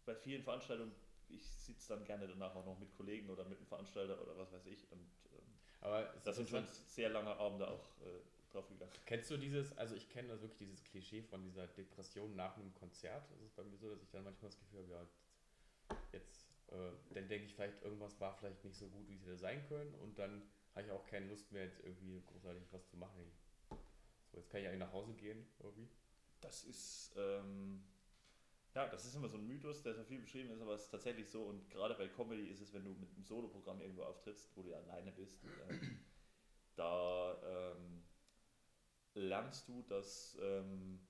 bei 0.04 0.14
vielen 0.14 0.42
Veranstaltungen, 0.42 0.92
ich 1.28 1.46
sitze 1.46 1.94
dann 1.94 2.04
gerne 2.04 2.28
danach 2.28 2.54
auch 2.54 2.66
noch 2.66 2.78
mit 2.78 2.94
Kollegen 2.96 3.28
oder 3.30 3.44
mit 3.44 3.58
einem 3.58 3.66
Veranstalter 3.66 4.20
oder 4.22 4.36
was 4.36 4.52
weiß 4.52 4.66
ich. 4.66 4.90
Und 4.92 5.00
ähm, 5.32 5.44
Aber 5.80 6.14
das 6.24 6.36
sind 6.36 6.48
schon 6.48 6.64
sehr 6.86 7.08
lange 7.08 7.36
Abende 7.36 7.68
auch 7.68 7.86
äh, 8.00 8.52
draufgegangen. 8.52 8.94
Kennst 9.06 9.30
du 9.30 9.36
dieses, 9.36 9.76
also 9.78 9.94
ich 9.94 10.08
kenne 10.08 10.28
das 10.28 10.42
wirklich 10.42 10.58
dieses 10.58 10.84
Klischee 10.84 11.22
von 11.22 11.42
dieser 11.42 11.66
Depression 11.66 12.34
nach 12.36 12.56
einem 12.56 12.72
Konzert. 12.74 13.28
Es 13.36 13.42
ist 13.42 13.56
bei 13.56 13.64
mir 13.64 13.76
so, 13.76 13.90
dass 13.90 14.02
ich 14.02 14.10
dann 14.10 14.24
manchmal 14.24 14.50
das 14.50 14.58
Gefühl 14.58 14.80
habe, 14.80 14.92
ja, 14.92 15.00
jetzt 15.02 15.24
jetzt, 16.12 16.46
äh, 16.68 16.92
dann 17.14 17.28
denke 17.28 17.46
ich 17.46 17.54
vielleicht, 17.54 17.82
irgendwas 17.82 18.18
war 18.20 18.34
vielleicht 18.34 18.64
nicht 18.64 18.76
so 18.76 18.88
gut, 18.88 19.08
wie 19.08 19.14
es 19.14 19.22
hätte 19.22 19.36
sein 19.36 19.66
können 19.68 19.94
und 19.96 20.18
dann 20.18 20.42
habe 20.74 20.86
ich 20.86 20.92
auch 20.92 21.06
keine 21.06 21.26
Lust 21.26 21.52
mehr, 21.52 21.64
jetzt 21.64 21.80
irgendwie 21.80 22.22
großartig 22.26 22.64
was 22.72 22.86
zu 22.88 22.96
machen. 22.96 23.30
So, 24.32 24.38
jetzt 24.38 24.50
kann 24.50 24.60
ich 24.60 24.66
eigentlich 24.66 24.80
nach 24.80 24.92
Hause 24.92 25.14
gehen, 25.14 25.46
irgendwie. 25.60 25.88
Das 26.40 26.64
ist, 26.64 27.14
ähm, 27.16 27.84
ja, 28.74 28.88
das 28.88 29.04
ist 29.04 29.14
immer 29.14 29.28
so 29.28 29.38
ein 29.38 29.46
Mythos, 29.46 29.82
der 29.82 29.94
so 29.94 30.02
viel 30.02 30.18
beschrieben 30.18 30.50
ist, 30.50 30.60
aber 30.60 30.74
es 30.74 30.82
ist 30.82 30.90
tatsächlich 30.90 31.28
so. 31.28 31.44
Und 31.44 31.70
gerade 31.70 31.94
bei 31.94 32.08
Comedy 32.08 32.48
ist 32.48 32.60
es, 32.60 32.72
wenn 32.74 32.84
du 32.84 32.90
mit 32.90 33.10
einem 33.14 33.22
Soloprogramm 33.22 33.80
irgendwo 33.80 34.02
auftrittst, 34.02 34.50
wo 34.56 34.62
du 34.62 34.70
ja 34.70 34.78
alleine 34.78 35.12
bist, 35.12 35.44
ähm, 35.68 36.00
da 36.76 37.36
ähm, 37.44 38.02
lernst 39.14 39.68
du, 39.68 39.82
dass, 39.82 40.36
ähm, 40.42 41.06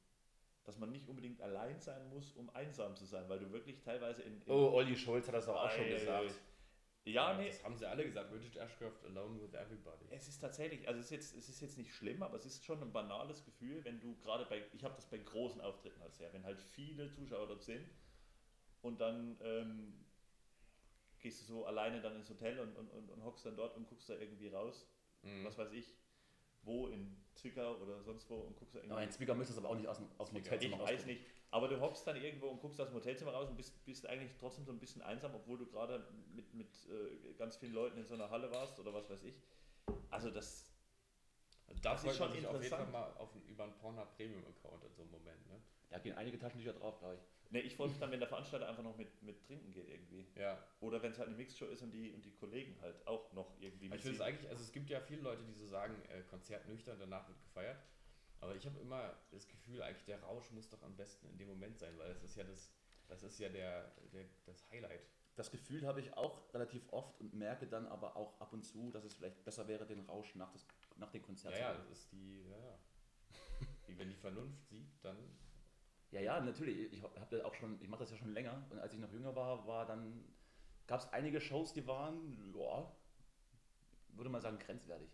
dass 0.65 0.79
man 0.79 0.93
nicht 0.93 1.09
unbedingt 1.09 1.41
allein 1.41 1.81
sein 1.81 2.07
muss, 2.11 2.33
um 2.33 2.51
einsam 2.51 2.97
zu 2.97 3.07
sein, 3.07 3.29
weil 3.29 3.39
du 3.39 3.51
wirklich 3.51 3.81
teilweise 3.81 4.23
in. 4.23 4.43
in 4.43 4.51
Oh, 4.51 4.73
Olli 4.75 4.95
Scholz 4.95 5.27
hat 5.29 5.35
das 5.35 5.47
doch 5.47 5.57
auch 5.57 5.71
schon 5.71 5.89
gesagt. 5.89 6.35
Ei. 7.07 7.11
Ja, 7.11 7.37
nee, 7.37 7.49
Das 7.49 7.63
haben 7.65 7.77
sie 7.77 7.89
alle 7.89 8.05
gesagt. 8.05 8.31
British 8.31 8.57
Ashcraft 8.57 9.05
alone 9.05 9.41
with 9.43 9.55
everybody. 9.55 10.07
Es 10.11 10.29
ist 10.29 10.39
tatsächlich, 10.39 10.87
also 10.89 11.01
es 11.01 11.07
ist, 11.07 11.11
jetzt, 11.13 11.37
es 11.37 11.49
ist 11.49 11.61
jetzt 11.61 11.79
nicht 11.79 11.93
schlimm, 11.93 12.23
aber 12.23 12.37
es 12.37 12.47
ist 12.47 12.65
schon 12.65 12.81
ein 12.83 12.93
banales 12.93 13.45
Gefühl, 13.45 13.85
wenn 13.85 14.01
du 14.01 14.17
gerade 14.17 14.47
bei, 14.47 14.63
ich 14.73 14.83
habe 14.85 14.95
das 14.95 15.07
bei 15.07 15.19
großen 15.19 15.61
Auftritten 15.61 16.01
halt 16.01 16.15
sehr, 16.15 16.33
wenn 16.33 16.45
halt 16.45 16.61
viele 16.61 17.11
Zuschauer 17.11 17.47
dort 17.47 17.63
sind 17.63 17.87
und 18.83 19.01
dann 19.01 19.39
ähm, 19.43 20.05
gehst 21.21 21.41
du 21.43 21.45
so 21.47 21.67
alleine 21.67 22.01
dann 22.01 22.17
ins 22.17 22.29
Hotel 22.29 22.59
und, 22.61 22.77
und, 22.77 22.91
und, 22.91 23.11
und 23.11 23.25
hockst 23.25 23.47
dann 23.47 23.57
dort 23.57 23.77
und 23.77 23.89
guckst 23.89 24.09
da 24.09 24.15
irgendwie 24.15 24.49
raus, 24.49 24.87
Mhm. 25.23 25.43
was 25.47 25.57
weiß 25.57 25.73
ich, 25.73 25.95
wo 26.65 26.89
in 26.89 27.17
Zwickau 27.35 27.77
oder 27.79 28.03
sonst 28.03 28.29
wo 28.29 28.37
und 28.37 28.57
guckst 28.57 28.75
da 28.75 28.79
irgendwie. 28.81 28.93
Aber 28.93 29.03
in 29.03 29.11
Zwickau 29.11 29.35
möchtest 29.35 29.59
du 29.59 29.63
aber 29.63 29.71
auch 29.71 29.77
nicht 29.79 29.89
aus 29.89 29.97
dem, 29.97 30.09
aus 30.19 30.29
dem. 30.31 30.39
Hotelzimmer 30.39 30.77
ich 30.77 30.83
weiß 30.83 31.07
nicht, 31.07 31.23
aber 31.55 31.69
du 31.69 31.81
hockst 31.81 32.05
dann 32.05 32.17
irgendwo 32.17 32.49
und 32.49 32.61
guckst 32.61 32.81
aus 32.81 32.89
dem 32.89 32.97
Hotelzimmer 32.97 33.31
raus 33.31 33.49
und 33.49 33.57
bist, 33.57 33.85
bist 33.85 34.05
eigentlich 34.09 34.33
trotzdem 34.41 34.65
so 34.65 34.73
ein 34.73 34.81
bisschen 34.81 35.03
einsam, 35.03 35.37
obwohl 35.37 35.57
du 35.57 35.67
gerade 35.67 36.05
mit, 36.35 36.53
mit 36.53 36.67
äh, 36.91 37.33
ganz 37.35 37.57
vielen 37.57 37.73
Leuten 37.75 37.97
in 37.97 38.05
so 38.05 38.15
einer 38.15 38.29
Halle 38.29 38.51
warst 38.53 38.81
oder 38.81 38.93
was 38.93 39.09
weiß 39.09 39.23
ich. 39.23 39.41
Also 40.11 40.31
das, 40.31 40.75
Also 41.69 41.81
da 41.81 41.93
Das 41.93 42.03
ist 42.03 42.07
freut 42.09 42.17
schon 42.17 42.27
man 42.29 42.37
sich 42.37 42.47
auf 42.47 42.55
jeden 42.55 42.71
Fall 42.71 42.81
interessant. 42.81 42.93
mal 42.93 43.17
auf, 43.23 43.31
über 43.49 43.63
einen 43.65 43.75
Pornhub 43.75 44.17
Premium 44.17 44.43
Account 44.45 44.83
in 44.83 44.93
so 44.95 45.03
einem 45.03 45.13
Moment, 45.13 45.47
ne? 45.47 45.61
Da 45.91 45.99
gehen 46.01 46.17
einige 46.17 46.41
Taschentücher 46.41 46.73
drauf, 46.73 46.99
glaube 46.99 47.15
ich. 47.15 47.21
Ne, 47.53 47.61
ich 47.61 47.77
freue 47.77 47.87
mich 47.87 48.01
dann, 48.01 48.11
wenn 48.11 48.19
der 48.19 48.29
Veranstalter 48.29 48.69
einfach 48.69 48.83
noch 48.83 48.97
mit, 48.97 49.23
mit 49.23 49.41
trinken 49.47 49.71
geht 49.73 49.89
irgendwie. 49.89 50.27
Ja. 50.35 50.59
Oder 50.81 51.01
wenn 51.05 51.13
es 51.13 51.19
halt 51.19 51.29
eine 51.29 51.37
Mixshow 51.37 51.67
ist 51.67 51.83
und 51.83 51.93
die, 51.93 52.11
und 52.11 52.25
die 52.25 52.33
Kollegen 52.33 52.77
halt 52.81 53.07
auch 53.07 53.33
noch 53.33 53.55
irgendwie 53.61 53.87
Ich 53.95 54.03
finde 54.03 54.17
es 54.17 54.21
eigentlich, 54.21 54.51
also 54.51 54.61
es 54.61 54.73
gibt 54.73 54.91
ja 54.91 54.99
viele 55.01 55.23
Leute, 55.23 55.45
die 55.45 55.53
so 55.53 55.67
sagen, 55.69 55.95
äh, 56.09 56.23
Konzert 56.23 56.67
nüchtern, 56.67 56.99
danach 56.99 57.29
wird 57.29 57.41
gefeiert. 57.43 57.79
Aber 58.45 58.55
ich 58.55 58.67
habe 58.67 58.79
immer 58.79 59.17
das 59.31 59.49
Gefühl, 59.49 59.83
eigentlich 59.83 60.05
der 60.05 60.23
Rausch 60.23 60.51
muss 60.51 60.69
doch 60.69 60.83
am 60.83 60.95
besten 60.97 61.27
in 61.29 61.39
dem 61.39 61.49
Moment 61.49 61.79
sein, 61.79 61.97
weil 61.99 62.13
das 62.13 62.23
ist 62.23 62.37
ja 62.37 62.45
das, 62.45 62.71
das 63.09 63.23
ist 63.23 63.39
ja 63.39 63.49
der, 63.49 63.91
der 64.13 64.27
das 64.45 64.71
Highlight. 64.71 65.01
Das 65.35 65.51
Gefühl 65.51 65.87
habe 65.87 66.01
ich 66.01 66.15
auch 66.17 66.53
relativ 66.53 66.87
oft 66.93 67.19
und 67.21 67.33
merke 67.33 67.67
dann 67.67 67.87
aber 67.87 68.17
auch 68.17 68.39
ab 68.41 68.53
und 68.53 68.63
zu, 68.63 68.91
dass 68.91 69.05
es 69.05 69.15
vielleicht 69.15 69.43
besser 69.45 69.67
wäre, 69.67 69.87
den 69.87 70.01
Rausch 70.01 70.35
nach, 70.35 70.53
des, 70.53 70.67
nach 70.97 71.11
dem 71.11 71.23
Konzert 71.23 71.55
Ja, 71.55 71.73
ja, 71.73 71.75
das 71.75 71.91
ist 71.91 72.13
die, 72.13 72.45
ja, 72.49 72.59
ja. 72.59 72.79
Wie 73.87 73.99
wenn 73.99 74.11
die 74.11 74.17
Vernunft 74.17 74.69
siegt, 74.69 75.03
dann. 75.03 75.17
Ja, 76.11 76.21
ja, 76.21 76.41
natürlich. 76.41 76.93
Ich 76.93 77.03
habe 77.03 77.27
das 77.31 77.41
auch 77.41 77.55
schon, 77.55 77.81
ich 77.81 77.89
mache 77.89 78.01
das 78.01 78.11
ja 78.11 78.19
schon 78.19 78.33
länger. 78.33 78.65
Und 78.71 78.79
als 78.79 78.93
ich 78.93 79.01
noch 79.01 79.11
jünger 79.11 79.35
war, 79.35 79.67
war 79.67 79.87
dann 79.87 80.23
gab 80.87 81.01
es 81.01 81.13
einige 81.13 81.41
Shows, 81.41 81.73
die 81.73 81.87
waren, 81.87 82.55
ja, 82.55 82.95
würde 84.11 84.31
man 84.31 84.43
sagen, 84.43 84.59
grenzwertig. 84.59 85.11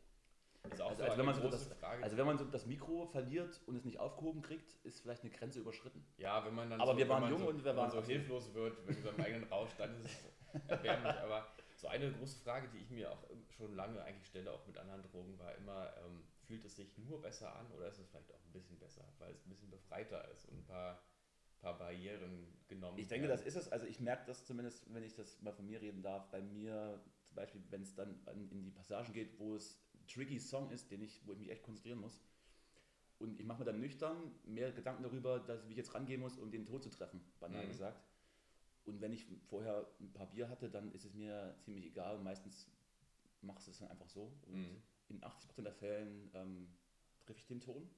Ist 0.69 0.81
auch 0.83 0.91
Also, 0.91 1.03
so 1.03 1.05
eine 1.09 1.19
wenn 1.19 1.27
man 1.27 1.35
so 1.35 1.49
das, 1.49 1.67
Frage. 1.81 2.03
also 2.05 2.17
wenn 2.17 2.27
man 2.27 2.39
so 2.39 2.45
das 2.45 2.67
Mikro 2.67 3.07
verliert 3.07 3.61
und 3.67 3.77
es 3.77 3.85
nicht 3.85 3.99
aufgehoben 3.99 4.43
kriegt, 4.43 4.75
ist 4.85 5.01
vielleicht 5.01 5.23
eine 5.23 5.31
Grenze 5.33 5.61
überschritten. 5.61 6.05
ja, 6.19 6.45
wenn 6.45 6.55
man 6.55 6.69
dann 6.71 6.81
Aber 6.81 6.93
so, 6.93 6.99
wir 6.99 7.09
waren 7.09 7.23
man 7.23 7.31
jung 7.31 7.41
so, 7.41 7.49
und 7.49 7.57
wir 7.59 7.65
wenn 7.65 7.77
man 7.77 7.91
waren 7.93 8.03
so 8.03 8.07
hilflos 8.07 8.53
wird 8.55 8.87
wegen 8.87 9.03
seinem 9.03 9.21
eigenen 9.21 9.45
Rausch, 9.45 9.71
dann 9.79 9.97
ist 9.97 10.05
es 10.53 10.69
erbärmlich. 10.69 11.13
Aber 11.15 11.47
so 11.77 11.89
eine 11.89 12.13
große 12.13 12.39
Frage, 12.41 12.69
die 12.69 12.79
ich 12.79 12.91
mir 12.91 13.11
auch 13.11 13.25
schon 13.57 13.75
lange 13.75 14.03
eigentlich 14.03 14.27
stelle, 14.29 14.53
auch 14.53 14.67
mit 14.67 14.77
anderen 14.77 15.03
Drogen, 15.03 15.39
war 15.39 15.55
immer, 15.55 15.93
ähm, 16.05 16.23
fühlt 16.45 16.65
es 16.65 16.77
sich 16.77 16.99
nur 16.99 17.23
besser 17.23 17.57
an 17.57 17.71
oder 17.73 17.89
ist 17.89 17.99
es 17.99 18.09
vielleicht 18.09 18.33
auch 18.35 18.45
ein 18.45 18.53
bisschen 18.53 18.79
besser, 18.79 19.05
weil 19.19 19.33
es 19.33 19.47
ein 19.47 19.49
bisschen 19.51 19.71
befreiter 19.71 20.29
ist 20.31 20.45
und 20.47 20.59
ein 20.59 20.67
paar, 20.67 21.03
paar 21.61 21.79
Barrieren 21.79 22.61
genommen 22.69 22.99
Ich 22.99 23.09
denke, 23.09 23.29
das 23.29 23.41
werden. 23.41 23.49
ist 23.49 23.57
es. 23.57 23.73
Also 23.73 23.87
ich 23.87 23.99
merke 24.01 24.27
das 24.27 24.45
zumindest, 24.45 24.93
wenn 24.93 25.03
ich 25.05 25.15
das 25.15 25.41
mal 25.41 25.53
von 25.55 25.65
mir 25.67 25.81
reden 25.81 26.03
darf, 26.03 26.31
bei 26.31 26.43
mir 26.43 27.03
zum 27.25 27.37
Beispiel, 27.37 27.63
wenn 27.71 27.83
es 27.83 27.95
dann 27.95 28.21
an- 28.27 28.51
in 28.51 28.63
die 28.65 28.73
Passagen 28.73 29.13
geht, 29.15 29.39
wo 29.39 29.55
es 29.55 29.81
tricky 30.13 30.39
Song 30.39 30.71
ist, 30.71 30.91
den 30.91 31.03
ich, 31.03 31.21
wo 31.27 31.33
ich 31.33 31.39
mich 31.39 31.51
echt 31.51 31.63
konzentrieren 31.63 32.01
muss. 32.01 32.21
Und 33.19 33.39
ich 33.39 33.45
mache 33.47 33.59
mir 33.61 33.65
dann 33.67 33.81
nüchtern 33.81 34.35
mehr 34.45 34.73
Gedanken 34.73 35.03
darüber, 35.03 35.41
dass 35.41 35.67
wie 35.67 35.73
ich 35.73 35.77
jetzt 35.77 35.95
rangehen 35.95 36.21
muss, 36.21 36.39
um 36.39 36.51
den 36.51 36.65
Tod 36.65 36.83
zu 36.83 36.91
treffen, 36.91 37.21
banal 37.39 37.65
Mhm. 37.65 37.69
gesagt. 37.69 38.03
Und 38.87 39.01
wenn 39.01 39.13
ich 39.13 39.27
vorher 39.49 39.87
ein 40.01 40.13
paar 40.13 40.27
Bier 40.31 40.49
hatte, 40.49 40.71
dann 40.71 40.91
ist 40.93 41.05
es 41.05 41.13
mir 41.15 41.55
ziemlich 41.61 41.85
egal. 41.85 42.19
Meistens 42.19 42.67
machst 43.43 43.67
du 43.67 43.71
es 43.73 43.79
dann 43.79 43.89
einfach 43.89 44.09
so. 44.09 44.33
Und 44.47 44.55
Mhm. 44.55 44.83
in 45.09 45.23
80% 45.23 45.67
der 45.67 45.75
Fällen 45.75 46.31
ähm, 46.35 46.69
treffe 47.21 47.41
ich 47.41 47.47
den 47.47 47.61
Ton. 47.61 47.89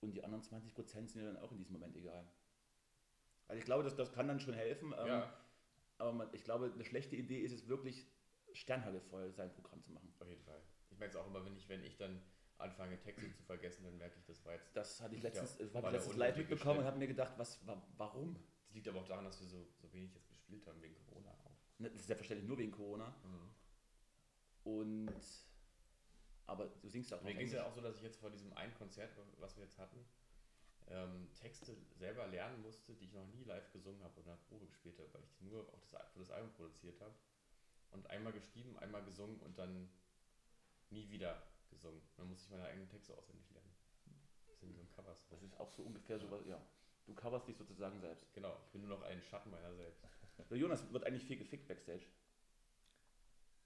Und 0.00 0.12
die 0.14 0.24
anderen 0.24 0.42
20% 0.42 1.10
sind 1.10 1.22
mir 1.22 1.32
dann 1.32 1.36
auch 1.42 1.52
in 1.52 1.58
diesem 1.58 1.74
Moment 1.74 1.94
egal. 1.96 2.26
Also 3.48 3.58
ich 3.58 3.64
glaube, 3.66 3.84
das, 3.84 3.94
das 3.96 4.12
kann 4.12 4.28
dann 4.28 4.40
schon 4.40 4.54
helfen. 4.54 4.92
Ähm, 4.98 5.06
Ja, 5.08 5.32
Aber 5.98 6.12
man, 6.12 6.28
ich 6.32 6.42
glaube, 6.42 6.72
eine 6.72 6.84
schlechte 6.84 7.16
Idee 7.16 7.40
ist 7.40 7.52
es 7.52 7.68
wirklich, 7.68 8.06
sternhagelvoll 8.54 9.32
sein 9.32 9.52
Programm 9.52 9.82
zu 9.82 9.92
machen. 9.92 10.12
auf 10.20 10.28
jeden 10.28 10.42
Fall. 10.42 10.60
Merke 11.02 11.16
es 11.18 11.22
auch 11.22 11.26
immer, 11.26 11.44
wenn 11.44 11.56
ich, 11.56 11.68
wenn 11.68 11.82
ich 11.84 11.96
dann 11.96 12.22
anfange, 12.58 12.98
Texte 13.00 13.28
zu 13.32 13.42
vergessen, 13.42 13.82
dann 13.84 13.98
merke 13.98 14.16
ich, 14.18 14.24
das 14.24 14.44
war 14.44 14.52
jetzt. 14.54 14.76
Das 14.76 15.00
hatte 15.00 15.16
ich 15.16 15.22
Ja, 15.22 15.28
letztens, 15.30 15.58
war 15.74 15.82
habe 15.82 15.86
ich 15.88 15.90
der 15.90 15.92
letztens 15.92 16.16
live 16.16 16.36
mitbekommen 16.36 16.78
und 16.80 16.84
habe 16.86 16.98
mir 16.98 17.08
gedacht, 17.08 17.34
was, 17.36 17.66
wa- 17.66 17.82
warum? 17.96 18.36
Das 18.66 18.74
liegt 18.74 18.86
aber 18.88 19.00
auch 19.00 19.08
daran, 19.08 19.24
dass 19.24 19.40
wir 19.40 19.48
so, 19.48 19.66
so 19.80 19.92
wenig 19.92 20.14
jetzt 20.14 20.28
gespielt 20.28 20.64
haben 20.68 20.80
wegen 20.80 20.94
Corona 20.94 21.30
auch. 21.44 21.50
Ne, 21.78 21.90
Das 21.90 22.00
ist 22.00 22.06
selbstverständlich 22.06 22.46
nur 22.48 22.58
wegen 22.58 22.70
Corona. 22.70 23.12
Und 24.64 25.12
aber 26.46 26.66
du 26.80 26.88
singst 26.88 27.12
auch 27.12 27.22
Mir 27.22 27.34
ging 27.34 27.46
es 27.46 27.52
ja 27.52 27.66
auch 27.66 27.72
so, 27.74 27.80
dass 27.80 27.96
ich 27.96 28.02
jetzt 28.02 28.18
vor 28.18 28.30
diesem 28.30 28.52
einen 28.52 28.74
Konzert, 28.74 29.10
was 29.38 29.56
wir 29.56 29.64
jetzt 29.64 29.78
hatten, 29.78 30.04
ähm, 30.88 31.28
Texte 31.34 31.76
selber 31.94 32.26
lernen 32.28 32.60
musste, 32.62 32.94
die 32.94 33.06
ich 33.06 33.12
noch 33.12 33.26
nie 33.26 33.44
live 33.44 33.72
gesungen 33.72 34.02
habe 34.04 34.20
oder 34.20 34.36
Probe 34.48 34.66
gespielt 34.66 34.98
habe, 34.98 35.12
weil 35.14 35.22
ich 35.24 35.34
die 35.34 35.44
nur 35.44 35.62
auch 35.72 35.80
das, 35.80 35.90
für 36.12 36.18
das 36.20 36.30
Album 36.30 36.52
produziert 36.52 37.00
habe. 37.00 37.14
Und 37.90 38.08
einmal 38.10 38.32
geschrieben, 38.32 38.78
einmal 38.78 39.02
gesungen 39.04 39.38
und 39.40 39.58
dann 39.58 39.88
nie 40.92 41.10
wieder 41.10 41.42
gesungen. 41.70 42.00
Dann 42.16 42.28
musste 42.28 42.44
ich 42.44 42.50
meine 42.50 42.64
eigenen 42.64 42.88
Texte 42.88 43.16
auswendig 43.16 43.50
lernen. 43.50 43.70
Das 44.48 44.60
sind 44.60 44.68
wie 44.68 44.74
so 44.74 44.80
ein 44.82 44.90
Covers. 44.90 45.26
Das 45.28 45.42
ist 45.42 45.58
auch 45.58 45.70
so 45.72 45.82
ungefähr 45.82 46.18
so, 46.18 46.30
was- 46.30 46.46
ja. 46.46 46.60
Du 47.06 47.14
coverst 47.14 47.48
dich 47.48 47.56
sozusagen 47.56 47.98
selbst. 48.00 48.32
Genau, 48.32 48.56
ich 48.64 48.70
bin 48.70 48.82
nur 48.82 48.96
noch 48.96 49.02
ein 49.04 49.20
Schatten 49.20 49.50
meiner 49.50 49.74
selbst. 49.74 50.04
Der 50.48 50.56
Jonas 50.56 50.92
wird 50.92 51.04
eigentlich 51.04 51.24
viel 51.24 51.36
gefickt 51.36 51.66
backstage. 51.66 52.04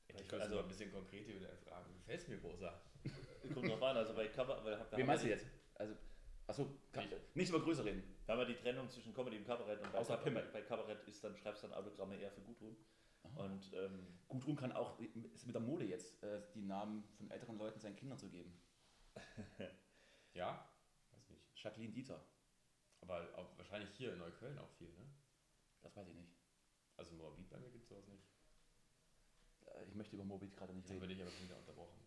Ich 0.08 0.32
will 0.32 0.40
also 0.40 0.60
ein 0.60 0.68
bisschen 0.68 0.90
konkret 0.92 1.26
über 1.28 1.40
deine 1.46 1.58
Fragen. 1.58 1.92
Gefällt 1.98 2.20
es 2.22 2.28
mir, 2.28 2.38
Rosa? 2.40 2.80
Kommt 3.54 3.68
drauf 3.68 3.82
an, 3.82 3.96
also 3.98 4.14
bei 4.14 4.28
Cover, 4.28 4.64
weil, 4.64 4.78
wir, 4.78 4.78
Wen 4.78 4.98
haben 5.00 5.06
meinst 5.06 5.24
du 5.24 5.28
jetzt? 5.28 5.46
Also, 5.74 5.94
achso, 6.46 6.74
Ich- 6.94 7.34
nicht 7.34 7.48
über 7.50 7.60
Größe 7.60 7.84
reden. 7.84 8.02
wir 8.24 8.32
haben 8.32 8.40
ja 8.40 8.46
die 8.46 8.54
Trennung 8.56 8.88
zwischen 8.88 9.12
Comedy 9.12 9.36
und 9.38 9.44
Kabarett 9.44 9.82
und 9.82 9.92
bei, 9.92 9.98
Außer 9.98 10.16
bei, 10.16 10.22
Pimmel. 10.22 10.48
bei 10.52 10.62
Kabarett 10.62 11.06
ist 11.06 11.22
dann, 11.22 11.36
schreibst 11.36 11.62
du 11.62 11.68
dann 11.68 11.76
Autogramme 11.76 12.16
eher 12.16 12.30
für 12.30 12.40
Gudrun. 12.40 12.76
Und 13.34 13.72
ähm, 13.74 14.06
Gudrun 14.28 14.56
kann 14.56 14.72
auch, 14.72 14.98
ist 15.34 15.46
mit 15.46 15.54
der 15.54 15.62
Mode 15.62 15.84
jetzt, 15.84 16.22
äh, 16.22 16.42
die 16.54 16.62
Namen 16.62 17.04
von 17.16 17.30
älteren 17.30 17.58
Leuten 17.58 17.80
seinen 17.80 17.96
Kindern 17.96 18.18
zu 18.18 18.28
geben. 18.28 18.52
Ja? 20.34 20.68
Weiß 21.12 21.30
nicht. 21.30 21.42
Jacqueline 21.56 21.92
Dieter, 21.94 22.22
Aber 23.00 23.26
auch 23.36 23.56
wahrscheinlich 23.56 23.88
hier 23.96 24.12
in 24.12 24.18
Neukölln 24.18 24.58
auch 24.58 24.68
viel, 24.72 24.88
ne? 24.92 25.06
das 25.82 25.96
weiß 25.96 26.08
ich 26.08 26.14
nicht. 26.14 26.36
Also 26.98 27.14
Moabit 27.14 27.48
bei 27.48 27.56
mir 27.58 27.70
gibt 27.70 27.84
es 27.84 27.88
sowas 27.88 28.06
nicht. 28.08 28.22
Äh, 29.66 29.84
Ich 29.88 29.94
möchte 29.94 30.14
über 30.16 30.24
Morbid 30.24 30.54
gerade 30.54 30.74
nicht 30.74 30.86
Dann 30.90 30.98
reden. 30.98 31.02
werde 31.08 31.14
ich 31.14 31.22
aber 31.22 31.30
schon 31.30 31.44
wieder 31.46 31.56
unterbrochen. 31.58 31.98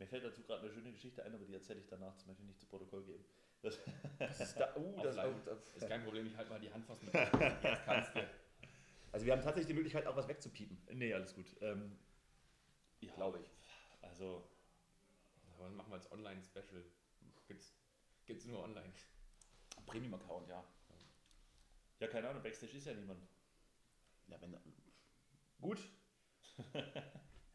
mir 0.00 0.06
fällt 0.08 0.24
dazu 0.24 0.42
gerade 0.42 0.62
eine 0.62 0.72
schöne 0.72 0.90
Geschichte 0.90 1.22
ein, 1.24 1.32
aber 1.34 1.44
die 1.44 1.54
erzähle 1.54 1.78
ich 1.80 1.86
danach, 1.86 2.14
das 2.14 2.26
möchte 2.26 2.42
ich 2.42 2.48
nicht 2.48 2.58
zu 2.60 2.66
Protokoll 2.66 3.04
geben. 3.04 3.24
Das, 3.62 3.78
Das 4.18 4.40
ist 4.40 4.56
da, 4.56 4.76
uh, 4.76 5.00
das, 5.02 5.14
das, 5.16 5.76
Ist 5.76 5.88
kein 5.88 6.02
Problem, 6.04 6.26
ich 6.26 6.36
halte 6.36 6.50
mal 6.50 6.60
die 6.60 6.72
Hand 6.72 6.84
fast 6.84 7.02
mit. 7.04 7.12
Jetzt 7.62 7.84
kannst 7.84 8.14
du. 8.16 8.20
Also 9.12 9.26
wir 9.26 9.32
haben 9.32 9.42
tatsächlich 9.42 9.68
die 9.68 9.74
Möglichkeit, 9.74 10.06
auch 10.06 10.16
was 10.16 10.28
wegzupiepen. 10.28 10.80
nee, 10.92 11.12
alles 11.12 11.34
gut. 11.34 11.56
Ähm, 11.60 11.98
ja, 13.00 13.14
Glaube 13.14 13.40
ich. 13.40 13.50
Also, 14.02 14.48
Aber 15.54 15.64
dann 15.64 15.76
machen 15.76 15.90
wir 15.90 15.96
als 15.96 16.10
Online-Special. 16.10 16.84
Gibt's, 17.46 17.74
gibt's 18.26 18.44
nur 18.44 18.62
online. 18.62 18.92
Premium-Account, 19.86 20.48
ja. 20.48 20.64
ja, 22.00 22.06
keine 22.08 22.28
Ahnung, 22.28 22.42
Backstage 22.42 22.76
ist 22.76 22.86
ja 22.86 22.94
niemand. 22.94 23.22
Ja, 24.26 24.40
wenn, 24.40 24.56
gut. 25.60 25.78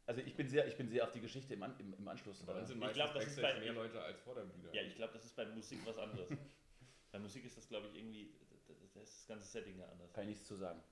Also 0.06 0.20
ich 0.20 0.36
bin 0.36 0.49
sehr, 0.49 0.68
ich 0.68 0.76
bin 0.76 0.89
sehr 0.89 1.06
auf 1.06 1.14
die 1.14 1.22
Geschichte 1.22 1.54
im, 1.54 1.64
An, 1.64 1.80
im, 1.80 1.93
im 1.93 2.08
Anschluss. 2.08 2.43
Bei 2.45 2.54
uns 2.60 2.68
sind 2.68 2.84
Ich 2.84 2.93
glaub, 2.93 3.14
das 3.14 3.26
ist 3.26 3.41
bei- 3.41 3.58
mehr 3.60 3.72
Leute 3.72 4.01
als 4.01 4.20
vor 4.20 4.36
der 4.36 4.43
Bühne. 4.43 4.70
Ja, 4.74 4.82
ich 4.82 4.95
glaube, 4.95 5.14
das 5.14 5.24
ist 5.24 5.36
bei 5.36 5.45
Musik 5.45 5.80
was 5.86 5.97
anderes. 5.97 6.28
bei 7.12 7.20
Musik 7.20 7.45
ist 7.45 7.56
das, 7.56 7.70
glaube 7.70 7.88
ich, 7.88 7.95
irgendwie, 7.95 8.36
das, 8.49 8.66
das 8.66 8.82
ist 8.82 8.95
das 8.97 9.28
ganze 9.28 9.47
Setting 9.47 9.80
ja 9.80 9.88
anders. 9.88 10.12
Kann 10.12 10.24
ich 10.24 10.32
nichts 10.32 10.45
zu 10.45 10.56
sagen. 10.56 10.84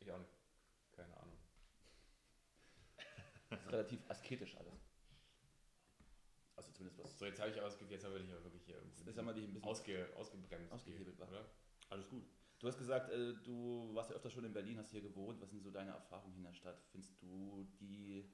Ich 0.00 0.10
auch 0.10 0.18
nicht. 0.18 0.32
Keine 0.92 1.16
Ahnung. 1.16 1.36
Das 3.50 3.60
ist 3.60 3.72
relativ 3.72 4.10
asketisch 4.10 4.56
alles. 4.56 4.88
Also 6.56 6.72
zumindest 6.72 6.98
was. 6.98 7.18
So, 7.18 7.24
jetzt 7.24 7.40
habe 7.40 7.50
ich 7.50 7.56
Gefühl, 7.56 7.92
jetzt 7.92 8.04
haben 8.04 8.12
wir 8.12 8.20
dich 8.20 8.32
aber 8.32 8.44
wirklich 8.44 8.64
hier 8.64 8.76
irgendwie 8.76 9.04
Jetzt 9.04 9.18
haben 9.18 9.26
wir 9.26 9.34
dich 9.34 9.44
ein 9.44 9.54
bisschen 9.54 9.68
ausge, 9.68 10.08
ausgebremst. 10.16 10.72
Ausgehebelt, 10.72 11.18
wa? 11.18 11.28
oder? 11.28 11.50
Alles 11.88 12.08
gut. 12.08 12.24
Du 12.58 12.66
hast 12.66 12.78
gesagt, 12.78 13.10
äh, 13.10 13.34
du 13.44 13.94
warst 13.94 14.10
ja 14.10 14.16
öfter 14.16 14.30
schon 14.30 14.44
in 14.44 14.52
Berlin, 14.52 14.78
hast 14.78 14.90
hier 14.90 15.00
gewohnt. 15.00 15.40
Was 15.40 15.50
sind 15.50 15.62
so 15.62 15.70
deine 15.70 15.92
Erfahrungen 15.92 16.36
in 16.36 16.42
der 16.42 16.52
Stadt? 16.52 16.82
Findest 16.90 17.22
du 17.22 17.64
die. 17.80 18.28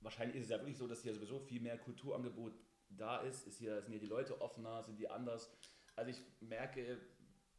Wahrscheinlich 0.00 0.36
ist 0.36 0.44
es 0.44 0.50
ja 0.50 0.58
wirklich 0.58 0.76
so, 0.76 0.86
dass 0.86 1.02
hier 1.02 1.14
sowieso 1.14 1.38
viel 1.38 1.60
mehr 1.60 1.78
Kulturangebot 1.78 2.52
da 2.90 3.20
ist. 3.20 3.46
ist 3.46 3.58
hier, 3.58 3.80
sind 3.80 3.92
hier 3.92 4.00
die 4.00 4.06
Leute 4.06 4.40
offener, 4.40 4.82
sind 4.82 4.98
die 4.98 5.08
anders? 5.08 5.50
Also 5.96 6.10
ich 6.10 6.22
merke, 6.40 7.00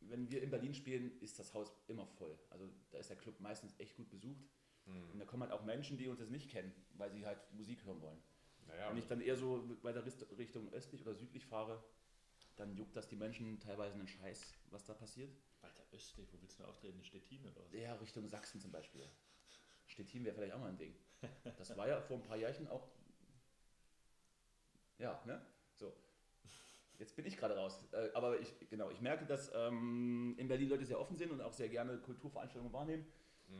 wenn 0.09 0.29
wir 0.29 0.41
in 0.41 0.49
Berlin 0.49 0.73
spielen, 0.73 1.19
ist 1.21 1.39
das 1.39 1.53
Haus 1.53 1.71
immer 1.87 2.05
voll. 2.05 2.37
Also 2.49 2.69
da 2.91 2.97
ist 2.99 3.09
der 3.09 3.17
Club 3.17 3.39
meistens 3.39 3.73
echt 3.79 3.95
gut 3.95 4.09
besucht. 4.09 4.45
Und 4.85 5.19
da 5.19 5.25
kommen 5.25 5.43
halt 5.43 5.53
auch 5.53 5.63
Menschen, 5.63 5.97
die 5.97 6.09
uns 6.09 6.19
das 6.19 6.29
nicht 6.29 6.49
kennen, 6.51 6.73
weil 6.95 7.09
sie 7.11 7.25
halt 7.25 7.39
Musik 7.53 7.85
hören 7.85 8.01
wollen. 8.01 8.21
Naja, 8.67 8.89
Wenn 8.89 8.97
ich 8.97 9.07
dann 9.07 9.21
eher 9.21 9.37
so 9.37 9.63
weiter 9.81 10.05
Richtung 10.05 10.71
östlich 10.73 11.01
oder 11.01 11.15
südlich 11.15 11.45
fahre, 11.45 11.81
dann 12.57 12.75
juckt 12.75 12.95
das 12.95 13.07
die 13.07 13.15
Menschen 13.15 13.59
teilweise 13.59 13.95
einen 13.95 14.07
Scheiß, 14.07 14.53
was 14.71 14.83
da 14.85 14.93
passiert. 14.93 15.33
Weiter 15.61 15.83
östlich, 15.93 16.27
wo 16.33 16.41
willst 16.41 16.59
du 16.59 16.63
denn 16.63 16.69
auftreten? 16.69 16.97
In 16.97 17.03
Stettin 17.05 17.45
oder 17.45 17.63
was? 17.63 17.73
Ja, 17.73 17.95
Richtung 17.95 18.27
Sachsen 18.27 18.59
zum 18.59 18.71
Beispiel. 18.71 19.07
Stettin 19.87 20.25
wäre 20.25 20.35
vielleicht 20.35 20.53
auch 20.53 20.59
mal 20.59 20.69
ein 20.69 20.77
Ding. 20.77 20.95
Das 21.57 21.75
war 21.77 21.87
ja 21.87 22.01
vor 22.01 22.17
ein 22.17 22.23
paar 22.23 22.37
Jahren 22.37 22.67
auch. 22.67 22.89
Ja, 24.99 25.21
ne? 25.25 25.41
So. 25.75 25.93
Jetzt 26.99 27.15
bin 27.15 27.25
ich 27.25 27.37
gerade 27.37 27.55
raus. 27.57 27.83
Äh, 27.91 28.09
aber 28.13 28.39
ich, 28.39 28.53
genau, 28.69 28.89
ich 28.89 29.01
merke, 29.01 29.25
dass 29.25 29.51
ähm, 29.53 30.35
in 30.37 30.47
Berlin 30.47 30.69
Leute 30.69 30.85
sehr 30.85 30.99
offen 30.99 31.17
sind 31.17 31.31
und 31.31 31.41
auch 31.41 31.53
sehr 31.53 31.69
gerne 31.69 31.97
Kulturveranstaltungen 31.99 32.73
wahrnehmen. 32.73 33.05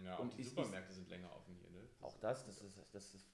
ja, 0.03 0.17
und 0.17 0.37
die 0.37 0.41
ist- 0.41 0.49
Supermärkte 0.51 0.93
sind 0.93 1.09
länger 1.09 1.35
offen 1.35 1.55
hier, 1.55 1.69
ne? 1.71 1.87
Auch 2.01 2.17
das, 2.19 2.45
das 2.45 2.61
ist, 2.61 2.77
das 2.91 3.13
ist 3.15 3.27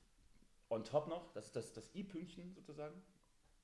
on 0.70 0.84
top 0.84 1.08
noch, 1.08 1.32
das 1.34 1.48
ist 1.48 1.56
das, 1.56 1.74
das 1.74 1.94
I-Pünktchen 1.96 2.54
sozusagen. 2.54 3.02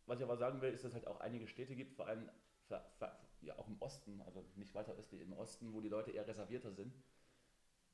Was 0.07 0.19
ich 0.19 0.23
aber 0.25 0.37
sagen 0.37 0.61
will, 0.61 0.71
ist, 0.73 0.83
dass 0.83 0.89
es 0.91 0.95
halt 0.95 1.07
auch 1.07 1.19
einige 1.19 1.47
Städte 1.47 1.75
gibt, 1.75 1.93
vor 1.95 2.07
allem 2.07 2.29
ver- 2.67 2.85
ver- 2.97 3.19
ja, 3.41 3.57
auch 3.57 3.67
im 3.67 3.81
Osten, 3.81 4.21
also 4.21 4.43
nicht 4.55 4.73
weiter 4.75 4.93
östlich, 4.95 5.21
im 5.21 5.33
Osten, 5.33 5.73
wo 5.73 5.81
die 5.81 5.89
Leute 5.89 6.11
eher 6.11 6.27
reservierter 6.27 6.71
sind. 6.71 6.93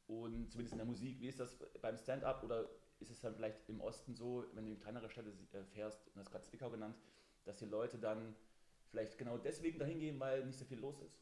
Und 0.07 0.51
zumindest 0.51 0.73
in 0.73 0.77
der 0.79 0.85
Musik, 0.87 1.21
wie 1.21 1.27
ist 1.29 1.39
das 1.39 1.57
beim 1.81 1.97
Stand-up 1.97 2.43
oder 2.43 2.67
ist 2.99 3.11
es 3.11 3.19
dann 3.21 3.33
vielleicht 3.35 3.67
im 3.69 3.79
Osten 3.81 4.13
so, 4.13 4.45
wenn 4.53 4.65
du 4.65 4.71
in 4.71 4.79
kleinere 4.79 5.09
Städte 5.09 5.31
äh, 5.53 5.63
fährst, 5.63 6.05
und 6.07 6.17
das 6.17 6.29
gerade 6.29 6.43
Zwickau 6.43 6.69
genannt, 6.69 6.97
dass 7.45 7.57
die 7.57 7.65
Leute 7.65 7.97
dann 7.97 8.35
vielleicht 8.89 9.17
genau 9.17 9.37
deswegen 9.37 9.79
dahin 9.79 9.99
gehen, 9.99 10.19
weil 10.19 10.45
nicht 10.45 10.59
so 10.59 10.65
viel 10.65 10.79
los 10.79 10.99
ist. 11.01 11.21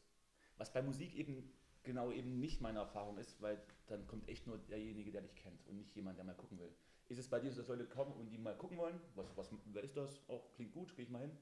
Was 0.56 0.72
bei 0.72 0.82
Musik 0.82 1.14
eben 1.14 1.52
genau 1.82 2.10
eben 2.10 2.40
nicht 2.40 2.60
meine 2.60 2.80
Erfahrung 2.80 3.18
ist, 3.18 3.40
weil 3.40 3.60
dann 3.86 4.06
kommt 4.06 4.28
echt 4.28 4.46
nur 4.46 4.58
derjenige, 4.58 5.10
der 5.10 5.22
dich 5.22 5.34
kennt 5.34 5.66
und 5.66 5.76
nicht 5.76 5.94
jemand, 5.94 6.18
der 6.18 6.24
mal 6.24 6.34
gucken 6.34 6.58
will. 6.58 6.72
Ist 7.08 7.18
es 7.18 7.28
bei 7.28 7.40
dir 7.40 7.50
so, 7.50 7.60
dass 7.62 7.68
Leute 7.68 7.86
kommen 7.86 8.12
und 8.12 8.30
die 8.30 8.38
mal 8.38 8.56
gucken 8.56 8.76
wollen? 8.76 9.00
Was, 9.14 9.26
was, 9.36 9.50
wer 9.72 9.82
ist 9.82 9.96
das? 9.96 10.20
Auch 10.28 10.52
klingt 10.54 10.72
gut, 10.72 10.94
gehe 10.94 11.04
ich 11.04 11.10
mal 11.10 11.20
hin. 11.22 11.36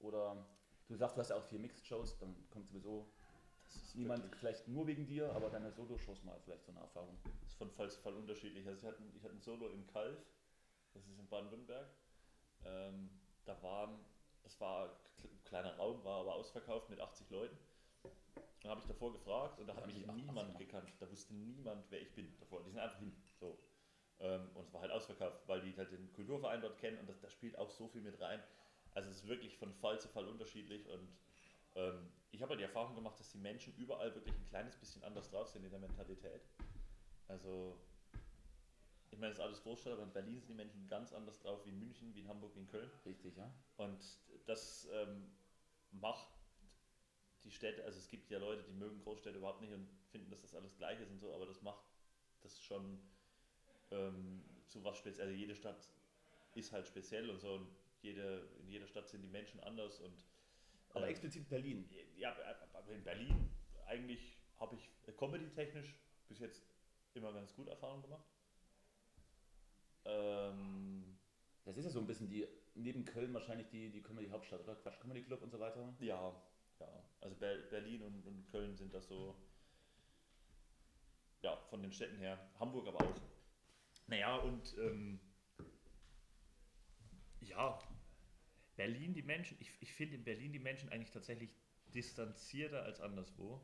Oder 0.00 0.46
du 0.88 0.96
sagst, 0.96 1.16
du 1.16 1.20
hast 1.20 1.30
ja 1.30 1.36
auch 1.36 1.44
vier 1.44 1.58
Mixed-Shows, 1.58 2.18
dann 2.18 2.34
kommt 2.50 2.68
sowieso 2.68 3.10
niemand 3.94 4.34
vielleicht 4.36 4.66
nur 4.68 4.86
wegen 4.86 5.06
dir, 5.06 5.32
aber 5.32 5.48
deine 5.48 5.70
Solo-Shows 5.70 6.24
mal 6.24 6.38
vielleicht 6.40 6.64
so 6.64 6.72
eine 6.72 6.80
Erfahrung. 6.80 7.16
Das 7.40 7.50
ist 7.50 7.56
von 7.56 7.70
Fall 7.70 7.90
zu 7.90 8.00
Fall 8.00 8.14
unterschiedlich. 8.14 8.66
Also 8.66 8.78
ich 8.80 8.86
hatte, 8.86 9.02
ich 9.14 9.22
hatte 9.22 9.34
ein 9.34 9.40
Solo 9.40 9.68
in 9.68 9.86
Kalf, 9.86 10.18
das 10.92 11.06
ist 11.06 11.18
in 11.18 11.28
Baden-Württemberg. 11.28 11.88
Ähm, 12.64 13.10
da 13.44 13.60
waren, 13.62 13.98
das 14.42 14.60
war 14.60 14.90
ein 15.22 15.44
kleiner 15.44 15.76
Raum, 15.76 16.02
war 16.04 16.20
aber 16.20 16.34
ausverkauft 16.34 16.90
mit 16.90 17.00
80 17.00 17.30
Leuten. 17.30 17.56
Dann 18.62 18.70
habe 18.70 18.80
ich 18.80 18.86
davor 18.86 19.12
gefragt 19.12 19.58
und 19.58 19.66
da 19.66 19.74
hat 19.74 19.86
mich 19.86 19.96
die 19.96 20.08
80 20.08 20.24
niemand 20.26 20.58
gekannt. 20.58 20.92
Da 20.98 21.10
wusste 21.10 21.34
niemand, 21.34 21.84
wer 21.90 22.00
ich 22.00 22.14
bin 22.14 22.34
davor. 22.38 22.62
Die 22.62 22.70
sind 22.70 22.80
einfach 22.80 22.98
hin. 22.98 23.14
So. 23.38 23.58
Ähm, 24.20 24.50
und 24.54 24.64
es 24.64 24.72
war 24.72 24.82
halt 24.82 24.92
ausverkauft, 24.92 25.40
weil 25.46 25.62
die 25.62 25.74
halt 25.76 25.92
den 25.92 26.12
Kulturverein 26.12 26.60
dort 26.60 26.78
kennen 26.78 26.98
und 26.98 27.08
das, 27.08 27.20
da 27.20 27.30
spielt 27.30 27.58
auch 27.58 27.70
so 27.70 27.88
viel 27.88 28.02
mit 28.02 28.20
rein. 28.20 28.42
Also 28.92 29.08
es 29.08 29.16
ist 29.16 29.28
wirklich 29.28 29.56
von 29.56 29.72
Fall 29.72 29.98
zu 29.98 30.08
Fall 30.08 30.26
unterschiedlich 30.28 30.86
und 30.88 31.08
ähm, 31.74 32.10
ich 32.32 32.42
habe 32.42 32.50
halt 32.50 32.60
die 32.60 32.64
Erfahrung 32.64 32.94
gemacht, 32.94 33.18
dass 33.18 33.30
die 33.30 33.38
Menschen 33.38 33.74
überall 33.76 34.14
wirklich 34.14 34.34
ein 34.34 34.46
kleines 34.46 34.76
bisschen 34.76 35.02
anders 35.04 35.30
drauf 35.30 35.48
sind 35.48 35.64
in 35.64 35.70
der 35.70 35.80
Mentalität. 35.80 36.42
Also, 37.28 37.80
ich 39.10 39.18
meine, 39.18 39.30
das 39.30 39.38
ist 39.38 39.44
alles 39.44 39.62
Großstadt, 39.62 39.94
aber 39.94 40.04
in 40.04 40.12
Berlin 40.12 40.38
sind 40.38 40.48
die 40.48 40.54
Menschen 40.54 40.86
ganz 40.88 41.12
anders 41.12 41.40
drauf 41.40 41.64
wie 41.64 41.70
in 41.70 41.78
München, 41.78 42.14
wie 42.14 42.20
in 42.20 42.28
Hamburg, 42.28 42.54
wie 42.54 42.60
in 42.60 42.68
Köln. 42.68 42.90
Richtig, 43.04 43.36
ja? 43.36 43.52
Und 43.76 43.98
das 44.46 44.88
ähm, 44.92 45.30
macht 45.90 46.28
die 47.44 47.50
Städte, 47.50 47.84
also 47.84 47.98
es 47.98 48.08
gibt 48.08 48.30
ja 48.30 48.38
Leute, 48.38 48.62
die 48.62 48.72
mögen 48.72 49.00
Großstädte 49.00 49.38
überhaupt 49.38 49.60
nicht 49.60 49.72
und 49.72 49.88
finden, 50.10 50.30
dass 50.30 50.42
das 50.42 50.54
alles 50.54 50.76
gleich 50.76 51.00
ist 51.00 51.10
und 51.10 51.18
so, 51.18 51.34
aber 51.34 51.46
das 51.46 51.62
macht 51.62 51.82
das 52.42 52.60
schon 52.62 53.00
ähm, 53.90 54.44
zu 54.66 54.84
was 54.84 54.98
speziell. 54.98 55.28
Also 55.28 55.38
jede 55.38 55.54
Stadt 55.54 55.90
ist 56.54 56.72
halt 56.72 56.86
speziell 56.86 57.30
und 57.30 57.40
so 57.40 57.54
und 57.54 57.68
jede, 58.02 58.48
in 58.60 58.68
jeder 58.68 58.86
Stadt 58.86 59.08
sind 59.08 59.22
die 59.22 59.28
Menschen 59.28 59.60
anders 59.60 60.00
und 60.00 60.24
Aber 60.90 61.04
ähm, 61.04 61.10
explizit 61.10 61.48
Berlin. 61.48 61.88
ja, 62.16 62.36
aber 62.72 62.92
in 62.92 63.02
Berlin 63.02 63.50
eigentlich 63.86 64.38
habe 64.58 64.76
ich 64.76 64.88
äh, 65.06 65.12
comedy-technisch 65.12 65.94
bis 66.28 66.38
jetzt 66.38 66.62
immer 67.14 67.32
ganz 67.32 67.54
gut 67.54 67.68
Erfahrungen 67.68 68.02
gemacht. 68.02 68.24
Ähm, 70.04 71.18
Das 71.64 71.76
ist 71.76 71.84
ja 71.84 71.90
so 71.90 72.00
ein 72.00 72.06
bisschen 72.06 72.28
die, 72.28 72.46
neben 72.74 73.04
Köln 73.04 73.32
wahrscheinlich 73.34 73.68
die, 73.68 73.90
die 73.90 74.02
Comedy-Hauptstadt, 74.02 74.60
oder? 74.62 74.76
Quatsch 74.76 75.00
Comedy 75.00 75.22
Club 75.22 75.42
und 75.42 75.50
so 75.50 75.60
weiter. 75.60 75.94
ja, 76.00 76.34
ja. 76.80 77.04
Also 77.20 77.36
Ber 77.36 77.56
Berlin 77.70 78.02
und, 78.02 78.26
und 78.26 78.46
Köln 78.50 78.76
sind 78.76 78.94
das 78.94 79.06
so, 79.08 79.36
ja, 81.42 81.56
von 81.68 81.82
den 81.82 81.92
Städten 81.92 82.18
her. 82.18 82.38
Hamburg 82.58 82.88
aber 82.88 83.00
auch. 83.04 83.20
Naja, 84.06 84.36
und 84.38 84.74
ähm, 84.78 85.20
ja, 87.40 87.78
Berlin, 88.76 89.14
die 89.14 89.22
Menschen, 89.22 89.56
ich, 89.60 89.70
ich 89.80 89.92
finde 89.92 90.16
in 90.16 90.24
Berlin 90.24 90.52
die 90.52 90.58
Menschen 90.58 90.90
eigentlich 90.90 91.10
tatsächlich 91.12 91.54
distanzierter 91.94 92.82
als 92.84 93.00
anderswo. 93.00 93.60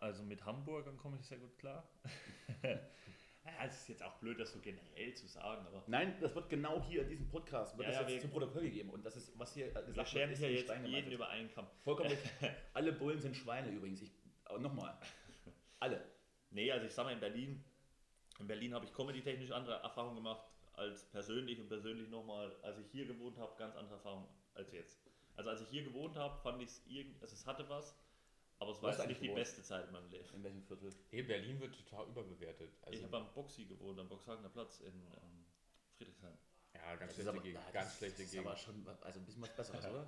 Also 0.00 0.22
mit 0.24 0.44
Hamburgern 0.44 0.96
komme 0.96 1.18
ich 1.20 1.26
sehr 1.26 1.38
gut 1.38 1.56
klar. 1.58 1.88
ja, 3.44 3.52
es 3.66 3.80
ist 3.80 3.88
jetzt 3.88 4.02
auch 4.02 4.14
blöd, 4.18 4.38
das 4.38 4.52
so 4.52 4.60
generell 4.60 5.14
zu 5.14 5.26
sagen, 5.26 5.66
aber 5.66 5.82
Nein, 5.86 6.16
das 6.20 6.34
wird 6.34 6.48
genau 6.48 6.82
hier 6.82 7.02
in 7.02 7.08
diesem 7.08 7.28
Podcast, 7.28 7.76
wird 7.76 7.88
Ja, 7.88 8.00
das 8.00 8.08
ja, 8.08 8.14
jetzt 8.14 8.22
zum 8.22 8.30
Protokoll 8.30 8.62
gegeben. 8.62 8.90
Und 8.90 9.04
das 9.04 9.16
ist, 9.16 9.38
was 9.38 9.52
hier 9.54 9.66
gesagt 9.68 10.14
wird, 10.14 10.30
ist 10.30 10.38
hier 10.38 10.48
in 10.48 10.54
jetzt 10.54 10.64
Stein 10.64 10.86
jeden 10.86 11.12
über 11.12 11.28
einen 11.28 11.50
Kamm. 11.52 11.66
Vollkommen. 11.82 12.16
Alle 12.74 12.92
Bullen 12.92 13.18
sind 13.18 13.36
Schweine 13.36 13.70
übrigens. 13.70 14.02
Ich, 14.02 14.12
aber 14.44 14.58
nochmal. 14.58 14.96
Alle. 15.80 16.04
Nee, 16.50 16.70
also 16.70 16.86
ich 16.86 16.92
sag 16.92 17.04
mal 17.04 17.12
in 17.12 17.20
Berlin, 17.20 17.64
in 18.38 18.46
Berlin 18.46 18.74
habe 18.74 18.84
ich 18.84 18.92
comedy-technisch 18.92 19.50
andere 19.50 19.82
Erfahrungen 19.82 20.16
gemacht 20.16 20.46
als 20.74 21.04
persönlich 21.10 21.58
und 21.58 21.68
persönlich 21.68 22.08
nochmal, 22.08 22.54
als 22.62 22.78
ich 22.78 22.86
hier 22.90 23.06
gewohnt 23.06 23.38
habe, 23.38 23.54
ganz 23.56 23.76
andere 23.76 23.94
Erfahrungen 23.94 24.28
als 24.54 24.72
jetzt. 24.72 25.00
Also 25.36 25.50
als 25.50 25.62
ich 25.62 25.68
hier 25.68 25.82
gewohnt 25.82 26.16
habe, 26.16 26.38
fand 26.42 26.62
ich 26.62 26.68
es 26.68 26.82
irgendwie, 26.86 27.20
also 27.20 27.34
es 27.34 27.46
hatte 27.46 27.68
was, 27.68 27.96
aber 28.62 28.72
es 28.72 28.82
war 28.82 28.90
jetzt 28.90 28.98
nicht 28.98 29.04
eigentlich 29.06 29.18
die 29.18 29.26
gewohnt? 29.26 29.40
beste 29.40 29.62
Zeit 29.62 29.86
in 29.86 29.92
meinem 29.92 30.10
Leben. 30.10 30.28
In 30.34 30.42
welchem 30.44 30.62
Viertel? 30.62 30.90
Nee, 31.10 31.22
Berlin 31.22 31.60
wird 31.60 31.74
total 31.76 32.08
überbewertet. 32.08 32.72
Also, 32.82 32.98
ich 32.98 33.04
habe 33.04 33.16
am 33.18 33.32
Boxy 33.34 33.64
gewohnt, 33.66 33.98
am 34.00 34.08
Boxhagener 34.08 34.48
Platz 34.48 34.80
in 34.80 34.94
ähm, 34.94 35.44
Friedrichshain. 35.96 36.36
ja, 36.74 36.96
ganz 36.96 37.00
Das 37.00 37.08
ist 37.10 37.14
schlechte 37.16 37.30
aber, 37.30 37.42
Gegend. 37.42 37.60
ah, 37.66 37.70
ganz 37.70 37.88
das, 37.90 37.98
schlechte 37.98 38.22
das 38.22 38.30
Gegend. 38.30 38.46
aber 38.46 38.56
schon 38.56 38.88
also 39.02 39.18
ein 39.20 39.24
bisschen 39.26 39.42
was 39.42 39.54
Besseres, 39.56 39.86
oder? 39.90 40.06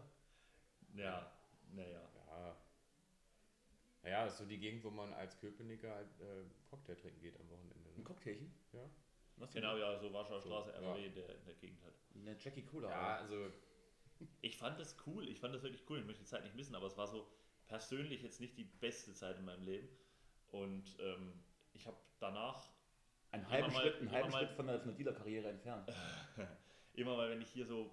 Ja, 0.95 1.33
naja. 1.73 2.01
Ja. 2.29 2.57
Naja, 4.03 4.25
das 4.25 4.35
ist 4.35 4.39
so 4.41 4.45
die 4.45 4.59
Gegend, 4.59 4.85
wo 4.85 4.91
man 4.91 5.13
als 5.15 5.39
Köpenicker 5.39 5.95
halt, 5.95 6.21
äh, 6.21 6.45
Cocktail 6.69 6.95
trinken 6.97 7.21
geht 7.21 7.39
am 7.41 7.49
Wochenende. 7.49 7.89
Ein 7.91 7.97
Ne? 7.99 8.05
Cocktailchen? 8.05 8.53
Ja. 8.73 8.91
Was? 9.37 9.53
Genau, 9.53 9.77
ja, 9.77 9.99
so 9.99 10.13
Warschauer 10.13 10.41
Straße, 10.41 10.71
ja. 10.73 10.79
RW, 10.93 11.09
der 11.11 11.29
in 11.37 11.45
der 11.45 11.55
Gegend 11.55 11.83
halt. 11.83 11.95
Eine 12.15 12.37
Jackie 12.39 12.63
Cola. 12.65 12.91
ja, 12.91 13.01
oder? 13.01 13.17
also 13.19 13.51
Ich 14.43 14.57
fand 14.59 14.79
das 14.79 14.95
cool, 15.07 15.29
ich 15.29 15.41
fand 15.41 15.55
das 15.55 15.63
wirklich 15.63 15.83
cool. 15.89 15.99
Ich 15.99 16.05
möchte 16.07 16.23
die 16.23 16.29
Zeit 16.29 16.45
nicht 16.45 16.55
missen, 16.55 16.75
aber 16.75 16.87
es 16.87 16.97
war 16.97 17.07
so 17.09 17.27
persönlich 17.67 18.23
jetzt 18.23 18.41
nicht 18.41 18.57
die 18.57 18.65
beste 18.65 19.13
Zeit 19.15 19.39
in 19.39 19.45
meinem 19.45 19.63
Leben. 19.65 19.89
Und 20.51 20.97
ähm, 21.01 21.33
ich 21.73 21.87
habe 21.87 21.97
danach, 22.21 22.69
Einen 23.33 23.49
halben 23.49 23.73
mal- 23.73 23.83
Schritt, 23.83 23.97
einen 24.01 24.11
halben 24.11 24.31
mal- 24.31 24.39
Schritt 24.39 24.53
von 24.53 24.67
der, 24.67 24.79
der 24.79 24.93
Dealer-Karriere 24.93 25.49
entfernt. 25.51 25.91
immer 26.95 27.17
mal, 27.17 27.31
wenn 27.31 27.41
ich 27.41 27.49
hier 27.51 27.67
so 27.67 27.91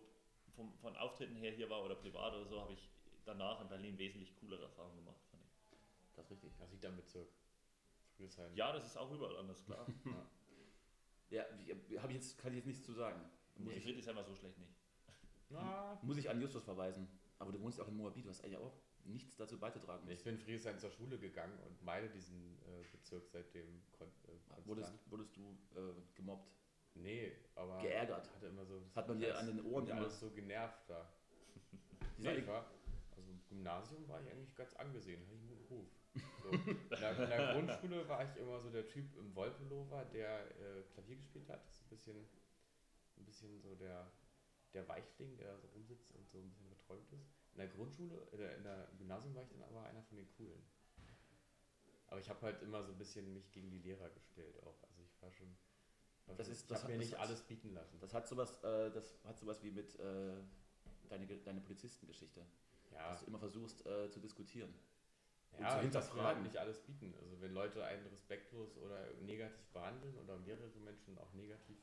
vom, 0.56 0.74
von 0.80 0.96
Auftritten 0.96 1.36
her 1.36 1.52
hier 1.52 1.70
war 1.70 1.84
oder 1.84 1.96
privat 1.96 2.34
oder 2.34 2.46
so, 2.46 2.62
habe 2.62 2.74
ich 2.74 2.90
danach 3.26 3.62
in 3.62 3.68
Berlin 3.70 3.98
wesentlich 3.98 4.36
coolere 4.36 4.64
Erfahrungen 4.64 4.98
gemacht, 4.98 5.22
fand 5.30 5.44
ich. 5.44 5.52
Das 6.16 6.26
ist 6.26 6.32
richtig. 6.32 6.52
das 6.60 6.72
liegt 6.72 6.86
am 6.86 6.96
Bezirk. 6.98 7.28
Friedrichshain. 8.18 8.54
Ja, 8.56 8.72
das 8.74 8.86
ist 8.86 8.98
auch 8.98 9.12
überall 9.12 9.38
anders, 9.38 9.64
klar. 9.66 9.86
Ja, 11.30 11.44
habe 12.02 12.12
ich 12.12 12.18
jetzt, 12.18 12.38
kann 12.40 12.52
ich 12.52 12.58
jetzt 12.58 12.66
nichts 12.66 12.84
zu 12.86 12.92
sagen. 12.92 13.22
Muss, 13.56 13.72
nee, 13.72 13.78
ich, 13.78 13.84
Friedrichshain 13.86 14.18
war 14.18 14.24
so 14.26 14.36
schlecht 14.36 14.58
nicht. 14.58 14.74
Na, 15.48 15.98
muss 16.02 16.18
ich 16.18 16.30
an 16.30 16.42
Justus 16.42 16.66
verweisen. 16.66 17.08
Aber 17.40 17.54
du 17.54 17.62
wohnst 17.62 17.78
ja 17.78 17.86
auch 17.86 17.88
in 17.88 17.96
Moabit, 17.96 18.26
du 18.26 18.30
hast 18.30 18.44
eigentlich 18.44 18.58
auch 18.58 18.74
nichts 19.06 19.36
dazu 19.38 19.58
beizutragen. 19.60 20.08
ich 20.10 20.24
bin 20.24 20.36
in 20.36 20.40
Friedrichshain 20.42 20.78
zur 20.80 20.92
Schule 20.92 21.18
gegangen 21.18 21.58
und 21.68 21.82
meide 21.84 22.10
diesen 22.10 22.58
äh, 22.66 22.84
Bezirk 22.92 23.28
seitdem 23.30 23.82
kon 23.92 24.08
äh. 24.28 24.68
Wurdest, 24.68 24.94
wurdest 25.10 25.36
du 25.36 25.58
äh, 25.76 25.94
gemobbt? 26.16 26.52
Nee, 26.94 27.32
aber 27.56 27.82
Geärgert. 27.82 28.30
hatte 28.36 28.48
immer 28.48 28.66
so 28.66 28.84
Hat 28.96 29.08
man 29.08 29.20
dir 29.20 29.38
an 29.38 29.48
den 29.48 29.66
Ohren 29.66 29.88
immer- 29.88 30.02
alles 30.02 30.20
so 30.20 30.30
genervt 30.32 30.90
da. 30.90 31.12
Nee, 32.18 32.36
ich 32.36 32.48
war, 32.48 32.70
also 33.16 33.32
im 33.32 33.42
Gymnasium 33.48 34.08
war 34.08 34.22
ich 34.22 34.30
eigentlich 34.30 34.54
ganz 34.56 34.74
angesehen, 34.76 35.22
hatte 35.26 35.34
ich 35.36 35.40
einen 35.42 35.50
guten 35.50 35.66
Ruf. 35.74 35.88
So. 36.44 36.50
In, 36.52 36.78
der, 37.00 37.12
in 37.24 37.30
der 37.30 37.54
Grundschule 37.54 38.08
war 38.10 38.24
ich 38.30 38.36
immer 38.40 38.60
so 38.60 38.70
der 38.70 38.86
Typ 38.88 39.16
im 39.18 39.34
Wolpelover, 39.34 40.04
der 40.06 40.46
äh, 40.60 40.84
Klavier 40.94 41.16
gespielt 41.16 41.48
hat. 41.50 41.62
So 41.74 41.84
ein 41.86 41.90
bisschen, 41.90 42.18
ein 43.18 43.26
bisschen 43.26 43.60
so 43.62 43.74
der, 43.76 44.12
der 44.74 44.88
Weichling, 44.88 45.38
der 45.38 45.58
so 45.58 45.68
rumsitzt 45.70 46.12
und 46.12 46.30
so 46.30 46.40
ein 46.40 46.50
bisschen 46.50 46.68
verträumt 46.68 47.12
ist. 47.14 47.32
In 47.54 47.58
der 47.58 47.68
Grundschule, 47.68 48.28
in 48.32 48.38
der, 48.40 48.58
in 48.58 48.64
der 48.64 48.88
Gymnasium 48.98 49.36
war 49.36 49.44
ich 49.44 49.50
dann 49.50 49.62
aber 49.64 49.84
einer 49.84 50.02
von 50.04 50.18
den 50.18 50.28
Coolen. 50.38 50.64
Aber 52.08 52.20
ich 52.20 52.30
habe 52.30 52.42
halt 52.42 52.62
immer 52.62 52.84
so 52.84 52.92
ein 52.92 52.98
bisschen 52.98 53.34
mich 53.34 53.52
gegen 53.52 53.70
die 53.70 53.80
Lehrer 53.80 54.10
gestellt 54.10 54.62
auch. 54.64 54.82
Also 54.84 55.02
ich 55.04 55.22
war 55.22 55.32
schon. 55.32 55.56
Das 56.38 56.48
ist- 56.48 56.62
ich 56.64 56.68
das 56.68 56.84
habe 56.84 56.94
hat- 56.94 56.98
mir 57.00 57.04
nicht 57.06 57.14
hat- 57.14 57.20
alles 57.22 57.42
bieten 57.42 57.74
lassen. 57.74 58.00
Das 58.00 58.14
hat 58.14 58.28
sowas, 58.28 58.62
äh, 58.64 58.92
das 58.92 59.20
hat 59.26 59.38
sowas 59.40 59.62
wie 59.64 59.72
mit 59.72 59.98
äh, 60.00 60.34
deine, 61.10 61.26
deine 61.28 61.62
Polizistengeschichte. 61.62 62.46
ja, 62.92 63.10
Dass 63.12 63.22
du 63.22 63.28
immer 63.28 63.40
versuchst 63.40 63.86
äh, 63.86 64.10
zu 64.10 64.20
diskutieren. 64.20 64.74
und 65.54 65.62
ja 65.64 65.68
zu 65.70 65.74
mir 65.74 65.74
halt 65.74 65.82
hinterfragen. 65.84 66.44
nicht 66.44 66.58
alles 66.58 66.80
bieten. 66.82 67.14
Also 67.22 67.42
wenn 67.42 67.54
Leute 67.54 67.84
einen 67.84 68.06
respektlos 68.08 68.78
oder 68.78 69.12
negativ 69.22 69.68
behandeln 69.74 70.18
oder 70.18 70.38
mehrere 70.38 70.70
Menschen 70.80 71.18
auch 71.18 71.34
negativ 71.34 71.78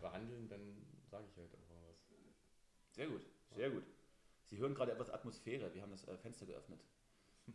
behandeln, 0.00 0.48
dann 0.48 0.86
sage 1.10 1.26
ich 1.30 1.36
halt 1.36 1.54
auch 1.54 1.68
mal 1.68 1.82
was. 1.88 1.98
Sehr 2.92 3.08
gut, 3.08 3.26
sehr 3.54 3.70
gut. 3.70 3.84
Sie 4.44 4.58
hören 4.58 4.74
gerade 4.74 4.92
etwas 4.92 5.10
Atmosphäre. 5.10 5.72
Wir 5.74 5.82
haben 5.82 5.90
das 5.90 6.06
äh, 6.06 6.16
Fenster 6.18 6.46
geöffnet. 6.46 6.80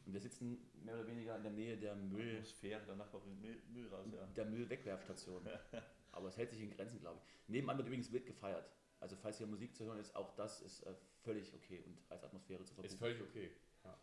Und 0.06 0.14
wir 0.14 0.20
sitzen 0.20 0.70
mehr 0.84 0.96
oder 0.96 1.08
weniger 1.08 1.36
in 1.36 1.44
der 1.44 1.52
Nähe 1.52 1.78
der 1.78 1.96
Müll, 1.96 2.36
Atmosphäre, 2.38 2.86
der 2.86 2.96
Nachbar 2.96 3.22
bringt 3.22 3.42
Müll, 3.42 3.62
Müll 3.70 3.88
raus, 3.88 4.06
ja. 4.12 4.26
der 4.28 4.46
Müllwegwerfstation. 4.46 5.48
Aber 6.12 6.28
es 6.28 6.38
hält 6.38 6.52
sich 6.52 6.62
in 6.62 6.70
Grenzen, 6.72 7.00
glaube 7.00 7.20
ich. 7.20 7.50
Nebenan 7.50 7.78
wird 7.78 7.88
übrigens 7.88 8.12
wild 8.12 8.26
gefeiert. 8.26 8.70
Also 9.00 9.16
falls 9.16 9.38
hier 9.38 9.48
Musik 9.48 9.76
zu 9.76 9.86
hören 9.86 10.00
ist, 10.00 10.16
auch 10.16 10.36
das 10.36 10.62
ist 10.62 10.84
äh, 10.84 10.94
völlig 11.24 11.54
okay 11.54 11.82
und 11.86 11.98
als 12.10 12.24
Atmosphäre 12.24 12.64
zu 12.66 12.74
Ist 12.74 12.76
verbuchen. 12.76 12.98
völlig 12.98 13.22
okay. 13.22 13.52
Ja. 13.84 13.98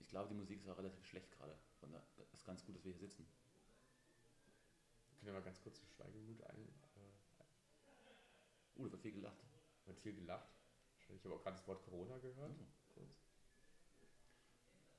Ich 0.00 0.08
glaube, 0.08 0.28
die 0.28 0.34
Musik 0.34 0.60
ist 0.60 0.68
auch 0.68 0.78
relativ 0.78 1.04
schlecht 1.04 1.30
gerade. 1.32 1.56
Von 1.80 1.92
der, 1.92 2.02
ist 2.32 2.44
ganz 2.44 2.64
gut, 2.64 2.74
dass 2.76 2.84
wir 2.84 2.92
hier 2.92 3.00
sitzen. 3.00 3.26
Wir 5.10 5.18
können 5.18 5.34
ja 5.34 5.40
mal 5.40 5.44
ganz 5.44 5.60
kurz 5.60 5.80
die 5.80 5.86
Schweigeminute 5.86 6.48
ein. 6.48 6.60
Äh, 6.60 6.66
Uh, 8.78 8.84
da 8.84 8.92
wird 8.92 9.00
viel 9.02 9.12
gelacht. 9.12 9.38
wird 9.86 9.98
viel 10.00 10.14
gelacht. 10.14 10.48
Ich 11.08 11.24
habe 11.24 11.34
auch 11.34 11.42
gerade 11.42 11.56
das 11.56 11.66
Wort 11.66 11.82
Corona 11.84 12.18
gehört. 12.18 12.50
Mhm. 12.50 12.66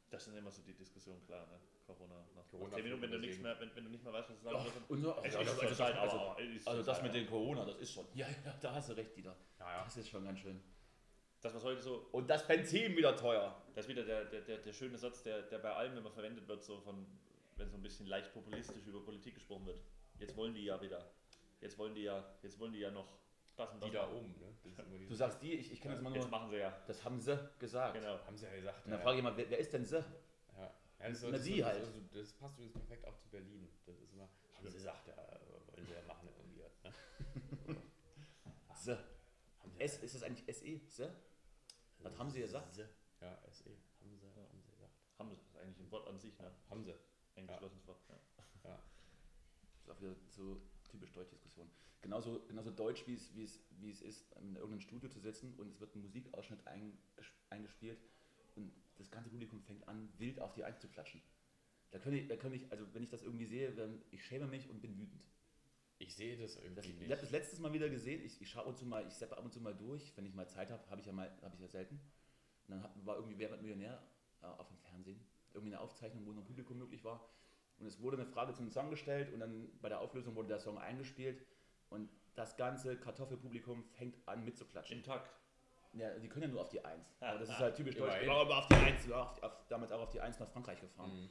Das 0.09 0.23
sind 0.23 0.37
immer 0.37 0.51
so 0.51 0.61
die 0.61 0.73
Diskussionen, 0.73 1.21
klar, 1.25 1.45
ne? 1.47 1.59
Corona. 1.85 2.25
Nach 2.35 2.47
Corona 2.47 2.75
10 2.75 2.83
Minuten, 2.83 3.01
wenn 3.01 3.11
du, 3.11 3.19
nichts 3.19 3.39
mehr, 3.39 3.59
wenn, 3.59 3.75
wenn 3.75 3.83
du 3.83 3.89
nicht 3.89 4.03
mehr 4.03 4.13
weißt, 4.13 4.29
was 4.29 4.37
du 4.37 4.43
sagen 4.43 4.57
sollst. 4.63 4.77
also, 5.19 5.61
ist 5.61 5.81
also, 5.81 5.99
also, 5.99 6.17
also 6.65 6.83
zur 6.83 6.83
das 6.83 7.01
mit 7.03 7.13
den 7.13 7.27
Corona, 7.27 7.65
das 7.65 7.77
ist 7.77 7.93
schon. 7.93 8.05
Ja, 8.13 8.27
ja, 8.27 8.55
da 8.61 8.73
hast 8.73 8.89
du 8.89 8.93
recht, 8.93 9.15
Dieter. 9.15 9.35
Ja, 9.59 9.71
ja. 9.71 9.83
Das 9.83 9.97
ist 9.97 10.09
schon 10.09 10.23
ganz 10.23 10.39
schön. 10.39 10.61
Das, 11.41 11.53
was 11.53 11.63
heute 11.63 11.81
so 11.81 12.07
Und 12.11 12.29
das 12.29 12.47
Benzin 12.47 12.95
wieder 12.95 13.15
teuer. 13.15 13.61
Das 13.75 13.85
ist 13.85 13.89
wieder 13.89 14.03
der, 14.03 14.25
der, 14.25 14.41
der, 14.41 14.57
der 14.57 14.73
schöne 14.73 14.97
Satz, 14.97 15.23
der, 15.23 15.43
der 15.43 15.59
bei 15.59 15.73
allem 15.73 15.97
immer 15.97 16.11
verwendet 16.11 16.47
wird, 16.47 16.63
so 16.63 16.79
von, 16.79 17.05
wenn 17.57 17.69
so 17.69 17.77
ein 17.77 17.83
bisschen 17.83 18.07
leicht 18.07 18.33
populistisch 18.33 18.85
über 18.87 19.03
Politik 19.03 19.35
gesprochen 19.35 19.65
wird. 19.65 19.79
Jetzt 20.19 20.35
wollen 20.35 20.53
die 20.53 20.63
ja 20.63 20.81
wieder. 20.81 21.11
Jetzt 21.61 21.77
wollen 21.77 21.93
die 21.93 22.03
ja, 22.03 22.25
jetzt 22.41 22.59
wollen 22.59 22.73
die 22.73 22.79
ja 22.79 22.91
noch 22.91 23.17
das 23.57 23.71
und 23.73 23.81
das 23.81 23.89
Die 23.89 23.95
da 23.95 24.09
oben, 24.11 24.31
ne? 24.39 24.53
Das 24.63 24.85
Du 25.09 25.15
sagst 25.15 25.41
die, 25.41 25.53
ich, 25.53 25.71
ich 25.71 25.81
kenne 25.81 25.95
das 25.95 26.01
immer 26.01 26.09
nur. 26.11 26.27
machen 26.27 26.49
sie 26.49 26.57
ja. 26.57 26.77
Das 26.87 27.03
haben 27.03 27.19
sie 27.19 27.37
gesagt. 27.59 27.93
Genau. 27.95 28.19
Haben 28.25 28.37
sie 28.37 28.45
ja 28.45 28.55
gesagt. 28.55 28.85
Und 28.85 28.91
dann 28.91 28.99
ja, 28.99 29.03
frage 29.03 29.17
ich 29.17 29.23
mal, 29.23 29.35
wer, 29.37 29.49
wer 29.49 29.57
ist 29.57 29.73
denn 29.73 29.85
sie? 29.85 29.95
Ja, 29.97 30.03
ja 30.99 31.09
das, 31.09 31.21
Na, 31.23 31.31
das, 31.31 31.43
die 31.43 31.59
ist- 31.59 31.65
halt. 31.65 31.79
Also, 31.79 31.91
das 32.13 32.33
passt 32.33 32.55
übrigens 32.57 32.73
perfekt 32.73 33.05
auch 33.05 33.17
zu 33.17 33.27
Berlin. 33.29 33.67
Das 33.85 33.97
ist 33.99 34.13
immer, 34.13 34.29
haben 34.55 34.67
sie 34.67 34.73
gesagt, 34.77 35.07
ja, 35.07 35.15
wollen 35.67 35.85
sie 35.85 35.93
ja 35.93 36.01
machen 36.07 36.29
irgendwie. 36.37 36.61
Ne? 36.83 37.75
Sie. 38.75 38.91
Haben 38.93 39.71
sie 39.71 39.79
S, 39.81 39.97
ist 40.03 40.15
das 40.15 40.23
eigentlich 40.23 40.55
SE? 40.55 40.79
Sie? 40.87 41.09
Was 41.99 42.17
haben 42.17 42.29
sie 42.29 42.41
gesagt? 42.41 42.73
Sie. 42.75 42.81
Ja, 43.21 43.37
SE. 43.51 43.71
Haben 44.01 44.15
sie, 44.15 44.27
haben 44.27 44.61
sie 44.61 44.71
gesagt. 44.71 44.93
Haben 45.17 45.29
sie. 45.31 45.35
Das 45.37 45.47
ist 45.49 45.57
eigentlich 45.57 45.79
ein 45.79 45.91
Wort 45.91 46.07
an 46.07 46.19
sich, 46.19 46.37
ne? 46.39 46.51
Haben 46.69 46.83
sie. 46.83 46.93
Ein 47.35 47.45
Ja. 47.47 47.53
geschlossenes 47.53 47.87
Wort. 47.87 47.97
Ja. 48.07 48.15
Ja. 48.69 48.79
Das 49.73 49.81
ist 49.81 49.89
auch 49.89 50.01
wieder 50.01 50.15
so 50.29 50.61
typisch 50.89 51.11
deutsche 51.11 51.31
Diskussion. 51.35 51.69
Genauso, 52.07 52.39
genauso 52.47 52.71
deutsch, 52.71 53.05
wie 53.05 53.15
es, 53.15 53.35
wie, 53.35 53.43
es, 53.43 53.59
wie 53.81 53.91
es 53.91 54.01
ist, 54.01 54.31
in 54.37 54.55
irgendeinem 54.55 54.79
Studio 54.79 55.09
zu 55.09 55.19
sitzen 55.19 55.53
und 55.57 55.67
es 55.67 55.81
wird 55.81 55.93
ein 55.93 56.01
Musikausschnitt 56.01 56.65
einges- 56.65 57.33
eingespielt 57.49 57.99
und 58.55 58.71
das 58.95 59.11
ganze 59.11 59.29
Publikum 59.29 59.61
fängt 59.61 59.85
an, 59.89 60.07
wild 60.17 60.39
auf 60.39 60.53
die 60.53 60.63
einzuklatschen. 60.63 61.21
Da 61.91 61.99
könnte 61.99 62.17
ich, 62.19 62.29
da 62.29 62.37
könnte 62.37 62.55
ich, 62.55 62.71
also 62.71 62.85
wenn 62.93 63.03
ich 63.03 63.09
das 63.09 63.23
irgendwie 63.23 63.45
sehe, 63.45 63.73
dann, 63.73 64.01
ich 64.09 64.23
schäme 64.23 64.47
mich 64.47 64.69
und 64.69 64.79
bin 64.81 64.97
wütend. 64.97 65.27
Ich 65.97 66.15
sehe 66.15 66.37
das 66.37 66.55
irgendwie 66.55 66.75
Das, 66.75 66.85
ich 66.85 66.95
nicht. 66.97 67.11
habe 67.11 67.19
das 67.19 67.31
letztes 67.31 67.59
Mal 67.59 67.73
wieder 67.73 67.89
gesehen, 67.89 68.23
ich, 68.23 68.41
ich 68.41 68.49
schaue 68.49 68.61
ab 68.61 68.69
und 68.69 68.77
zu 68.77 68.85
mal, 68.85 69.05
ich 69.05 69.13
seppe 69.13 69.37
ab 69.37 69.43
und 69.43 69.51
zu 69.51 69.59
mal 69.59 69.75
durch, 69.75 70.15
wenn 70.15 70.25
ich 70.25 70.33
mal 70.33 70.47
Zeit 70.47 70.71
habe, 70.71 70.89
habe 70.89 71.01
ich 71.01 71.07
ja 71.07 71.11
mal, 71.11 71.29
habe 71.41 71.55
ich 71.55 71.61
ja 71.61 71.67
selten. 71.67 71.99
Und 72.69 72.81
dann 72.81 73.05
war 73.05 73.17
irgendwie 73.17 73.37
Wer 73.37 73.49
wird 73.49 73.61
Millionär 73.61 74.01
auf 74.39 74.69
dem 74.69 74.77
Fernsehen, 74.77 75.19
irgendwie 75.53 75.73
eine 75.73 75.81
Aufzeichnung, 75.81 76.25
wo 76.25 76.31
noch 76.31 76.45
Publikum 76.45 76.77
möglich 76.77 77.03
war. 77.03 77.29
Und 77.79 77.85
es 77.85 77.99
wurde 77.99 78.15
eine 78.15 78.25
Frage 78.25 78.53
zum 78.53 78.69
Song 78.69 78.89
gestellt 78.89 79.33
und 79.33 79.41
dann 79.41 79.69
bei 79.81 79.89
der 79.89 79.99
Auflösung 79.99 80.35
wurde 80.35 80.47
der 80.47 80.59
Song 80.59 80.77
eingespielt 80.77 81.45
und 81.89 82.09
das 82.35 82.55
ganze 82.55 82.97
Kartoffelpublikum 82.97 83.83
fängt 83.93 84.15
an 84.27 84.43
mitzuklatschen. 84.43 84.97
Im 84.97 85.03
Takt. 85.03 85.31
Ja, 85.93 86.13
die 86.19 86.27
können 86.27 86.43
ja 86.43 86.47
nur 86.49 86.61
auf 86.61 86.69
die 86.69 86.83
Eins. 86.83 87.15
Aber 87.19 87.39
das 87.39 87.49
ist 87.49 87.59
halt 87.59 87.75
typisch 87.75 87.95
deutsch. 87.95 88.21
Ich 88.21 88.27
war 88.27 88.41
aber 88.41 88.59
auf 88.59 88.67
die 88.67 88.75
Eins, 88.75 89.09
war 89.09 89.31
auf, 89.31 89.41
auf, 89.41 89.67
damals 89.67 89.91
auch 89.91 90.01
auf 90.01 90.09
die 90.09 90.21
Eins 90.21 90.39
nach 90.39 90.49
Frankreich 90.49 90.79
gefahren. 90.79 91.23
Mhm. 91.23 91.29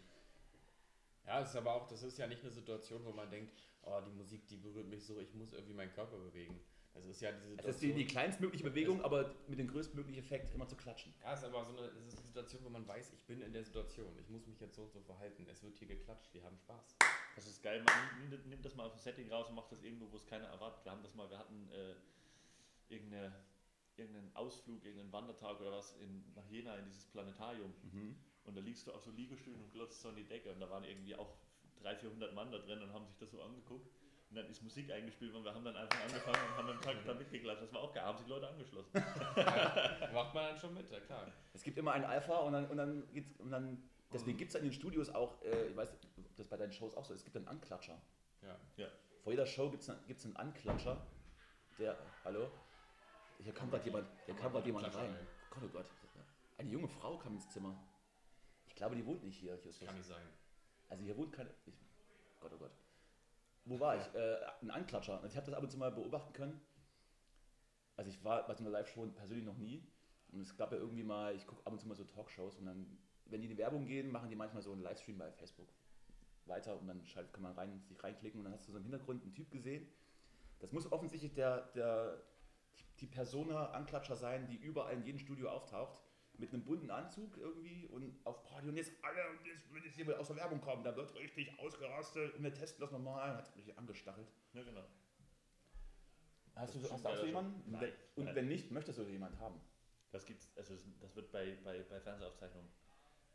Ja, 1.26 1.40
es 1.40 1.50
ist 1.50 1.56
aber 1.56 1.74
auch, 1.74 1.86
das 1.86 2.02
ist 2.02 2.18
ja 2.18 2.26
nicht 2.26 2.42
eine 2.42 2.50
Situation, 2.50 3.04
wo 3.04 3.12
man 3.12 3.30
denkt, 3.30 3.52
oh, 3.82 4.00
die 4.04 4.12
Musik, 4.12 4.46
die 4.48 4.56
berührt 4.56 4.88
mich 4.88 5.04
so, 5.04 5.20
ich 5.20 5.32
muss 5.34 5.52
irgendwie 5.52 5.74
meinen 5.74 5.92
Körper 5.92 6.16
bewegen. 6.16 6.60
Das 6.94 7.04
ist 7.06 7.20
ja 7.20 7.30
diese 7.32 7.58
Es 7.58 7.66
ist 7.66 7.82
die, 7.82 7.92
die 7.92 8.06
kleinstmögliche 8.06 8.64
Bewegung, 8.64 9.02
aber 9.02 9.34
mit 9.48 9.58
dem 9.58 9.68
größtmöglichen 9.68 10.22
Effekt 10.22 10.54
immer 10.54 10.66
zu 10.66 10.76
klatschen. 10.76 11.12
Ja, 11.22 11.34
es 11.34 11.40
ist 11.40 11.44
aber 11.44 11.64
so 11.64 11.76
eine, 11.76 11.88
es 11.88 12.06
ist 12.06 12.18
eine 12.18 12.26
Situation, 12.26 12.64
wo 12.64 12.70
man 12.70 12.88
weiß, 12.88 13.12
ich 13.12 13.24
bin 13.26 13.42
in 13.42 13.52
der 13.52 13.64
Situation. 13.64 14.16
Ich 14.18 14.28
muss 14.30 14.46
mich 14.46 14.58
jetzt 14.60 14.76
so 14.76 14.82
und 14.82 14.92
so 14.92 15.00
verhalten. 15.00 15.46
Es 15.50 15.62
wird 15.62 15.76
hier 15.76 15.88
geklatscht, 15.88 16.32
die 16.32 16.42
haben 16.42 16.56
Spaß. 16.56 16.96
Das 17.36 17.46
ist 17.46 17.62
geil. 17.62 17.84
Man 17.84 18.30
nimmt, 18.30 18.46
nimmt 18.46 18.64
das 18.64 18.74
mal 18.74 18.84
aus 18.84 18.92
dem 18.92 19.00
Setting 19.00 19.30
raus 19.30 19.50
und 19.50 19.54
macht 19.54 19.70
das 19.70 19.82
irgendwo, 19.82 20.10
wo 20.10 20.16
es 20.16 20.26
keiner 20.26 20.46
erwartet. 20.46 20.84
Wir 20.84 20.92
haben 20.92 21.02
das 21.02 21.14
mal, 21.14 21.28
wir 21.28 21.38
hatten 21.38 21.68
äh, 21.70 21.94
irgendeine, 22.92 23.32
irgendeinen 23.96 24.34
Ausflug, 24.34 24.82
irgendeinen 24.82 25.12
Wandertag 25.12 25.60
oder 25.60 25.72
was 25.72 25.96
in, 25.98 26.24
nach 26.34 26.46
Jena 26.48 26.74
in 26.76 26.86
dieses 26.86 27.04
Planetarium. 27.06 27.74
Und 28.44 28.56
da 28.56 28.60
liegst 28.60 28.86
du 28.86 28.92
auf 28.92 29.04
so 29.04 29.10
Liegestühlen 29.10 29.60
und 29.60 29.70
glotzt 29.72 30.00
so 30.00 30.08
an 30.08 30.16
die 30.16 30.24
Decke. 30.24 30.50
Und 30.50 30.60
da 30.60 30.70
waren 30.70 30.84
irgendwie 30.84 31.14
auch 31.14 31.36
300, 31.82 32.00
400 32.00 32.34
Mann 32.34 32.50
da 32.50 32.58
drin 32.58 32.82
und 32.82 32.92
haben 32.92 33.06
sich 33.06 33.18
das 33.18 33.30
so 33.30 33.42
angeguckt. 33.42 33.86
Und 34.30 34.36
dann 34.36 34.46
ist 34.46 34.62
Musik 34.62 34.90
eingespielt 34.90 35.34
und 35.34 35.44
wir 35.44 35.54
haben 35.54 35.64
dann 35.64 35.76
einfach 35.76 36.00
angefangen 36.02 36.50
und 36.50 36.56
haben 36.56 36.66
den 36.66 36.80
Tag 36.80 36.96
da 37.04 37.14
mitgeklatscht. 37.14 37.62
Das 37.62 37.72
war 37.72 37.82
auch 37.82 37.92
geil, 37.92 38.02
haben 38.02 38.18
sich 38.18 38.26
Leute 38.26 38.48
angeschlossen. 38.48 38.90
Macht 38.94 40.34
man 40.34 40.46
dann 40.46 40.58
schon 40.58 40.74
mit, 40.74 40.90
ja 40.90 40.98
klar. 41.00 41.32
Es 41.52 41.62
gibt 41.62 41.78
immer 41.78 41.92
ein 41.92 42.04
Alpha 42.04 42.38
und 42.38 42.54
dann, 42.54 42.66
und 42.66 42.76
dann 42.76 43.12
geht's, 43.12 43.38
und 43.38 43.50
dann 43.50 43.82
deswegen 44.12 44.36
gibt 44.36 44.50
es 44.50 44.56
in 44.56 44.64
den 44.64 44.72
Studios 44.72 45.10
auch, 45.10 45.40
äh, 45.42 45.68
ich 45.68 45.76
weiß, 45.76 45.92
das 46.36 46.48
bei 46.48 46.56
deinen 46.56 46.72
Shows 46.72 46.94
auch 46.94 47.04
so 47.04 47.12
ist, 47.14 47.20
es 47.20 47.24
gibt 47.24 47.36
einen 47.36 47.48
Anklatscher. 47.48 48.00
Ja. 48.42 48.58
Ja. 48.76 48.88
Vor 49.22 49.32
jeder 49.32 49.46
Show 49.46 49.70
gibt 49.70 49.82
es 49.82 49.90
einen, 49.90 50.06
gibt's 50.06 50.24
einen 50.24 50.36
Anklatscher, 50.36 51.04
der, 51.78 51.96
hallo? 52.24 52.50
Hier 53.42 53.52
kam 53.52 53.70
gerade 53.70 53.84
jemand, 53.84 54.08
hier 54.24 54.34
kam 54.34 54.52
gerade 54.52 54.66
jemand 54.66 54.84
Klatscher, 54.84 55.02
rein. 55.08 55.16
ey. 55.16 55.26
Gott, 55.50 55.62
oh 55.64 55.68
Gott. 55.68 55.86
Eine 56.58 56.70
junge 56.70 56.88
Frau 56.88 57.18
kam 57.18 57.34
ins 57.34 57.50
Zimmer. 57.50 57.76
Ich 58.66 58.74
glaube, 58.74 58.96
die 58.96 59.04
wohnt 59.04 59.22
nicht 59.24 59.38
hier, 59.38 59.52
Justus. 59.52 59.80
Kann 59.80 59.94
nicht 59.94 60.06
sein. 60.06 60.22
Also 60.88 61.04
hier 61.04 61.16
wohnt 61.16 61.32
keine. 61.32 61.50
Ich, 61.66 61.74
Gott, 62.40 62.52
oh 62.54 62.58
Gott. 62.58 62.72
Wo 63.64 63.78
war 63.80 63.96
ich? 63.96 64.14
Äh, 64.14 64.38
ein 64.62 64.70
Anklatscher. 64.70 65.14
Also 65.14 65.26
ich 65.26 65.36
habe 65.36 65.46
das 65.46 65.54
ab 65.54 65.62
und 65.62 65.70
zu 65.70 65.76
mal 65.76 65.90
beobachten 65.90 66.32
können. 66.32 66.60
Also 67.96 68.10
ich 68.10 68.22
war 68.24 68.46
bei 68.46 68.54
so 68.54 68.62
einer 68.62 68.70
Live-Show 68.70 69.06
persönlich 69.08 69.44
noch 69.44 69.58
nie. 69.58 69.86
Und 70.32 70.40
es 70.40 70.56
gab 70.56 70.72
ja 70.72 70.78
irgendwie 70.78 71.02
mal, 71.02 71.34
ich 71.34 71.46
gucke 71.46 71.66
ab 71.66 71.72
und 71.72 71.78
zu 71.78 71.88
mal 71.88 71.94
so 71.94 72.04
Talkshows 72.04 72.56
und 72.56 72.66
dann, 72.66 72.98
wenn 73.26 73.40
die 73.40 73.48
in 73.48 73.52
die 73.52 73.58
Werbung 73.58 73.86
gehen, 73.86 74.10
machen 74.10 74.28
die 74.28 74.36
manchmal 74.36 74.62
so 74.62 74.72
einen 74.72 74.82
Livestream 74.82 75.18
bei 75.18 75.30
Facebook 75.32 75.68
weiter 76.48 76.78
und 76.78 76.86
dann 76.86 77.02
kann 77.32 77.42
man 77.42 77.52
rein, 77.52 77.82
sich 77.86 78.02
reinklicken 78.02 78.40
und 78.40 78.44
dann 78.44 78.52
hast 78.54 78.66
du 78.68 78.72
so 78.72 78.78
im 78.78 78.84
Hintergrund 78.84 79.22
einen 79.22 79.34
Typ 79.34 79.50
gesehen. 79.50 79.88
Das 80.60 80.72
muss 80.72 80.90
offensichtlich 80.90 81.34
der, 81.34 81.62
der, 81.72 82.22
die, 83.00 83.06
Persona 83.06 83.70
Anklatscher 83.72 84.16
sein, 84.16 84.46
die 84.46 84.56
überall 84.56 84.94
in 84.94 85.02
jedem 85.04 85.18
Studio 85.18 85.50
auftaucht. 85.50 86.02
Mit 86.38 86.52
einem 86.52 86.64
bunten 86.64 86.90
Anzug 86.90 87.38
irgendwie 87.38 87.86
und 87.86 88.14
auf 88.26 88.42
Party 88.42 88.68
und 88.68 88.76
jetzt 88.76 88.92
alle, 89.02 89.22
und 89.30 89.46
jetzt 89.46 89.72
wird 89.72 89.86
jetzt 89.86 89.94
hier 89.94 90.20
aus 90.20 90.26
der 90.26 90.36
Werbung 90.36 90.60
kommen, 90.60 90.84
da 90.84 90.94
wird 90.94 91.14
richtig 91.14 91.58
ausgerastet 91.58 92.34
und 92.34 92.42
wir 92.44 92.52
testen 92.52 92.82
das 92.82 92.90
nochmal 92.92 93.30
und 93.30 93.36
hat 93.38 93.56
mich 93.56 93.78
angestachelt. 93.78 94.28
Ja, 94.52 94.62
genau. 94.62 94.84
Hast 96.54 96.74
du, 96.74 96.78
Das 96.80 96.92
hast 96.92 97.04
du 97.04 97.08
auch 97.08 97.16
so 97.16 97.24
jemanden? 97.26 97.70
Nein. 97.70 97.90
Und 98.16 98.24
Nein. 98.26 98.34
wenn 98.34 98.48
nicht, 98.48 98.70
möchtest 98.70 98.98
du 98.98 99.02
jemanden 99.04 99.38
haben? 99.40 99.58
Das 100.10 100.26
gibt's, 100.26 100.50
also 100.56 100.74
das- 101.00 101.16
wird 101.16 101.32
bei, 101.32 101.56
bei, 101.64 101.82
bei 101.84 102.00
Fernsehaufzeichnungen 102.00 102.70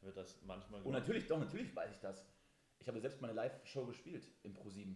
wird 0.01 0.17
das 0.17 0.41
manchmal 0.43 0.79
Und 0.81 0.85
gemacht. 0.85 1.01
natürlich, 1.01 1.27
doch, 1.27 1.39
natürlich 1.39 1.75
weiß 1.75 1.91
ich 1.91 1.99
das. 1.99 2.25
Ich 2.81 2.87
habe 2.87 2.99
selbst 2.99 3.21
meine 3.21 3.33
Live-Show 3.33 3.85
gespielt 3.85 4.27
im 4.43 4.55
Pro7. 4.55 4.95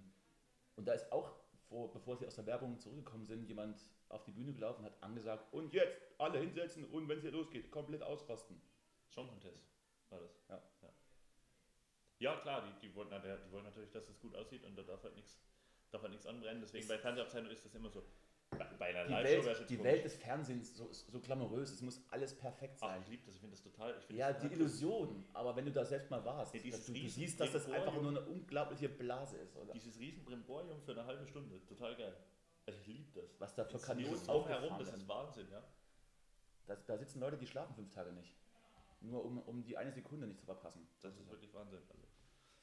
Und 0.75 0.87
da 0.87 0.93
ist 0.93 1.11
auch, 1.11 1.31
vor, 1.69 1.91
bevor 1.93 2.17
sie 2.17 2.27
aus 2.27 2.35
der 2.35 2.45
Werbung 2.45 2.79
zurückgekommen 2.79 3.25
sind, 3.25 3.47
jemand 3.47 3.79
auf 4.09 4.23
die 4.25 4.31
Bühne 4.31 4.53
gelaufen 4.53 4.79
und 4.79 4.85
hat 4.85 5.03
angesagt, 5.03 5.53
und 5.53 5.73
jetzt 5.73 6.01
alle 6.17 6.39
hinsetzen 6.39 6.85
und 6.85 7.07
wenn 7.07 7.17
es 7.17 7.23
hier 7.23 7.31
losgeht, 7.31 7.71
komplett 7.71 8.01
ausrasten. 8.01 8.59
Song 9.09 9.27
Contest 9.27 9.69
war 10.09 10.19
das. 10.19 10.43
Ja. 10.49 10.61
Ja, 10.81 10.89
ja 12.19 12.39
klar, 12.41 12.63
die, 12.67 12.87
die, 12.87 12.95
wollten, 12.95 13.15
die 13.21 13.51
wollen 13.51 13.63
natürlich, 13.63 13.91
dass 13.91 14.09
es 14.09 14.19
gut 14.19 14.35
aussieht 14.35 14.63
und 14.65 14.75
da 14.75 14.83
darf 14.83 15.03
halt 15.03 15.15
nichts 15.15 15.39
darf 15.91 16.01
halt 16.01 16.11
nichts 16.11 16.27
anbrennen. 16.27 16.61
Deswegen 16.61 16.87
bei 16.87 16.97
Fernsehaufzeichnungen 16.97 17.55
ist 17.55 17.65
das 17.65 17.73
immer 17.75 17.89
so. 17.89 18.03
Bei, 18.77 18.87
einer 18.87 19.05
Die, 19.05 19.11
wäre 19.11 19.45
Welt, 19.45 19.69
die 19.69 19.75
komisch. 19.77 19.91
Welt 19.91 20.05
des 20.05 20.15
Fernsehens 20.15 20.75
so, 20.77 20.91
so 20.91 21.19
glamourös, 21.19 21.71
es 21.71 21.81
muss 21.81 22.01
alles 22.09 22.33
perfekt 22.37 22.77
Ach, 22.81 22.89
sein. 22.89 23.01
ich 23.01 23.09
liebe 23.09 23.25
das, 23.25 23.35
ich 23.35 23.41
finde 23.41 23.55
das 23.55 23.63
total. 23.63 23.95
Ich 23.99 24.05
find 24.05 24.19
ja, 24.19 24.31
das 24.31 24.41
die 24.41 24.47
Illusion, 24.47 25.25
aber 25.33 25.55
wenn 25.55 25.65
du 25.65 25.71
da 25.71 25.85
selbst 25.85 26.09
mal 26.09 26.23
warst, 26.23 26.53
Ja, 26.53 26.71
dass 26.71 26.85
du, 26.85 26.93
du 26.93 27.07
siehst, 27.07 27.39
dass 27.39 27.51
das 27.51 27.69
einfach 27.69 27.93
nur 27.93 28.09
eine 28.09 28.21
unglaubliche 28.21 28.89
Blase 28.89 29.37
ist. 29.37 29.55
Oder? 29.57 29.73
Dieses 29.73 29.99
riesen 29.99 30.23
Brimborium 30.23 30.81
für 30.81 30.91
eine 30.91 31.05
halbe 31.05 31.25
Stunde, 31.25 31.65
total 31.65 31.95
geil. 31.95 32.15
Also 32.65 32.79
ich 32.79 32.87
liebe 32.87 33.19
das. 33.19 33.39
Was 33.39 33.55
da 33.55 33.65
für 33.65 33.77
Kanonen 33.79 34.29
aufgefahren 34.29 34.79
das 34.79 34.93
ist 34.93 35.07
Wahnsinn, 35.07 35.47
ja. 35.51 35.63
Da, 36.65 36.75
da 36.75 36.97
sitzen 36.97 37.19
Leute, 37.19 37.37
die 37.37 37.47
schlafen 37.47 37.75
fünf 37.75 37.91
Tage 37.91 38.11
nicht. 38.11 38.35
Nur 39.01 39.23
um, 39.23 39.39
um 39.43 39.63
die 39.63 39.77
eine 39.77 39.91
Sekunde 39.91 40.25
nicht 40.25 40.39
zu 40.39 40.45
verpassen. 40.45 40.87
Das 41.01 41.15
ist 41.17 41.29
wirklich 41.29 41.53
Wahnsinn. 41.53 41.79
Also, 41.89 42.03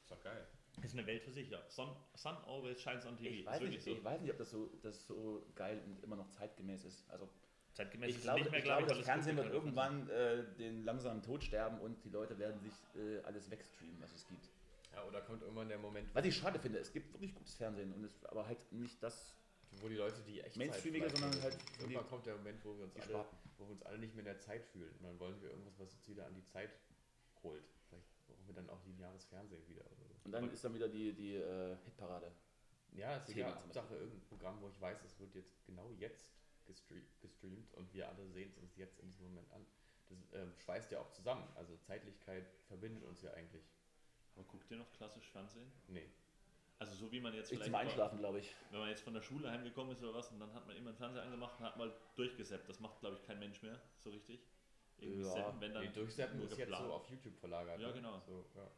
Ist 0.01 0.11
doch 0.11 0.21
geil. 0.21 0.45
Das 0.77 0.85
ist 0.85 0.97
eine 0.97 1.07
Welt 1.07 1.23
für 1.23 1.31
sich, 1.31 1.49
ja. 1.49 1.59
Sun, 1.69 1.95
sun 2.15 2.35
always 2.45 2.81
shines 2.81 3.05
on 3.05 3.15
TV. 3.17 3.29
Ich 3.29 3.45
weiß, 3.45 3.61
nicht, 3.61 3.83
so. 3.83 3.91
ich 3.91 4.03
weiß 4.03 4.21
nicht, 4.21 4.31
ob 4.31 4.37
das 4.37 4.49
so, 4.51 4.69
das 4.81 5.07
so 5.07 5.45
geil 5.55 5.81
und 5.85 6.03
immer 6.03 6.15
noch 6.15 6.29
zeitgemäß 6.31 6.83
ist. 6.85 7.09
Also 7.09 7.29
Zeitgemäß 7.73 8.09
ich 8.11 8.15
ist 8.17 8.23
glaube, 8.23 8.41
nicht 8.41 8.51
mehr, 8.51 8.59
ich 8.59 8.65
glaube 8.65 8.81
ich, 8.83 8.87
das 8.87 8.99
Fernsehen 8.99 9.35
wird 9.35 9.51
irgendwann 9.51 10.07
äh, 10.09 10.43
den 10.57 10.85
langsamen 10.85 11.23
Tod 11.23 11.43
sterben 11.43 11.79
und 11.79 12.03
die 12.05 12.09
Leute 12.09 12.37
werden 12.37 12.59
sich 12.59 12.73
äh, 12.95 13.19
alles 13.23 13.49
wegstreamen, 13.49 13.99
was 13.99 14.13
es 14.13 14.27
gibt. 14.27 14.47
Ja, 14.93 15.03
oder 15.05 15.21
kommt 15.21 15.41
irgendwann 15.41 15.69
der 15.69 15.79
Moment, 15.79 16.07
Was 16.13 16.23
ich 16.23 16.37
schade 16.37 16.59
finde, 16.59 16.77
es 16.77 16.93
gibt 16.93 17.11
wirklich 17.13 17.33
gutes 17.33 17.55
Fernsehen, 17.55 17.91
und 17.93 18.03
es, 18.03 18.23
aber 18.25 18.45
halt 18.45 18.71
nicht 18.71 19.01
das. 19.01 19.35
wo 19.81 19.89
die 19.89 19.95
Leute 19.95 20.21
die 20.21 20.39
echt 20.41 20.55
Mainstreamiger, 20.55 21.09
sondern 21.09 21.41
halt 21.41 21.57
irgendwann 21.79 22.07
kommt 22.07 22.27
der 22.27 22.35
Moment, 22.35 22.63
wo 22.63 22.77
wir 22.77 22.83
uns 22.83 22.95
alle, 22.95 23.05
Sparten. 23.05 23.37
wo 23.57 23.65
wir 23.65 23.71
uns 23.71 23.81
alle 23.81 23.97
nicht 23.97 24.13
mehr 24.13 24.19
in 24.21 24.25
der 24.25 24.39
Zeit 24.39 24.63
fühlen. 24.67 24.93
Und 24.99 25.03
dann 25.03 25.19
wollen 25.19 25.41
wir 25.41 25.49
irgendwas, 25.49 25.73
was 25.79 25.93
uns 25.93 26.07
wieder 26.07 26.27
an 26.27 26.35
die 26.35 26.45
Zeit 26.45 26.69
holt. 27.41 27.63
Vielleicht 27.89 28.05
brauchen 28.27 28.45
wir 28.45 28.53
dann 28.53 28.69
auch 28.69 28.85
lineares 28.85 29.25
Fernsehen 29.25 29.67
wieder 29.67 29.81
oder. 29.81 30.02
Und 30.23 30.31
dann 30.31 30.49
ist 30.51 30.63
dann 30.63 30.73
wieder 30.73 30.87
die, 30.87 31.13
die 31.13 31.35
äh, 31.35 31.75
Hitparade. 31.85 32.31
Ja, 32.93 33.17
es 33.17 33.27
ist 33.27 33.35
zum 33.37 33.45
Hauptsache 33.45 33.95
irgendein 33.95 34.21
Programm, 34.21 34.61
wo 34.61 34.69
ich 34.69 34.79
weiß, 34.79 35.03
es 35.03 35.19
wird 35.19 35.33
jetzt 35.35 35.65
genau 35.65 35.89
jetzt 35.97 36.31
gestre 36.65 37.01
gestreamt 37.21 37.73
und 37.73 37.93
wir 37.93 38.07
alle 38.07 38.27
sehen 38.29 38.49
es 38.49 38.57
uns 38.57 38.77
jetzt 38.77 38.99
in 38.99 39.09
diesem 39.09 39.27
Moment 39.27 39.51
an. 39.51 39.65
Das 40.09 40.17
ähm, 40.33 40.53
schweißt 40.57 40.91
ja 40.91 40.99
auch 40.99 41.11
zusammen. 41.11 41.47
Also 41.55 41.75
Zeitlichkeit 41.77 42.45
verbindet 42.67 43.03
uns 43.03 43.21
ja 43.21 43.31
eigentlich. 43.33 43.63
Aber 44.35 44.45
guckt 44.45 44.69
ihr 44.71 44.77
noch 44.77 44.91
klassisch 44.93 45.29
Fernsehen? 45.29 45.71
Nee. 45.87 46.09
Also 46.79 46.95
so 46.95 47.11
wie 47.11 47.19
man 47.21 47.33
jetzt 47.33 47.51
Ich 47.51 47.59
zum 47.59 47.67
vielleicht, 47.67 47.87
Einschlafen, 47.87 48.19
glaube 48.19 48.39
ich. 48.39 48.53
wenn 48.71 48.79
man 48.79 48.89
jetzt 48.89 49.03
von 49.03 49.13
der 49.13 49.21
Schule 49.21 49.49
heimgekommen 49.49 49.93
ist 49.93 50.03
oder 50.03 50.13
was, 50.13 50.31
und 50.31 50.39
dann 50.39 50.53
hat 50.53 50.67
man 50.67 50.75
immer 50.75 50.89
einen 50.89 50.97
Fernseher 50.97 51.23
angemacht 51.23 51.59
und 51.59 51.65
hat 51.65 51.77
mal 51.77 51.93
durchgesäppt. 52.15 52.67
Das 52.67 52.79
macht, 52.79 52.99
glaube 52.99 53.15
ich, 53.15 53.23
kein 53.23 53.39
Mensch 53.39 53.61
mehr, 53.61 53.79
so 53.99 54.09
richtig. 54.09 54.41
Irgendwie 54.97 55.23
Ja, 55.23 55.33
zappen, 55.33 55.61
wenn 55.61 55.73
dann 55.73 55.85
nee, 55.85 55.91
Durchsetzen 55.91 56.37
nur 56.37 56.45
ist 56.45 56.57
jetzt 56.57 56.67
geplant. 56.67 56.85
so 56.85 56.93
auf 56.93 57.09
YouTube 57.09 57.37
verlagert. 57.37 57.79
Ja, 57.79 57.87
ne? 57.87 57.93
genau. 57.93 58.19
So, 58.25 58.45
ja. 58.55 58.69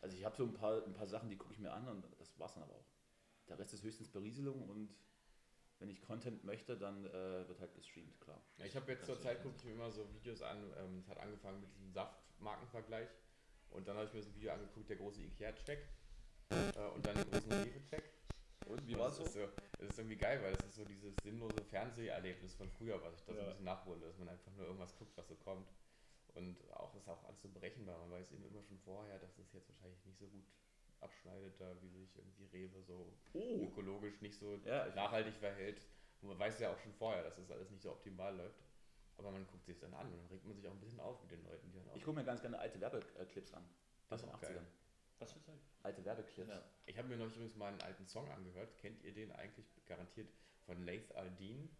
Also 0.00 0.16
ich 0.16 0.24
habe 0.24 0.36
so 0.36 0.44
ein 0.44 0.52
paar, 0.54 0.84
ein 0.84 0.92
paar 0.94 1.06
Sachen, 1.06 1.28
die 1.30 1.36
gucke 1.36 1.52
ich 1.52 1.58
mir 1.58 1.72
an 1.72 1.88
und 1.88 2.04
das 2.18 2.38
war's 2.38 2.54
dann 2.54 2.62
aber 2.62 2.74
auch. 2.74 2.86
Der 3.48 3.58
Rest 3.58 3.74
ist 3.74 3.82
höchstens 3.82 4.08
Berieselung 4.08 4.68
und 4.68 4.94
wenn 5.78 5.88
ich 5.90 6.00
Content 6.00 6.42
möchte, 6.44 6.76
dann 6.76 7.04
äh, 7.06 7.46
wird 7.48 7.60
halt 7.60 7.74
gestreamt, 7.74 8.18
klar. 8.20 8.40
Ja, 8.58 8.64
ich 8.64 8.74
habe 8.76 8.90
jetzt 8.92 9.04
zur 9.06 9.20
Zeit 9.20 9.42
gucke 9.42 9.56
ich 9.58 9.64
mir 9.64 9.72
immer 9.72 9.90
so 9.90 10.10
Videos 10.14 10.40
an. 10.42 10.72
Ähm, 10.78 10.98
es 11.00 11.08
hat 11.08 11.18
angefangen 11.18 11.60
mit 11.60 11.70
diesem 11.74 11.92
Saftmarkenvergleich. 11.92 13.08
Und 13.70 13.86
dann 13.86 13.96
habe 13.96 14.06
ich 14.06 14.14
mir 14.14 14.22
so 14.22 14.30
ein 14.30 14.34
Video 14.36 14.52
angeguckt, 14.52 14.88
der 14.88 14.96
große 14.96 15.20
Ikea-Check. 15.22 15.78
Äh, 16.50 16.80
und 16.94 17.04
dann 17.04 17.14
den 17.16 17.30
großen 17.30 17.52
Rewe-Check. 17.52 18.04
Und 18.66 18.80
Und 18.80 18.98
das 18.98 19.18
ist, 19.20 19.32
so, 19.34 19.40
das 19.78 19.88
ist 19.90 19.98
irgendwie 19.98 20.16
geil, 20.16 20.40
weil 20.42 20.52
das 20.54 20.64
ist 20.64 20.76
so 20.76 20.84
dieses 20.84 21.14
sinnlose 21.22 21.62
Fernseherlebnis 21.64 22.54
von 22.54 22.70
früher, 22.70 23.00
was 23.02 23.14
ich 23.16 23.24
da 23.24 23.32
so 23.34 23.38
ein 23.40 23.44
Ja. 23.44 23.50
bisschen 23.50 23.64
nachhole, 23.64 24.00
dass 24.00 24.16
man 24.18 24.28
einfach 24.30 24.52
nur 24.52 24.66
irgendwas 24.66 24.96
guckt, 24.96 25.16
was 25.16 25.28
so 25.28 25.34
kommt. 25.36 25.68
Und 26.36 26.56
auch 26.72 26.94
ist 26.94 27.08
auch 27.08 27.24
alles 27.24 27.40
so 27.42 27.48
berechenbar. 27.48 27.98
Man 27.98 28.10
weiß 28.12 28.30
eben 28.32 28.44
immer 28.46 28.62
schon 28.62 28.78
vorher, 28.78 29.18
dass 29.18 29.38
es 29.38 29.52
jetzt 29.52 29.68
wahrscheinlich 29.68 30.04
nicht 30.04 30.18
so 30.18 30.26
gut 30.28 30.44
abschneidet, 31.00 31.58
da 31.60 31.74
wie 31.82 31.88
sich 31.88 32.14
irgendwie 32.16 32.44
Rewe 32.46 32.82
so 32.82 33.12
Oh. 33.32 33.64
ökologisch 33.64 34.20
nicht 34.20 34.38
so 34.38 34.54
Ja, 34.64 34.86
nachhaltig 34.94 35.34
verhält. 35.34 35.80
Und 36.22 36.28
man 36.28 36.38
weiß 36.38 36.58
ja 36.60 36.70
auch 36.72 36.78
schon 36.78 36.92
vorher, 36.94 37.22
dass 37.22 37.36
das 37.36 37.50
alles 37.50 37.70
nicht 37.70 37.82
so 37.82 37.90
optimal 37.90 38.36
läuft. 38.36 38.62
Aber 39.18 39.30
man 39.30 39.46
guckt 39.46 39.64
sich 39.64 39.78
dann 39.78 39.94
an 39.94 40.06
und 40.12 40.18
dann 40.18 40.26
regt 40.26 40.44
man 40.44 40.54
sich 40.56 40.66
auch 40.68 40.72
ein 40.72 40.80
bisschen 40.80 41.00
auf 41.00 41.22
mit 41.22 41.30
den 41.30 41.42
Leuten, 41.44 41.70
die 41.70 41.78
dann 41.78 41.88
auch. 41.88 41.96
Ich 41.96 42.04
gucke 42.04 42.18
mir 42.18 42.24
ganz 42.24 42.42
gerne 42.42 42.58
alte 42.58 42.78
Werbeclips 42.80 43.54
an. 43.54 43.64
Das 44.08 44.22
Aus 44.22 44.26
den 44.28 44.34
auch 44.34 44.40
geil. 44.42 44.56
80ern. 44.58 44.66
Was 45.18 45.32
für 45.32 45.40
Zeug? 45.40 45.58
Alte 45.82 46.04
Werbeclips. 46.04 46.50
Ja. 46.50 46.62
Ich 46.84 46.98
habe 46.98 47.08
mir 47.08 47.16
noch 47.16 47.26
übrigens 47.34 47.56
mal 47.56 47.68
einen 47.72 47.80
alten 47.80 48.06
Song 48.06 48.30
angehört. 48.30 48.76
Kennt 48.76 49.02
ihr 49.02 49.14
den 49.14 49.32
eigentlich 49.32 49.66
garantiert 49.86 50.28
von 50.66 50.82
Laith 50.84 51.10
Aldin? 51.14 51.74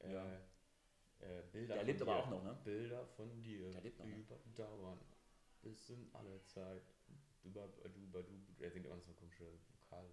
Äh, 0.00 0.12
Ja. 0.14 0.24
äh, 0.34 0.38
Bilder 1.52 1.74
Der 1.74 1.76
von 1.78 1.86
lebt 1.86 2.00
dir. 2.00 2.04
aber 2.04 2.16
auch 2.16 2.30
noch, 2.30 2.42
ne? 2.44 2.58
Bilder 2.64 3.06
von 3.06 3.42
dir 3.42 3.70
Der 3.70 3.80
lebt 3.82 3.98
noch, 3.98 4.06
ne? 4.06 4.16
überdauern 4.16 4.98
bis 5.62 5.90
in 5.90 6.08
alle 6.12 6.42
Zeit. 6.44 6.82
Duba, 7.42 7.66
du, 7.66 7.88
du, 8.22 8.62
er 8.62 8.70
singt 8.70 8.86
immer 8.86 8.98
so 9.00 9.12
komische 9.12 9.44
Vokale. 9.72 10.08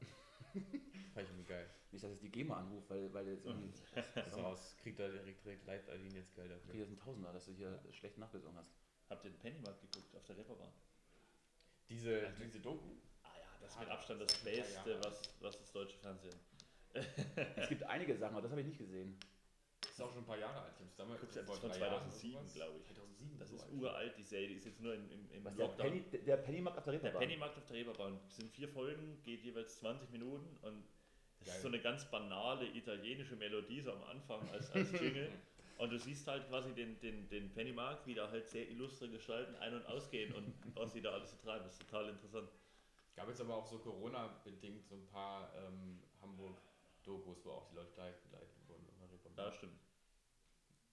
Fand 0.54 1.26
ich 1.26 1.30
irgendwie 1.30 1.44
geil. 1.44 1.70
Nicht, 1.92 2.04
dass 2.04 2.12
ich 2.14 2.20
die 2.20 2.30
GEMA 2.32 2.58
anrufe, 2.58 2.90
weil, 2.90 3.14
weil 3.14 3.28
jetzt 3.28 3.46
irgendwie 3.46 3.72
Das 4.16 4.28
ist 4.28 4.38
raus. 4.38 4.76
Kriegt 4.82 5.00
da 5.00 5.08
direkt, 5.08 5.44
direkt 5.46 5.66
Laith 5.66 5.90
Aldin 5.90 6.16
jetzt 6.16 6.34
Geld 6.36 6.52
dafür. 6.52 6.76
jetzt 6.76 6.90
ein 6.92 6.98
Tausender, 6.98 7.34
dass 7.34 7.46
du 7.46 7.52
hier 7.52 7.80
schlecht 7.92 8.18
nachgesungen 8.18 8.58
hast. 8.58 8.72
Habt 9.10 9.24
ihr 9.26 9.32
den 9.32 9.40
Pennymarkt 9.40 9.82
geguckt 9.82 10.16
auf 10.16 10.24
der 10.26 10.38
Reeperbahn? 10.38 10.72
Diese, 11.90 12.32
diese 12.44 12.60
Doku. 12.60 12.90
Ah 13.24 13.28
ja, 13.38 13.46
das 13.62 13.72
ist 13.72 13.78
Ah, 13.78 13.82
mit 13.82 13.90
Abstand 13.90 14.22
das 14.22 14.38
Beste, 14.44 14.74
Jahre 14.74 15.04
was, 15.04 15.22
was 15.42 15.60
das 15.60 15.72
deutsche 15.72 15.98
Fernsehen. 16.00 16.40
Es 17.58 17.70
gibt 17.70 17.84
einige 17.84 18.16
Sachen, 18.18 18.34
aber 18.34 18.42
das 18.44 18.52
habe 18.52 18.62
ich 18.62 18.68
nicht 18.68 18.80
gesehen. 18.80 19.20
Das 19.96 20.04
ist 20.04 20.10
auch 20.10 20.14
schon 20.14 20.24
ein 20.24 20.28
paar 20.28 20.38
Jahre 20.38 20.60
alt. 20.62 20.74
Ich 20.86 20.94
damals 20.98 21.22
vor 21.22 21.30
das 21.30 21.38
ist 21.38 21.60
von 21.62 21.70
drei 21.72 21.80
Jahren 21.80 21.94
oder 22.04 22.12
2007, 22.12 22.34
sowas. 22.36 22.54
glaube 22.54 22.78
ich. 22.80 22.84
2007, 22.84 23.40
Das 23.40 23.50
so 23.50 23.56
ist 23.56 23.64
alt. 23.64 23.74
uralt, 23.74 24.18
die 24.18 24.24
Serie, 24.24 24.48
die 24.50 24.56
ist 24.56 24.66
jetzt 24.66 24.82
nur 24.82 24.94
im, 24.94 25.10
im, 25.10 25.32
im 25.32 25.46
Was, 25.46 25.56
der, 25.56 25.68
Lockdown. 25.68 25.88
Penny, 25.88 26.04
der 26.26 26.38
Pennymarkt 26.38 26.78
auf 26.80 26.84
der 26.84 26.92
Der 26.92 27.02
Reeperbahn? 27.04 27.22
Pennymarkt 27.22 27.58
auf 27.58 27.66
der 27.66 27.76
Reeperbahn. 27.78 28.20
Das 28.26 28.36
sind 28.36 28.52
vier 28.52 28.68
Folgen, 28.68 29.24
geht 29.24 29.42
jeweils 29.44 29.80
20 29.80 30.10
Minuten 30.10 30.58
und 30.64 30.84
das 31.40 31.48
Geil. 31.48 31.56
ist 31.56 31.62
so 31.62 31.68
eine 31.70 31.80
ganz 31.80 32.12
banale 32.12 32.68
italienische 32.68 33.38
Melodie 33.38 33.80
so 33.80 33.94
am 33.94 34.04
Anfang 34.04 34.50
als, 34.50 34.70
als 34.72 34.92
Jingle. 34.92 35.32
und 35.78 35.90
du 35.94 35.98
siehst 35.98 36.28
halt 36.28 36.46
quasi 36.50 36.74
den, 36.74 37.00
den, 37.00 37.30
den 37.30 37.50
Pennymarkt, 37.54 38.06
wie 38.06 38.16
da 38.16 38.30
halt 38.30 38.50
sehr 38.50 38.70
illustre 38.70 39.08
Gestalten 39.08 39.56
ein- 39.56 39.76
und 39.76 39.86
ausgehen 39.86 40.34
und 40.36 40.54
was 40.76 40.92
sie 40.92 41.02
da 41.02 41.12
alles 41.12 41.32
so 41.32 41.38
treiben. 41.38 41.64
Das 41.64 41.72
ist 41.72 41.90
total 41.90 42.10
interessant. 42.10 42.50
Gab 43.16 43.30
jetzt 43.30 43.40
aber 43.40 43.56
auch 43.56 43.66
so 43.66 43.80
Corona-bedingt 43.80 44.86
so 44.90 44.96
ein 44.96 45.08
paar 45.08 45.54
ähm, 45.56 46.02
Hamburg-Dokus, 46.22 47.46
wo 47.46 47.52
auch 47.52 47.70
die 47.70 47.76
Leute 47.78 47.94
gleich 47.94 48.16
begleitet 48.24 48.50
wurden. 48.68 48.86
der. 49.38 49.46
Ja, 49.46 49.52
stimmt. 49.52 49.85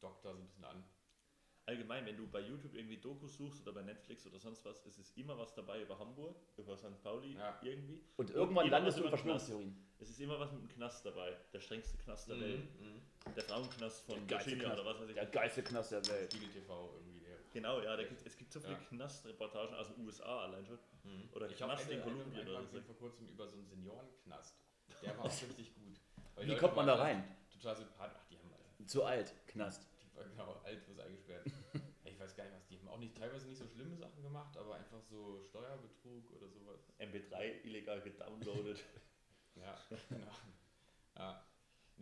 Dockt 0.03 0.25
da 0.25 0.33
so 0.35 0.39
ein 0.41 0.45
bisschen 0.47 0.65
an. 0.65 0.85
Allgemein, 1.65 2.05
wenn 2.05 2.17
du 2.17 2.27
bei 2.27 2.41
YouTube 2.41 2.75
irgendwie 2.75 2.97
Dokus 2.97 3.37
suchst 3.37 3.63
oder 3.63 3.73
bei 3.73 3.83
Netflix 3.83 4.27
oder 4.27 4.41
sonst 4.41 4.65
was, 4.65 4.85
es 4.85 4.99
ist 4.99 5.17
immer 5.17 5.39
was 5.39 5.55
dabei 5.55 5.81
über 5.81 5.97
Hamburg, 5.97 6.37
über 6.57 6.77
St. 6.77 7.01
Pauli 7.05 7.35
Ja. 7.35 7.57
irgendwie. 7.63 8.03
Und 8.17 8.31
irgendwann 8.31 8.67
immer 8.67 8.79
landest 8.79 8.99
du 8.99 9.05
in. 9.05 9.09
Verschwörungstheorien. 9.11 9.87
Es 10.01 10.11
ist 10.11 10.21
immer 10.21 10.41
was 10.41 10.51
mit 10.51 10.63
dem 10.63 10.69
Knast 10.69 11.07
dabei. 11.07 11.37
Der 11.53 11.61
strengste 11.61 11.97
Knast 11.99 12.29
der 12.29 12.41
Welt. 12.41 12.81
Mhm. 12.81 13.01
Der 13.37 13.45
Frauenknast 13.45 14.05
von 14.05 14.27
Der 14.27 14.39
Virginia 14.41 14.65
Knast. 14.65 14.81
oder 14.81 14.91
was 14.91 15.01
weiß 15.03 15.09
ich. 15.11 15.15
Der 15.15 15.27
geilste 15.27 15.63
Knast 15.63 15.93
der 15.93 16.07
Welt. 16.09 16.33
Spiegel 16.33 16.49
TV 16.51 16.95
irgendwie. 16.97 17.21
Der. 17.21 17.37
Genau, 17.53 17.81
ja, 17.81 17.97
da 17.97 18.03
gibt, 18.03 18.27
es 18.27 18.37
gibt 18.37 18.53
so 18.53 18.59
viele 18.59 18.73
Ja. 18.73 18.79
Knastreportagen 18.89 19.75
aus 19.77 19.95
den 19.95 20.05
USA 20.05 20.41
allein 20.43 20.67
schon. 20.67 20.79
Oder 21.33 21.49
Ich 21.49 21.57
Knast 21.57 21.89
in 21.89 22.03
Kolumbien 22.03 22.49
oder 22.49 22.59
so. 22.59 22.67
gesehen 22.67 22.85
vor 22.85 22.97
kurzem 22.97 23.29
über 23.29 23.47
so 23.47 23.57
einen 23.57 23.67
Seniorenknast. 23.69 24.57
Der 25.01 25.17
war 25.17 25.27
auch 25.27 25.31
richtig 25.43 25.73
gut. 25.77 26.01
Wie 26.41 26.47
Leute 26.47 26.61
kommt 26.61 26.75
man 26.75 26.87
da 26.89 26.97
rein? 26.97 27.37
Total 27.53 27.77
sympathisch. 27.77 28.19
Ach, 28.21 28.27
die 28.29 28.37
haben 28.37 28.51
also, 28.53 28.85
Zu 28.85 29.05
alt, 29.05 29.33
Knast. 29.47 29.87
Genau 30.23 30.61
alt, 30.65 30.89
was 30.89 30.99
eingesperrt. 30.99 31.47
ich 32.05 32.19
weiß 32.19 32.37
gar 32.37 32.45
nicht 32.45 32.55
was. 32.55 32.67
Die 32.67 32.79
haben 32.79 32.89
auch 32.89 32.99
nicht 32.99 33.17
teilweise 33.17 33.47
nicht 33.47 33.59
so 33.59 33.67
schlimme 33.67 33.97
Sachen 33.97 34.23
gemacht, 34.23 34.57
aber 34.57 34.75
einfach 34.75 35.03
so 35.03 35.43
Steuerbetrug 35.49 36.31
oder 36.33 36.49
sowas. 36.49 36.93
MP3 36.99 37.65
illegal 37.65 38.01
gedownloadet. 38.01 38.83
Ja, 39.55 39.79
genau. 40.09 40.33
Ja. 41.15 41.47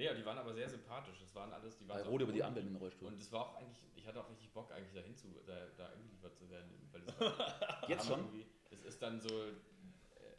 Aber 0.09 0.15
die 0.15 0.25
waren 0.25 0.39
aber 0.39 0.55
sehr 0.55 0.69
sympathisch. 0.69 1.19
Das 1.19 1.35
waren 1.35 1.53
alles, 1.53 1.77
die 1.77 1.89
waren 1.89 2.07
Rot 2.07 2.23
über 2.23 2.33
die. 2.33 2.43
Ampel 2.43 2.63
mit 2.63 2.73
dem 2.73 2.77
Rollstuhl. 2.77 3.09
Und 3.09 3.21
es 3.21 3.31
war 3.33 3.41
auch 3.41 3.55
eigentlich, 3.57 3.85
ich 3.97 4.07
hatte 4.07 4.21
auch 4.21 4.31
richtig 4.31 4.53
Bock 4.53 4.71
eigentlich 4.73 4.95
dahin 4.95 5.17
zu, 5.17 5.29
da, 5.47 5.67
da 5.77 5.89
eingeliefert 5.89 6.37
zu 6.37 6.49
werden, 6.49 6.71
Jetzt 7.89 8.07
schon? 8.07 8.45
Es 8.71 8.85
ist 8.85 9.03
dann 9.03 9.21
so, 9.21 9.29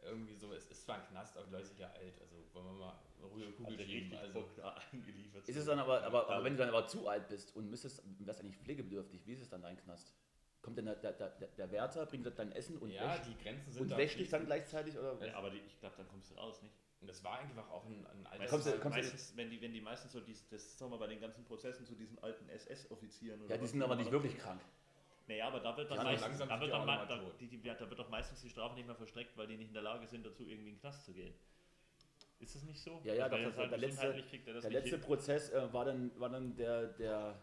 irgendwie 0.04 0.36
so, 0.36 0.52
es 0.54 0.66
ist 0.68 0.84
zwar 0.84 0.98
ein 0.98 1.08
Knast, 1.08 1.38
aber 1.38 1.46
die 1.48 1.52
Leute 1.54 1.68
sind 1.68 1.80
ja 1.80 1.92
alt, 1.92 2.20
also 2.22 2.36
wollen 2.54 2.66
wir 2.66 2.74
mal 2.74 3.00
ruhige 3.22 3.52
Kugel 3.54 3.74
Hatte 3.78 3.86
schieben. 3.88 4.18
Also, 4.18 4.46
eingeliefert. 4.92 5.48
Ist 5.48 5.56
es 5.58 5.66
dann 5.66 5.80
aber, 5.80 6.04
aber, 6.04 6.30
aber 6.30 6.44
wenn 6.44 6.54
du 6.54 6.60
dann 6.60 6.70
aber 6.70 6.88
zu 6.88 7.08
alt 7.08 7.28
bist 7.30 7.56
und 7.56 7.70
müsstest, 7.70 8.04
wärst 8.20 8.42
eigentlich 8.42 8.58
pflegebedürftig, 8.58 9.26
wie 9.26 9.34
ist 9.34 9.42
es 9.42 9.50
dann 9.50 9.62
dein 9.62 9.78
Knast? 9.78 10.14
Kommt 10.62 10.78
denn 10.78 10.86
der, 10.86 10.96
der, 10.96 11.14
der, 11.14 11.30
der 11.48 11.72
Wärter, 11.72 12.06
bringt 12.06 12.26
dir 12.26 12.32
dein 12.32 12.52
Essen 12.52 12.78
und 12.78 12.92
ja, 12.92 13.10
wäscht, 13.16 13.26
die 13.28 13.44
Grenzen 13.44 13.72
sind 13.72 13.82
und 13.82 13.90
da 13.90 13.98
wäscht 13.98 14.20
dich 14.20 14.30
dann 14.30 14.46
gleichzeitig? 14.46 14.98
Oder? 14.98 15.26
Ja, 15.26 15.36
aber 15.36 15.50
die, 15.50 15.58
ich 15.60 15.80
glaube, 15.80 15.96
dann 15.98 16.08
kommst 16.08 16.30
du 16.32 16.36
raus, 16.36 16.62
nicht? 16.62 16.76
Und 17.00 17.08
das 17.08 17.24
war 17.24 17.40
einfach 17.40 17.68
auch 17.72 17.84
ein, 17.88 18.06
ein 18.06 18.28
alter 18.28 18.46
Kommst 18.46 18.68
du- 18.68 18.70
Meistens, 18.70 18.82
kommst 18.84 18.98
du- 18.98 19.02
meistens 19.12 19.38
wenn, 19.38 19.50
die, 19.50 19.60
wenn 19.60 19.74
die 19.74 19.82
meistens 19.82 20.12
so, 20.12 20.20
dies, 20.20 20.48
das 20.50 20.78
sagen 20.78 20.92
wir 20.92 21.00
bei 21.00 21.08
den 21.08 21.20
ganzen 21.20 21.44
Prozessen 21.46 21.84
zu 21.84 21.96
diesen 21.96 22.20
alten 22.20 22.48
SS-Offizieren 22.50 23.42
Ja, 23.50 23.58
die 23.58 23.66
sind 23.66 23.82
aber 23.82 23.96
nicht 23.96 24.12
wirklich 24.12 24.38
krank. 24.38 24.62
Naja, 25.28 25.48
aber 25.48 25.60
da 25.60 25.78
wird 25.78 25.90
dann, 25.90 25.98
Ja, 26.00 26.04
meistens, 26.04 26.40
da 26.40 26.50
wird 26.50 26.64
die 26.64 26.68
dann 26.70 26.82
auch 26.82 26.86
mei- 26.86 26.96
noch 26.98 27.08
mal 27.08 27.08
da, 27.08 27.18
tot. 27.24 27.40
die, 27.40 27.48
die, 27.48 27.62
ja, 27.68 27.74
da 27.76 27.90
wird 27.90 28.00
doch 28.00 28.10
meistens 28.10 28.42
die 28.42 28.50
Strafe 28.50 28.76
nicht 28.76 28.86
mehr 28.86 28.96
verstreckt, 28.96 29.38
weil 29.38 29.48
die 29.48 29.56
nicht 29.58 29.68
in 29.70 29.74
der 29.74 29.84
Lage 29.84 30.06
sind, 30.08 30.26
dazu 30.26 30.44
irgendwie 30.48 30.70
in 30.70 30.76
den 30.76 30.80
Knast 30.82 31.06
zu 31.06 31.14
gehen. 31.14 31.34
Ist 32.40 32.56
das 32.56 32.64
nicht 32.64 32.82
so? 32.82 33.00
Ja, 33.04 33.14
ja, 33.14 33.30
doch, 33.30 33.38
das 33.38 33.46
das- 33.50 33.58
halt 33.58 33.72
der 33.72 33.78
letzte- 33.78 34.24
kriegt 34.30 34.48
er 34.48 34.54
das 34.56 34.62
Der 34.64 34.72
nicht 34.72 34.80
letzte 34.82 34.98
hin. 34.98 35.06
Prozess 35.06 35.50
äh, 35.52 35.72
war 35.74 35.86
dann, 35.86 36.20
war 36.20 36.30
dann 36.30 36.56
der, 36.56 36.88
der, 36.88 37.40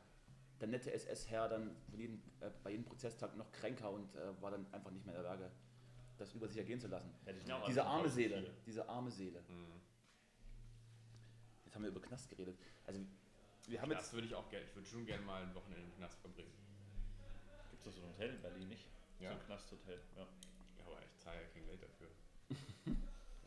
der 0.61 0.69
nette 0.69 0.93
SS-Herr 0.93 1.49
dann 1.49 1.77
von 1.89 1.99
jedem, 2.01 2.21
äh, 2.41 2.51
bei 2.65 2.71
jedem 2.71 2.85
Prozesstag 2.85 3.37
noch 3.37 3.51
kränker 3.53 3.91
und 3.93 4.13
äh, 4.17 4.43
war 4.43 4.51
dann 4.51 4.67
einfach 4.73 4.91
nicht 4.91 5.07
mehr 5.07 5.15
in 5.15 5.23
der 5.23 5.31
Lage, 5.31 5.51
das 6.19 6.35
über 6.35 6.49
sich 6.49 6.59
ergehen 6.59 6.81
zu 6.81 6.89
lassen. 6.89 7.15
Ja, 7.47 7.63
Diese 7.67 7.85
arme 7.85 8.09
Seele, 8.09 8.39
viele. 8.39 8.55
diese 8.67 8.89
arme 8.89 9.11
Seele. 9.11 9.41
Mhm. 9.49 9.81
Jetzt 11.65 11.75
haben 11.77 11.83
wir 11.83 11.91
über 11.91 12.01
Knast 12.01 12.29
geredet. 12.29 12.59
Also 12.85 13.01
wir 13.69 13.81
haben 13.81 13.91
jetzt 13.93 14.01
Das 14.07 14.13
würde 14.15 14.27
ich 14.27 14.35
auch 14.35 14.49
gerne, 14.51 14.67
ich 14.67 14.75
würde 14.75 14.89
schon 14.89 15.07
gerne 15.07 15.25
mal 15.25 15.43
ein 15.43 15.55
Wochenende 15.55 15.85
im 15.85 15.95
Knast 15.95 16.19
verbringen. 16.21 16.51
Es 17.89 17.97
so 17.97 18.03
ein 18.03 18.09
Hotel 18.09 18.35
in 18.35 18.43
Berlin, 18.43 18.69
nicht? 18.69 18.89
Ja. 19.21 19.31
So 19.31 19.39
ein 19.39 19.47
Knasthotel, 19.47 20.01
ja. 20.17 20.23
Ja, 20.23 20.87
aber 20.87 20.99
ich 21.03 21.19
zahle 21.19 21.43
ja 21.43 21.49
kein 21.49 21.65
Geld 21.67 21.83
dafür. 21.83 22.09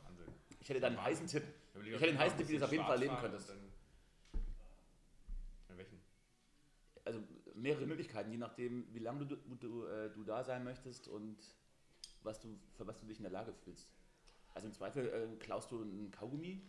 Wahnsinn. 0.03 0.33
Ich 0.59 0.69
hätte 0.69 0.79
da 0.79 0.87
einen 0.87 1.01
heißen 1.01 1.27
Tipp. 1.27 1.43
Ich 1.75 1.87
Ich 1.87 1.93
hätte 1.93 2.09
einen 2.09 2.19
heißen 2.19 2.37
Tipp, 2.37 2.47
wie 2.49 2.53
du 2.53 2.59
das 2.59 2.67
auf 2.67 2.71
jeden 2.71 2.83
Fall 2.85 2.93
erleben 2.93 3.17
könntest. 3.19 3.49
Ja, 5.69 5.77
welchen? 5.77 5.99
Also 7.05 7.23
mehrere 7.55 7.85
Möglichkeiten, 7.85 8.31
je 8.31 8.37
nachdem, 8.37 8.93
wie 8.93 8.99
lange 8.99 9.25
du, 9.25 9.35
du, 9.35 9.55
du, 9.55 9.85
äh, 9.85 10.09
du 10.11 10.23
da 10.23 10.43
sein 10.43 10.63
möchtest 10.63 11.07
und 11.07 11.37
was 12.23 12.39
du, 12.39 12.59
für 12.77 12.85
was 12.85 12.99
du 12.99 13.05
dich 13.07 13.17
in 13.17 13.23
der 13.23 13.31
Lage 13.31 13.53
fühlst. 13.53 13.89
Also 14.53 14.67
im 14.67 14.73
Zweifel 14.73 15.07
äh, 15.07 15.35
klaust 15.37 15.71
du 15.71 15.81
einen 15.81 16.11
Kaugummi 16.11 16.61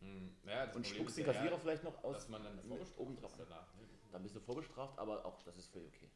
Hm, 0.00 0.30
naja, 0.44 0.66
das 0.66 0.76
und 0.76 0.86
spuckst 0.86 1.16
den 1.18 1.26
ja 1.26 1.32
Kassierer 1.32 1.52
eher, 1.54 1.58
vielleicht 1.58 1.84
noch 1.84 2.04
aus. 2.04 2.16
dass 2.16 2.28
man 2.28 2.44
dann 2.44 2.60
vorbestraft 2.60 2.98
oben 3.00 3.16
drauf. 3.16 3.32
danach. 3.36 3.74
Ne? 3.74 3.82
Dann 4.12 4.22
bist 4.22 4.36
du 4.36 4.40
vorbestraft, 4.40 4.98
aber 4.98 5.24
auch 5.24 5.42
das 5.42 5.56
ist 5.58 5.68
völlig 5.68 5.88
okay. 5.88 6.08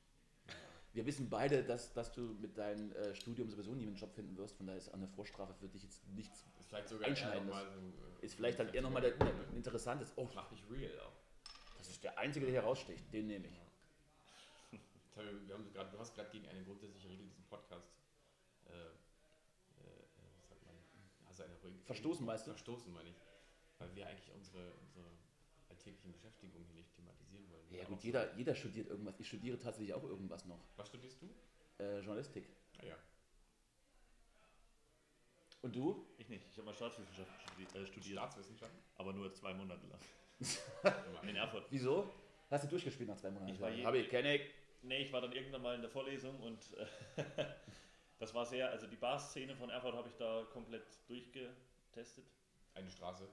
Wir 0.94 1.06
wissen 1.06 1.30
beide, 1.30 1.64
dass, 1.64 1.92
dass 1.94 2.12
du 2.12 2.20
mit 2.40 2.58
deinem 2.58 2.92
äh, 2.92 3.14
Studium 3.14 3.48
sowieso 3.48 3.74
nie 3.74 3.86
einen 3.86 3.96
Job 3.96 4.12
finden 4.14 4.36
wirst, 4.36 4.56
von 4.56 4.66
daher 4.66 4.78
ist 4.78 4.90
eine 4.90 5.08
Vorstrafe 5.08 5.54
für 5.54 5.68
dich 5.68 5.82
jetzt 5.84 6.06
nichts. 6.08 6.44
Vielleicht 6.68 6.88
sogar 6.88 7.04
eher 7.04 7.10
Einschneidendes. 7.10 7.54
mal 7.54 7.66
so, 7.66 7.78
äh, 8.20 8.24
Ist 8.26 8.34
vielleicht 8.34 8.58
dann 8.58 8.72
eher 8.74 8.82
nochmal 8.82 9.02
der, 9.02 9.12
der 9.12 9.32
interessantes. 9.54 10.12
Oh, 10.16 10.28
Mach 10.34 10.48
dich 10.48 10.62
real 10.70 10.98
auch. 11.00 11.12
das 11.78 11.88
ist 11.88 12.04
der 12.04 12.18
Einzige, 12.18 12.44
der 12.46 12.52
hier 12.60 12.62
raussticht. 12.62 13.12
Den 13.12 13.26
nehme 13.26 13.46
ich. 13.48 13.60
Wir 15.46 15.54
haben 15.54 15.72
grad, 15.72 15.92
du 15.92 15.98
hast 15.98 16.14
gerade 16.14 16.30
gegen 16.30 16.46
eine 16.48 16.62
grundsätzliche 16.62 17.08
Regel 17.08 17.26
diesen 17.26 17.44
Podcast, 17.44 17.88
äh, 18.66 18.72
äh, 18.72 18.92
was 21.26 21.36
sagt 21.38 21.48
man, 21.48 21.60
du 21.62 21.68
eine? 21.68 21.78
Verstoßen, 21.84 22.26
meinst 22.26 22.46
du? 22.46 22.50
Verstoßen, 22.50 22.92
meine 22.92 23.08
ich. 23.08 23.16
Weil 23.78 23.94
wir 23.94 24.06
eigentlich 24.06 24.30
unsere, 24.32 24.72
unsere 24.74 25.04
alltäglichen 25.72 26.12
Beschäftigungen 26.12 26.64
hier 26.66 26.74
nicht 26.76 26.94
thematisieren 26.94 27.48
wollen. 27.50 27.62
Ja 27.74 27.84
gut, 27.84 28.02
jeder, 28.04 28.34
jeder 28.36 28.54
studiert 28.54 28.88
irgendwas. 28.88 29.18
Ich 29.18 29.26
studiere 29.28 29.58
tatsächlich 29.58 29.94
auch 29.94 30.02
irgendwas 30.04 30.44
noch. 30.44 30.60
Was 30.76 30.88
studierst 30.88 31.20
du? 31.22 31.28
Äh, 31.82 31.98
Journalistik. 32.00 32.46
Ah 32.78 32.86
ja. 32.86 32.96
Und 35.62 35.74
du? 35.76 36.06
Ich 36.18 36.28
nicht. 36.28 36.44
Ich 36.50 36.56
habe 36.56 36.66
mal 36.66 36.74
Staatswissenschaften 36.74 37.34
studi 37.40 37.62
äh, 37.78 37.86
studiert, 37.86 38.18
Staatswissenschaften? 38.18 38.78
aber 38.96 39.12
nur 39.12 39.32
zwei 39.32 39.54
Monate 39.54 39.86
lang. 39.86 40.00
In 41.28 41.36
Erfurt. 41.36 41.66
Wieso? 41.70 42.12
Hast 42.50 42.64
du 42.64 42.68
durchgespielt 42.68 43.08
nach 43.08 43.16
zwei 43.16 43.30
Monaten? 43.30 43.52
Ich 43.52 43.60
war 43.60 43.70
je- 43.70 43.84
Habe 43.84 43.98
ich, 43.98 44.08
kenne 44.08 44.36
ich. 44.36 44.42
Nee, 44.82 45.02
ich 45.02 45.12
war 45.12 45.20
dann 45.20 45.30
irgendwann 45.32 45.62
mal 45.62 45.76
in 45.76 45.80
der 45.80 45.90
Vorlesung 45.90 46.38
und 46.40 46.58
äh, 46.74 46.86
das 48.18 48.34
war 48.34 48.44
sehr, 48.44 48.68
also 48.70 48.88
die 48.88 48.96
Bar-Szene 48.96 49.54
von 49.54 49.70
Erfurt 49.70 49.94
habe 49.94 50.08
ich 50.08 50.16
da 50.16 50.44
komplett 50.52 50.82
durchgetestet. 51.06 52.24
Eine 52.74 52.90
Straße. 52.90 53.28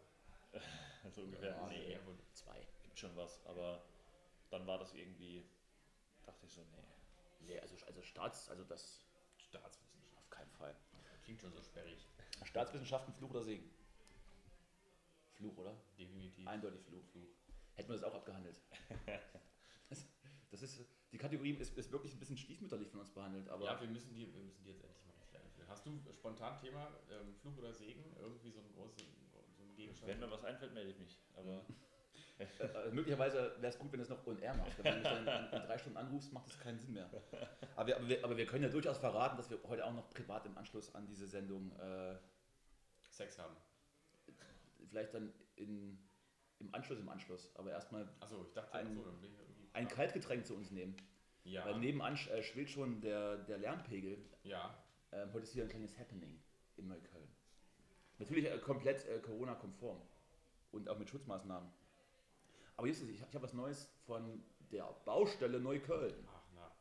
Also 1.03 1.21
ungefähr, 1.21 1.51
Ja, 1.51 1.67
nee, 1.67 1.93
Erfurt. 1.93 2.19
Zwei. 2.33 2.67
gibt 2.83 2.99
schon 2.99 3.15
was, 3.15 3.45
aber 3.45 3.81
dann 4.49 4.67
war 4.67 4.77
das 4.77 4.93
irgendwie, 4.93 5.45
dachte 6.25 6.45
ich 6.45 6.51
so, 6.51 6.61
nee. 6.71 7.47
Nee, 7.47 7.59
also, 7.59 7.75
also 7.85 8.01
Staats, 8.01 8.49
also 8.49 8.63
das 8.65 9.05
Staatswissenschaft. 9.37 10.17
auf 10.17 10.29
keinen 10.29 10.51
Fall. 10.51 10.75
Klingt 11.23 11.41
schon 11.41 11.53
so 11.53 11.61
sperrig. 11.61 12.07
Staatswissenschaften, 12.43 13.13
Fluch 13.13 13.29
oder 13.29 13.43
Segen? 13.43 13.69
Fluch, 15.35 15.57
oder? 15.57 15.75
Definitiv. 15.97 16.47
Eindeutig 16.47 16.81
Fluch. 16.81 17.03
Hätten 17.75 17.89
wir 17.89 17.95
das 17.95 18.03
auch 18.03 18.15
abgehandelt. 18.15 18.61
Das, 19.89 20.05
das 20.51 20.61
ist, 20.61 20.85
die 21.11 21.17
Kategorie 21.17 21.53
ist, 21.53 21.75
ist 21.75 21.91
wirklich 21.91 22.13
ein 22.13 22.19
bisschen 22.19 22.37
stiefmütterlich 22.37 22.89
von 22.89 22.99
uns 22.99 23.09
behandelt, 23.11 23.49
aber 23.49 23.65
ja, 23.65 23.81
wir 23.81 23.87
müssen, 23.87 24.13
die, 24.13 24.31
wir 24.31 24.43
müssen 24.43 24.61
die 24.63 24.69
jetzt 24.69 24.83
endlich 24.83 25.03
mal 25.03 25.13
richtig 25.15 25.39
einführen. 25.39 25.67
Hast 25.67 25.83
du 25.83 25.99
spontan 26.13 26.59
Thema 26.59 26.91
ähm, 27.09 27.33
Flug 27.33 27.57
oder 27.57 27.73
Segen? 27.73 28.03
Irgendwie 28.19 28.51
so 28.51 28.59
ein 28.59 28.71
großes 28.73 29.01
Gegenstand? 29.79 30.11
Wenn 30.11 30.19
mir 30.19 30.31
was 30.31 30.43
einfällt, 30.43 30.73
melde 30.73 30.91
ich 30.91 30.99
mich. 30.99 31.17
Aber 31.35 31.65
äh, 32.39 32.91
möglicherweise 32.91 33.55
wäre 33.59 33.73
es 33.73 33.79
gut, 33.79 33.91
wenn 33.91 33.99
es 33.99 34.09
noch 34.09 34.25
on 34.27 34.39
air 34.39 34.55
macht. 34.55 34.77
Wenn 34.83 34.93
du 34.93 34.99
mich 34.99 35.03
dann 35.25 35.27
in, 35.27 35.53
in 35.61 35.67
drei 35.67 35.77
Stunden 35.77 35.97
anrufst, 35.97 36.31
macht 36.33 36.47
das 36.47 36.59
keinen 36.59 36.79
Sinn 36.79 36.93
mehr. 36.93 37.09
Aber 37.75 37.87
wir, 37.87 37.97
aber, 37.97 38.07
wir, 38.07 38.23
aber 38.23 38.37
wir 38.37 38.45
können 38.45 38.63
ja 38.63 38.69
durchaus 38.69 38.97
verraten, 38.97 39.37
dass 39.37 39.49
wir 39.49 39.59
heute 39.67 39.85
auch 39.85 39.93
noch 39.93 40.09
privat 40.09 40.45
im 40.45 40.57
Anschluss 40.57 40.93
an 40.95 41.05
diese 41.07 41.27
Sendung 41.27 41.71
äh, 41.79 42.15
Sex 43.09 43.37
haben. 43.39 43.55
vielleicht 44.89 45.13
dann 45.13 45.33
in, 45.55 45.97
im 46.59 46.73
Anschluss 46.73 46.99
im 46.99 47.09
Anschluss, 47.09 47.49
aber 47.55 47.71
erstmal 47.71 48.07
dachte, 48.53 48.73
Ein- 48.73 48.97
irgendwie. 48.97 49.29
ein 49.73 49.87
Kaltgetränk 49.87 50.45
zu 50.45 50.55
uns 50.55 50.71
nehmen. 50.71 50.95
Ja. 51.43 51.65
Weil 51.65 51.79
nebenan 51.79 52.15
äh, 52.15 52.43
schwillt 52.43 52.69
schon 52.69 53.01
der, 53.01 53.37
der 53.37 53.57
Lärmpegel. 53.57 54.17
ja. 54.43 54.83
Ähm, 55.11 55.33
heute 55.33 55.43
ist 55.45 55.53
hier 55.53 55.63
ein 55.63 55.69
kleines 55.69 55.97
Happening 55.97 56.39
in 56.77 56.87
Neukölln. 56.87 57.27
Natürlich 58.19 58.45
äh, 58.45 58.57
komplett 58.59 59.05
äh, 59.07 59.19
Corona-konform 59.19 60.01
und 60.71 60.89
auch 60.89 60.97
mit 60.99 61.09
Schutzmaßnahmen. 61.09 61.69
Aber 62.77 62.87
jetzt, 62.87 63.01
ich, 63.01 63.09
ich 63.09 63.21
habe 63.23 63.41
was 63.41 63.53
Neues 63.53 63.89
von 64.05 64.43
der 64.71 64.83
Baustelle 65.05 65.59
Neukölln. 65.59 66.27
Ach 66.27 66.43
na. 66.55 66.71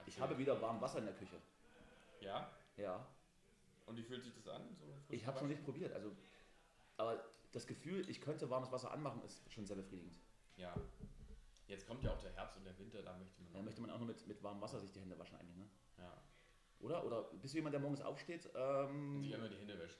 Ich 0.00 0.14
Erzähl. 0.14 0.22
habe 0.22 0.38
wieder 0.38 0.60
warm 0.60 0.80
Wasser 0.80 0.98
in 0.98 1.06
der 1.06 1.14
Küche. 1.14 1.36
Ja. 2.20 2.50
Ja, 2.76 3.06
Und 3.86 3.96
wie 3.96 4.02
fühlt 4.02 4.22
sich 4.22 4.34
das 4.34 4.48
an? 4.48 4.62
So 4.78 4.84
ich 5.08 5.26
habe 5.26 5.36
es 5.36 5.42
noch 5.42 5.48
nicht 5.48 5.64
probiert. 5.64 5.92
Also, 5.94 6.12
aber 6.98 7.24
das 7.52 7.66
Gefühl, 7.66 8.06
ich 8.10 8.20
könnte 8.20 8.50
warmes 8.50 8.70
Wasser 8.70 8.90
anmachen, 8.90 9.22
ist 9.22 9.50
schon 9.50 9.64
sehr 9.64 9.76
befriedigend. 9.76 10.14
Ja. 10.58 10.74
Jetzt 11.68 11.86
kommt 11.86 12.04
ja 12.04 12.12
auch 12.12 12.20
der 12.20 12.34
Herbst 12.34 12.58
und 12.58 12.64
der 12.64 12.78
Winter, 12.78 13.00
da 13.02 13.16
möchte 13.16 13.40
man. 13.42 13.52
Da 13.54 13.62
möchte 13.62 13.80
man 13.80 13.90
auch 13.90 13.98
nur 13.98 14.08
mit, 14.08 14.26
mit 14.26 14.42
warmem 14.42 14.60
Wasser 14.60 14.78
sich 14.78 14.92
die 14.92 15.00
Hände 15.00 15.18
waschen 15.18 15.38
eigentlich, 15.38 15.56
ne? 15.56 15.66
Ja. 15.98 16.20
Oder? 16.80 17.04
Oder 17.04 17.22
bist 17.40 17.54
du 17.54 17.58
jemand, 17.58 17.72
der 17.72 17.80
morgens 17.80 18.02
aufsteht 18.02 18.50
ähm, 18.54 19.16
Und 19.16 19.22
sich 19.22 19.34
einmal 19.34 19.48
die 19.48 19.56
Hände 19.56 19.78
wäscht. 19.78 19.98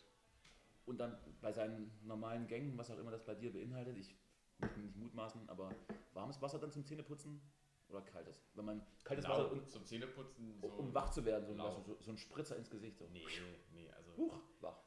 Und 0.86 0.98
dann 0.98 1.18
bei 1.40 1.52
seinen 1.52 1.90
normalen 2.02 2.46
Gängen, 2.46 2.76
was 2.78 2.90
auch 2.90 2.98
immer 2.98 3.10
das 3.10 3.24
bei 3.24 3.34
dir 3.34 3.52
beinhaltet, 3.52 3.96
ich 3.96 4.16
möchte 4.58 4.80
nicht 4.80 4.96
mutmaßen, 4.96 5.48
aber 5.48 5.74
warmes 6.14 6.40
Wasser 6.40 6.58
dann 6.58 6.72
zum 6.72 6.84
Zähneputzen 6.84 7.40
oder 7.88 8.00
kaltes? 8.02 8.42
Wenn 8.54 8.64
man 8.64 8.86
kaltes 9.04 9.28
Wasser, 9.28 9.44
Lau, 9.44 9.52
um, 9.52 9.68
zum 9.68 9.84
Zähneputzen. 9.84 10.60
So 10.60 10.68
um 10.68 10.94
wach 10.94 11.10
zu 11.10 11.24
werden, 11.24 11.46
so 11.46 11.52
ein, 11.52 11.84
so, 11.84 11.96
so 12.00 12.10
ein 12.10 12.18
Spritzer 12.18 12.56
ins 12.56 12.70
Gesicht. 12.70 12.98
So. 12.98 13.06
Nee, 13.08 13.24
nee, 13.72 13.90
also. 13.90 14.16
Huch, 14.16 14.40
wach. 14.60 14.80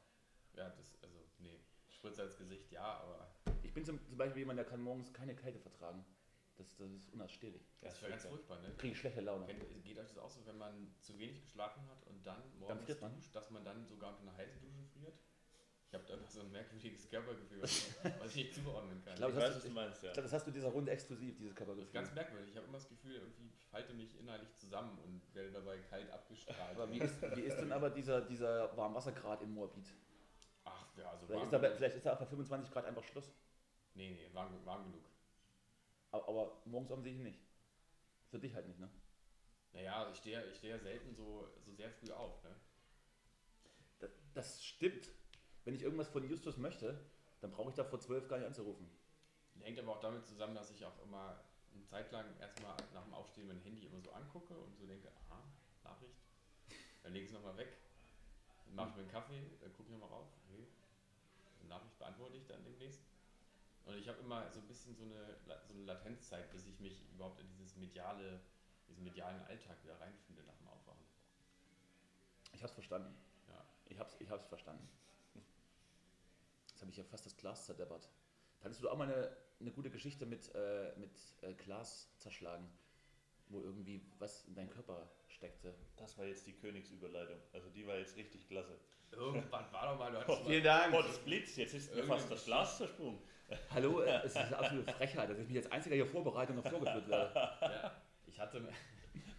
Ja, 0.54 0.70
das, 0.70 0.98
also, 1.02 1.16
nee. 1.38 1.60
Spritzer 1.88 2.24
ins 2.24 2.36
Gesicht, 2.36 2.70
ja, 2.72 2.98
aber. 3.00 3.30
Ich 3.62 3.72
bin 3.72 3.84
zum, 3.84 4.04
zum 4.08 4.18
Beispiel 4.18 4.40
jemand, 4.40 4.58
der 4.58 4.66
kann 4.66 4.82
morgens 4.82 5.12
keine 5.12 5.36
Kälte 5.36 5.60
vertragen. 5.60 6.04
Das, 6.56 6.76
das 6.76 6.90
ist 6.90 7.08
unausstehlich. 7.14 7.62
Das 7.80 7.94
ist 7.94 8.02
ja 8.02 8.08
ganz 8.10 8.26
furchtbar, 8.26 8.60
ne? 8.60 8.74
Kriege 8.76 8.94
schlechte 8.94 9.22
Laune. 9.22 9.46
Geht 9.82 9.98
euch 9.98 10.08
das 10.08 10.18
auch 10.18 10.30
so, 10.30 10.44
wenn 10.44 10.58
man 10.58 10.94
zu 11.00 11.18
wenig 11.18 11.40
geschlafen 11.40 11.86
hat 11.88 12.06
und 12.06 12.26
dann 12.26 12.42
morgens 12.58 13.00
man? 13.00 13.14
duscht, 13.14 13.34
dass 13.34 13.50
man 13.50 13.64
dann 13.64 13.86
sogar 13.86 14.10
unter 14.10 14.22
einer 14.22 14.36
heißen 14.36 14.60
Dusche 14.60 14.84
friert? 14.92 15.14
Ich 15.90 15.94
habe 15.94 16.04
da 16.06 16.16
noch 16.16 16.30
so 16.30 16.42
ein 16.42 16.52
merkwürdiges 16.52 17.10
Körpergefühl, 17.10 17.62
was 17.62 18.30
ich 18.30 18.34
nicht 18.36 18.54
zuordnen 18.54 19.02
kann. 19.02 19.14
Ich 19.14 19.18
glaube, 19.18 19.34
das, 19.34 19.64
ja. 19.64 20.12
glaub, 20.12 20.24
das 20.24 20.32
hast 20.32 20.46
du 20.46 20.52
dieser 20.52 20.68
Runde 20.68 20.92
exklusiv, 20.92 21.36
dieses 21.36 21.50
das 21.50 21.56
Körpergefühl. 21.56 21.86
ist 21.88 21.92
ganz 21.92 22.14
merkwürdig. 22.14 22.50
Ich 22.50 22.56
habe 22.56 22.66
immer 22.68 22.78
das 22.78 22.88
Gefühl, 22.88 23.16
irgendwie 23.16 23.50
ich 23.52 23.66
falte 23.66 23.92
mich 23.94 24.16
innerlich 24.16 24.54
zusammen 24.56 24.96
und 25.00 25.34
werde 25.34 25.50
dabei 25.50 25.78
kalt 25.78 26.08
abgestrahlt. 26.12 26.76
Aber 26.76 26.88
wie 26.92 26.98
ist, 26.98 27.20
wie 27.34 27.40
ist 27.40 27.56
denn 27.56 27.72
aber 27.72 27.90
dieser, 27.90 28.20
dieser 28.20 28.76
Warmwassergrad 28.76 29.42
in 29.42 29.52
Moabit? 29.52 29.92
Ach, 30.64 30.86
ja, 30.96 31.10
also 31.10 31.26
Vielleicht 31.26 31.50
warm 31.50 31.64
ist, 31.64 31.70
da, 31.70 31.76
vielleicht 31.76 31.96
ist 31.96 32.06
da 32.06 32.14
auch 32.14 32.18
bei 32.20 32.26
25 32.26 32.70
Grad 32.72 32.84
einfach 32.84 33.02
Schluss. 33.02 33.32
Nee, 33.94 34.10
nee, 34.10 34.30
warm, 34.32 34.64
warm 34.64 34.84
genug. 34.84 35.04
Aber, 36.12 36.28
aber 36.28 36.62
morgens 36.66 36.92
offensichtlich 36.92 37.24
nicht. 37.24 37.40
Für 38.30 38.38
dich 38.38 38.54
halt 38.54 38.68
nicht, 38.68 38.78
ne? 38.78 38.88
Naja, 39.72 40.08
ich 40.08 40.18
stehe 40.18 40.44
ich 40.46 40.56
steh 40.56 40.68
ja 40.68 40.78
selten 40.78 41.16
so, 41.16 41.48
so 41.64 41.72
sehr 41.72 41.90
früh 41.90 42.12
auf, 42.12 42.44
ne? 42.44 42.54
Das, 43.98 44.10
das 44.34 44.64
stimmt. 44.64 45.08
Wenn 45.64 45.74
ich 45.74 45.82
irgendwas 45.82 46.08
von 46.08 46.28
Justus 46.28 46.56
möchte, 46.56 46.98
dann 47.40 47.50
brauche 47.50 47.70
ich 47.70 47.76
da 47.76 47.84
vor 47.84 48.00
12 48.00 48.28
gar 48.28 48.38
nicht 48.38 48.46
anzurufen. 48.46 48.88
Hängt 49.60 49.78
aber 49.78 49.92
auch 49.92 50.00
damit 50.00 50.26
zusammen, 50.26 50.54
dass 50.54 50.70
ich 50.70 50.84
auch 50.84 51.02
immer 51.04 51.38
eine 51.74 51.84
Zeit 51.84 52.10
lang 52.12 52.24
erstmal 52.40 52.76
nach 52.94 53.04
dem 53.04 53.14
Aufstehen 53.14 53.48
mein 53.48 53.60
Handy 53.60 53.86
immer 53.86 54.00
so 54.00 54.10
angucke 54.12 54.54
und 54.54 54.76
so 54.76 54.86
denke, 54.86 55.08
aha, 55.08 55.42
Nachricht. 55.84 56.16
Dann 57.02 57.12
lege 57.12 57.24
ich 57.24 57.30
es 57.30 57.34
nochmal 57.34 57.56
weg. 57.56 57.76
Dann 58.66 58.74
mache 58.74 58.88
ich 58.90 58.94
mir 58.96 59.02
einen 59.02 59.10
Kaffee, 59.10 59.42
dann 59.60 59.72
gucke 59.72 59.88
ich 59.88 59.98
nochmal 59.98 60.08
rauf. 60.08 60.28
Okay. 60.48 60.66
Die 61.62 61.66
Nachricht 61.66 61.98
beantworte 61.98 62.36
ich 62.36 62.46
dann 62.46 62.64
demnächst. 62.64 63.02
Und 63.84 63.96
ich 63.96 64.08
habe 64.08 64.18
immer 64.20 64.50
so 64.50 64.60
ein 64.60 64.66
bisschen 64.66 64.94
so 64.94 65.04
eine, 65.04 65.36
so 65.66 65.74
eine 65.74 65.84
Latenzzeit, 65.84 66.50
bis 66.50 66.66
ich 66.66 66.78
mich 66.80 67.02
überhaupt 67.12 67.40
in 67.40 67.48
dieses 67.48 67.76
mediale, 67.76 68.40
diesen 68.88 69.04
medialen 69.04 69.42
Alltag 69.44 69.82
wieder 69.82 70.00
reinfinde 70.00 70.42
nach 70.44 70.56
dem 70.56 70.68
Aufwachen. 70.68 71.04
Ich 72.52 72.62
hab's 72.62 72.72
verstanden. 72.72 73.14
Ja. 73.48 73.64
Ich 73.86 73.98
hab's, 73.98 74.16
ich 74.20 74.30
hab's 74.30 74.46
verstanden. 74.46 74.88
Jetzt 76.80 76.84
habe 76.84 76.92
ich 76.92 76.96
ja 76.96 77.04
fast 77.04 77.26
das 77.26 77.36
Glas 77.36 77.66
zerdeppert. 77.66 78.08
Da 78.58 78.64
hattest 78.64 78.82
du 78.82 78.88
auch 78.88 78.96
mal 78.96 79.04
eine, 79.04 79.36
eine 79.60 79.70
gute 79.70 79.90
Geschichte 79.90 80.24
mit, 80.24 80.50
äh, 80.54 80.94
mit 80.96 81.10
äh, 81.42 81.52
Glas 81.52 82.10
zerschlagen, 82.16 82.66
wo 83.48 83.60
irgendwie 83.60 84.00
was 84.18 84.46
in 84.46 84.54
deinen 84.54 84.70
Körper 84.70 85.10
steckte. 85.28 85.74
Das 85.98 86.16
war 86.16 86.24
jetzt 86.24 86.46
die 86.46 86.54
Königsüberleitung. 86.54 87.36
Also 87.52 87.68
die 87.68 87.86
war 87.86 87.98
jetzt 87.98 88.16
richtig 88.16 88.48
klasse. 88.48 88.78
Irgendwann 89.12 89.70
war 89.70 89.92
doch 89.92 89.98
mal, 89.98 90.10
du 90.10 90.20
hattest 90.20 90.44
mal, 90.48 90.62
Dank. 90.62 90.94
Oh, 90.94 91.02
das 91.02 91.18
Blitz, 91.18 91.56
jetzt 91.56 91.74
ist 91.74 91.94
mir 91.94 92.04
fast 92.04 92.30
das 92.30 92.46
Glas 92.46 92.78
zersprungen. 92.78 93.20
Hallo, 93.68 94.00
äh, 94.00 94.22
es 94.24 94.32
ist 94.32 94.36
eine 94.38 94.56
absolute 94.56 94.90
Frechheit, 94.90 95.28
dass 95.28 95.38
ich 95.38 95.48
mich 95.48 95.58
als 95.58 95.70
einziger 95.70 95.96
hier 95.96 96.06
vorbereite 96.06 96.54
und 96.54 96.64
noch 96.64 96.70
vorgeführt 96.70 97.06
werde. 97.08 97.34
ja, 97.60 98.02
ich 98.24 98.40
hatte, 98.40 98.66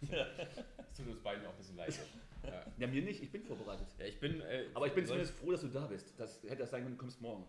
es 0.00 0.96
tut 0.96 1.08
uns 1.08 1.20
beiden 1.20 1.44
auch 1.44 1.50
ein 1.50 1.56
bisschen 1.56 1.76
leid. 1.76 1.98
Ja. 2.44 2.66
Ja, 2.76 2.86
mir 2.86 3.02
nicht, 3.02 3.22
ich 3.22 3.30
bin 3.30 3.44
vorbereitet. 3.44 3.86
Ja, 3.98 4.06
ich 4.06 4.18
bin. 4.18 4.40
Äh, 4.40 4.66
Aber 4.74 4.86
ich 4.86 4.94
bin 4.94 5.06
zumindest 5.06 5.34
froh, 5.34 5.52
dass 5.52 5.60
du 5.60 5.68
da 5.68 5.86
bist. 5.86 6.18
Das 6.18 6.42
hätte 6.42 6.56
das 6.56 6.70
sein 6.70 6.82
können, 6.82 6.96
du 6.96 7.00
kommst 7.00 7.20
morgen. 7.20 7.46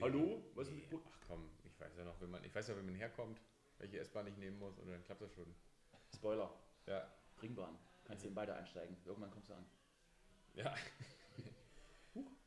Hallo? 0.00 0.42
Was 0.54 0.70
nee, 0.70 0.78
ist 0.78 0.88
Ach 0.92 1.20
komm, 1.26 1.50
ich 1.64 1.78
weiß 1.80 1.96
ja 1.96 2.04
noch, 2.04 2.20
wenn 2.20 2.30
man, 2.30 2.42
ich 2.44 2.54
weiß 2.54 2.68
ja, 2.68 2.76
wenn 2.76 2.86
man 2.86 2.94
herkommt, 2.94 3.40
welche 3.78 3.98
S-Bahn 3.98 4.26
ich 4.26 4.36
nehmen 4.36 4.58
muss 4.58 4.78
und 4.78 4.88
dann 4.88 5.02
klappt 5.04 5.22
das 5.22 5.32
schon. 5.32 5.54
Spoiler, 6.14 6.52
Ja, 6.86 7.06
Ringbahn. 7.42 7.78
Kannst 8.04 8.24
du 8.24 8.28
in 8.28 8.34
beide 8.34 8.54
einsteigen. 8.54 8.96
Irgendwann 9.04 9.30
kommst 9.30 9.48
du 9.50 9.54
an. 9.54 9.66
ja. 10.54 10.74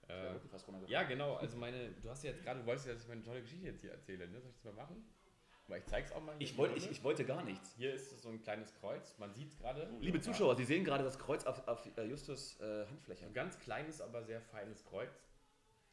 Ja, 0.08 0.34
äh, 0.34 0.40
ja, 0.88 1.04
genau. 1.04 1.36
Also 1.36 1.58
meine, 1.58 1.92
du 1.92 2.10
hast 2.10 2.24
ja 2.24 2.32
jetzt 2.32 2.42
gerade, 2.44 2.62
du 2.62 2.66
wolltest 2.66 2.88
ja, 2.88 2.94
dass 2.94 3.04
ich 3.04 3.08
meine 3.08 3.22
tolle 3.22 3.42
Geschichte 3.42 3.68
jetzt 3.68 3.82
hier 3.82 3.92
erzähle. 3.92 4.28
Ne? 4.28 4.42
Soll 4.42 4.50
ich 4.50 4.56
das 4.56 4.64
mal 4.64 4.74
machen? 4.74 5.04
Ich 5.78 5.86
zeig's 5.86 6.12
auch 6.12 6.22
mal. 6.22 6.36
Ich, 6.40 6.52
in 6.52 6.58
wollt, 6.58 6.74
die 6.74 6.78
ich, 6.80 6.92
ich 6.92 7.04
wollte 7.04 7.26
gar 7.26 7.44
nichts. 7.44 7.74
Hier 7.78 7.94
ist 7.94 8.22
so 8.22 8.30
ein 8.30 8.42
kleines 8.42 8.74
Kreuz, 8.76 9.16
man 9.18 9.34
sieht 9.34 9.50
es 9.50 9.58
gerade. 9.58 9.88
Liebe 10.00 10.20
Zuschauer, 10.20 10.56
Sie 10.56 10.66
sehen 10.66 10.84
gerade 10.84 11.04
das 11.04 11.20
Kreuz 11.20 11.46
auf, 11.46 11.68
auf 11.68 11.88
äh, 11.98 12.04
Justus 12.04 12.60
äh, 12.60 12.86
Handfläche. 12.88 13.26
Ein 13.26 13.34
ganz 13.34 13.60
kleines, 13.60 14.02
aber 14.02 14.24
sehr 14.24 14.42
feines 14.42 14.84
Kreuz. 14.86 15.12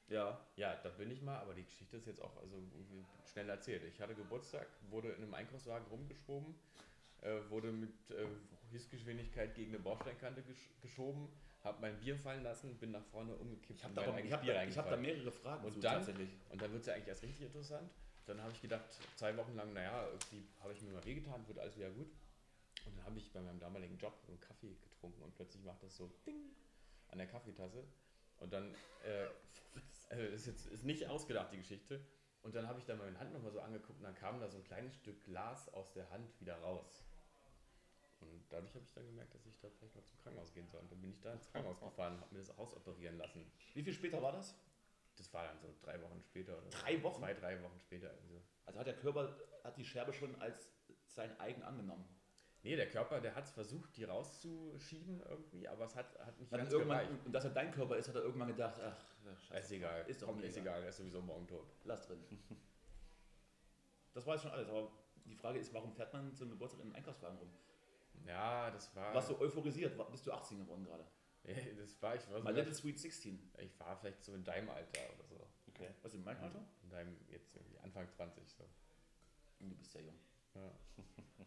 Ja. 0.08 0.40
Ja, 0.56 0.76
da 0.82 0.88
bin 0.90 1.10
ich 1.10 1.20
mal, 1.22 1.38
aber 1.38 1.54
die 1.54 1.64
Geschichte 1.64 1.96
ist 1.96 2.06
jetzt 2.06 2.22
auch 2.22 2.36
also 2.36 2.62
schnell 3.32 3.48
erzählt. 3.48 3.82
Ich 3.84 4.00
hatte 4.00 4.14
Geburtstag, 4.14 4.66
wurde 4.88 5.08
in 5.10 5.22
einem 5.22 5.34
Einkaufswagen 5.34 5.86
rumgeschoben, 5.88 6.54
äh, 7.22 7.40
wurde 7.48 7.72
mit 7.72 8.10
äh, 8.10 8.26
Höchstgeschwindigkeit 8.70 9.54
gegen 9.54 9.72
eine 9.74 9.80
Bordsteinkante 9.80 10.42
gesch 10.42 10.70
geschoben, 10.80 11.28
habe 11.64 11.80
mein 11.80 11.98
Bier 11.98 12.16
fallen 12.16 12.44
lassen, 12.44 12.76
bin 12.76 12.92
nach 12.92 13.04
vorne 13.06 13.34
umgekippt 13.34 13.80
Ich 13.80 13.84
habe 13.84 13.94
da, 13.94 14.02
hab 14.02 14.44
da, 14.46 14.64
ich 14.64 14.78
hab 14.78 14.90
da 14.90 14.96
mehrere 14.96 15.32
Fragen 15.32 15.64
Und 15.64 15.72
zu 15.72 15.80
dann- 15.80 15.96
tatsächlich. 15.96 16.30
Und 16.50 16.62
dann 16.62 16.70
wird 16.70 16.82
es 16.82 16.86
ja 16.86 16.94
eigentlich 16.94 17.08
erst 17.08 17.22
richtig 17.24 17.46
interessant. 17.46 17.90
Dann 18.26 18.42
habe 18.42 18.52
ich 18.52 18.60
gedacht, 18.60 18.84
zwei 19.14 19.36
Wochen 19.36 19.54
lang, 19.54 19.72
naja, 19.72 20.06
irgendwie 20.08 20.46
habe 20.60 20.72
ich 20.72 20.82
mir 20.82 20.92
mal 20.92 21.04
wehgetan, 21.04 21.46
wird 21.46 21.58
alles 21.58 21.76
wieder 21.76 21.90
gut. 21.90 22.10
Und 22.84 22.96
dann 22.96 23.04
habe 23.04 23.18
ich 23.18 23.32
bei 23.32 23.40
meinem 23.40 23.60
damaligen 23.60 23.96
Job 23.98 24.14
einen 24.28 24.40
Kaffee 24.40 24.74
getrunken 24.74 25.22
und 25.22 25.34
plötzlich 25.34 25.64
macht 25.64 25.82
das 25.82 25.96
so 25.96 26.10
Ding 26.26 26.50
an 27.08 27.18
der 27.18 27.26
Kaffeetasse. 27.26 27.84
Und 28.38 28.52
dann, 28.52 28.74
äh, 29.04 29.26
äh, 30.14 30.34
ist 30.34 30.46
jetzt 30.46 30.66
ist 30.66 30.84
nicht 30.84 31.06
ausgedacht, 31.08 31.52
die 31.52 31.58
Geschichte. 31.58 32.04
Und 32.42 32.54
dann 32.54 32.68
habe 32.68 32.78
ich 32.78 32.84
da 32.84 32.94
meine 32.94 33.18
Hand 33.18 33.32
nochmal 33.32 33.52
so 33.52 33.60
angeguckt 33.60 33.98
und 33.98 34.04
dann 34.04 34.14
kam 34.14 34.38
da 34.40 34.48
so 34.48 34.58
ein 34.58 34.64
kleines 34.64 34.94
Stück 34.94 35.24
Glas 35.24 35.72
aus 35.72 35.92
der 35.92 36.08
Hand 36.10 36.28
wieder 36.40 36.56
raus. 36.60 37.04
Und 38.20 38.44
dadurch 38.50 38.74
habe 38.74 38.84
ich 38.84 38.92
dann 38.92 39.06
gemerkt, 39.06 39.34
dass 39.34 39.46
ich 39.46 39.58
da 39.58 39.68
vielleicht 39.68 39.94
mal 39.94 40.04
zum 40.04 40.18
Krankenhaus 40.18 40.52
gehen 40.52 40.68
soll. 40.68 40.80
Und 40.80 40.90
dann 40.92 41.00
bin 41.00 41.10
ich 41.10 41.20
da 41.20 41.32
ins 41.32 41.50
Krankenhaus 41.50 41.80
gefahren, 41.80 42.20
habe 42.20 42.34
mir 42.34 42.40
das 42.40 42.56
ausoperieren 42.58 43.18
lassen. 43.18 43.44
Wie 43.74 43.82
viel 43.82 43.92
später 43.92 44.22
war 44.22 44.32
das? 44.32 44.54
Das 45.16 45.32
war 45.32 45.44
dann 45.44 45.58
so 45.58 45.74
drei 45.82 46.00
Wochen 46.02 46.20
später 46.22 46.52
oder 46.58 46.70
so. 46.70 46.78
Drei 46.78 47.02
Wochen? 47.02 47.18
Zwei, 47.20 47.34
drei 47.34 47.62
Wochen 47.62 47.78
später. 47.80 48.12
irgendwie 48.12 48.34
so. 48.34 48.42
Also 48.66 48.78
hat 48.80 48.86
der 48.86 48.96
Körper 48.96 49.36
hat 49.64 49.76
die 49.76 49.84
Scherbe 49.84 50.12
schon 50.12 50.34
als 50.40 50.70
sein 51.06 51.38
eigen 51.40 51.62
angenommen. 51.62 52.04
Nee, 52.62 52.74
der 52.76 52.88
Körper, 52.88 53.20
der 53.20 53.34
hat 53.34 53.44
es 53.44 53.50
versucht, 53.52 53.96
die 53.96 54.04
rauszuschieben 54.04 55.20
irgendwie, 55.28 55.68
aber 55.68 55.84
es 55.84 55.94
hat, 55.94 56.18
hat 56.18 56.36
nicht 56.40 56.50
Hat 56.50 56.58
ganz 56.58 56.72
irgendwann, 56.72 56.98
gereicht. 57.06 57.26
und 57.26 57.32
dass 57.32 57.44
er 57.44 57.50
dein 57.50 57.70
Körper 57.70 57.96
ist, 57.96 58.08
hat 58.08 58.16
er 58.16 58.22
irgendwann 58.22 58.48
gedacht, 58.48 58.80
ach, 58.82 58.96
ach 59.50 59.56
Ist 59.56 59.70
egal, 59.70 60.04
Ist 60.08 60.20
doch 60.22 60.26
Komm, 60.28 60.42
ist 60.42 60.56
egal. 60.56 60.82
er 60.82 60.88
ist 60.88 60.96
sowieso 60.96 61.22
morgen 61.22 61.46
tot. 61.46 61.66
lass 61.84 62.06
drin. 62.06 62.18
Das 64.14 64.26
war 64.26 64.34
jetzt 64.34 64.42
schon 64.42 64.50
alles, 64.52 64.68
aber 64.68 64.90
die 65.26 65.34
Frage 65.36 65.58
ist, 65.58 65.72
warum 65.74 65.92
fährt 65.92 66.12
man 66.12 66.34
zum 66.34 66.48
Geburtstag 66.50 66.80
in 66.80 66.86
einem 66.86 66.96
Einkaufswagen 66.96 67.38
rum? 67.38 67.52
Ja, 68.26 68.70
das 68.70 68.94
war. 68.96 69.12
Warst 69.14 69.28
du 69.30 69.38
euphorisiert? 69.38 69.94
Bist 70.10 70.26
du 70.26 70.32
18 70.32 70.58
geworden 70.58 70.84
gerade? 70.84 71.04
Das 71.78 72.02
war, 72.02 72.14
ich 72.16 72.30
war, 72.30 72.42
My 72.42 72.50
Little 72.50 72.74
Sweet 72.74 72.98
16. 72.98 73.52
ich 73.58 73.78
war 73.78 73.96
vielleicht 73.96 74.24
so 74.24 74.34
in 74.34 74.44
deinem 74.44 74.68
Alter 74.70 75.00
oder 75.14 75.24
so. 75.28 75.46
Okay. 75.68 75.90
Was 76.02 76.14
in 76.14 76.24
meinem 76.24 76.42
Alter? 76.42 76.64
In 76.82 76.90
deinem, 76.90 77.16
jetzt 77.28 77.54
irgendwie 77.54 77.78
Anfang 77.78 78.08
20 78.10 78.48
so. 78.48 78.64
Du 79.58 79.74
bist 79.76 79.94
ja 79.94 80.00
jung. 80.00 80.18
Ja. 80.54 80.72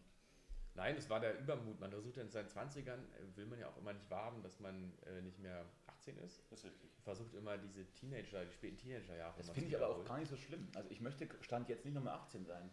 Nein, 0.74 0.96
es 0.96 1.10
war 1.10 1.20
der 1.20 1.38
Übermut. 1.38 1.80
Man 1.80 1.90
versucht 1.90 2.16
in 2.16 2.30
seinen 2.30 2.48
20ern, 2.48 2.98
äh, 2.98 3.36
will 3.36 3.46
man 3.46 3.58
ja 3.58 3.68
auch 3.68 3.76
immer 3.76 3.92
nicht 3.92 4.08
wahrhaben, 4.08 4.42
dass 4.42 4.60
man 4.60 4.92
äh, 5.06 5.20
nicht 5.20 5.38
mehr 5.38 5.66
18 5.88 6.16
ist. 6.18 6.42
Das 6.50 6.60
ist 6.60 6.64
richtig. 6.66 6.90
Versucht 7.02 7.34
immer 7.34 7.58
diese 7.58 7.84
Teenager, 7.94 8.44
die 8.44 8.52
späten 8.52 8.78
Teenagerjahre. 8.78 9.34
Das 9.36 9.50
finde 9.50 9.68
ich 9.68 9.76
aber 9.76 9.88
auch 9.88 10.04
gar 10.04 10.18
nicht 10.18 10.30
so 10.30 10.36
schlimm. 10.36 10.68
Also 10.74 10.88
ich 10.90 11.00
möchte 11.00 11.28
Stand 11.42 11.68
jetzt 11.68 11.84
nicht 11.84 11.94
nochmal 11.94 12.14
18 12.14 12.46
sein. 12.46 12.70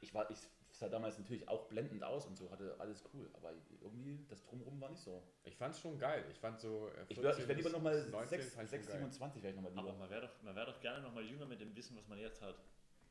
Ich 0.00 0.14
war, 0.14 0.30
ich 0.30 0.38
sah 0.80 0.88
damals 0.88 1.18
natürlich 1.18 1.46
auch 1.46 1.68
blendend 1.68 2.02
aus 2.02 2.26
und 2.26 2.36
so, 2.36 2.50
hatte 2.50 2.74
alles 2.80 3.04
cool, 3.12 3.28
aber 3.34 3.52
irgendwie 3.82 4.24
das 4.28 4.42
Drumherum 4.44 4.80
war 4.80 4.88
nicht 4.88 5.02
so. 5.02 5.22
Ich 5.44 5.54
fand's 5.56 5.78
schon 5.78 5.98
geil. 5.98 6.24
Ich 6.30 6.38
fand 6.38 6.58
so. 6.58 6.88
äh, 6.88 7.04
Ich 7.08 7.18
wäre 7.18 7.34
14 7.34 7.42
ich 7.42 7.48
wär 7.48 7.56
lieber 7.56 7.70
nochmal 7.70 8.08
19 8.08 8.40
6, 8.40 8.54
fand 8.54 8.64
ich 8.64 8.70
schon 8.70 8.78
6 8.80 8.86
geil. 8.88 8.96
27 8.98 9.42
wäre 9.42 9.50
ich 9.50 9.56
nochmal 9.56 9.72
Aber 9.76 9.88
lieber. 9.90 9.98
man 9.98 10.10
wäre 10.10 10.22
doch, 10.22 10.42
man 10.42 10.56
wär 10.56 10.66
doch 10.66 10.80
gerne 10.80 11.02
noch 11.02 11.12
mal 11.14 11.22
jünger 11.24 11.44
mit 11.46 11.60
dem 11.60 11.76
Wissen, 11.76 11.96
was 11.96 12.08
man 12.08 12.18
jetzt 12.18 12.40
hat. 12.40 12.56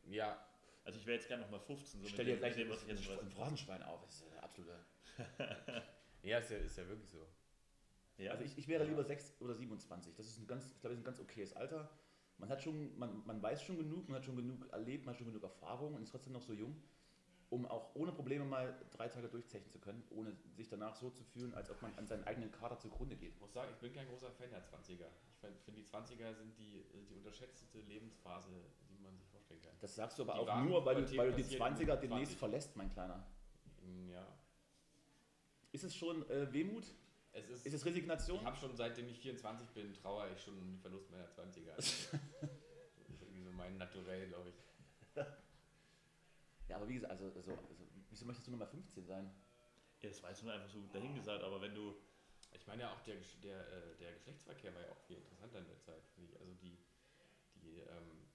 Ja, 0.05 0.43
Also 0.83 0.97
ich 0.99 1.05
wäre 1.05 1.17
jetzt 1.17 1.27
gerne 1.27 1.43
noch 1.43 1.51
mal 1.51 1.59
15, 1.59 1.99
so 2.01 2.05
Ich 2.07 2.11
mit 2.11 2.13
stell 2.13 2.25
dir 2.25 2.31
dem, 2.35 2.39
gleich 2.39 2.55
mit 2.57 2.65
dem, 2.65 2.71
was 2.71 2.83
ich 2.83 2.89
ein, 2.89 2.97
jetzt 2.97 3.07
weiß. 3.09 3.19
ein 3.21 3.29
Phrasenschwein 3.29 3.83
auf. 3.83 4.01
Das 4.03 4.15
ist 4.15 4.25
der 4.33 4.43
absolute. 4.43 4.79
ja, 6.23 6.39
ist 6.39 6.49
ja, 6.51 6.57
ist 6.57 6.77
ja 6.77 6.87
wirklich 6.87 7.09
so. 7.09 7.25
Ja, 8.17 8.31
Also 8.31 8.43
ich, 8.43 8.57
ich 8.57 8.67
wäre 8.67 8.83
lieber 8.83 9.03
6 9.03 9.35
oder 9.41 9.53
27. 9.53 10.15
Das 10.15 10.25
ist 10.27 10.39
ein 10.39 10.47
ganz, 10.47 10.71
ich 10.71 10.81
glaube, 10.81 10.95
das 10.95 10.99
ist 10.99 11.01
ein 11.01 11.05
ganz 11.05 11.19
okayes 11.19 11.53
Alter. 11.55 11.89
Man 12.39 12.49
hat 12.49 12.61
schon, 12.63 12.97
man, 12.97 13.23
man 13.27 13.41
weiß 13.41 13.61
schon 13.63 13.77
genug, 13.77 14.07
man 14.09 14.17
hat 14.17 14.25
schon 14.25 14.35
genug 14.37 14.67
erlebt, 14.71 15.05
man 15.05 15.13
hat 15.13 15.17
schon 15.19 15.27
genug 15.27 15.43
Erfahrung 15.43 15.93
und 15.93 16.01
ist 16.01 16.09
trotzdem 16.11 16.33
noch 16.33 16.41
so 16.41 16.53
jung, 16.53 16.81
um 17.49 17.65
auch 17.65 17.95
ohne 17.95 18.11
Probleme 18.11 18.45
mal 18.45 18.75
drei 18.91 19.07
Tage 19.07 19.27
durchzechen 19.27 19.69
zu 19.71 19.79
können, 19.79 20.03
ohne 20.11 20.35
sich 20.55 20.69
danach 20.69 20.95
so 20.95 21.09
zu 21.09 21.23
fühlen, 21.23 21.53
als 21.55 21.69
ob 21.69 21.81
man 21.81 21.93
an 21.97 22.05
seinen 22.05 22.23
eigenen 22.25 22.51
Kader 22.51 22.77
zugrunde 22.77 23.15
geht. 23.15 23.33
Ich 23.33 23.39
muss 23.39 23.53
sagen, 23.53 23.71
ich 23.73 23.79
bin 23.79 23.93
kein 23.93 24.07
großer 24.07 24.31
Fan 24.31 24.51
der 24.51 24.63
20er. 24.63 25.07
Ich 25.55 25.63
finde, 25.63 25.81
die 25.81 25.87
20er 25.87 26.33
sind 26.35 26.57
die, 26.59 26.83
die 27.09 27.15
unterschätzte 27.15 27.79
Lebensphase, 27.81 28.51
die 28.89 28.97
man 28.99 29.17
sich 29.17 29.27
vorstellen 29.29 29.61
kann. 29.61 29.73
Das 29.79 29.95
sagst 29.95 30.19
du 30.19 30.23
aber 30.23 30.33
Die 30.33 30.39
auch 30.39 30.63
nur, 30.63 30.85
weil 30.85 31.03
du, 31.03 31.17
weil 31.17 31.31
du 31.31 31.37
die 31.37 31.43
passiert 31.57 31.61
20er 31.61 31.93
mit 31.93 32.03
demnächst 32.03 32.37
20. 32.37 32.37
verlässt, 32.37 32.75
mein 32.75 32.89
Kleiner. 32.89 33.25
Ja. 34.11 34.27
Ist 35.71 35.83
es 35.83 35.95
schon 35.95 36.27
äh, 36.29 36.51
Wehmut? 36.53 36.83
Es 37.31 37.47
ist, 37.49 37.65
Ist 37.65 37.73
es 37.73 37.85
Resignation? 37.85 38.39
ich 38.39 38.45
habe 38.45 38.57
schon, 38.57 38.75
seitdem 38.75 39.07
ich 39.07 39.19
24 39.19 39.69
bin, 39.69 39.93
trauere 39.93 40.31
ich 40.31 40.41
schon 40.41 40.55
den 40.55 40.79
Verlust 40.79 41.09
meiner 41.11 41.27
20er. 41.27 41.73
das 41.75 41.87
ist 41.87 43.21
irgendwie 43.21 43.43
so 43.43 43.51
mein 43.51 43.77
Naturell, 43.77 44.27
glaube 44.27 44.49
ich. 44.49 44.55
Ja, 46.69 46.75
aber 46.77 46.87
wie 46.87 46.93
gesagt, 46.93 47.11
also, 47.11 47.25
also, 47.35 47.51
also 47.51 47.83
wieso 48.09 48.25
möchtest 48.25 48.47
du 48.47 48.51
Nummer 48.51 48.67
15 48.67 49.05
sein? 49.05 49.29
ja, 50.01 50.09
das 50.09 50.21
war 50.23 50.29
jetzt 50.29 50.43
nur 50.43 50.53
einfach 50.53 50.69
so 50.69 50.81
dahingesagt, 50.93 51.43
aber 51.43 51.59
wenn 51.61 51.75
du, 51.75 51.95
Ich 52.53 52.65
meine 52.67 52.83
ja 52.83 52.93
auch, 52.93 53.01
der, 53.01 53.17
der, 53.43 53.59
äh, 53.71 53.95
der 53.97 54.13
Geschlechtsverkehr 54.13 54.73
war 54.73 54.81
ja 54.81 54.89
auch 54.89 54.99
viel 55.07 55.17
interessanter 55.17 55.59
in 55.59 55.67
der 55.67 55.79
Zeit, 55.79 56.03
finde 56.15 56.31
ich. 56.31 56.39
Also 56.39 56.53
die, 56.55 56.79
die, 57.55 57.79
ähm, 57.79 58.27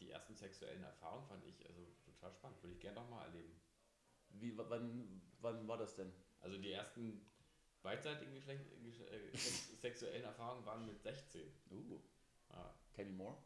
die 0.00 0.10
ersten 0.10 0.34
sexuellen 0.36 0.84
Erfahrungen 0.84 1.26
fand 1.26 1.44
ich 1.46 1.66
also 1.66 1.86
total 2.04 2.32
spannend. 2.32 2.62
Würde 2.62 2.74
ich 2.74 2.80
gerne 2.80 3.00
nochmal 3.00 3.26
erleben. 3.26 3.58
Wie, 4.30 4.56
wann, 4.56 5.22
wann 5.40 5.66
war 5.66 5.78
das 5.78 5.94
denn? 5.94 6.12
Also 6.40 6.58
die 6.58 6.70
ersten 6.72 7.24
beidseitigen 7.82 8.34
Geschlecht, 8.34 8.64
Gesch- 8.84 9.06
äh, 9.06 9.30
sex- 9.36 9.80
sexuellen 9.80 10.24
Erfahrungen 10.24 10.64
waren 10.66 10.86
mit 10.86 11.00
16. 11.02 11.42
Uh, 11.70 11.98
Ah, 12.50 12.72
me 12.96 13.04
more. 13.06 13.36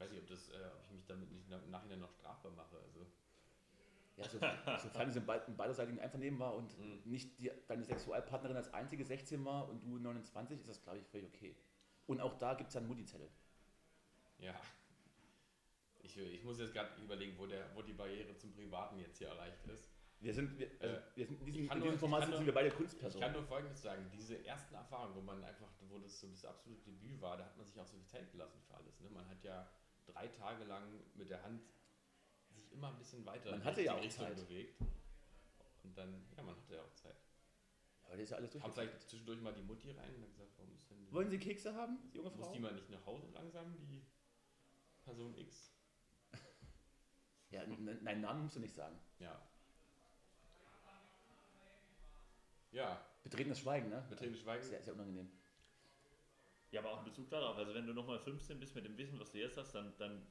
Weiß 0.00 0.10
nicht, 0.12 0.22
ob, 0.22 0.28
das, 0.28 0.48
äh, 0.50 0.54
ob 0.74 0.84
ich 0.86 0.92
mich 0.92 1.06
damit 1.06 1.30
nicht 1.30 1.50
im 1.50 1.70
Nachhinein 1.70 2.00
noch 2.00 2.10
strafbar 2.12 2.52
mache. 2.52 2.76
Also 2.78 3.06
Ja, 4.16 4.24
so, 4.28 4.38
sofern 4.88 5.08
es 5.08 5.16
im 5.16 5.24
im 5.46 5.56
beidseitigen 5.56 5.98
Einvernehmen 6.00 6.38
war 6.40 6.54
und 6.54 6.76
Mhm. 6.78 7.00
nicht 7.04 7.38
die, 7.38 7.50
deine 7.68 7.84
Sexualpartnerin 7.84 8.56
als 8.56 8.72
einzige 8.74 9.04
16 9.04 9.44
war 9.44 9.68
und 9.68 9.82
du 9.84 9.98
29, 9.98 10.58
ist 10.60 10.68
das, 10.68 10.82
glaube 10.82 10.98
ich, 10.98 11.06
völlig 11.06 11.28
okay. 11.28 11.56
Und 12.06 12.20
auch 12.20 12.34
da 12.38 12.54
gibt 12.54 12.70
es 12.70 12.76
einen 12.76 12.88
Mutti-Zettel. 12.88 13.28
ja. 14.38 14.54
Ich, 16.02 16.16
ich 16.16 16.42
muss 16.44 16.58
jetzt 16.58 16.72
gerade 16.72 16.88
überlegen, 17.02 17.36
wo, 17.38 17.46
der, 17.46 17.64
wo 17.74 17.82
die 17.82 17.92
Barriere 17.92 18.34
zum 18.36 18.52
Privaten 18.52 18.98
jetzt 18.98 19.18
hier 19.18 19.28
erreicht 19.28 19.64
ist. 19.68 19.90
Wir 20.18 20.32
sind, 20.34 20.58
wir, 20.58 20.68
also, 20.80 20.96
Äh, 20.96 21.00
wir 21.14 21.26
sind 21.26 21.40
in 21.40 21.46
diesem, 21.46 21.64
ich 21.64 21.70
in 21.72 21.78
nur- 21.78 21.82
diesem 21.84 21.94
ich 21.94 22.00
Format 22.00 22.22
sind 22.22 22.30
nur- 22.32 22.46
wir 22.46 22.54
beide 22.54 22.68
Ich 22.68 22.74
Kunstpersonen. 22.74 23.22
kann 23.22 23.32
nur 23.32 23.44
Folgendes 23.44 23.82
sagen, 23.82 24.10
diese 24.12 24.44
ersten 24.44 24.74
Erfahrungen, 24.74 25.14
wo 25.14 25.20
man 25.20 25.44
einfach, 25.44 25.68
wo 25.88 25.98
das 25.98 26.18
so 26.18 26.28
das 26.28 26.44
absolute 26.46 26.80
Debüt 26.82 27.20
war, 27.20 27.36
da 27.36 27.44
hat 27.44 27.56
man 27.56 27.64
sich 27.66 27.78
auch 27.78 27.86
so 27.86 27.96
viel 27.96 28.06
Zeit 28.06 28.30
gelassen 28.32 28.60
für 28.66 28.74
alles. 28.74 28.98
Ne? 29.00 29.08
Man 29.10 29.28
hat 29.28 29.42
ja 29.44 29.70
drei 30.12 30.28
Tage 30.28 30.64
lang 30.64 30.84
mit 31.14 31.28
der 31.30 31.42
Hand 31.42 31.62
sich 32.50 32.70
immer 32.72 32.88
ein 32.88 32.98
bisschen 32.98 33.24
weiter 33.26 33.50
Man 33.50 33.64
hatte 33.64 33.80
die 33.80 33.86
ja 33.86 33.94
auch 33.94 34.02
Richtung 34.02 34.26
Zeit. 34.26 34.36
bewegt. 34.36 34.80
Und 35.82 35.96
dann, 35.96 36.26
ja, 36.36 36.42
man 36.42 36.54
hatte 36.56 36.74
ja 36.74 36.82
auch 36.82 36.94
Zeit. 36.94 37.16
Aber 38.04 38.16
das 38.16 38.24
ist 38.24 38.30
ja 38.30 38.36
alles 38.38 38.48
Haben 38.54 38.60
durchgefallen. 38.60 38.88
vielleicht 38.90 39.08
zwischendurch 39.08 39.40
mal 39.40 39.54
die 39.54 39.62
Mutti 39.62 39.90
rein 39.92 40.14
und 40.14 40.22
dann 40.22 40.30
gesagt, 40.30 40.50
warum 40.56 40.74
ist 40.74 40.90
denn 40.90 40.98
die, 41.06 41.12
Wollen 41.12 41.30
Sie 41.30 41.38
Kekse 41.38 41.74
haben, 41.74 41.98
junge 42.12 42.30
muss 42.30 42.46
Frau? 42.46 42.52
die 42.52 42.58
mal 42.58 42.74
nicht 42.74 42.90
nach 42.90 43.04
Hause 43.06 43.28
langsam, 43.32 43.76
die 43.78 44.04
Person 45.04 45.36
X? 45.38 45.72
Ja, 47.50 47.62
n- 47.62 47.98
nein, 48.02 48.20
Namen 48.20 48.42
musst 48.44 48.56
du 48.56 48.60
nicht 48.60 48.74
sagen. 48.74 48.96
Ja. 49.18 49.40
Ja, 52.72 53.04
Betretenes 53.24 53.58
Schweigen, 53.60 53.88
ne? 53.90 54.04
betretenes 54.08 54.40
Schweigen. 54.40 54.62
Sehr, 54.64 54.82
sehr 54.82 54.94
unangenehm. 54.94 55.28
Ja, 56.72 56.80
aber 56.80 56.92
auch 56.92 56.98
in 56.98 57.04
Bezug 57.04 57.28
darauf, 57.30 57.56
also 57.56 57.74
wenn 57.74 57.86
du 57.86 57.92
nochmal 57.94 58.18
15 58.18 58.58
bist 58.60 58.74
mit 58.74 58.84
dem 58.84 58.96
Wissen, 58.96 59.18
was 59.18 59.30
du 59.32 59.38
jetzt 59.38 59.56
hast, 59.56 59.72
dann, 59.74 59.92
dann 59.98 60.26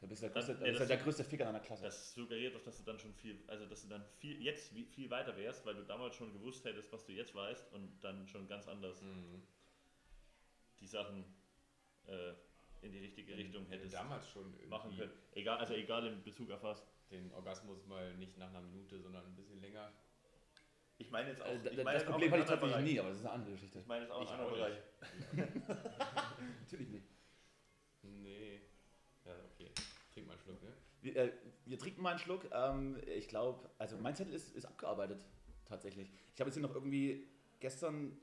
Du 0.00 0.08
bist 0.08 0.22
der 0.22 0.30
Dann- 0.30 0.46
größte, 0.46 0.52
nee, 0.54 0.58
du 0.60 0.64
bist 0.70 0.80
das- 0.80 0.88
ja 0.88 0.94
der 0.96 1.04
größte 1.04 1.24
Ficker 1.24 1.44
deiner 1.44 1.60
Klasse. 1.60 1.82
das 1.82 2.14
suggeriert 2.14 2.54
doch, 2.54 2.62
dass 2.62 2.78
du 2.78 2.84
dann 2.84 2.98
schon 2.98 3.12
viel, 3.12 3.38
also 3.48 3.66
dass 3.66 3.82
du 3.82 3.88
dann 3.88 4.02
viel, 4.18 4.40
jetzt 4.42 4.72
viel 4.72 5.10
weiter 5.10 5.36
wärst, 5.36 5.66
weil 5.66 5.74
du 5.74 5.84
damals 5.84 6.16
schon 6.16 6.32
gewusst 6.32 6.64
hättest, 6.64 6.90
was 6.90 7.04
du 7.04 7.12
jetzt 7.12 7.34
weißt 7.34 7.70
und 7.74 8.00
dann 8.00 8.26
schon 8.26 8.48
ganz 8.48 8.66
anders 8.66 9.02
Mhm. 9.02 9.42
die 10.80 10.86
Sachen 10.86 11.24
äh, 12.06 12.32
in 12.80 12.92
die 12.92 12.98
richtige 12.98 13.36
Richtung 13.36 13.66
hättest 13.66 13.92
damals 13.94 14.26
schon 14.30 14.46
irgendwie 14.54 14.66
machen 14.68 14.96
können. 14.96 15.12
Egal, 15.32 15.58
also 15.58 15.74
egal 15.74 16.06
in 16.06 16.22
Bezug 16.24 16.50
auf 16.50 16.62
was. 16.62 16.82
den 17.10 17.30
Orgasmus 17.34 17.84
mal 17.86 18.16
nicht 18.16 18.38
nach 18.38 18.48
einer 18.48 18.62
Minute, 18.62 18.98
sondern 19.00 19.26
ein 19.26 19.34
bisschen 19.36 19.60
länger. 19.60 19.92
Ich 21.00 21.10
meine 21.10 21.30
jetzt 21.30 21.40
auch, 21.40 21.46
Äh, 21.46 21.68
ich 21.70 21.82
meine 21.84 21.98
das 21.98 22.04
Problem 22.04 22.30
hatte 22.30 22.42
ich 22.42 22.48
anderen 22.50 22.60
tatsächlich 22.60 22.60
Bereichen. 22.72 22.84
nie, 22.84 23.00
aber 23.00 23.08
das 23.08 23.18
ist 23.18 23.24
eine 23.24 23.34
andere 23.34 23.52
Geschichte. 23.52 23.78
Ich 23.78 23.86
meine 23.86 24.02
jetzt 24.02 24.12
auch 24.12 24.20
in 24.20 24.26
Ich 24.26 24.32
anderen 24.32 24.50
auch 24.50 24.56
Bereichen. 24.56 25.62
Natürlich 26.60 26.88
nicht. 26.90 27.06
Nee. 28.02 28.60
Ja, 29.24 29.32
okay. 29.54 29.70
Trink 30.12 30.26
mal 30.26 30.34
einen 30.34 30.42
Schluck, 30.42 30.62
ne? 30.62 30.72
Wir, 31.00 31.16
äh, 31.16 31.32
wir 31.64 31.78
trinken 31.78 32.02
mal 32.02 32.10
einen 32.10 32.18
Schluck. 32.18 32.44
Ähm, 32.52 32.98
ich 33.06 33.28
glaube, 33.28 33.70
also 33.78 33.96
mein 33.96 34.14
Zettel 34.14 34.34
ist, 34.34 34.54
ist 34.54 34.66
abgearbeitet, 34.66 35.24
tatsächlich. 35.66 36.12
Ich 36.34 36.40
habe 36.40 36.48
jetzt 36.50 36.54
hier 36.56 36.62
noch 36.62 36.74
irgendwie 36.74 37.26
gestern 37.60 38.18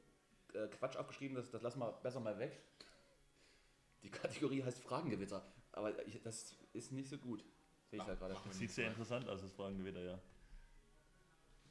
äh, 0.54 0.68
Quatsch 0.68 0.98
aufgeschrieben, 0.98 1.36
das, 1.36 1.50
das 1.50 1.64
lassen 1.64 1.80
wir 1.80 1.92
besser 2.04 2.20
mal 2.20 2.38
weg. 2.38 2.62
Die 4.04 4.12
Kategorie 4.12 4.64
heißt 4.64 4.80
Fragengewitter, 4.84 5.44
aber 5.72 6.06
ich, 6.08 6.22
das 6.22 6.56
ist 6.74 6.92
nicht 6.92 7.10
so 7.10 7.18
gut. 7.18 7.44
Sehe 7.90 8.00
ich 8.00 8.06
da 8.06 8.14
gerade. 8.14 8.36
Sieht 8.52 8.70
sehr 8.70 8.88
interessant 8.90 9.28
aus, 9.28 9.42
das 9.42 9.52
Fragengewitter, 9.54 10.02
ja. 10.04 10.20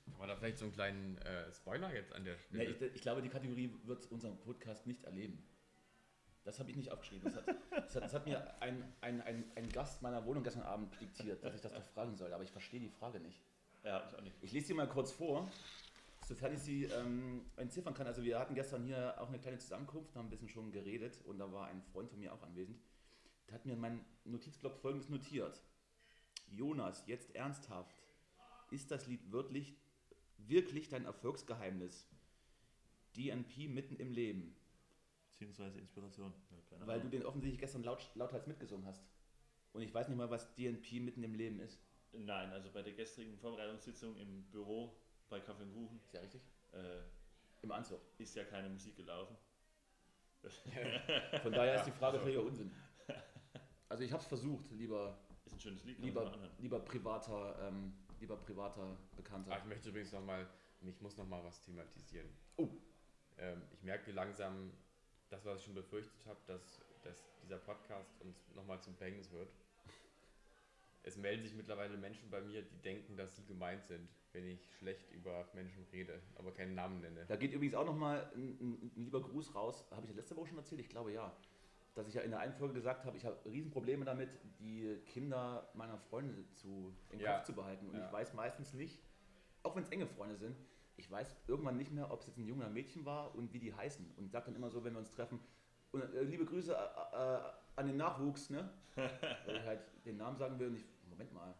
Kann 0.06 0.18
man 0.18 0.28
da 0.28 0.36
vielleicht 0.36 0.58
so 0.58 0.64
einen 0.64 0.72
kleinen 0.74 1.18
äh, 1.18 1.52
Spoiler 1.52 1.92
jetzt 1.94 2.12
an 2.12 2.24
der 2.24 2.36
Nee, 2.50 2.72
Stelle? 2.72 2.86
ich, 2.88 2.94
ich 2.96 3.02
glaube, 3.02 3.22
die 3.22 3.28
Kategorie 3.28 3.72
wird 3.84 4.10
unseren 4.10 4.38
Podcast 4.40 4.86
nicht 4.86 5.04
erleben. 5.04 5.42
Das 6.44 6.60
habe 6.60 6.70
ich 6.70 6.76
nicht 6.76 6.92
aufgeschrieben. 6.92 7.24
Das 7.24 7.34
hat, 7.36 7.56
das 7.72 7.94
hat, 7.96 8.02
das 8.04 8.14
hat 8.14 8.26
mir 8.26 8.62
ein, 8.62 8.92
ein, 9.00 9.20
ein, 9.20 9.44
ein 9.56 9.68
Gast 9.70 10.00
meiner 10.02 10.24
Wohnung 10.24 10.44
gestern 10.44 10.62
Abend 10.62 10.98
diktiert, 11.00 11.42
dass 11.42 11.54
ich 11.54 11.60
das 11.60 11.72
doch 11.72 11.82
fragen 11.82 12.14
soll. 12.16 12.32
Aber 12.32 12.44
ich 12.44 12.52
verstehe 12.52 12.78
die 12.80 12.88
Frage 12.88 13.18
nicht. 13.18 13.42
Ja, 13.82 14.06
ich 14.08 14.16
auch 14.16 14.22
nicht. 14.22 14.36
Ich 14.42 14.52
lese 14.52 14.68
sie 14.68 14.74
mal 14.74 14.88
kurz 14.88 15.10
vor, 15.10 15.50
sofern 16.24 16.52
ich 16.54 16.60
sie 16.60 16.84
ähm, 16.84 17.44
entziffern 17.56 17.94
kann. 17.94 18.06
Also 18.06 18.22
wir 18.22 18.38
hatten 18.38 18.54
gestern 18.54 18.84
hier 18.84 19.20
auch 19.20 19.28
eine 19.28 19.40
kleine 19.40 19.58
Zusammenkunft, 19.58 20.14
haben 20.14 20.26
ein 20.26 20.30
bisschen 20.30 20.48
schon 20.48 20.70
geredet 20.70 21.20
und 21.26 21.38
da 21.38 21.52
war 21.52 21.66
ein 21.66 21.82
Freund 21.82 22.08
von 22.10 22.20
mir 22.20 22.32
auch 22.32 22.42
anwesend. 22.42 22.78
Der 23.48 23.54
hat 23.56 23.66
mir 23.66 23.72
in 23.72 23.80
meinen 23.80 24.04
Notizblock 24.24 24.76
folgendes 24.76 25.08
notiert. 25.08 25.60
Jonas, 26.48 27.04
jetzt 27.08 27.34
ernsthaft. 27.34 28.02
Ist 28.70 28.90
das 28.92 29.06
Lied 29.08 29.30
wirklich, 29.32 29.76
wirklich 30.38 30.88
dein 30.88 31.04
Erfolgsgeheimnis? 31.04 32.08
DNP 33.16 33.68
mitten 33.68 33.96
im 33.96 34.12
Leben. 34.12 34.54
Beziehungsweise 35.30 35.78
Inspiration. 35.78 36.32
Ja, 36.50 36.56
keine 36.70 36.86
Weil 36.86 37.00
du 37.00 37.08
den 37.08 37.24
offensichtlich 37.24 37.60
gestern 37.60 37.82
laut, 37.82 38.10
lauthals 38.14 38.46
mitgesungen 38.46 38.86
hast. 38.86 39.02
Und 39.72 39.82
ich 39.82 39.92
weiß 39.92 40.08
nicht 40.08 40.16
mal, 40.16 40.30
was 40.30 40.54
DNP 40.54 41.00
mitten 41.00 41.22
im 41.22 41.34
Leben 41.34 41.60
ist. 41.60 41.78
Nein, 42.12 42.50
also 42.50 42.70
bei 42.72 42.82
der 42.82 42.94
gestrigen 42.94 43.36
Vorbereitungssitzung 43.38 44.16
im 44.16 44.44
Büro 44.50 44.96
bei 45.28 45.40
Kaffee 45.40 45.64
und 45.64 45.72
Kuchen 45.74 46.00
Ist 46.04 46.14
ja 46.14 46.20
richtig? 46.20 46.40
äh, 46.72 47.00
Im 47.62 47.72
Anzug. 47.72 48.00
ist 48.18 48.34
ja 48.36 48.44
keine 48.44 48.68
Musik 48.68 48.96
gelaufen. 48.96 49.36
Von 51.42 51.52
daher 51.52 51.74
ist 51.76 51.84
die 51.86 51.90
Frage 51.92 52.20
völliger 52.20 52.42
Unsinn. 52.42 52.70
Also 53.88 54.04
ich 54.04 54.12
habe 54.12 54.22
es 54.22 54.28
versucht, 54.28 54.70
lieber, 54.70 55.18
Ist 55.44 55.54
ein 55.54 55.60
schönes 55.60 55.84
Lied, 55.84 55.98
lieber, 55.98 56.32
lieber 56.58 56.80
privater, 56.80 57.58
ähm, 57.68 57.92
lieber 58.26 58.36
privater 58.38 58.96
Bekannter. 59.16 59.52
Ah, 59.52 59.58
ich 59.58 59.64
möchte 59.66 59.88
übrigens 59.88 60.10
nochmal, 60.10 60.48
ich 60.80 61.00
muss 61.00 61.16
nochmal 61.16 61.44
was 61.44 61.62
thematisieren. 61.62 62.28
Oh. 62.56 62.68
Ähm, 63.38 63.62
ich 63.72 63.82
merke 63.84 64.10
langsam, 64.10 64.72
das, 65.30 65.44
was 65.44 65.60
ich 65.60 65.66
schon 65.66 65.74
befürchtet 65.74 66.26
habe, 66.26 66.40
dass, 66.46 66.80
dass 67.04 67.24
dieser 67.42 67.58
Podcast 67.58 68.10
uns 68.20 68.36
nochmal 68.54 68.80
zum 68.80 68.96
Verhängnis 68.96 69.30
wird. 69.30 69.48
Es 71.04 71.16
melden 71.16 71.44
sich 71.44 71.54
mittlerweile 71.54 71.96
Menschen 71.96 72.28
bei 72.28 72.40
mir, 72.40 72.62
die 72.62 72.82
denken, 72.82 73.16
dass 73.16 73.36
sie 73.36 73.44
gemeint 73.44 73.84
sind, 73.84 74.08
wenn 74.32 74.48
ich 74.48 74.60
schlecht 74.78 75.08
über 75.12 75.48
Menschen 75.54 75.86
rede, 75.92 76.20
aber 76.34 76.52
keinen 76.52 76.74
Namen 76.74 77.00
nenne. 77.00 77.26
Da 77.26 77.36
geht 77.36 77.52
übrigens 77.52 77.76
auch 77.76 77.86
nochmal 77.86 78.28
ein, 78.34 78.58
ein, 78.60 78.92
ein 78.96 79.04
lieber 79.04 79.22
Gruß 79.22 79.54
raus. 79.54 79.84
Habe 79.92 80.02
ich 80.02 80.10
ja 80.10 80.16
letzte 80.16 80.36
Woche 80.36 80.48
schon 80.48 80.58
erzählt? 80.58 80.80
Ich 80.80 80.88
glaube 80.88 81.12
ja. 81.12 81.32
Dass 81.96 82.06
ich 82.06 82.14
ja 82.14 82.20
in 82.20 82.30
der 82.30 82.40
einen 82.40 82.52
Folge 82.52 82.74
gesagt 82.74 83.06
habe, 83.06 83.16
ich 83.16 83.24
habe 83.24 83.38
Riesenprobleme 83.50 84.04
damit, 84.04 84.28
die 84.60 84.98
Kinder 85.06 85.66
meiner 85.72 85.96
Freunde 85.98 86.46
zu, 86.52 86.94
im 87.10 87.18
Ja. 87.20 87.36
Kopf 87.38 87.46
zu 87.46 87.54
behalten. 87.54 87.88
Und 87.88 87.96
Ja. 87.96 88.06
ich 88.06 88.12
weiß 88.12 88.34
meistens 88.34 88.74
nicht, 88.74 89.00
auch 89.62 89.74
wenn 89.74 89.82
es 89.82 89.88
enge 89.88 90.06
Freunde 90.06 90.36
sind, 90.36 90.56
ich 90.98 91.10
weiß 91.10 91.34
irgendwann 91.46 91.78
nicht 91.78 91.90
mehr, 91.92 92.10
ob 92.10 92.20
es 92.20 92.26
jetzt 92.26 92.36
ein 92.36 92.46
Junge 92.46 92.60
oder 92.60 92.66
ein 92.68 92.74
Mädchen 92.74 93.06
war 93.06 93.34
und 93.34 93.52
wie 93.54 93.58
die 93.58 93.74
heißen. 93.74 94.12
Und 94.18 94.30
sage 94.30 94.46
dann 94.46 94.56
immer 94.56 94.68
so, 94.68 94.84
wenn 94.84 94.92
wir 94.92 94.98
uns 94.98 95.10
treffen, 95.10 95.40
und, 95.92 96.02
äh, 96.02 96.22
liebe 96.22 96.44
Grüße 96.44 96.74
äh, 96.74 97.16
äh, 97.16 97.40
an 97.76 97.86
den 97.86 97.96
Nachwuchs, 97.96 98.50
ne? 98.50 98.68
Weil 98.94 99.56
ich 99.56 99.64
halt 99.66 99.80
den 100.04 100.18
Namen 100.18 100.36
sagen 100.36 100.58
will 100.58 100.68
und 100.68 100.76
ich, 100.76 100.84
Moment 101.08 101.32
mal, 101.32 101.54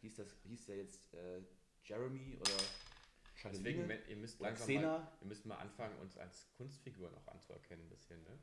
hieß, 0.00 0.14
das, 0.14 0.36
hieß 0.44 0.66
der 0.66 0.76
jetzt 0.76 1.12
äh, 1.14 1.42
Jeremy 1.82 2.36
oder 2.36 2.52
Deswegen, 3.44 3.80
Jacqueline? 3.80 3.88
wenn- 3.88 4.08
ihr 4.10 4.16
müsst 4.16 4.40
langsam 4.40 4.74
mal, 4.74 5.08
ihr 5.20 5.26
müsst 5.26 5.44
mal 5.46 5.56
anfangen, 5.56 5.98
uns 5.98 6.16
als 6.18 6.48
Kunstfiguren 6.56 7.12
auch 7.16 7.26
anzuerkennen 7.28 7.84
ein 7.84 7.90
bisschen, 7.90 8.22
ne? 8.22 8.38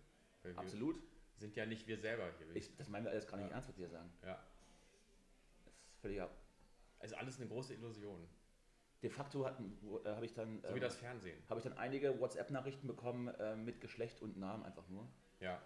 Absolut. 0.58 1.02
Sind 1.38 1.56
ja 1.56 1.66
nicht 1.66 1.88
wir 1.88 1.98
selber 1.98 2.30
hier. 2.38 2.56
Ich, 2.56 2.76
das 2.76 2.90
meinen 2.90 3.06
wir 3.06 3.12
alles 3.12 3.28
gar 3.28 3.38
nicht 3.38 3.48
Ja. 3.50 3.54
ernst, 3.56 3.70
was 3.70 3.78
wir 3.78 3.90
sagen. 3.90 4.10
ja, 4.24 4.40
Das 5.66 5.74
ist 5.74 6.00
völlig 6.02 6.22
ab. 6.22 6.32
also 7.00 7.16
alles 7.16 7.38
eine 7.40 7.48
große 7.50 7.74
Illusion. 7.74 8.28
De 9.02 9.10
facto 9.10 9.46
äh, 9.46 9.52
habe 10.06 10.26
ich 10.26 10.34
dann 10.34 10.62
So 10.62 10.70
wie 10.70 10.74
ähm, 10.76 10.80
das 10.82 10.96
Fernsehen. 10.96 11.38
habe 11.50 11.60
ich 11.60 11.64
dann 11.66 11.78
einige 11.78 12.20
WhatsApp-Nachrichten 12.20 12.88
bekommen 12.88 13.28
äh, 13.28 13.56
mit 13.56 13.82
Geschlecht 13.82 14.22
und 14.22 14.38
Namen 14.38 14.64
einfach 14.64 14.88
nur. 14.88 15.08
Ja. 15.42 15.62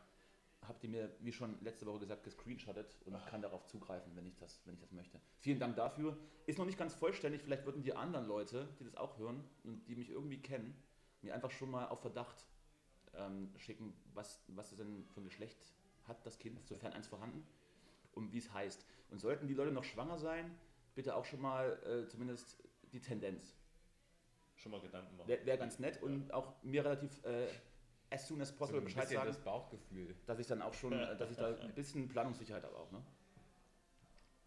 Habt 0.67 0.83
ihr 0.83 0.89
mir, 0.89 1.15
wie 1.19 1.31
schon 1.31 1.61
letzte 1.63 1.85
Woche 1.85 1.99
gesagt, 1.99 2.23
gescreenshottet 2.23 2.95
und 3.05 3.15
ich 3.15 3.25
kann 3.27 3.43
darauf 3.43 3.67
zugreifen, 3.67 4.15
wenn 4.15 4.25
ich, 4.25 4.35
das, 4.37 4.59
wenn 4.65 4.73
ich 4.73 4.79
das 4.79 4.91
möchte. 4.91 5.21
Vielen 5.39 5.59
Dank 5.59 5.75
dafür. 5.75 6.17
Ist 6.47 6.57
noch 6.57 6.65
nicht 6.65 6.79
ganz 6.79 6.95
vollständig, 6.95 7.43
vielleicht 7.43 7.63
würden 7.65 7.83
die 7.83 7.93
anderen 7.93 8.25
Leute, 8.25 8.67
die 8.79 8.83
das 8.83 8.95
auch 8.95 9.19
hören 9.19 9.43
und 9.63 9.85
die 9.87 9.95
mich 9.95 10.09
irgendwie 10.09 10.41
kennen, 10.41 10.75
mir 11.21 11.35
einfach 11.35 11.51
schon 11.51 11.69
mal 11.69 11.87
auf 11.89 12.01
Verdacht 12.01 12.43
ähm, 13.17 13.51
schicken, 13.57 13.93
was, 14.13 14.41
was 14.47 14.71
es 14.71 14.77
denn 14.77 15.05
für 15.13 15.21
ein 15.21 15.25
Geschlecht 15.25 15.57
hat, 16.07 16.25
das 16.25 16.37
Kind, 16.39 16.65
sofern 16.67 16.93
eins 16.93 17.07
vorhanden, 17.07 17.45
und 18.13 18.31
wie 18.33 18.37
es 18.37 18.51
heißt. 18.53 18.85
Und 19.11 19.19
sollten 19.19 19.47
die 19.47 19.53
Leute 19.53 19.71
noch 19.71 19.83
schwanger 19.83 20.17
sein, 20.17 20.57
bitte 20.95 21.15
auch 21.15 21.25
schon 21.25 21.41
mal 21.41 21.79
äh, 21.85 22.07
zumindest 22.07 22.63
die 22.91 22.99
Tendenz. 22.99 23.55
Schon 24.55 24.71
mal 24.71 24.81
Gedanken 24.81 25.15
machen. 25.15 25.27
Wäre 25.27 25.45
wär 25.45 25.57
ganz 25.57 25.77
nett 25.79 26.01
und 26.01 26.33
auch 26.33 26.61
mir 26.63 26.83
relativ 26.83 27.23
äh, 27.23 27.47
as 28.09 28.27
soon 28.27 28.41
as 28.41 28.49
So 28.49 28.55
possible 28.55 28.81
ein 28.81 28.85
Bescheid 28.85 29.07
sagen, 29.07 29.27
das 29.27 29.37
Bauchgefühl. 29.37 30.15
dass 30.25 30.39
ich 30.39 30.47
dann 30.47 30.61
auch 30.61 30.73
schon, 30.73 30.91
dass 31.19 31.29
ich 31.29 31.37
da 31.37 31.55
ein 31.55 31.73
bisschen 31.75 32.07
Planungssicherheit 32.07 32.63
habe 32.63 32.75
auch. 32.75 32.91
Ne? 32.91 33.03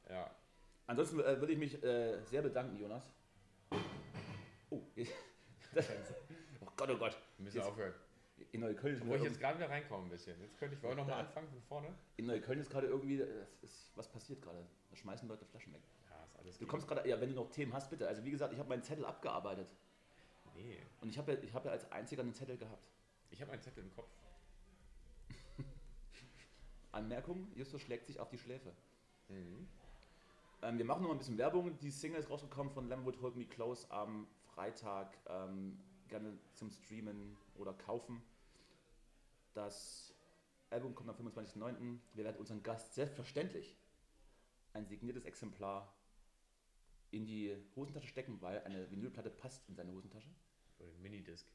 Ja. 0.08 0.30
Ansonsten 0.86 1.20
äh, 1.20 1.38
würde 1.38 1.52
ich 1.52 1.58
mich 1.58 1.82
äh, 1.84 2.20
sehr 2.24 2.42
bedanken, 2.42 2.76
Jonas. 2.76 3.08
Oh, 4.70 4.82
das, 5.74 5.88
oh 6.60 6.66
Gott, 6.76 6.90
oh 6.90 6.96
Gott. 6.96 7.16
Wir 7.36 7.44
müssen 7.44 7.58
Jetzt- 7.58 7.66
aufhören. 7.68 7.94
In 8.52 8.60
Neukölln 8.60 8.96
ist, 8.96 9.06
Wo 9.06 9.14
ich 9.14 9.22
jetzt 9.22 9.38
gerade 9.40 9.58
wieder 9.58 9.68
reinkomme 9.70 10.04
ein 10.04 10.10
bisschen. 10.10 10.40
Jetzt 10.40 10.58
könnte 10.58 10.76
ich 10.76 10.82
wir 10.82 10.94
nochmal 10.94 11.20
anfangen 11.20 11.48
von 11.48 11.60
vorne. 11.62 11.94
in 12.16 12.26
Neukölln 12.26 12.58
ist 12.60 12.70
gerade 12.70 12.86
irgendwie, 12.86 13.20
äh, 13.20 13.46
ist, 13.62 13.92
was 13.96 14.08
passiert 14.08 14.42
gerade? 14.42 14.66
Da 14.90 14.96
schmeißen 14.96 15.28
Leute 15.28 15.44
Flaschen 15.44 15.72
weg. 15.72 15.82
Ja, 16.10 16.24
ist 16.24 16.36
alles 16.36 16.58
Du 16.58 16.66
kommst 16.66 16.88
gerade, 16.88 17.08
ja, 17.08 17.20
wenn 17.20 17.28
du 17.30 17.34
noch 17.36 17.50
Themen 17.50 17.72
hast, 17.72 17.90
bitte. 17.90 18.08
Also 18.08 18.24
wie 18.24 18.30
gesagt, 18.30 18.52
ich 18.52 18.58
habe 18.58 18.68
meinen 18.68 18.82
Zettel 18.82 19.04
abgearbeitet 19.04 19.68
Nee. 20.56 20.78
und 21.00 21.08
ich 21.08 21.18
habe 21.18 21.32
ja, 21.32 21.38
ich 21.42 21.54
habe 21.54 21.66
ja 21.66 21.72
als 21.72 21.90
einziger 21.92 22.22
einen 22.22 22.34
Zettel 22.34 22.56
gehabt. 22.56 22.90
Ich 23.30 23.40
habe 23.40 23.52
einen 23.52 23.62
Zettel 23.62 23.84
im 23.84 23.94
Kopf. 23.94 24.08
Anmerkung, 26.92 27.46
Justus 27.54 27.80
schlägt 27.82 28.06
sich 28.06 28.18
auf 28.18 28.28
die 28.30 28.38
Schläfe. 28.38 28.72
Mhm. 29.28 29.68
Ähm, 30.62 30.78
wir 30.78 30.84
machen 30.84 31.04
noch 31.04 31.10
ein 31.12 31.18
bisschen 31.18 31.38
Werbung. 31.38 31.78
Die 31.78 31.90
Single 31.90 32.20
ist 32.20 32.28
rausgekommen 32.30 32.72
von 32.72 32.88
Lemwood 32.88 33.20
Hold 33.22 33.36
Me 33.36 33.46
Close 33.46 33.90
am 33.90 34.26
Freitag. 34.54 35.16
Ähm, 35.28 35.78
gerne 36.08 36.36
zum 36.54 36.70
Streamen 36.70 37.36
oder 37.54 37.72
kaufen. 37.72 38.20
Das 39.54 40.14
Album 40.70 40.94
kommt 40.94 41.08
am 41.10 41.16
25.09. 41.16 41.98
Wir 42.14 42.24
werden 42.24 42.36
unseren 42.36 42.62
Gast 42.62 42.94
selbstverständlich 42.94 43.76
ein 44.72 44.86
signiertes 44.86 45.24
Exemplar 45.24 45.92
in 47.10 47.26
die 47.26 47.56
Hosentasche 47.74 48.06
stecken, 48.06 48.40
weil 48.40 48.62
eine 48.62 48.88
Vinylplatte 48.90 49.30
passt 49.30 49.68
in 49.68 49.74
seine 49.74 49.92
Hosentasche. 49.92 50.30
Oder 50.78 50.90
den 50.90 51.02
Minidisc. 51.02 51.46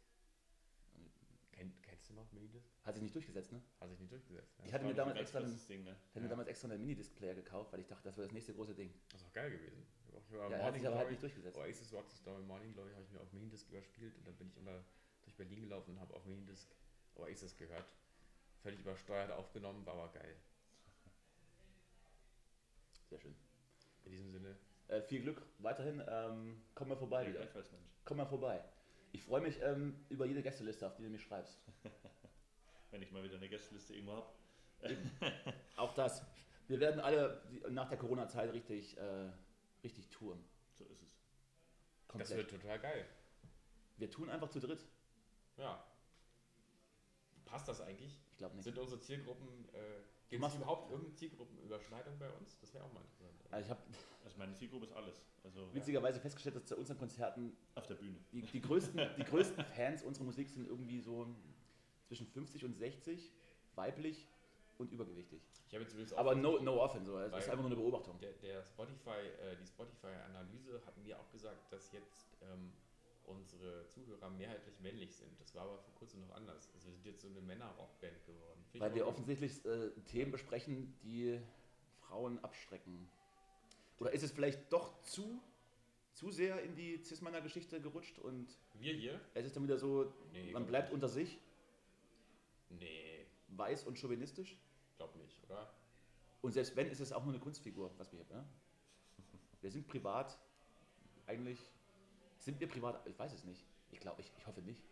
Kenn, 1.54 1.74
kennst 1.82 2.10
du 2.10 2.14
noch 2.14 2.30
Minidisc? 2.34 2.68
Hat 2.84 2.96
sich 2.96 3.02
nicht 3.04 3.16
durchgesetzt, 3.16 3.54
ne? 3.54 3.62
Hat 3.80 3.90
sich 3.90 4.00
nicht 4.00 4.12
durchgesetzt. 4.12 4.60
Ne? 4.60 4.66
Ich 4.68 4.74
hatte 4.74 4.84
War 4.84 4.90
mir 4.92 4.96
damals 4.96 5.16
ein 5.18 5.22
extra, 5.22 5.40
einen, 5.40 5.68
Ding, 5.70 5.84
ne? 5.86 5.96
hatte 6.10 6.20
mir 6.20 6.28
damals 6.28 6.50
extra 6.50 6.68
einen 6.68 6.82
Minidisc-Player 6.82 7.34
gekauft, 7.36 7.72
weil 7.72 7.80
ich 7.80 7.88
dachte, 7.88 8.04
das 8.04 8.18
wäre 8.18 8.28
das 8.28 8.34
nächste 8.34 8.54
große 8.54 8.76
Ding. 8.76 8.94
Das 9.10 9.22
ist 9.22 9.28
auch 9.28 9.34
geil 9.34 9.50
gewesen. 9.52 9.86
Ich 10.10 10.14
ich 10.16 10.32
Ja, 10.32 10.38
er 10.38 10.44
hat 10.44 10.60
Morning 10.60 10.74
sich 10.82 10.88
aber 10.88 10.98
halt 10.98 11.08
Glory- 11.08 11.12
nicht 11.12 11.24
durchgesetzt. 11.24 11.58
Oasis 11.58 11.94
Watch 11.94 12.10
the 12.12 12.18
Story 12.18 12.44
Morning 12.44 12.74
Glory 12.74 12.92
habe 12.94 13.04
ich 13.06 13.12
mir 13.12 13.22
auf 13.22 13.32
Minidisc 13.32 13.70
überspielt 13.70 14.18
und 14.18 14.28
dann 14.28 14.36
bin 14.36 14.50
ich 14.50 14.58
immer 14.58 14.84
durch 15.24 15.36
Berlin 15.38 15.62
gelaufen 15.62 15.92
und 15.92 16.00
habe 16.02 16.14
auf 16.14 16.26
Minidisc 16.26 16.68
Oasis 17.16 17.56
gehört. 17.58 17.86
Völlig 18.62 18.80
übersteuert 18.80 19.32
aufgenommen, 19.32 19.86
war 19.86 19.94
aber 19.94 20.12
geil. 20.12 20.36
Sehr 23.10 23.20
schön. 23.20 23.36
In 24.06 24.12
diesem 24.12 24.32
Sinne, 24.32 24.56
Äh, 24.88 25.02
viel 25.02 25.22
Glück 25.22 25.42
weiterhin. 25.60 26.04
Ähm, 26.08 26.62
komm 26.76 26.90
mal 26.90 26.98
vorbei 26.98 27.24
Ja, 27.24 27.30
wieder. 27.30 27.40
Mensch. 27.40 27.68
Komm 28.04 28.18
mal 28.18 28.26
vorbei. 28.26 28.64
Ich 29.14 29.24
freue 29.24 29.42
mich 29.42 29.60
ähm, 29.62 30.06
über 30.10 30.26
jede 30.26 30.44
Gästeliste, 30.44 30.86
auf 30.86 30.96
die 30.96 31.04
du 31.04 31.10
mich 31.10 31.24
schreibst. 31.24 31.60
Wenn 32.92 33.02
ich 33.02 33.12
mal 33.12 33.24
wieder 33.24 33.38
eine 33.38 33.50
Gästeliste 33.50 33.94
irgendwo 33.96 34.14
habe. 34.14 34.34
Auch 35.76 35.94
das. 35.94 36.22
Wir 36.68 36.80
werden 36.80 37.00
alle 37.00 37.42
nach 37.70 37.90
der 37.90 37.98
Corona-Zeit 37.98 38.52
richtig, 38.54 38.98
äh, 38.98 39.32
richtig 39.84 40.10
touren. 40.10 40.44
So 40.78 40.86
ist 40.86 41.02
es. 41.02 41.18
Komplett. 42.08 42.30
das 42.30 42.38
wird 42.38 42.50
total 42.52 42.80
geil. 42.80 43.06
Wir 43.98 44.12
tun 44.12 44.30
einfach 44.30 44.50
zu 44.50 44.60
dritt. 44.60 44.86
Ja. 45.58 45.84
Passt 47.46 47.68
das 47.68 47.82
eigentlich? 47.82 48.20
Ich 48.32 48.38
glaube 48.38 48.56
nicht. 48.56 48.64
Sind 48.64 48.78
unsere 48.78 49.00
Zielgruppen, 49.00 49.48
äh, 49.74 50.02
gibt 50.30 50.44
es 50.44 50.56
überhaupt 50.56 50.90
irgendeine 50.90 51.16
Zielgruppenüberschneidung 51.16 52.18
bei 52.20 52.30
uns? 52.32 52.58
Das 52.60 52.74
wäre 52.74 52.84
auch 52.84 52.94
mal 52.94 53.02
interessant. 53.02 53.32
Also 53.52 53.66
ich 53.66 53.70
habe 53.70 53.82
Also 54.26 54.38
meine 54.38 54.54
Zielgruppe 54.56 54.86
ist 54.86 54.94
alles. 54.94 55.22
Also 55.44 55.74
witzigerweise 55.74 56.20
festgestellt, 56.20 56.56
dass 56.56 56.66
zu 56.66 56.76
unseren 56.76 56.98
Konzerten 56.98 57.56
auf 57.76 57.86
der 57.86 57.96
Bühne. 57.96 58.18
die, 58.32 58.42
die, 58.42 58.62
größten, 58.62 59.00
die 59.18 59.24
größten 59.24 59.64
Fans 59.66 60.04
unserer 60.04 60.26
Musik 60.26 60.50
sind 60.50 60.68
irgendwie 60.68 61.00
so 61.00 61.28
zwischen 62.08 62.28
50 62.28 62.66
und 62.66 62.74
60, 62.76 63.32
weiblich 63.76 64.28
und 64.78 64.92
übergewichtig. 64.92 65.42
Ich 65.68 65.74
habe 65.74 65.84
jetzt 65.84 65.94
übrigens 65.94 66.14
auch 66.14 66.18
Aber 66.18 66.36
no, 66.36 66.60
no 66.60 66.82
offense, 66.82 67.12
so. 67.12 67.18
es 67.20 67.28
ist 67.28 67.50
einfach 67.50 67.58
nur 67.58 67.66
eine 67.68 67.76
Beobachtung. 67.76 68.20
Der, 68.20 68.34
der 68.34 68.64
Spotify, 68.64 69.10
äh, 69.42 69.56
die 69.58 69.66
Spotify-Analyse 69.66 70.82
hat 70.86 70.98
mir 70.98 71.20
auch 71.20 71.30
gesagt, 71.32 71.72
dass 71.72 71.92
jetzt 71.92 72.36
ähm, 72.42 72.74
unsere 73.28 73.88
Zuhörer 73.88 74.30
mehrheitlich 74.30 74.80
männlich 74.80 75.16
sind. 75.16 75.40
Das 75.40 75.54
war 75.56 75.64
aber 75.64 75.78
vor 75.80 75.94
kurzem 75.96 76.22
noch 76.22 76.32
anders. 76.32 76.70
Also 76.74 76.88
wir 76.88 76.94
sind 76.94 77.06
jetzt 77.06 77.22
so 77.22 77.28
eine 77.28 77.42
Männer-Rockband 77.42 78.26
geworden. 78.26 78.64
Finde 78.72 78.78
ich 78.78 78.82
Weil 78.82 78.96
wir 78.96 79.08
offensichtlich 79.08 79.64
äh, 79.66 79.92
Themen 80.06 80.32
besprechen, 80.32 80.98
die 81.04 81.40
Frauen 82.02 82.40
abschrecken. 82.44 83.10
Oder 84.00 84.12
ist 84.12 84.24
es 84.24 84.32
vielleicht 84.32 84.72
doch 84.72 85.02
zu, 85.04 85.42
zu 86.14 86.32
sehr 86.32 86.62
in 86.64 86.76
die 86.76 86.98
Cis-Männer 87.04 87.42
Geschichte 87.42 87.80
gerutscht 87.82 88.20
und 88.20 88.48
Wir 88.74 88.94
hier? 88.94 89.20
es 89.34 89.46
ist 89.46 89.56
dann 89.56 89.64
wieder 89.64 89.78
so, 89.78 90.14
Nee, 90.32 90.52
man 90.52 90.66
bleibt 90.68 90.88
nicht. 90.90 90.94
unter 90.96 91.08
sich, 91.10 91.40
Nee, 92.70 93.26
weiß 93.50 93.86
und 93.86 93.98
chauvinistisch? 93.98 94.58
glaub 94.98 95.16
nicht, 95.16 95.42
oder? 95.44 95.74
Und 96.42 96.52
selbst 96.52 96.76
wenn, 96.76 96.88
ist 96.90 97.00
es 97.00 97.12
auch 97.12 97.24
nur 97.24 97.34
eine 97.34 97.42
Kunstfigur, 97.42 97.92
was 97.98 98.12
wir 98.12 98.24
hier. 98.24 98.36
Ne? 98.36 98.46
Wir 99.62 99.72
sind 99.72 99.88
privat, 99.88 100.38
eigentlich, 101.26 101.60
sind 102.46 102.60
wir 102.60 102.70
privat, 102.70 103.06
ich 103.08 103.18
weiß 103.18 103.34
es 103.34 103.44
nicht. 103.44 103.66
Ich 103.92 104.00
glaube, 104.00 104.22
ich, 104.22 104.32
ich 104.38 104.48
hoffe 104.48 104.62
nicht. 104.62 104.84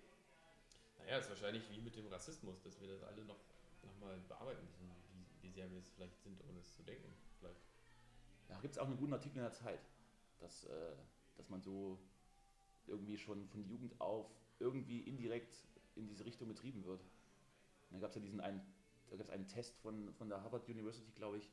Naja, 0.97 1.17
ist 1.19 1.30
wahrscheinlich 1.30 1.69
wie 1.69 1.80
mit 1.81 1.95
dem 1.95 2.07
Rassismus, 2.07 2.59
dass 2.61 2.81
wir 2.81 2.88
das 2.88 3.03
alle 3.03 3.23
noch, 3.25 3.39
noch 3.84 3.97
mal 3.99 4.17
bearbeiten 4.27 4.65
müssen, 4.65 4.89
wie, 5.13 5.47
wie 5.47 5.51
sehr 5.51 5.69
wir 5.71 5.77
es 5.77 5.89
vielleicht 5.91 6.19
sind, 6.21 6.41
ohne 6.49 6.59
es 6.59 6.73
zu 6.73 6.81
denken. 6.84 7.13
Vielleicht. 7.39 7.61
Da 8.47 8.59
gibt 8.59 8.73
es 8.73 8.80
auch 8.80 8.88
einen 8.88 8.97
guten 8.97 9.13
Artikel 9.13 9.38
in 9.38 9.43
der 9.43 9.51
Zeit, 9.51 9.91
dass, 10.39 10.65
äh, 10.65 10.95
dass 11.38 11.49
man 11.49 11.61
so 11.61 11.99
irgendwie 12.88 13.17
schon 13.17 13.47
von 13.49 13.63
Jugend 13.63 14.01
auf 14.01 14.27
irgendwie 14.59 15.01
indirekt 15.01 15.55
in 15.95 16.07
diese 16.07 16.25
Richtung 16.25 16.47
getrieben 16.47 16.84
wird. 16.85 17.01
Und 17.91 17.97
da 17.97 17.99
gab 17.99 18.09
es 18.09 18.15
ja 18.15 18.21
diesen 18.21 18.41
einen, 18.41 18.61
da 19.11 19.17
gab 19.17 19.27
es 19.27 19.31
einen 19.31 19.47
Test 19.47 19.77
von, 19.77 20.11
von 20.15 20.27
der 20.27 20.41
Harvard 20.43 20.67
University, 20.67 21.11
glaube 21.11 21.38
ich, 21.38 21.51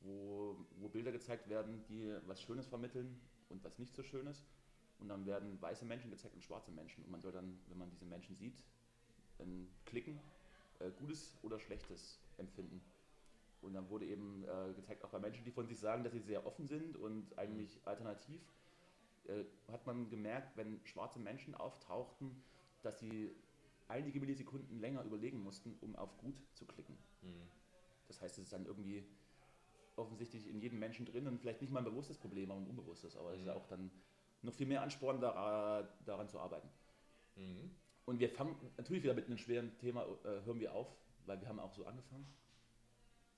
wo, 0.00 0.56
wo 0.76 0.88
Bilder 0.88 1.12
gezeigt 1.12 1.48
werden, 1.48 1.84
die 1.88 2.16
was 2.26 2.40
Schönes 2.40 2.66
vermitteln 2.66 3.20
und 3.50 3.62
was 3.62 3.78
nicht 3.78 3.94
so 3.94 4.02
Schönes. 4.02 4.46
Und 4.98 5.08
dann 5.08 5.26
werden 5.26 5.60
weiße 5.60 5.84
Menschen 5.84 6.10
gezeigt 6.10 6.34
und 6.34 6.42
schwarze 6.42 6.70
Menschen. 6.72 7.04
Und 7.04 7.10
man 7.10 7.20
soll 7.20 7.32
dann, 7.32 7.58
wenn 7.68 7.78
man 7.78 7.90
diese 7.90 8.04
Menschen 8.04 8.36
sieht, 8.36 8.64
dann 9.38 9.68
klicken, 9.84 10.18
äh, 10.80 10.90
Gutes 10.98 11.36
oder 11.42 11.58
Schlechtes 11.60 12.18
empfinden. 12.36 12.80
Und 13.62 13.74
dann 13.74 13.88
wurde 13.90 14.06
eben 14.06 14.44
äh, 14.44 14.72
gezeigt, 14.74 15.04
auch 15.04 15.10
bei 15.10 15.18
Menschen, 15.18 15.44
die 15.44 15.50
von 15.50 15.66
sich 15.66 15.78
sagen, 15.78 16.04
dass 16.04 16.12
sie 16.12 16.20
sehr 16.20 16.46
offen 16.46 16.66
sind 16.66 16.96
und 16.96 17.36
eigentlich 17.38 17.80
alternativ, 17.84 18.40
äh, 19.26 19.44
hat 19.70 19.86
man 19.86 20.08
gemerkt, 20.10 20.56
wenn 20.56 20.80
schwarze 20.84 21.18
Menschen 21.18 21.54
auftauchten, 21.54 22.42
dass 22.82 22.98
sie 23.00 23.34
einige 23.88 24.20
Millisekunden 24.20 24.80
länger 24.80 25.02
überlegen 25.04 25.42
mussten, 25.42 25.76
um 25.80 25.96
auf 25.96 26.16
gut 26.18 26.34
zu 26.54 26.66
klicken. 26.66 26.96
Hm. 27.22 27.48
Das 28.06 28.20
heißt, 28.20 28.38
es 28.38 28.44
ist 28.44 28.52
dann 28.52 28.66
irgendwie 28.66 29.04
offensichtlich 29.96 30.46
in 30.48 30.60
jedem 30.60 30.78
Menschen 30.78 31.04
drin 31.06 31.26
und 31.26 31.40
vielleicht 31.40 31.60
nicht 31.60 31.72
mal 31.72 31.80
ein 31.80 31.84
bewusstes 31.84 32.16
Problem, 32.16 32.50
aber 32.50 32.60
ein 32.60 32.66
unbewusstes. 32.68 33.16
Aber 33.16 33.32
es 33.32 33.40
ist 33.40 33.46
Mhm. 33.46 33.52
auch 33.52 33.66
dann 33.66 33.90
noch 34.42 34.54
viel 34.54 34.66
mehr 34.66 34.82
Ansporn, 34.82 35.20
dara- 35.20 35.88
daran 36.04 36.28
zu 36.28 36.38
arbeiten. 36.38 36.68
Mhm. 37.36 37.70
Und 38.06 38.18
wir 38.20 38.30
fangen 38.30 38.56
natürlich 38.76 39.02
wieder 39.02 39.14
mit 39.14 39.26
einem 39.26 39.38
schweren 39.38 39.76
Thema, 39.78 40.04
äh, 40.24 40.44
hören 40.44 40.60
wir 40.60 40.72
auf, 40.72 40.88
weil 41.26 41.40
wir 41.40 41.48
haben 41.48 41.60
auch 41.60 41.72
so 41.72 41.84
angefangen. 41.86 42.26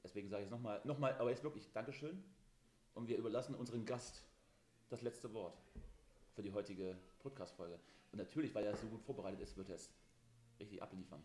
Deswegen 0.05 0.28
sage 0.28 0.43
ich 0.43 0.47
es 0.47 0.51
nochmal, 0.51 0.81
nochmal, 0.85 1.14
aber 1.18 1.31
jetzt 1.31 1.43
wirklich 1.43 1.70
Dankeschön. 1.72 2.22
Und 2.94 3.09
wir 3.09 3.16
überlassen 3.18 3.55
unseren 3.55 3.85
Gast 3.85 4.22
das 4.89 5.02
letzte 5.02 5.32
Wort 5.35 5.56
für 6.35 6.43
die 6.43 6.52
heutige 6.52 6.97
Podcast-Folge. 7.20 7.78
Und 8.12 8.18
natürlich, 8.18 8.55
weil 8.55 8.64
er 8.64 8.77
so 8.77 8.86
gut 8.89 9.02
vorbereitet 9.02 9.40
ist, 9.40 9.56
wird 9.56 9.68
er 9.68 9.77
es 9.77 9.90
richtig 10.59 10.82
abliefern. 10.82 11.22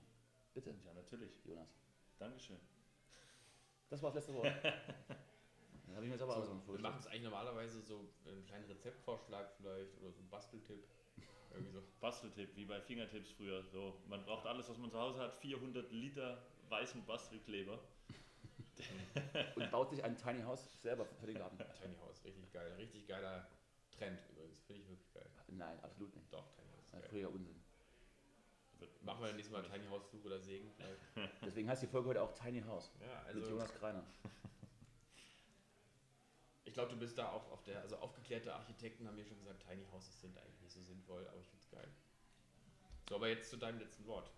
Bitte, 0.53 0.73
Ja, 0.85 0.93
natürlich. 0.93 1.31
Jonas. 1.45 1.68
Dankeschön. 2.19 2.60
Das 3.89 4.02
war 4.02 4.11
das 4.11 4.27
letzte 4.27 4.34
Wort. 4.34 4.47
Dann 5.85 5.95
habe 5.95 6.05
ich 6.05 6.09
mir 6.09 6.15
jetzt 6.15 6.23
aber 6.23 6.37
auch 6.37 6.43
so 6.43 6.53
wir 6.53 6.61
vorgestellt. 6.61 6.81
machen 6.81 6.99
es 6.99 7.07
eigentlich 7.07 7.23
normalerweise 7.23 7.81
so 7.81 8.07
einen 8.25 8.45
kleinen 8.45 8.65
Rezeptvorschlag 8.65 9.51
vielleicht 9.57 9.97
oder 10.01 10.11
so 10.11 10.19
einen 10.19 10.29
Basteltipp. 10.29 10.83
Irgendwie 11.51 11.71
so. 11.71 11.83
Basteltipp, 12.01 12.55
wie 12.55 12.65
bei 12.65 12.81
Fingertips 12.81 13.31
früher. 13.31 13.63
So, 13.63 14.01
man 14.07 14.23
braucht 14.25 14.45
alles, 14.45 14.67
was 14.69 14.77
man 14.77 14.91
zu 14.91 14.99
Hause 14.99 15.19
hat. 15.19 15.35
400 15.35 15.91
Liter 15.91 16.41
weißen 16.69 17.05
Bastelkleber. 17.05 17.79
Und 19.55 19.71
baut 19.71 19.89
sich 19.89 20.03
ein 20.03 20.17
Tiny 20.17 20.41
House 20.41 20.81
selber 20.81 21.05
für 21.05 21.27
den 21.27 21.37
Garten. 21.37 21.57
Tiny 21.81 21.95
House, 21.97 22.23
richtig 22.25 22.51
geil. 22.51 22.73
Richtig 22.77 23.07
geiler 23.07 23.47
Trend 23.91 24.19
übrigens. 24.31 24.61
Finde 24.63 24.81
ich 24.81 24.89
wirklich 24.89 25.13
geil. 25.13 25.29
Nein, 25.47 25.79
absolut 25.81 26.13
nicht. 26.13 26.33
Doch, 26.33 26.51
Tiny 26.55 26.67
House 26.71 26.85
ist 26.85 26.93
Das 26.93 26.99
ist 26.99 27.01
geil. 27.03 27.09
völliger 27.09 27.29
Unsinn. 27.29 27.61
Machen 29.01 29.23
wir 29.23 29.33
nächstes 29.33 29.51
Mal 29.53 29.63
Tiny 29.63 29.85
House 29.87 30.03
Fluch 30.07 30.25
oder 30.25 30.39
Segen 30.39 30.69
vielleicht. 30.75 30.99
Deswegen 31.45 31.69
heißt 31.69 31.83
die 31.83 31.87
Folge 31.87 32.09
heute 32.09 32.21
auch 32.21 32.33
Tiny 32.33 32.61
House. 32.63 32.91
Ja, 32.99 33.23
Mit 33.27 33.35
also 33.43 33.51
Jonas 33.51 33.73
Kreiner. 33.75 34.03
Ich 36.76 36.77
glaube, 36.77 36.91
du 36.91 36.99
bist 36.99 37.18
da 37.18 37.31
auch 37.31 37.49
auf 37.53 37.64
der, 37.64 37.80
also 37.80 37.95
aufgeklärte 37.95 38.53
Architekten 38.53 39.07
haben 39.07 39.15
mir 39.15 39.23
schon 39.23 39.39
gesagt, 39.39 39.64
Tiny 39.65 39.85
Houses 39.93 40.19
sind 40.19 40.38
eigentlich 40.38 40.60
nicht 40.60 40.73
so 40.73 40.81
sinnvoll, 40.81 41.26
aber 41.26 41.39
ich 41.39 41.47
finde 41.47 41.64
es 41.64 41.69
geil. 41.69 41.88
So, 43.07 43.15
aber 43.15 43.30
jetzt 43.30 43.49
zu 43.49 43.56
deinem 43.56 43.80
letzten 43.80 44.06
Wort. 44.06 44.30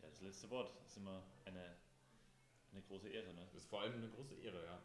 Ja, 0.00 0.08
das 0.08 0.20
letzte 0.20 0.48
Wort 0.50 0.72
ist 0.86 0.96
immer 0.98 1.24
eine, 1.46 1.74
eine 2.70 2.80
große 2.82 3.08
Ehre. 3.08 3.34
Ne? 3.34 3.44
Das 3.46 3.64
ist 3.64 3.70
vor 3.70 3.80
allem 3.80 3.94
eine 3.94 4.08
große 4.08 4.36
Ehre, 4.36 4.64
ja. 4.64 4.80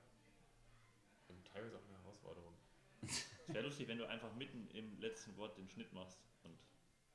Und 1.28 1.46
teilweise 1.46 1.78
auch 1.78 1.88
eine 1.88 2.02
Herausforderung. 2.02 2.56
Es 3.04 3.54
wäre 3.54 3.64
lustig, 3.64 3.88
wenn 3.88 4.00
du 4.00 4.10
einfach 4.10 4.34
mitten 4.34 4.68
im 4.72 5.00
letzten 5.00 5.38
Wort 5.38 5.60
den 5.60 5.70
Schnitt 5.70 5.94
machst 5.94 6.18
und 6.42 6.58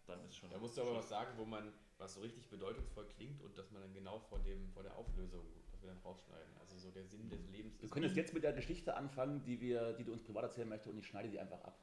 dann 0.07 0.25
ist 0.25 0.37
schon. 0.37 0.51
Da 0.51 0.59
musst 0.59 0.77
du 0.77 0.83
aber 0.83 0.93
was 0.93 1.07
Schluss. 1.07 1.11
sagen, 1.11 1.37
wo 1.37 1.45
man, 1.45 1.73
was 1.99 2.15
so 2.15 2.21
richtig 2.21 2.49
bedeutungsvoll 2.49 3.09
klingt 3.09 3.43
und 3.43 3.59
dass 3.59 3.73
man 3.73 3.83
dann 3.83 3.93
genau 3.93 4.21
vor 4.21 4.39
dem, 4.39 4.71
vor 4.71 4.85
der 4.85 4.97
Auflösung, 4.97 5.45
wir 5.83 5.89
dann 5.91 5.99
rausschneiden. 5.99 6.57
Also 6.61 6.77
so 6.79 6.91
der 6.91 7.05
Sinn 7.07 7.29
des 7.29 7.47
Lebens 7.49 7.79
Wir 7.79 7.85
ist. 7.85 7.91
können 7.93 8.07
jetzt, 8.07 8.17
jetzt 8.17 8.35
mit 8.35 8.43
der 8.45 8.53
Geschichte 8.53 8.95
anfangen, 8.97 9.43
die, 9.45 9.61
wir, 9.61 9.93
die 9.95 10.05
du 10.05 10.13
uns 10.13 10.23
privat 10.23 10.45
erzählen 10.45 10.69
möchtest 10.69 10.93
und 10.93 10.99
ich 10.99 11.07
schneide 11.07 11.29
die 11.29 11.39
einfach 11.41 11.61
ab. 11.63 11.79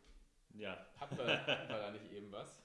Ja, 0.56 0.86
Hatten 1.00 1.18
wir, 1.18 1.26
hatten 1.46 1.70
wir 1.70 1.78
da 1.78 1.92
nicht 1.92 2.12
eben 2.12 2.32
was? 2.32 2.62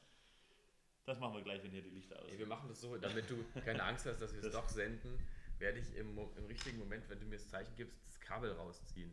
das 1.06 1.18
machen 1.20 1.34
wir 1.34 1.42
gleich, 1.42 1.62
wenn 1.62 1.70
hier 1.70 1.82
die 1.82 1.90
Lichter 1.90 2.18
aus 2.22 2.30
Ey, 2.30 2.38
wir 2.38 2.46
machen 2.46 2.66
das 2.68 2.80
so, 2.80 2.96
damit 2.96 3.28
du 3.28 3.44
keine 3.62 3.82
Angst 3.82 4.06
hast, 4.06 4.20
dass 4.22 4.32
wir 4.32 4.38
es 4.40 4.44
Das- 4.50 4.54
doch 4.54 4.68
senden, 4.70 5.18
werde 5.58 5.78
ich 5.78 5.94
im, 5.96 6.16
im 6.18 6.46
richtigen 6.46 6.78
Moment, 6.78 7.08
wenn 7.10 7.20
du 7.20 7.26
mir 7.26 7.36
das 7.36 7.48
Zeichen 7.50 7.74
gibst, 7.76 7.98
das 8.06 8.18
Kabel 8.20 8.52
rausziehen. 8.52 9.12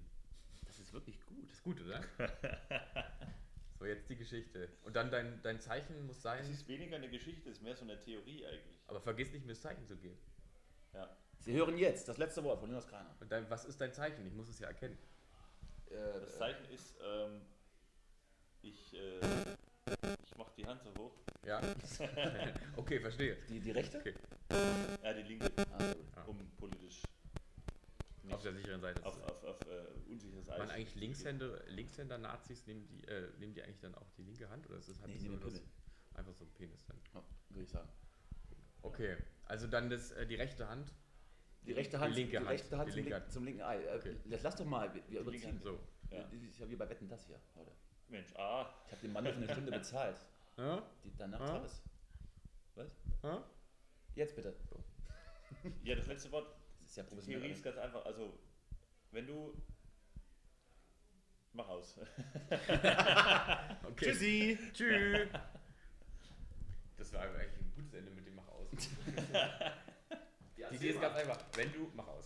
Das 0.66 0.80
ist 0.80 0.94
wirklich 0.94 1.24
gut. 1.26 1.52
Ist 1.52 1.62
gut, 1.64 1.82
oder? 1.82 2.02
so, 3.78 3.86
jetzt 3.86 4.10
die 4.10 4.16
Geschichte. 4.16 4.70
Und 4.84 4.96
dann 4.96 5.12
dein, 5.12 5.42
dein 5.44 5.60
Zeichen 5.60 6.06
muss 6.08 6.22
sein, 6.22 6.40
Es 6.40 6.50
ist 6.50 6.68
weniger 6.70 6.96
eine 6.96 7.10
Geschichte, 7.10 7.50
es 7.50 7.58
ist 7.58 7.62
mehr 7.62 7.76
so 7.76 7.84
eine 7.84 8.00
Theorie 8.00 8.46
eigentlich. 8.46 8.80
aber 8.88 9.02
vergiss 9.02 9.32
nicht, 9.34 9.46
mir 9.46 9.52
das 9.52 9.62
Zeichen 9.62 9.86
zu 9.86 9.98
geben. 9.98 10.18
Ja. 10.94 11.10
Sie 11.42 11.54
hören 11.54 11.78
jetzt 11.78 12.08
das 12.08 12.18
letzte 12.18 12.44
Wort 12.44 12.60
von 12.60 12.70
Jonas 12.70 12.88
Kreiner. 12.88 13.16
Und 13.20 13.32
dein, 13.32 13.50
was 13.50 13.66
ist 13.66 13.82
dein 13.82 13.94
Zeichen? 13.94 14.26
Ich 14.28 14.34
muss 14.34 14.48
es 14.50 14.60
ja 14.60 14.68
erkennen. 14.68 14.98
Äh, 15.90 15.96
Das 16.20 16.38
Zeichen 16.38 16.66
ist, 16.72 16.96
ähm, 17.04 17.42
ich, 18.62 18.94
äh, 18.94 19.20
ich 20.24 20.38
mache 20.38 20.52
die 20.56 20.66
Hand 20.68 20.84
so 20.84 20.94
hoch. 21.00 21.12
Ja? 21.46 21.60
okay, 22.78 23.00
verstehe. 23.00 23.38
die, 23.50 23.60
die 23.60 23.72
rechte? 23.72 23.98
Okay. 24.00 24.14
Ja, 25.04 25.14
die 25.14 25.24
linke, 25.24 25.50
Ah. 25.72 25.84
Ja. 26.16 26.24
um 26.26 26.38
politisch 26.58 27.02
nicht 28.24 28.36
Auf 28.36 28.44
der 28.44 28.54
sicheren 28.54 28.80
Seite. 28.82 29.04
auf, 29.04 29.20
auf, 29.24 29.44
auf 29.44 29.62
äh, 29.66 30.10
unsicheres 30.12 30.48
Eis. 30.48 30.60
Waren 30.60 30.70
eigentlich 30.70 30.94
Linkshänder, 30.94 31.64
Linkshänder-Nazis, 31.70 32.68
nehmen 32.68 32.86
die, 32.88 33.04
äh, 33.08 33.32
nehmen 33.40 33.56
die 33.56 33.64
eigentlich 33.64 33.80
dann 33.80 33.96
auch 33.96 34.12
die 34.12 34.22
linke 34.22 34.48
Hand? 34.50 34.68
Oder 34.70 34.78
ist 34.78 34.90
das 34.90 35.02
halt 35.02 35.10
Nee, 35.12 35.18
so 35.28 35.36
das- 35.38 35.60
einfach 36.14 36.34
so 36.36 36.44
ein 36.46 36.52
Penis 36.52 36.86
dann? 36.86 36.98
Ja, 37.16 37.24
würde 37.50 37.64
ich 37.64 37.70
sagen. 37.72 37.90
Okay, 38.84 39.18
also 39.46 39.66
dann 39.66 39.90
das, 39.90 40.12
äh, 40.12 40.28
die 40.28 40.36
rechte 40.36 40.68
Hand. 40.70 40.94
Die 41.66 41.74
rechte 41.74 42.00
Hand, 42.00 42.16
Die 42.16 42.20
linke 42.22 42.32
die 42.32 42.38
Hand. 42.38 42.50
rechte 42.50 42.78
Hand 42.78 42.88
Die 42.88 42.92
zum, 42.92 42.96
linke 42.98 43.10
link, 43.12 43.22
Hand. 43.24 43.32
zum 43.34 43.44
linken 43.46 43.62
Ei. 43.62 43.78
Äh, 43.84 43.96
Okay. 43.98 44.16
Jetzt 44.26 44.44
lass 44.44 44.56
doch 44.56 44.66
mal, 44.66 44.94
wir, 44.94 45.02
wir 45.10 45.20
überziehen. 45.22 45.48
Hand, 45.50 45.64
So. 45.64 45.80
Ja. 46.10 46.24
Das 46.24 46.34
ist 46.34 46.60
ja 46.60 46.70
wie 46.70 46.76
bei 46.76 46.90
Wetten 46.90 47.08
das 47.08 47.26
hier 47.28 47.40
heute. 47.56 47.72
Mensch, 48.10 48.34
ah, 48.36 48.68
Ich 48.88 48.92
habe 48.92 49.02
den 49.04 49.14
Mann 49.14 49.26
für 49.26 49.32
eine 49.34 49.50
Stunde 49.50 49.72
bezahlt. 49.72 50.18
Ja? 50.58 50.82
Die, 51.04 51.12
danach 51.18 51.40
Ja. 51.40 51.64
es. 51.64 51.82
Was? 52.76 52.88
Ja? 53.24 53.44
Jetzt 54.16 54.36
bitte. 54.36 54.54
ja, 55.84 55.96
das 55.96 56.08
letzte 56.08 56.32
Wort 56.32 56.48
Das 56.82 56.90
ist 56.90 56.96
ja 56.98 57.04
Die 57.04 57.10
professionell. 57.10 57.42
Theorie 57.42 57.54
ist 57.54 57.64
ganz 57.64 57.78
einfach. 57.78 58.06
Also, 58.06 58.34
wenn 59.12 59.28
du. 59.28 59.54
Mach 61.54 61.68
aus. 61.70 61.98
Okay. 63.84 64.06
Tschüssi! 64.06 64.58
Tschüss. 64.74 65.28
Das 66.98 67.12
war 67.14 67.22
eigentlich 67.24 67.42
ein 67.60 67.72
gutes 67.76 67.94
Ende 67.94 68.12
mit 68.12 68.26
dem 68.26 68.36
Mach 68.36 68.48
aus. 68.48 68.68
Die 70.72 70.78
Idee 70.78 70.90
ist 70.90 71.02
ganz 71.02 71.16
einfach. 71.16 71.38
Wenn 71.56 71.72
du, 71.74 71.92
mach 71.94 72.08
aus. 72.08 72.26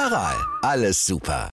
Aral, 0.00 0.36
alles 0.62 1.04
super. 1.04 1.48